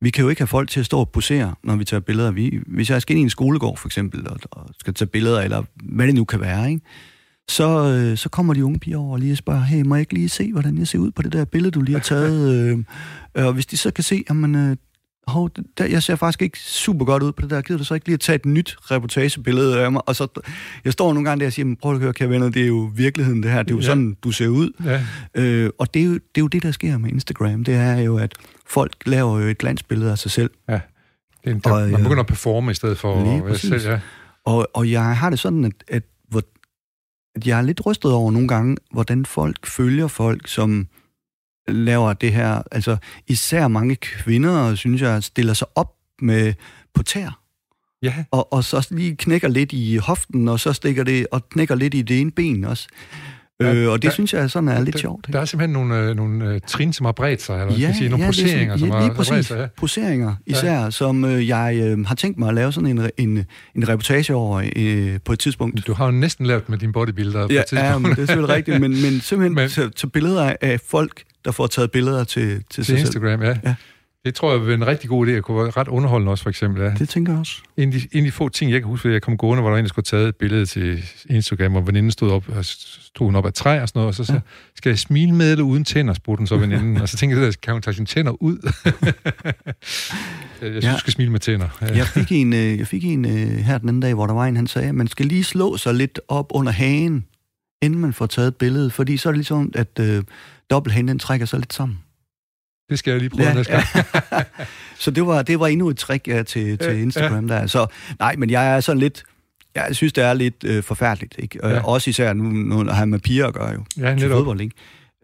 vi 0.00 0.10
kan 0.10 0.22
jo 0.22 0.28
ikke 0.28 0.40
have 0.40 0.46
folk 0.46 0.70
til 0.70 0.80
at 0.80 0.86
stå 0.86 0.98
og 0.98 1.08
posere, 1.08 1.54
når 1.64 1.76
vi 1.76 1.84
tager 1.84 2.00
billeder. 2.00 2.30
Vi, 2.30 2.60
hvis 2.66 2.90
jeg 2.90 3.02
skal 3.02 3.16
ind 3.16 3.20
i 3.20 3.22
en 3.22 3.30
skolegård, 3.30 3.78
for 3.78 3.88
eksempel, 3.88 4.28
og, 4.28 4.38
og 4.50 4.70
skal 4.80 4.94
tage 4.94 5.08
billeder, 5.08 5.40
eller 5.40 5.62
hvad 5.82 6.06
det 6.06 6.14
nu 6.14 6.24
kan 6.24 6.40
være, 6.40 6.70
ikke? 6.70 6.80
Så, 7.48 7.68
øh, 7.88 8.16
så 8.16 8.28
kommer 8.28 8.54
de 8.54 8.64
unge 8.64 8.78
piger 8.78 8.98
over 8.98 9.12
og 9.12 9.18
lige 9.18 9.36
spørger, 9.36 9.60
hey, 9.60 9.82
må 9.82 9.94
jeg 9.94 10.00
ikke 10.00 10.14
lige 10.14 10.28
se, 10.28 10.52
hvordan 10.52 10.78
jeg 10.78 10.88
ser 10.88 10.98
ud 10.98 11.10
på 11.10 11.22
det 11.22 11.32
der 11.32 11.44
billede, 11.44 11.70
du 11.70 11.80
lige 11.80 11.94
har 11.94 12.02
taget? 12.02 12.76
Øh, 13.36 13.46
og 13.46 13.52
hvis 13.52 13.66
de 13.66 13.76
så 13.76 13.90
kan 13.90 14.04
se, 14.04 14.24
jamen, 14.28 14.54
øh, 14.54 14.76
hov, 15.26 15.50
der, 15.78 15.84
jeg 15.84 16.02
ser 16.02 16.16
faktisk 16.16 16.42
ikke 16.42 16.58
super 16.58 17.04
godt 17.04 17.22
ud 17.22 17.32
på 17.32 17.42
det 17.42 17.50
der. 17.50 17.62
Gider 17.62 17.78
du 17.78 17.84
så 17.84 17.94
ikke 17.94 18.06
lige 18.06 18.14
at 18.14 18.20
tage 18.20 18.36
et 18.36 18.46
nyt 18.46 18.76
reportagebillede 18.90 19.80
af 19.80 19.92
mig? 19.92 20.08
Og 20.08 20.16
så, 20.16 20.28
jeg 20.84 20.92
står 20.92 21.12
nogle 21.12 21.28
gange 21.28 21.40
der 21.40 21.46
og 21.46 21.52
siger, 21.52 21.74
prøv 21.82 21.94
at 21.94 22.00
høre, 22.00 22.12
kære 22.12 22.28
venner, 22.28 22.50
det 22.50 22.62
er 22.62 22.66
jo 22.66 22.90
virkeligheden 22.94 23.42
det 23.42 23.50
her. 23.50 23.62
Det 23.62 23.70
er 23.70 23.74
jo 23.74 23.80
ja. 23.80 23.86
sådan, 23.86 24.16
du 24.24 24.30
ser 24.30 24.48
ud. 24.48 24.70
Ja. 24.84 25.04
Øh, 25.34 25.70
og 25.78 25.94
det 25.94 26.02
er, 26.02 26.06
jo, 26.06 26.12
det 26.14 26.20
er 26.36 26.40
jo 26.40 26.46
det, 26.46 26.62
der 26.62 26.70
sker 26.70 26.98
med 26.98 27.10
Instagram. 27.10 27.64
Det 27.64 27.74
er 27.74 27.98
jo, 27.98 28.18
at 28.18 28.34
folk 28.66 28.92
laver 29.06 29.40
jo 29.40 29.46
et 29.46 29.58
glansbillede 29.58 30.10
af 30.10 30.18
sig 30.18 30.30
selv. 30.30 30.50
Ja. 30.68 30.80
Det 31.44 31.56
er, 31.56 31.58
der, 31.58 31.72
og, 31.72 31.90
man 31.90 32.02
begynder 32.02 32.22
at 32.22 32.26
performe 32.26 32.70
i 32.70 32.74
stedet 32.74 32.98
for 32.98 33.24
lige 33.24 33.36
at 33.36 33.46
være 33.46 33.58
selv. 33.58 33.90
Ja. 33.90 34.00
Og, 34.44 34.68
og 34.74 34.90
jeg 34.90 35.16
har 35.16 35.30
det 35.30 35.38
sådan, 35.38 35.64
at, 35.64 35.72
at, 35.88 36.02
hvor, 36.28 36.42
at 37.36 37.46
jeg 37.46 37.58
er 37.58 37.62
lidt 37.62 37.86
rystet 37.86 38.12
over 38.12 38.30
nogle 38.30 38.48
gange, 38.48 38.76
hvordan 38.92 39.26
folk 39.26 39.66
følger 39.66 40.06
folk, 40.08 40.48
som 40.48 40.86
laver 41.68 42.12
det 42.12 42.32
her. 42.32 42.62
Altså 42.70 42.96
især 43.26 43.68
mange 43.68 43.96
kvinder, 43.96 44.74
synes 44.74 45.02
jeg, 45.02 45.22
stiller 45.22 45.54
sig 45.54 45.68
op 45.74 45.92
med 46.22 46.54
på 46.94 47.02
tær. 47.02 47.40
Ja. 48.02 48.14
Og, 48.30 48.52
og 48.52 48.64
så 48.64 48.88
lige 48.90 49.16
knækker 49.16 49.48
lidt 49.48 49.72
i 49.72 49.96
hoften, 49.96 50.48
og 50.48 50.60
så 50.60 50.72
stikker 50.72 51.04
det 51.04 51.26
og 51.30 51.48
knækker 51.48 51.74
lidt 51.74 51.94
i 51.94 52.02
det 52.02 52.20
ene 52.20 52.30
ben 52.30 52.64
også. 52.64 52.88
Ja, 53.60 53.74
øh, 53.74 53.90
og 53.90 54.02
det 54.02 54.02
der, 54.02 54.10
synes 54.10 54.34
jeg 54.34 54.50
sådan 54.50 54.68
er 54.68 54.80
lidt 54.80 54.92
der, 54.92 55.00
sjovt. 55.00 55.26
Ikke? 55.28 55.32
Der 55.32 55.40
er 55.40 55.44
simpelthen 55.44 55.72
nogle, 55.72 55.98
øh, 55.98 56.16
nogle 56.16 56.44
øh, 56.44 56.60
trin, 56.66 56.92
som 56.92 57.04
har 57.04 57.12
bredt 57.12 57.42
sig, 57.42 57.60
eller 57.60 57.78
ja, 57.78 57.92
sige, 57.92 58.08
nogle 58.08 58.24
ja, 58.24 58.28
poseringer, 58.28 58.76
sådan, 58.76 58.92
ja, 58.94 59.00
som 59.00 59.08
har, 59.08 59.14
præcis. 59.16 59.30
bredt 59.30 59.46
sig. 59.46 59.58
Ja. 59.58 59.66
poseringer 59.76 60.34
især, 60.46 60.82
ja. 60.82 60.90
som 60.90 61.24
øh, 61.24 61.48
jeg 61.48 61.76
øh, 61.82 62.06
har 62.06 62.14
tænkt 62.14 62.38
mig 62.38 62.48
at 62.48 62.54
lave 62.54 62.72
sådan 62.72 62.98
en, 62.98 63.10
en, 63.16 63.44
en 63.74 63.88
reportage 63.88 64.34
over 64.34 64.70
øh, 64.76 65.18
på 65.24 65.32
et 65.32 65.38
tidspunkt. 65.38 65.86
Du 65.86 65.92
har 65.92 66.04
jo 66.04 66.10
næsten 66.10 66.46
lavet 66.46 66.68
med 66.68 66.78
dine 66.78 66.92
bodybuilder 66.92 67.40
ja, 67.40 67.46
på 67.46 67.52
et 67.52 67.66
tidspunkt. 67.66 67.84
Ja, 67.84 67.98
men 67.98 68.10
det 68.10 68.18
er 68.18 68.26
selvfølgelig 68.26 68.56
rigtigt, 68.56 68.80
men, 68.80 69.02
men 69.02 69.20
simpelthen 69.20 69.54
men, 69.84 69.92
til 69.96 70.10
billeder 70.10 70.54
af 70.60 70.80
folk, 70.80 71.22
der 71.46 71.52
får 71.52 71.66
taget 71.66 71.90
billeder 71.90 72.24
til, 72.24 72.48
til, 72.48 72.64
til 72.70 72.84
sig 72.84 72.98
Instagram, 72.98 73.40
selv. 73.40 73.42
ja. 73.42 73.58
ja. 73.64 73.74
Det 74.24 74.34
tror 74.34 74.50
jeg 74.50 74.60
vil 74.60 74.66
være 74.66 74.76
en 74.76 74.86
rigtig 74.86 75.08
god 75.10 75.26
idé. 75.26 75.30
Det 75.30 75.42
kunne 75.42 75.62
være 75.62 75.70
ret 75.70 75.88
underholdende 75.88 76.32
også, 76.32 76.42
for 76.42 76.50
eksempel. 76.50 76.82
Ja. 76.82 76.90
Det 76.98 77.08
tænker 77.08 77.32
jeg 77.32 77.40
også. 77.40 77.52
En 77.76 77.88
af, 77.88 77.92
de, 77.92 78.08
en 78.12 78.18
af 78.18 78.24
de 78.24 78.32
få 78.32 78.48
ting, 78.48 78.70
jeg 78.72 78.80
kan 78.80 78.88
huske, 78.88 79.08
at 79.08 79.12
jeg 79.12 79.22
kom 79.22 79.36
gående, 79.36 79.60
hvor 79.62 79.70
der 79.70 79.78
en, 79.78 79.84
der 79.84 79.88
skulle 79.88 80.04
tage 80.04 80.28
et 80.28 80.36
billede 80.36 80.66
til 80.66 81.04
Instagram, 81.30 81.76
og 81.76 81.86
veninden 81.86 82.10
stod 82.10 82.30
op, 82.30 82.48
og 82.48 82.64
stod 82.64 83.26
hun 83.26 83.36
op 83.36 83.46
af 83.46 83.52
træ 83.52 83.80
og 83.80 83.88
sådan 83.88 83.98
noget, 83.98 84.08
og 84.08 84.14
så 84.14 84.24
sagde 84.24 84.40
ja. 84.46 84.50
skal 84.76 84.90
jeg 84.90 84.98
smile 84.98 85.32
med 85.32 85.52
eller 85.52 85.64
uden 85.64 85.84
tænder, 85.84 86.14
spurgte 86.14 86.40
hun 86.40 86.46
så 86.46 86.56
veninden. 86.66 86.96
og 86.96 87.08
så 87.08 87.16
tænkte 87.16 87.40
jeg, 87.40 87.52
kan 87.62 87.72
hun 87.72 87.82
tage 87.82 87.94
sine 87.94 88.06
tænder 88.06 88.42
ud? 88.42 88.58
jeg 88.84 88.92
synes, 90.60 90.84
ja. 90.84 90.92
du 90.92 90.98
skal 90.98 91.12
smile 91.12 91.30
med 91.32 91.40
tænder. 91.40 91.68
Ja. 91.80 91.96
Jeg 91.96 92.06
fik 92.06 92.32
en, 92.32 92.52
øh, 92.52 92.78
jeg 92.78 92.86
fik 92.86 93.04
en 93.04 93.24
øh, 93.24 93.56
her 93.56 93.78
den 93.78 93.88
anden 93.88 94.02
dag, 94.02 94.14
hvor 94.14 94.26
der 94.26 94.34
var 94.34 94.46
en, 94.46 94.56
han 94.56 94.66
sagde, 94.66 94.88
at 94.88 94.94
man 94.94 95.08
skal 95.08 95.26
lige 95.26 95.44
slå 95.44 95.76
sig 95.76 95.94
lidt 95.94 96.20
op 96.28 96.46
under 96.50 96.72
hagen, 96.72 97.24
inden 97.82 98.00
man 98.00 98.12
får 98.12 98.26
taget 98.26 98.48
et 98.48 98.56
billede, 98.56 98.90
fordi 98.90 99.16
så 99.16 99.28
er 99.28 99.32
det 99.32 99.38
ligesom, 99.38 99.72
at 99.74 99.98
øh, 100.00 100.22
dobbelthagen, 100.70 101.08
den 101.08 101.18
trækker 101.18 101.46
sig 101.46 101.58
lidt 101.58 101.72
sammen. 101.72 101.98
Det 102.90 102.98
skal 102.98 103.10
jeg 103.10 103.20
lige 103.20 103.30
prøve 103.30 103.48
ja, 103.48 103.54
næste 103.54 103.72
gang. 103.72 103.84
Ja. 104.32 104.42
så 105.04 105.10
det 105.10 105.26
var, 105.26 105.42
det 105.42 105.60
var 105.60 105.66
endnu 105.66 105.88
et 105.88 105.96
trick 105.96 106.28
ja, 106.28 106.42
til, 106.42 106.78
til 106.78 106.98
Instagram 106.98 107.46
ja. 107.50 107.54
der. 107.54 107.66
Så 107.66 107.86
nej, 108.18 108.36
men 108.36 108.50
jeg 108.50 108.76
er 108.76 108.80
sådan 108.80 109.00
lidt... 109.00 109.24
Jeg 109.74 109.96
synes, 109.96 110.12
det 110.12 110.24
er 110.24 110.34
lidt 110.34 110.64
øh, 110.64 110.82
forfærdeligt. 110.82 111.34
Ikke? 111.38 111.68
Ja. 111.68 111.86
Også 111.86 112.10
især 112.10 112.32
nu, 112.32 112.82
når 112.82 112.92
han 112.92 113.08
med 113.08 113.18
piger 113.18 113.46
at 113.46 113.54
gøre 113.54 113.70
jo. 113.70 113.84
Ja, 113.96 114.02
netop. 114.02 114.18
Til 114.18 114.30
fodbold, 114.30 114.60
ikke? 114.60 114.74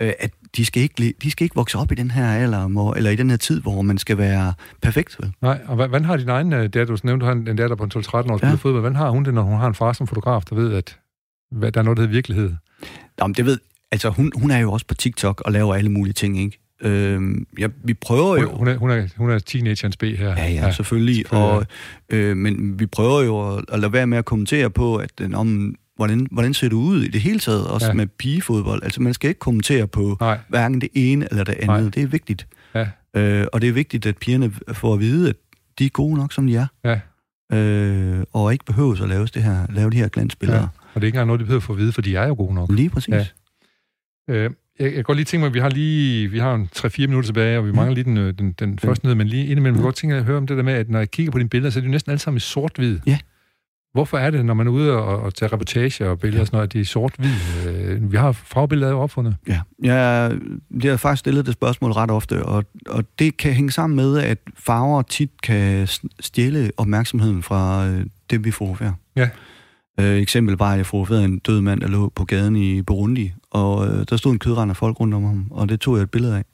Øh, 0.01 0.13
at 0.19 0.31
de 0.57 0.65
skal, 0.65 0.83
ikke, 0.83 1.15
de 1.23 1.31
skal 1.31 1.45
ikke 1.45 1.55
vokse 1.55 1.79
op 1.79 1.93
i 1.93 1.95
den 1.95 2.11
her 2.11 2.33
alder, 2.33 2.69
hvor, 2.69 2.95
eller 2.95 3.11
i 3.11 3.17
den 3.17 3.31
her 3.31 3.37
tid, 3.37 3.61
hvor 3.61 3.83
man 3.83 3.99
skal 3.99 4.19
være 4.19 4.55
perfekt. 4.83 5.17
Vel? 5.21 5.33
Nej, 5.43 5.61
og 5.67 5.75
hvordan 5.75 6.05
har 6.05 6.17
din 6.17 6.29
egen 6.29 6.53
øh, 6.53 6.63
datter, 6.63 6.85
du 6.85 6.99
nævnte, 7.05 7.27
du 7.27 7.29
har 7.29 7.51
en 7.51 7.57
datter 7.57 7.77
på 7.77 7.85
12-13 7.85 7.89
år, 7.89 8.47
ja. 8.47 8.55
fodbold. 8.55 8.81
Hvordan 8.81 8.97
har 8.97 9.11
hun 9.11 9.25
det, 9.25 9.35
når 9.35 9.43
hun 9.43 9.59
har 9.59 9.67
en 9.67 9.75
far 9.75 9.93
som 9.93 10.07
fotograf, 10.07 10.43
der 10.51 10.57
ved, 10.57 10.75
at 10.75 10.99
hvad, 11.51 11.73
der 11.73 11.81
er 11.81 11.85
noget, 11.85 11.97
der 11.97 12.03
hedder 12.03 12.13
virkelighed? 12.13 12.53
Jamen, 13.21 13.35
det 13.35 13.45
ved, 13.45 13.59
altså 13.93 14.11
hun, 14.11 14.33
hun 14.37 14.51
er 14.51 14.59
jo 14.59 14.73
også 14.73 14.87
på 14.87 14.95
TikTok 14.95 15.41
og 15.41 15.53
laver 15.53 15.75
alle 15.75 15.91
mulige 15.91 16.13
ting, 16.13 16.39
ikke? 16.39 16.59
Øh, 16.81 17.21
ja, 17.59 17.69
vi 17.85 17.95
prøver 17.95 18.41
jo... 18.41 18.57
Hun 18.57 18.69
er, 18.69 18.77
hun 18.77 18.91
er, 18.91 19.07
hun 19.17 19.31
er 19.31 19.39
teenagerens 19.39 19.97
B 19.97 20.03
her. 20.03 20.29
Ja, 20.29 20.35
ja, 20.35 20.51
ja 20.51 20.73
selvfølgelig. 20.73 21.33
Og, 21.33 21.67
øh, 22.09 22.37
men 22.37 22.79
vi 22.81 22.87
prøver 22.87 23.23
jo 23.23 23.57
at, 23.57 23.65
at 23.73 23.81
lade 23.81 23.93
være 23.93 24.07
med 24.07 24.19
at 24.19 24.25
kommentere 24.25 24.71
på, 24.71 24.97
at 24.97 25.11
øh, 25.21 25.31
om, 25.35 25.75
hvordan, 25.97 26.27
hvordan 26.31 26.55
ser 26.55 26.69
du 26.69 26.81
ud 26.81 27.03
i 27.03 27.09
det 27.09 27.21
hele 27.21 27.39
taget, 27.39 27.67
også 27.67 27.87
ja. 27.87 27.93
med 27.93 28.07
pigefodbold. 28.07 28.83
Altså, 28.83 29.03
man 29.03 29.15
skal 29.15 29.29
ikke 29.29 29.39
kommentere 29.39 29.87
på 29.87 30.17
Nej. 30.21 30.39
hverken 30.49 30.81
det 30.81 30.89
ene 30.95 31.27
eller 31.31 31.45
det 31.45 31.53
andet. 31.53 31.67
Nej. 31.67 31.91
Det 31.91 32.03
er 32.03 32.07
vigtigt. 32.07 32.47
Ja. 32.75 32.87
Øh, 33.17 33.47
og 33.53 33.61
det 33.61 33.69
er 33.69 33.73
vigtigt, 33.73 34.07
at 34.07 34.17
pigerne 34.17 34.53
får 34.73 34.95
at 34.95 35.01
vide, 35.01 35.29
at 35.29 35.37
de 35.79 35.87
er 35.87 35.91
gode 35.91 36.17
nok, 36.17 36.33
som 36.33 36.47
de 36.47 36.57
er. 36.57 36.67
Ja. 36.85 37.01
Øh, 37.57 38.25
og 38.33 38.53
ikke 38.53 38.65
behøver 38.65 39.03
at 39.03 39.09
lave, 39.09 39.27
det 39.27 39.43
her, 39.43 39.67
lave 39.71 39.91
de 39.91 39.97
her 39.97 40.09
glansbilleder. 40.09 40.61
Ja. 40.61 40.67
Og 40.95 41.01
det 41.01 41.03
er 41.03 41.07
ikke 41.07 41.17
engang 41.17 41.27
noget, 41.27 41.41
de 41.41 41.45
behøver 41.45 41.61
at 41.61 41.65
få 41.65 41.73
at 41.73 41.79
vide, 41.79 41.93
for 41.93 42.03
de 42.03 42.17
er 42.17 42.27
jo 42.27 42.35
gode 42.35 42.55
nok. 42.55 42.71
Lige 42.73 42.91
præcis. 42.91 43.15
Ja. 43.15 43.27
Øh, 44.31 44.51
jeg, 44.79 44.95
jeg 44.95 45.05
godt 45.05 45.17
lige 45.17 45.25
tænke 45.25 45.41
mig, 45.41 45.47
at 45.47 45.55
vi 45.55 45.61
har 45.61 45.71
lige 45.71 46.29
vi 46.31 46.39
har 46.39 46.67
3-4 46.77 47.01
minutter 47.01 47.27
tilbage, 47.27 47.59
og 47.59 47.67
vi 47.67 47.73
mangler 47.73 47.95
lige 47.95 48.05
den, 48.05 48.17
øh, 48.17 48.35
den, 48.39 48.53
den 48.53 48.79
første 48.79 49.07
ned, 49.07 49.15
men 49.15 49.27
lige 49.27 49.47
indimellem, 49.47 49.77
jeg 49.77 49.83
godt 49.83 49.97
tænke 49.97 50.17
at 50.17 50.25
høre 50.25 50.37
om 50.37 50.47
det 50.47 50.57
der 50.57 50.63
med, 50.63 50.73
at 50.73 50.91
når 50.91 50.99
jeg 50.99 51.11
kigger 51.11 51.33
på 51.33 51.39
dine 51.39 51.49
billeder, 51.49 51.71
så 51.71 51.79
er 51.79 51.81
det 51.81 51.89
jo 51.89 51.91
næsten 51.91 52.11
alle 52.11 52.21
sammen 52.21 52.37
i 52.37 52.41
sort-hvid. 52.41 52.99
Ja. 53.07 53.19
Hvorfor 53.93 54.19
er 54.19 54.31
det, 54.31 54.45
når 54.45 54.55
man 54.55 54.67
er 54.67 54.71
ude 54.71 54.93
og, 54.93 55.21
og 55.21 55.35
tager 55.35 55.53
reportager 55.53 56.09
og 56.09 56.19
billeder, 56.19 56.41
ja. 56.41 56.45
sådan 56.45 56.57
noget, 56.57 56.67
at 56.67 56.73
det 56.73 56.81
er 56.81 56.85
sort-hvid? 56.85 57.31
Øh, 57.69 58.13
vi 58.13 58.17
har 58.17 58.33
farvebilleder 58.33 58.93
jo 58.93 59.01
opfundet. 59.01 59.37
Ja, 59.49 59.61
jeg 59.83 60.39
bliver 60.79 60.97
faktisk 60.97 61.21
stillet 61.21 61.47
det 61.47 61.55
spørgsmål 61.55 61.93
ret 61.93 62.11
ofte, 62.11 62.45
og, 62.45 62.65
og 62.87 63.05
det 63.19 63.37
kan 63.37 63.53
hænge 63.53 63.71
sammen 63.71 63.97
med, 63.97 64.19
at 64.19 64.39
farver 64.59 65.03
tit 65.03 65.31
kan 65.43 65.89
stjæle 66.21 66.71
opmærksomheden 66.77 67.43
fra 67.43 67.89
øh, 67.89 68.07
det, 68.31 68.45
vi 68.45 68.51
fotograferer. 68.51 68.93
Ja. 69.17 69.29
Øh, 70.01 70.19
eksempel 70.19 70.57
var, 70.57 70.73
at 70.73 70.77
jeg 70.77 70.87
fotograferede 70.87 71.25
en 71.25 71.39
død 71.39 71.61
mand, 71.61 71.81
der 71.81 71.89
lå 71.89 72.13
på 72.15 72.25
gaden 72.25 72.57
i 72.57 72.83
Burundi, 72.83 73.33
og 73.51 73.87
øh, 73.87 74.07
der 74.11 74.17
stod 74.17 74.33
en 74.33 74.39
kødrand 74.39 74.71
af 74.71 74.77
folk 74.77 75.01
rundt 75.01 75.15
om 75.15 75.25
ham, 75.25 75.47
og 75.51 75.69
det 75.69 75.81
tog 75.81 75.97
jeg 75.97 76.03
et 76.03 76.11
billede 76.11 76.37
af. 76.37 76.45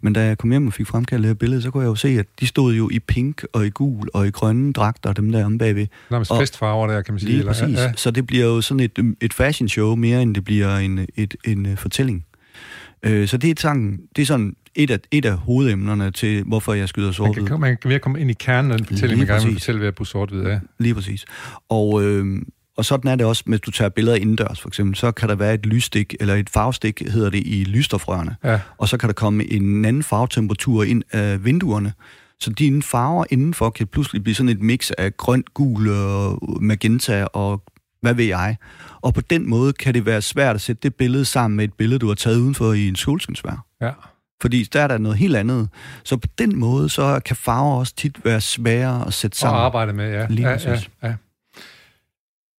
Men 0.00 0.12
da 0.12 0.26
jeg 0.26 0.38
kom 0.38 0.50
hjem 0.50 0.66
og 0.66 0.72
fik 0.72 0.86
fremkaldt 0.86 1.22
det 1.22 1.28
her 1.28 1.34
billede, 1.34 1.62
så 1.62 1.70
kunne 1.70 1.82
jeg 1.82 1.88
jo 1.88 1.94
se, 1.94 2.08
at 2.08 2.26
de 2.40 2.46
stod 2.46 2.74
jo 2.74 2.90
i 2.92 2.98
pink 2.98 3.44
og 3.52 3.66
i 3.66 3.70
gul 3.70 4.08
og 4.14 4.26
i 4.26 4.30
grønne 4.30 4.72
dragter, 4.72 5.12
dem 5.12 5.32
der 5.32 5.44
om 5.44 5.58
bagved. 5.58 5.86
Nærmest 6.10 6.30
og, 6.30 6.40
festfarver 6.40 6.86
der, 6.86 7.02
kan 7.02 7.14
man 7.14 7.18
sige. 7.18 7.28
Lige 7.28 7.38
eller? 7.38 7.52
præcis. 7.52 7.76
Ja, 7.76 7.82
ja. 7.82 7.92
Så 7.96 8.10
det 8.10 8.26
bliver 8.26 8.44
jo 8.44 8.60
sådan 8.60 8.80
et, 8.80 9.14
et 9.20 9.32
fashion 9.32 9.68
show 9.68 9.94
mere, 9.94 10.22
end 10.22 10.34
det 10.34 10.44
bliver 10.44 10.76
en, 10.76 11.06
et, 11.16 11.34
en, 11.44 11.66
øh, 11.66 11.76
fortælling. 11.76 12.24
Øh, 13.02 13.28
så 13.28 13.36
det 13.36 13.50
er, 13.50 13.54
sådan, 13.60 14.00
det 14.16 14.22
er 14.22 14.26
sådan 14.26 14.56
et 14.74 14.90
af, 14.90 14.98
et 15.10 15.24
af 15.24 15.36
hovedemnerne 15.36 16.10
til, 16.10 16.42
hvorfor 16.42 16.74
jeg 16.74 16.88
skyder 16.88 17.12
sort 17.12 17.36
Man 17.36 17.46
kan, 17.46 17.60
man 17.60 17.76
kan 17.82 17.88
mere 17.88 17.98
komme 17.98 18.20
ind 18.20 18.30
i 18.30 18.34
kernen 18.34 18.70
af 18.70 18.78
den 18.78 18.86
fortælling, 18.86 19.18
man 19.18 19.26
gerne 19.26 19.44
vil 19.44 19.54
fortælle 19.54 19.80
ved 19.80 19.88
at 19.88 19.94
på 19.94 20.04
sort 20.04 20.32
ja. 20.32 20.60
Lige 20.78 20.94
præcis. 20.94 21.24
Og 21.68 22.04
øh, 22.04 22.42
og 22.76 22.84
sådan 22.84 23.10
er 23.10 23.16
det 23.16 23.26
også, 23.26 23.42
hvis 23.46 23.60
du 23.60 23.70
tager 23.70 23.88
billeder 23.88 24.16
indendørs, 24.16 24.60
for 24.60 24.68
eksempel. 24.68 24.96
Så 24.96 25.12
kan 25.12 25.28
der 25.28 25.34
være 25.34 25.54
et 25.54 25.66
lysstik, 25.66 26.14
eller 26.20 26.34
et 26.34 26.50
farvestik, 26.50 27.02
hedder 27.10 27.30
det, 27.30 27.42
i 27.46 27.64
lysstofrørene. 27.64 28.36
Ja. 28.44 28.60
Og 28.78 28.88
så 28.88 28.96
kan 28.96 29.08
der 29.08 29.12
komme 29.12 29.52
en 29.52 29.84
anden 29.84 30.02
farvetemperatur 30.02 30.84
ind 30.84 31.02
af 31.12 31.44
vinduerne. 31.44 31.92
Så 32.40 32.50
dine 32.50 32.82
farver 32.82 33.24
indenfor 33.30 33.70
kan 33.70 33.86
pludselig 33.86 34.22
blive 34.22 34.34
sådan 34.34 34.48
et 34.48 34.60
mix 34.60 34.90
af 34.98 35.16
grønt, 35.16 35.54
gul, 35.54 35.90
og 35.90 36.38
magenta 36.60 37.24
og 37.24 37.62
hvad 38.00 38.14
ved 38.14 38.24
jeg. 38.24 38.56
Og 39.00 39.14
på 39.14 39.20
den 39.20 39.50
måde 39.50 39.72
kan 39.72 39.94
det 39.94 40.06
være 40.06 40.22
svært 40.22 40.54
at 40.54 40.60
sætte 40.60 40.80
det 40.82 40.94
billede 40.94 41.24
sammen 41.24 41.56
med 41.56 41.64
et 41.64 41.72
billede, 41.72 41.98
du 41.98 42.08
har 42.08 42.14
taget 42.14 42.38
udenfor 42.38 42.72
i 42.72 42.88
en 42.88 42.96
solskinsvær. 42.96 43.64
Ja. 43.80 43.90
Fordi 44.42 44.62
der 44.62 44.80
er 44.80 44.88
der 44.88 44.98
noget 44.98 45.18
helt 45.18 45.36
andet. 45.36 45.68
Så 46.04 46.16
på 46.16 46.28
den 46.38 46.58
måde, 46.58 46.88
så 46.88 47.20
kan 47.24 47.36
farver 47.36 47.78
også 47.78 47.94
tit 47.96 48.24
være 48.24 48.40
svære 48.40 49.06
at 49.06 49.12
sætte 49.12 49.38
sammen. 49.38 49.58
Og 49.58 49.64
arbejde 49.64 49.92
med, 49.92 50.12
ja. 50.12 50.26
Lige 50.30 50.48
ja, 50.48 50.58
ja, 50.70 50.80
ja. 51.02 51.14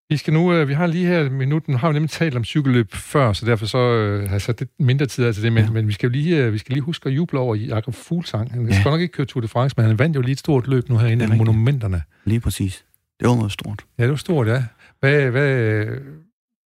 Vi 0.09 0.17
skal 0.17 0.33
nu, 0.33 0.53
øh, 0.53 0.67
vi 0.67 0.73
har 0.73 0.87
lige 0.87 1.07
her 1.07 1.29
minut, 1.29 1.67
nu 1.67 1.77
har 1.77 1.89
vi 1.89 1.93
nemlig 1.93 2.09
talt 2.09 2.35
om 2.35 2.43
cykelløb 2.43 2.93
før, 2.93 3.33
så 3.33 3.45
derfor 3.45 3.65
så 3.65 3.77
øh, 3.77 4.23
har 4.23 4.31
jeg 4.31 4.41
sat 4.41 4.59
lidt 4.59 4.71
mindre 4.79 5.05
tid 5.05 5.25
af 5.25 5.33
til 5.33 5.43
det, 5.43 5.53
men, 5.53 5.63
ja. 5.63 5.71
men 5.71 5.87
vi, 5.87 5.93
skal 5.93 6.11
lige, 6.11 6.37
øh, 6.37 6.53
vi 6.53 6.57
skal 6.57 6.73
lige 6.73 6.83
huske 6.83 7.09
at 7.09 7.15
juble 7.15 7.39
over 7.39 7.55
Jakob 7.55 7.93
Fuglsang. 7.93 8.51
Han 8.51 8.67
ja. 8.67 8.79
skal 8.79 8.91
nok 8.91 9.01
ikke 9.01 9.11
køre 9.11 9.25
Tour 9.25 9.41
de 9.41 9.47
France, 9.47 9.73
men 9.77 9.85
han 9.85 9.99
vandt 9.99 10.15
jo 10.15 10.21
lige 10.21 10.31
et 10.31 10.39
stort 10.39 10.67
løb 10.67 10.89
nu 10.89 10.97
herinde 10.97 11.25
i 11.25 11.37
monumenterne. 11.37 12.01
Lige 12.25 12.39
præcis. 12.39 12.85
Det 13.19 13.27
var 13.27 13.35
noget 13.35 13.51
stort. 13.51 13.85
Ja, 13.97 14.03
det 14.03 14.09
var 14.09 14.17
stort, 14.17 14.47
ja. 14.47 14.63
Hvad, 14.99 15.31
hvad, 15.31 15.85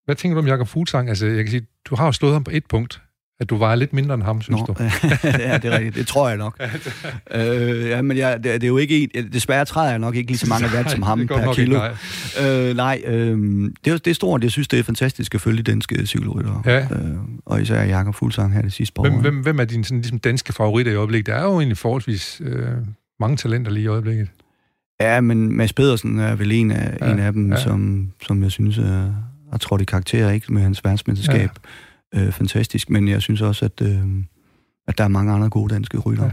hvad 0.05 0.15
tænker 0.15 0.35
du 0.35 0.39
om 0.39 0.47
Jakob 0.47 0.67
Fuglsang? 0.67 1.09
Altså, 1.09 1.25
jeg 1.25 1.43
kan 1.43 1.51
sige, 1.51 1.65
du 1.85 1.95
har 1.95 2.05
jo 2.05 2.11
slået 2.11 2.33
ham 2.33 2.43
på 2.43 2.51
et 2.53 2.65
punkt, 2.69 3.01
at 3.39 3.49
du 3.49 3.55
vejer 3.55 3.75
lidt 3.75 3.93
mindre 3.93 4.13
end 4.13 4.23
ham, 4.23 4.41
synes 4.41 4.59
Nå, 4.59 4.65
du? 4.65 4.83
ja, 5.23 5.57
det 5.57 5.65
er 5.65 5.71
rigtigt. 5.71 5.95
Det 5.95 6.07
tror 6.07 6.29
jeg 6.29 6.37
nok. 6.37 6.59
øh, 7.35 7.89
ja, 7.89 8.01
men 8.01 8.17
jeg, 8.17 8.43
det, 8.43 8.53
det, 8.53 8.63
er 8.63 8.67
jo 8.67 8.77
ikke... 8.77 9.09
Desværre 9.33 9.65
træder 9.65 9.89
jeg 9.89 9.99
nok 9.99 10.15
ikke 10.15 10.31
lige 10.31 10.37
så 10.37 10.47
mange 10.49 10.67
watt 10.75 10.91
som 10.91 11.01
ham 11.01 11.27
per 11.27 11.53
kilo. 11.53 11.75
Ikke, 11.75 11.97
nej, 12.41 12.69
øh, 12.69 12.75
nej 12.75 13.01
øh, 13.05 13.37
det, 13.85 13.93
er, 13.93 13.97
det 13.97 14.07
er 14.07 14.15
stort. 14.15 14.43
Jeg 14.43 14.51
synes, 14.51 14.67
det 14.67 14.79
er 14.79 14.83
fantastisk 14.83 15.35
at 15.35 15.41
følge 15.41 15.63
danske 15.63 16.07
cykelryttere. 16.07 16.61
Ja. 16.65 16.79
Øh, 16.79 17.17
og 17.45 17.61
især 17.61 17.83
Jakob 17.83 18.15
Fuglsang 18.15 18.53
her 18.53 18.61
det 18.61 18.73
sidste 18.73 18.93
par 18.93 19.01
hvem, 19.01 19.13
år. 19.13 19.21
Hvem, 19.21 19.41
hvem 19.41 19.59
er 19.59 19.65
dine 19.65 19.85
sådan, 19.85 19.97
ligesom 19.97 20.19
danske 20.19 20.53
favoritter 20.53 20.91
i 20.91 20.95
øjeblikket? 20.95 21.27
Der 21.27 21.35
er 21.35 21.43
jo 21.43 21.59
egentlig 21.59 21.77
forholdsvis 21.77 22.41
øh, 22.45 22.67
mange 23.19 23.37
talenter 23.37 23.71
lige 23.71 23.83
i 23.83 23.87
øjeblikket. 23.87 24.27
Ja, 25.01 25.21
men 25.21 25.57
Mads 25.57 25.73
Pedersen 25.73 26.19
er 26.19 26.35
vel 26.35 26.51
en 26.51 26.71
af, 26.71 26.97
ja, 27.01 27.11
en 27.11 27.19
af 27.19 27.33
dem, 27.33 27.51
ja. 27.51 27.57
som, 27.57 28.11
som 28.23 28.43
jeg 28.43 28.51
synes 28.51 28.77
er, 28.77 29.13
har 29.51 29.57
trådt 29.57 29.81
i 29.81 29.85
karakter 29.85 30.29
ikke 30.29 30.53
med 30.53 30.61
hans 30.61 30.83
verdensmesterskab. 30.83 31.39
Ja 31.41 31.69
øh, 32.15 32.31
fantastisk, 32.31 32.89
men 32.89 33.07
jeg 33.07 33.21
synes 33.21 33.41
også, 33.41 33.65
at, 33.65 33.81
øh, 33.81 34.01
at 34.87 34.97
der 34.97 35.03
er 35.03 35.07
mange 35.07 35.33
andre 35.33 35.49
gode 35.49 35.73
danske 35.73 35.97
rytter. 35.97 36.25
Ja. 36.25 36.31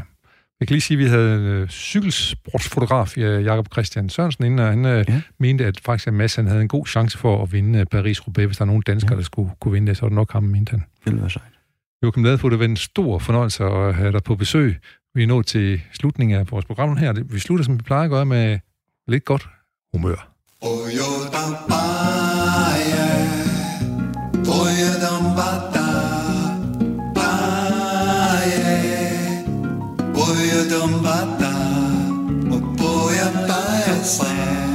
Jeg 0.61 0.69
kan 0.69 0.75
lige 0.75 0.83
sige, 0.83 0.99
at 0.99 1.05
vi 1.05 1.09
havde 1.09 1.35
en 1.35 1.41
øh, 1.41 1.69
cykelsportsfotograf, 1.69 3.19
Jakob 3.19 3.69
Christian 3.73 4.09
Sørensen, 4.09 4.45
inden, 4.45 4.59
og 4.59 4.67
han 4.67 4.85
øh, 4.85 5.05
ja. 5.09 5.23
mente, 5.39 5.67
at 5.67 5.81
faktisk 5.81 6.13
Mads 6.13 6.35
han 6.35 6.47
havde 6.47 6.63
en 6.63 6.69
god 6.69 6.87
chance 6.87 7.19
for 7.19 7.43
at 7.43 7.53
vinde 7.53 7.79
øh, 7.79 7.87
Paris-Roubaix. 7.95 8.47
Hvis 8.47 8.57
der 8.57 8.63
er 8.63 8.67
nogen 8.67 8.83
danskere, 8.87 9.13
ja. 9.13 9.17
der 9.17 9.23
skulle 9.23 9.51
kunne 9.61 9.73
vinde 9.73 9.89
det, 9.89 9.97
så 9.97 10.03
var 10.03 10.09
det 10.09 10.15
nok 10.15 10.33
ham, 10.33 10.43
mente 10.43 10.71
han. 10.71 10.81
Det 10.81 11.05
ville 11.05 11.21
være 11.21 11.31
sejt. 11.31 11.53
Joachim 12.03 12.25
Ladefod, 12.25 12.51
det 12.51 12.59
var 12.59 12.65
en 12.65 12.77
stor 12.77 13.19
fornøjelse 13.19 13.65
at 13.65 13.95
have 13.95 14.13
dig 14.13 14.23
på 14.23 14.35
besøg. 14.35 14.77
Vi 15.15 15.23
er 15.23 15.27
nået 15.27 15.47
til 15.47 15.81
slutningen 15.93 16.39
af 16.39 16.51
vores 16.51 16.65
program 16.65 16.97
her. 16.97 17.13
Vi 17.13 17.39
slutter, 17.39 17.65
som 17.65 17.79
vi 17.79 17.83
plejer 17.83 18.05
at 18.05 18.11
gøre, 18.11 18.27
med 18.27 18.59
lidt 19.09 19.25
godt 19.25 19.49
humør. 19.93 20.29
Boya 20.63 21.03
i 30.67 30.69
don't 30.69 31.01
by 31.03 31.47
opoja 32.51 33.31
paja 33.47 34.66